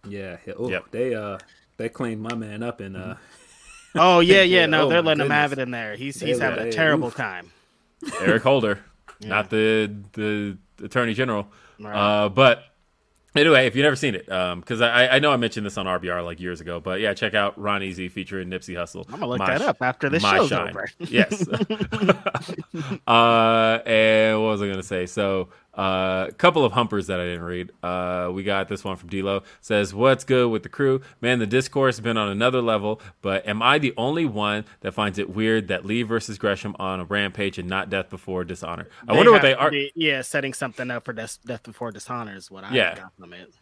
[0.08, 0.38] Yeah.
[0.46, 0.54] yeah.
[0.58, 0.86] Oh, Yep.
[0.92, 1.38] they uh
[1.78, 3.16] they cleaned my man up and uh
[3.96, 4.62] Oh yeah, yeah.
[4.62, 5.96] Yeah, No, oh they're my letting him have it in there.
[5.96, 7.16] He's They he's were- having a terrible oof.
[7.16, 7.52] time.
[8.22, 8.80] Eric Holder,
[9.22, 11.48] not the the attorney general.
[11.80, 11.94] Right.
[11.96, 12.64] Uh, but
[13.36, 15.86] anyway, if you've never seen it, um because I, I know I mentioned this on
[15.86, 19.06] RBR like years ago, but yeah, check out Ron Easy featuring Nipsey Hussle.
[19.08, 20.70] I'm gonna look My that up after this My show's Shine.
[20.70, 20.90] over.
[21.00, 21.46] yes.
[23.08, 25.06] uh, and what was I gonna say?
[25.06, 25.50] So.
[25.74, 27.72] A couple of humpers that I didn't read.
[27.82, 29.44] Uh, we got this one from D'Lo.
[29.62, 31.00] Says, "What's good with the crew?
[31.22, 33.00] Man, the discourse has been on another level.
[33.22, 37.00] But am I the only one that finds it weird that Lee versus Gresham on
[37.00, 38.88] a rampage and not Death Before Dishonor?
[39.08, 39.72] I wonder what they are.
[39.72, 42.96] be- yeah, setting something up for death, death before dishonor is what I Yeah.
[42.96, 43.54] got from it.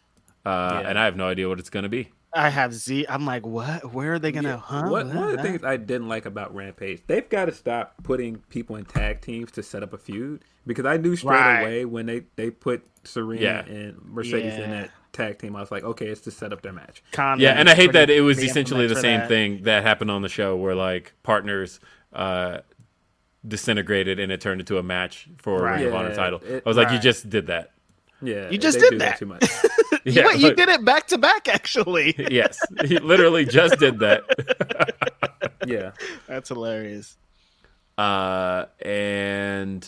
[0.44, 2.08] Uh, And I have no idea what it's gonna be.
[2.32, 3.06] I have Z.
[3.08, 3.92] I'm like, what?
[3.92, 4.56] Where are they gonna?
[4.56, 4.88] Huh?
[4.88, 8.36] What, one of the things I didn't like about Rampage, they've got to stop putting
[8.50, 11.60] people in tag teams to set up a feud because I knew straight Right.
[11.60, 13.64] away when they, they put Serena Yeah.
[13.64, 16.72] and Mercedes in that tag team, I was like, okay, it's to set up their
[16.72, 17.02] match.
[17.12, 19.28] Condoms Yeah, and I hate that it was essentially the same that.
[19.28, 21.80] thing that happened on the show where like partners
[22.12, 22.58] uh
[23.46, 25.78] disintegrated and it turned into a match for a Right.
[25.80, 26.40] Ring of Honor title.
[26.46, 27.70] it- I was like, you just did that.
[28.22, 29.18] Yeah, You just did do that.
[29.18, 29.44] too much.
[30.04, 32.14] Yeah, Wait, you like- did it back to back, actually.
[32.30, 34.22] yes, he literally just did that.
[35.66, 35.90] yeah,
[36.26, 37.18] That's hilarious.
[37.98, 39.86] Uh, and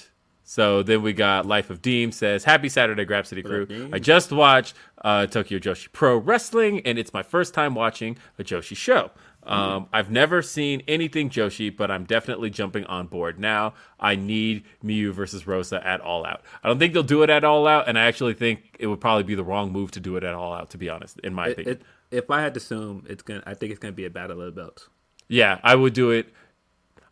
[0.53, 3.89] so then we got Life of Deem says, Happy Saturday, Grapsody Crew.
[3.91, 8.45] I just watched uh, Tokyo Joshi Pro Wrestling, and it's my first time watching a
[8.45, 9.11] Joshi show.
[9.45, 13.73] Um, I've never seen anything Joshi, but I'm definitely jumping on board now.
[13.99, 16.43] I need Miyu versus Rosa at All Out.
[16.63, 19.01] I don't think they'll do it at All Out, and I actually think it would
[19.01, 21.33] probably be the wrong move to do it at All Out, to be honest, in
[21.33, 21.77] my It- opinion.
[21.77, 21.83] it-
[22.19, 23.43] if I had to assume, it's gonna.
[23.47, 24.91] I think it's gonna be a battle of the belts.
[25.29, 26.27] Yeah, I would do it.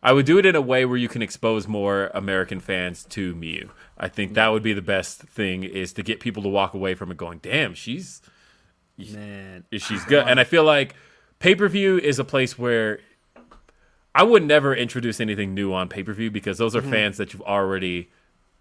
[0.03, 3.35] I would do it in a way where you can expose more American fans to
[3.35, 3.69] Miyu.
[3.97, 6.95] I think that would be the best thing is to get people to walk away
[6.95, 8.21] from it going, "Damn, she's
[8.97, 10.95] Man, she's good." And I feel like
[11.39, 12.99] pay-per-view is a place where
[14.13, 18.09] I would never introduce anything new on pay-per-view because those are fans that you've already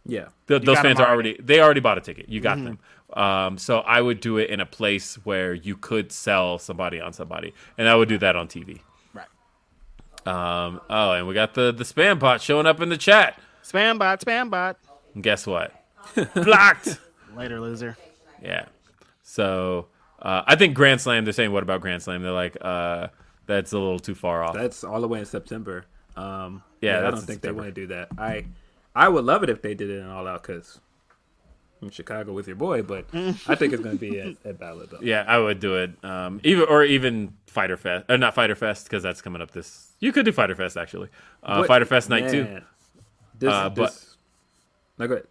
[0.06, 1.30] yeah, th- those fans are already.
[1.30, 2.28] already they already bought a ticket.
[2.28, 2.78] You got them.
[3.12, 7.12] Um, so I would do it in a place where you could sell somebody on
[7.12, 8.80] somebody, and I would do that on TV.
[10.26, 10.64] Right.
[10.66, 13.38] Um, oh, and we got the the spam bot showing up in the chat.
[13.64, 14.78] Spam bot, spam bot.
[15.14, 15.72] And guess what?
[16.34, 16.98] Blocked.
[17.36, 17.96] Later, loser.
[18.42, 18.66] Yeah.
[19.22, 19.86] So
[20.20, 21.24] uh, I think Grand Slam.
[21.24, 22.22] They're saying what about Grand Slam?
[22.22, 23.08] They're like uh,
[23.46, 24.54] that's a little too far off.
[24.54, 25.84] that's all the way in September.
[26.16, 27.62] Um, Yeah, I that's don't think September.
[27.62, 28.08] they want to do that.
[28.18, 28.46] I,
[28.94, 30.80] I would love it if they did it in all out because
[31.82, 34.92] in Chicago with your boy, but I think it's gonna be at, at the Belts.
[35.02, 35.92] yeah, I would do it.
[36.04, 39.88] Um, even or even Fighter Fest, or not Fighter Fest because that's coming up this.
[40.00, 41.08] You could do Fighter Fest actually.
[41.42, 42.60] Uh, What- Fighter Fest night two.
[43.38, 44.16] This, Uh, but- this,
[44.98, 45.26] no, go ahead.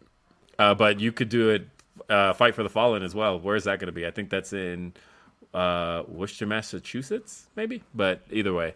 [0.57, 1.67] Uh, but you could do it.
[2.09, 3.39] Uh, Fight for the Fallen as well.
[3.39, 4.07] Where is that going to be?
[4.07, 4.93] I think that's in
[5.53, 7.83] uh, Worcester, Massachusetts, maybe.
[7.93, 8.73] But either way,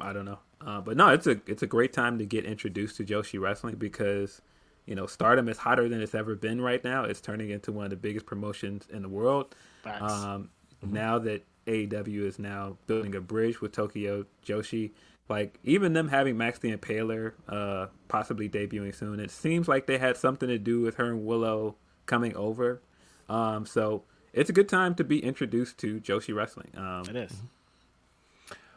[0.00, 0.38] I don't know.
[0.60, 3.76] Uh, but no, it's a it's a great time to get introduced to Joshi Wrestling
[3.76, 4.40] because
[4.86, 7.04] you know Stardom is hotter than it's ever been right now.
[7.04, 9.54] It's turning into one of the biggest promotions in the world.
[9.82, 10.12] Facts.
[10.12, 10.50] Um,
[10.82, 14.92] Now that AEW is now building a bridge with Tokyo Joshi,
[15.28, 19.98] like even them having Max the Impaler uh, possibly debuting soon, it seems like they
[19.98, 21.74] had something to do with her and Willow
[22.06, 22.80] coming over.
[23.28, 26.70] Um, so it's a good time to be introduced to Joshi Wrestling.
[26.76, 27.42] Um, It is.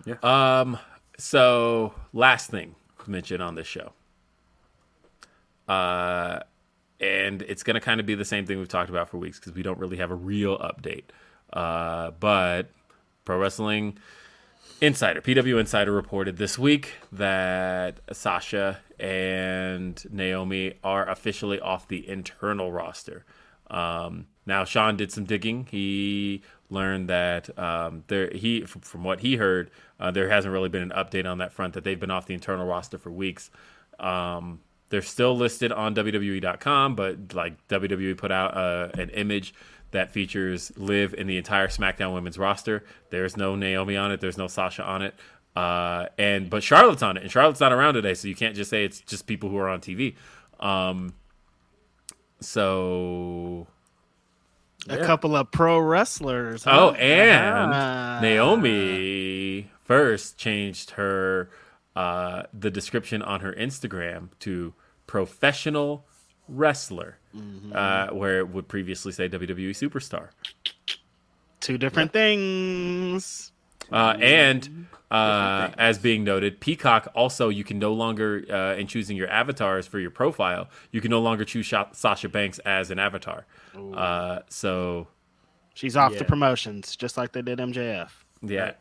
[0.05, 0.15] Yeah.
[0.23, 0.79] Um.
[1.19, 3.91] So last thing to mention on this show.
[5.69, 6.39] Uh,
[6.99, 9.53] and it's gonna kind of be the same thing we've talked about for weeks because
[9.53, 11.05] we don't really have a real update.
[11.53, 12.69] Uh, but
[13.23, 13.97] Pro Wrestling
[14.81, 22.71] Insider, PW Insider reported this week that Sasha and Naomi are officially off the internal
[22.71, 23.25] roster.
[23.69, 25.67] Um, now, Sean did some digging.
[25.69, 30.81] He learned that um, there he from what he heard, uh, there hasn't really been
[30.81, 31.73] an update on that front.
[31.73, 33.51] That they've been off the internal roster for weeks.
[33.99, 39.53] Um, they're still listed on WWE.com, but like WWE put out uh, an image
[39.91, 42.83] that features Liv in the entire SmackDown Women's roster.
[43.09, 44.21] There's no Naomi on it.
[44.21, 45.15] There's no Sasha on it.
[45.55, 48.69] Uh, and but Charlotte's on it, and Charlotte's not around today, so you can't just
[48.69, 50.15] say it's just people who are on TV.
[50.59, 51.13] Um,
[52.39, 53.67] so
[54.87, 56.63] a couple of pro wrestlers.
[56.63, 56.71] huh?
[56.73, 58.19] Oh, and Ah.
[58.21, 61.49] Naomi first changed her
[61.99, 64.73] uh, the description on her Instagram to
[65.07, 66.05] professional
[66.47, 67.17] wrestler,
[67.73, 70.29] uh, where it would previously say WWE superstar.
[71.59, 73.51] two different things.
[73.91, 79.17] Uh, and uh, as being noted, Peacock also you can no longer uh, in choosing
[79.17, 82.99] your avatars for your profile, you can no longer choose Sha- Sasha Banks as an
[82.99, 83.45] avatar.
[83.75, 85.07] Uh, so
[85.73, 86.19] She's off Yeah.
[86.19, 88.11] the promotions, just like they did MJF.
[88.41, 88.71] yeah,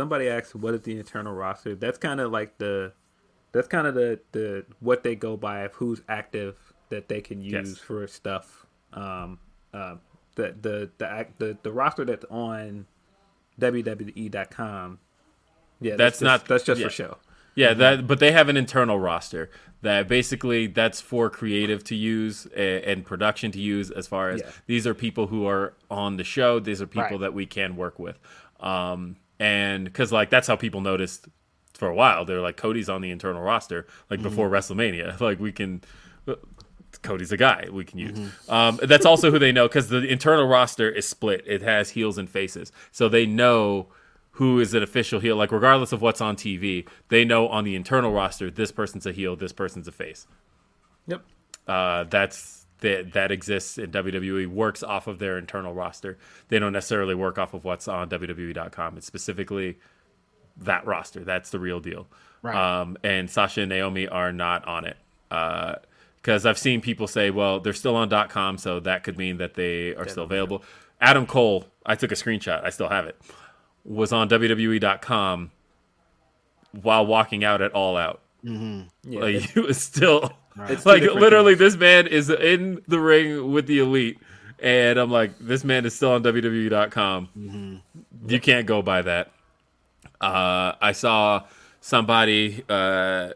[0.00, 2.92] Somebody asked, "What is the internal roster?" That's kind of like the,
[3.52, 6.56] that's kind of the the what they go by of who's active
[6.88, 7.78] that they can use Yes.
[7.78, 8.66] for stuff.
[8.94, 9.38] Um,
[9.74, 9.96] uh,
[10.36, 12.86] the the the act the, the roster that's on
[13.60, 14.98] WWE.com.
[15.80, 16.86] Yeah, That's just- not- that's just yeah.
[16.86, 17.18] for show.
[17.56, 19.50] Yeah, that but they have an internal roster
[19.82, 24.40] that basically that's for creative to use and, and production to use as far as
[24.40, 24.50] Yeah.
[24.66, 27.20] these are people who are on the show, these are people Right.
[27.20, 28.18] that we can work with.
[28.60, 31.26] Um and cuz like that's how people noticed
[31.74, 32.24] for a while.
[32.24, 35.18] They're like Cody's on the internal roster like before WrestleMania.
[35.20, 35.80] Like we can
[37.02, 38.18] Cody's a guy we can use.
[38.48, 41.42] Um, that's also who they know because the internal roster is split.
[41.46, 43.88] It has heels and faces, so they know
[44.32, 45.36] who is an official heel.
[45.36, 49.12] Like regardless of what's on TV, they know on the internal roster this person's a
[49.12, 50.26] heel, this person's a face.
[51.06, 51.22] Yep.
[51.66, 54.46] Uh, that's that that exists in WWE.
[54.46, 56.18] Works off of their internal roster.
[56.48, 58.96] They don't necessarily work off of what's on WWE.com.
[58.96, 59.78] It's specifically
[60.56, 61.24] that roster.
[61.24, 62.06] That's the real deal.
[62.42, 62.80] Right.
[62.80, 64.96] Um, and Sasha and Naomi are not on it.
[66.22, 69.54] Because I've seen people say, well, they're still on .com, so that could mean that
[69.54, 70.62] they are still available.
[71.00, 72.64] Adam Cole, I took a screenshot.
[72.64, 73.20] I still have it.
[73.84, 75.50] Was on WWE.com
[76.82, 78.20] while walking out at All Out.
[79.04, 80.32] Yeah, Like he was still
[80.68, 81.54] It's like literally.
[81.54, 81.74] things.
[81.74, 84.18] This man is in the ring with the elite,
[84.58, 87.28] and I'm like, this man is still on WWE.com.
[87.36, 88.28] Mm-hmm.
[88.28, 89.30] You can't go by that.
[90.20, 91.44] Uh, I saw
[91.80, 93.30] somebody uh,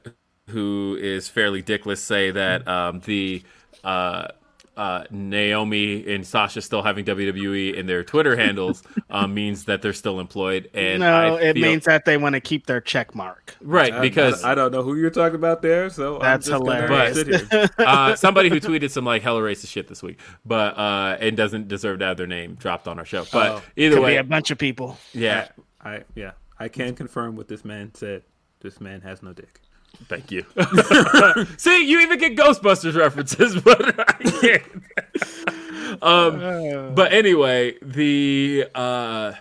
[0.51, 3.43] who is fairly dickless say that um, the
[3.83, 4.29] uh,
[4.77, 9.93] uh, Naomi and Sasha still having WWE in their Twitter handles um, means that they're
[9.93, 10.71] still employed.
[10.75, 13.55] And no, I it feel- means that they want to keep their check mark.
[13.61, 16.53] right I- because I, I don't know who you're talking about there, so That's I'm
[16.53, 17.17] just gonna hilarious.
[17.17, 17.69] sit here.
[17.79, 21.69] uh, somebody who tweeted some like hella racist shit this week, but uh, and doesn't
[21.69, 23.25] deserve to have their name dropped on our show.
[23.33, 23.63] But Oh.
[23.77, 24.99] either Could be way, a bunch of people.
[25.13, 25.49] yeah.
[25.83, 28.23] I yeah, I can confirm what this man said.
[28.61, 29.61] This man has no dick.
[30.09, 30.45] Thank you.
[31.57, 36.03] See, you even get Ghostbusters references, but I can't.
[36.03, 39.33] um, but anyway, the uh,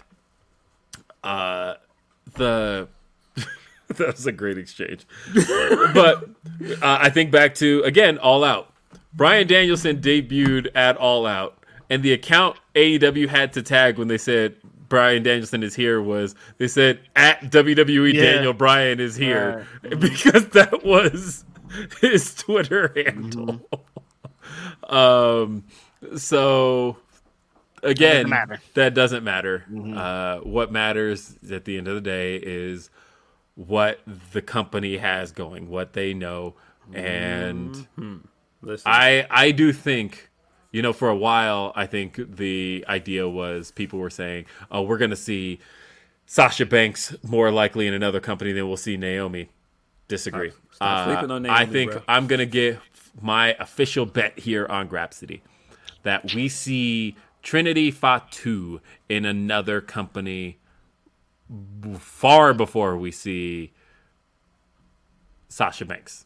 [1.24, 1.76] uh,
[2.36, 2.88] the
[3.88, 5.06] that was a great exchange.
[5.94, 6.30] but
[6.82, 8.70] uh, I think back to again, All Out.
[9.16, 11.58] Bryan Danielson debuted at All Out,
[11.90, 14.56] and the account AEW had to tag when they said
[14.90, 18.22] Bryan Danielson is here was they said at WWE Yeah.
[18.34, 19.68] Daniel Bryan is here.
[20.00, 21.46] Because that was
[22.02, 23.62] his Twitter handle.
[24.90, 25.64] um,
[26.18, 26.98] so
[27.82, 29.66] again, doesn't that doesn't matter.
[29.96, 32.90] Uh, what matters at the end of the day is
[33.56, 34.00] what
[34.32, 36.56] the company has going, what they know,
[36.94, 37.88] and
[38.62, 40.30] Listen, I I do think,
[40.74, 44.98] you know, for a while, I think the idea was people were saying, "Oh, we're
[44.98, 45.60] going to see
[46.26, 49.50] Sasha Banks more likely in another company than we'll see Naomi."
[50.10, 50.52] Disagree.
[50.72, 52.02] Stop sleeping on uh, I think bro.
[52.08, 52.80] I'm going to get
[53.22, 55.42] my official bet here on Grapsody
[56.02, 60.58] that we see Trinity Fatu in another company
[61.82, 63.72] b- far before we see
[65.50, 66.26] Sasha Banks.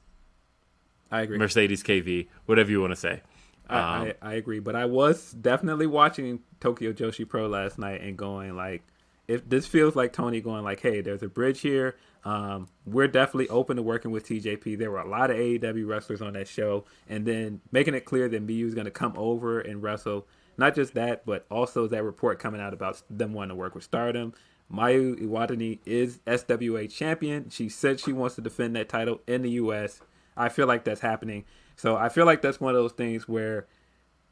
[1.11, 1.38] I agree.
[1.38, 3.22] Mercedes KV, whatever you want to say.
[3.70, 8.18] I, I, I agree, but I was definitely watching Tokyo Joshi Pro last night and
[8.18, 8.84] going like,
[9.28, 11.98] if this feels like Tony going like, hey, there's a bridge here.
[12.24, 14.78] Um, we're definitely open to working with TJP.
[14.78, 18.30] There were a lot of AEW wrestlers on that show, and then making it clear
[18.30, 20.28] that Miyu is going to come over and wrestle.
[20.58, 23.84] not just that, but also that report coming out about them wanting to work with
[23.84, 24.34] Stardom.
[24.74, 27.50] Mayu Iwatani is SWA champion.
[27.50, 30.02] She said she wants to defend that title in the U.S.
[30.36, 31.46] I feel like that's happening.
[31.78, 33.66] So I feel like that's one of those things where,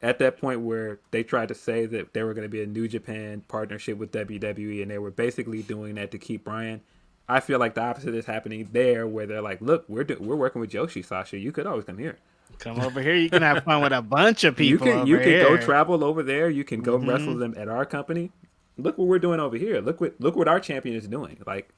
[0.02, 2.66] at that point where they tried to say that they were going to be a
[2.66, 6.82] New Japan partnership with WWE, and they were basically doing that to keep Bryan.
[7.28, 10.36] I feel like the opposite is happening there, where they're like, "Look, we're do- we're
[10.36, 11.38] working with Joshi, Sasha.
[11.38, 12.18] You could always come here.
[12.58, 13.14] Come over here.
[13.16, 14.86] You can have fun with a bunch of people.
[14.86, 16.48] You can you can go travel over there.
[16.50, 17.08] You can go Mhm.
[17.08, 18.30] wrestle them at our company.
[18.78, 19.80] Look what we're doing over here.
[19.80, 21.38] Look what look what our champion is doing.
[21.46, 21.68] Like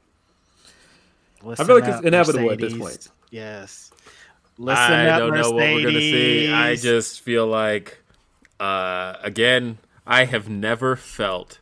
[1.42, 3.08] Listen feel like it's up, inevitable at this point.
[3.30, 3.90] Yes.
[4.58, 6.52] Listen I up, don't know what we're gonna see.
[6.52, 8.02] I just feel like,
[8.58, 11.60] uh, again, I have never felt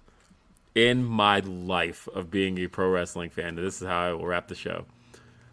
[0.75, 3.49] in my life of being a pro wrestling fan.
[3.49, 4.87] and This is how I will wrap the show.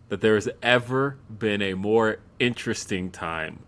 [0.10, 3.60] That there has ever been a more interesting time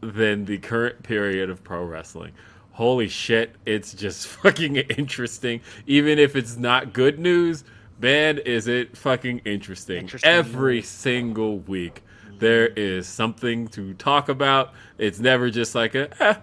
[0.00, 2.32] than the current period of pro wrestling.
[2.72, 5.60] Holy shit, it's just fucking interesting.
[5.86, 7.64] Even if it's not good news,
[7.98, 9.98] man, is it fucking interesting.
[9.98, 12.02] Interesting Every single week,
[12.42, 14.72] there is something to talk about.
[14.98, 16.34] It's never just like a, eh.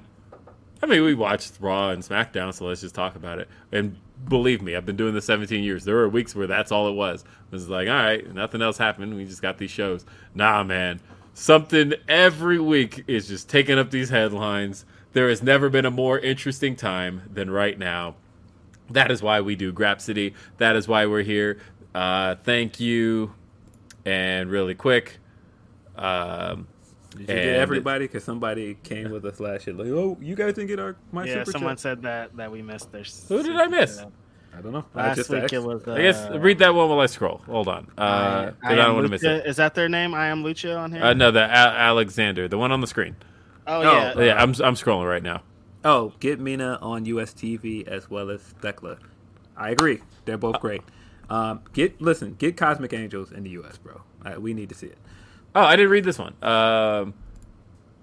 [0.81, 3.49] I mean, we watched Raw and SmackDown, so let's just talk about it.
[3.73, 3.97] And
[4.29, 5.83] believe me, I've been doing this 17 years.
[5.83, 7.23] There were weeks where that's all it was.
[7.23, 9.13] It was like, all right, nothing else happened.
[9.13, 10.05] We just got these shows.
[10.33, 11.01] Nah, man.
[11.33, 14.85] Something every week is just taking up these headlines.
[15.11, 18.15] There has never been a more interesting time than right now.
[18.89, 20.33] That is why we do Grapsody.
[20.59, 21.59] That is why we're here.
[21.93, 23.33] Uh, thank you.
[24.05, 25.19] And really quick,
[26.03, 26.67] um,
[27.11, 28.05] did you get everybody?
[28.05, 29.75] Because somebody came with us last year.
[29.75, 31.79] Like, oh, you guys didn't get our my Yeah, super someone chat?
[31.81, 33.03] said that that we missed their.
[33.27, 34.03] Who did I miss?
[34.57, 34.85] I don't know.
[34.95, 35.53] I Last just week asked.
[35.53, 35.87] it was.
[35.87, 37.41] Uh, I guess read that one while I scroll.
[37.45, 37.87] Hold on.
[37.97, 39.45] Uh, 'cause I, I don't want to miss it.
[39.45, 40.13] Is that their name?
[40.13, 41.03] I am Lucha on here.
[41.03, 41.47] Uh, no, the A-
[41.77, 43.15] Alexander, the one on the screen.
[43.67, 44.19] oh, oh, yeah.
[44.19, 45.43] yeah, I'm I'm scrolling right now.
[45.85, 48.97] Oh, get Mina on US TV as well as Thekla.
[49.55, 50.01] I agree.
[50.25, 50.81] They're both great.
[51.29, 54.01] Um, get listen, get Cosmic Angels in the US, bro.
[54.25, 54.97] Uh, we need to see it.
[55.55, 56.33] Oh, I didn't read this one.
[56.43, 57.13] Um,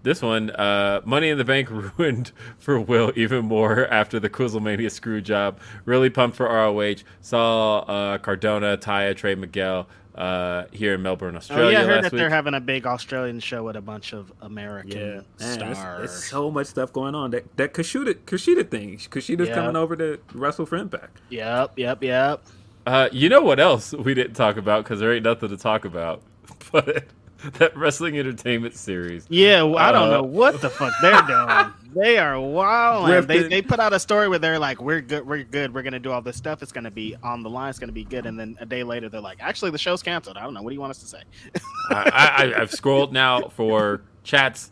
[0.03, 1.69] this one, uh, Money in the Bank
[1.99, 5.59] ruined for Will even more after the Quizzlemania screw job.
[5.85, 6.97] Really pumped for ROH.
[7.21, 11.65] Saw uh, Cardona, Taya, Trey Miguel uh, here in Melbourne, Australia.
[11.67, 12.19] Oh yeah, I heard last that week.
[12.21, 15.25] they're having a big Australian show with a bunch of American Yeah, man,
[15.59, 15.99] there's, stars.
[16.11, 17.33] there's so much stuff going on.
[17.33, 18.97] That that Kushida Kushida thing.
[18.99, 19.55] Kushida's Yeah.
[19.57, 21.19] coming over to wrestle for Impact.
[21.31, 22.43] Yep, yep, yep.
[22.87, 25.85] Uh, you know what else we didn't talk about because there ain't nothing to talk
[25.85, 26.23] about,
[26.73, 27.05] but
[27.55, 29.27] that wrestling entertainment series.
[29.29, 31.73] Yeah, well, I don't Uh, know what the fuck they're doing.
[31.95, 33.27] They are wild.
[33.27, 35.99] They they put out a story where they're like, "We're good, we're good, we're gonna
[35.99, 36.63] do all this stuff.
[36.63, 37.71] It's gonna be on the line.
[37.71, 40.37] It's gonna be good." And then a day later, they're like, "Actually, the show's canceled."
[40.37, 40.63] I don't know.
[40.63, 41.23] What do you want us to say?
[41.91, 44.71] I, I, I've scrolled now for chats.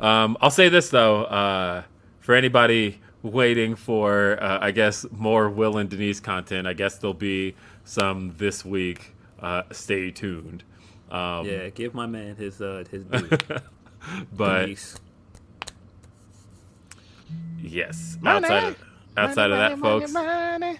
[0.00, 1.82] Um, I'll say this though, uh,
[2.20, 7.14] for anybody waiting for, uh, I guess, more Will and Denise content, I guess there'll
[7.14, 9.14] be some this week.
[9.40, 10.62] Uh, stay tuned.
[11.10, 13.28] Um, Yeah, give my man his uh his due.
[14.36, 14.96] but Denise.
[17.60, 18.76] yes, Money, outside of
[19.16, 20.12] outside of that, money, folks.
[20.12, 20.78] money,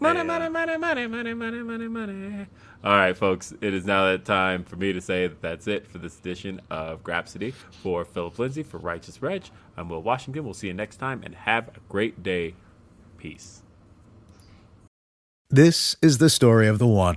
[0.00, 0.22] Money, Yeah.
[0.24, 2.46] money, money, money, money, money, money, money.
[2.82, 3.54] All right, folks.
[3.62, 6.60] It is now that time for me to say that that's it for this edition
[6.70, 7.54] of Grapsody.
[7.82, 9.44] For Philip Lindsay, for Righteous Reg,
[9.76, 10.44] I'm Will Washington.
[10.44, 12.54] We'll see you next time, and have a great day.
[13.16, 13.62] Peace.
[15.48, 17.16] This is the story of the one.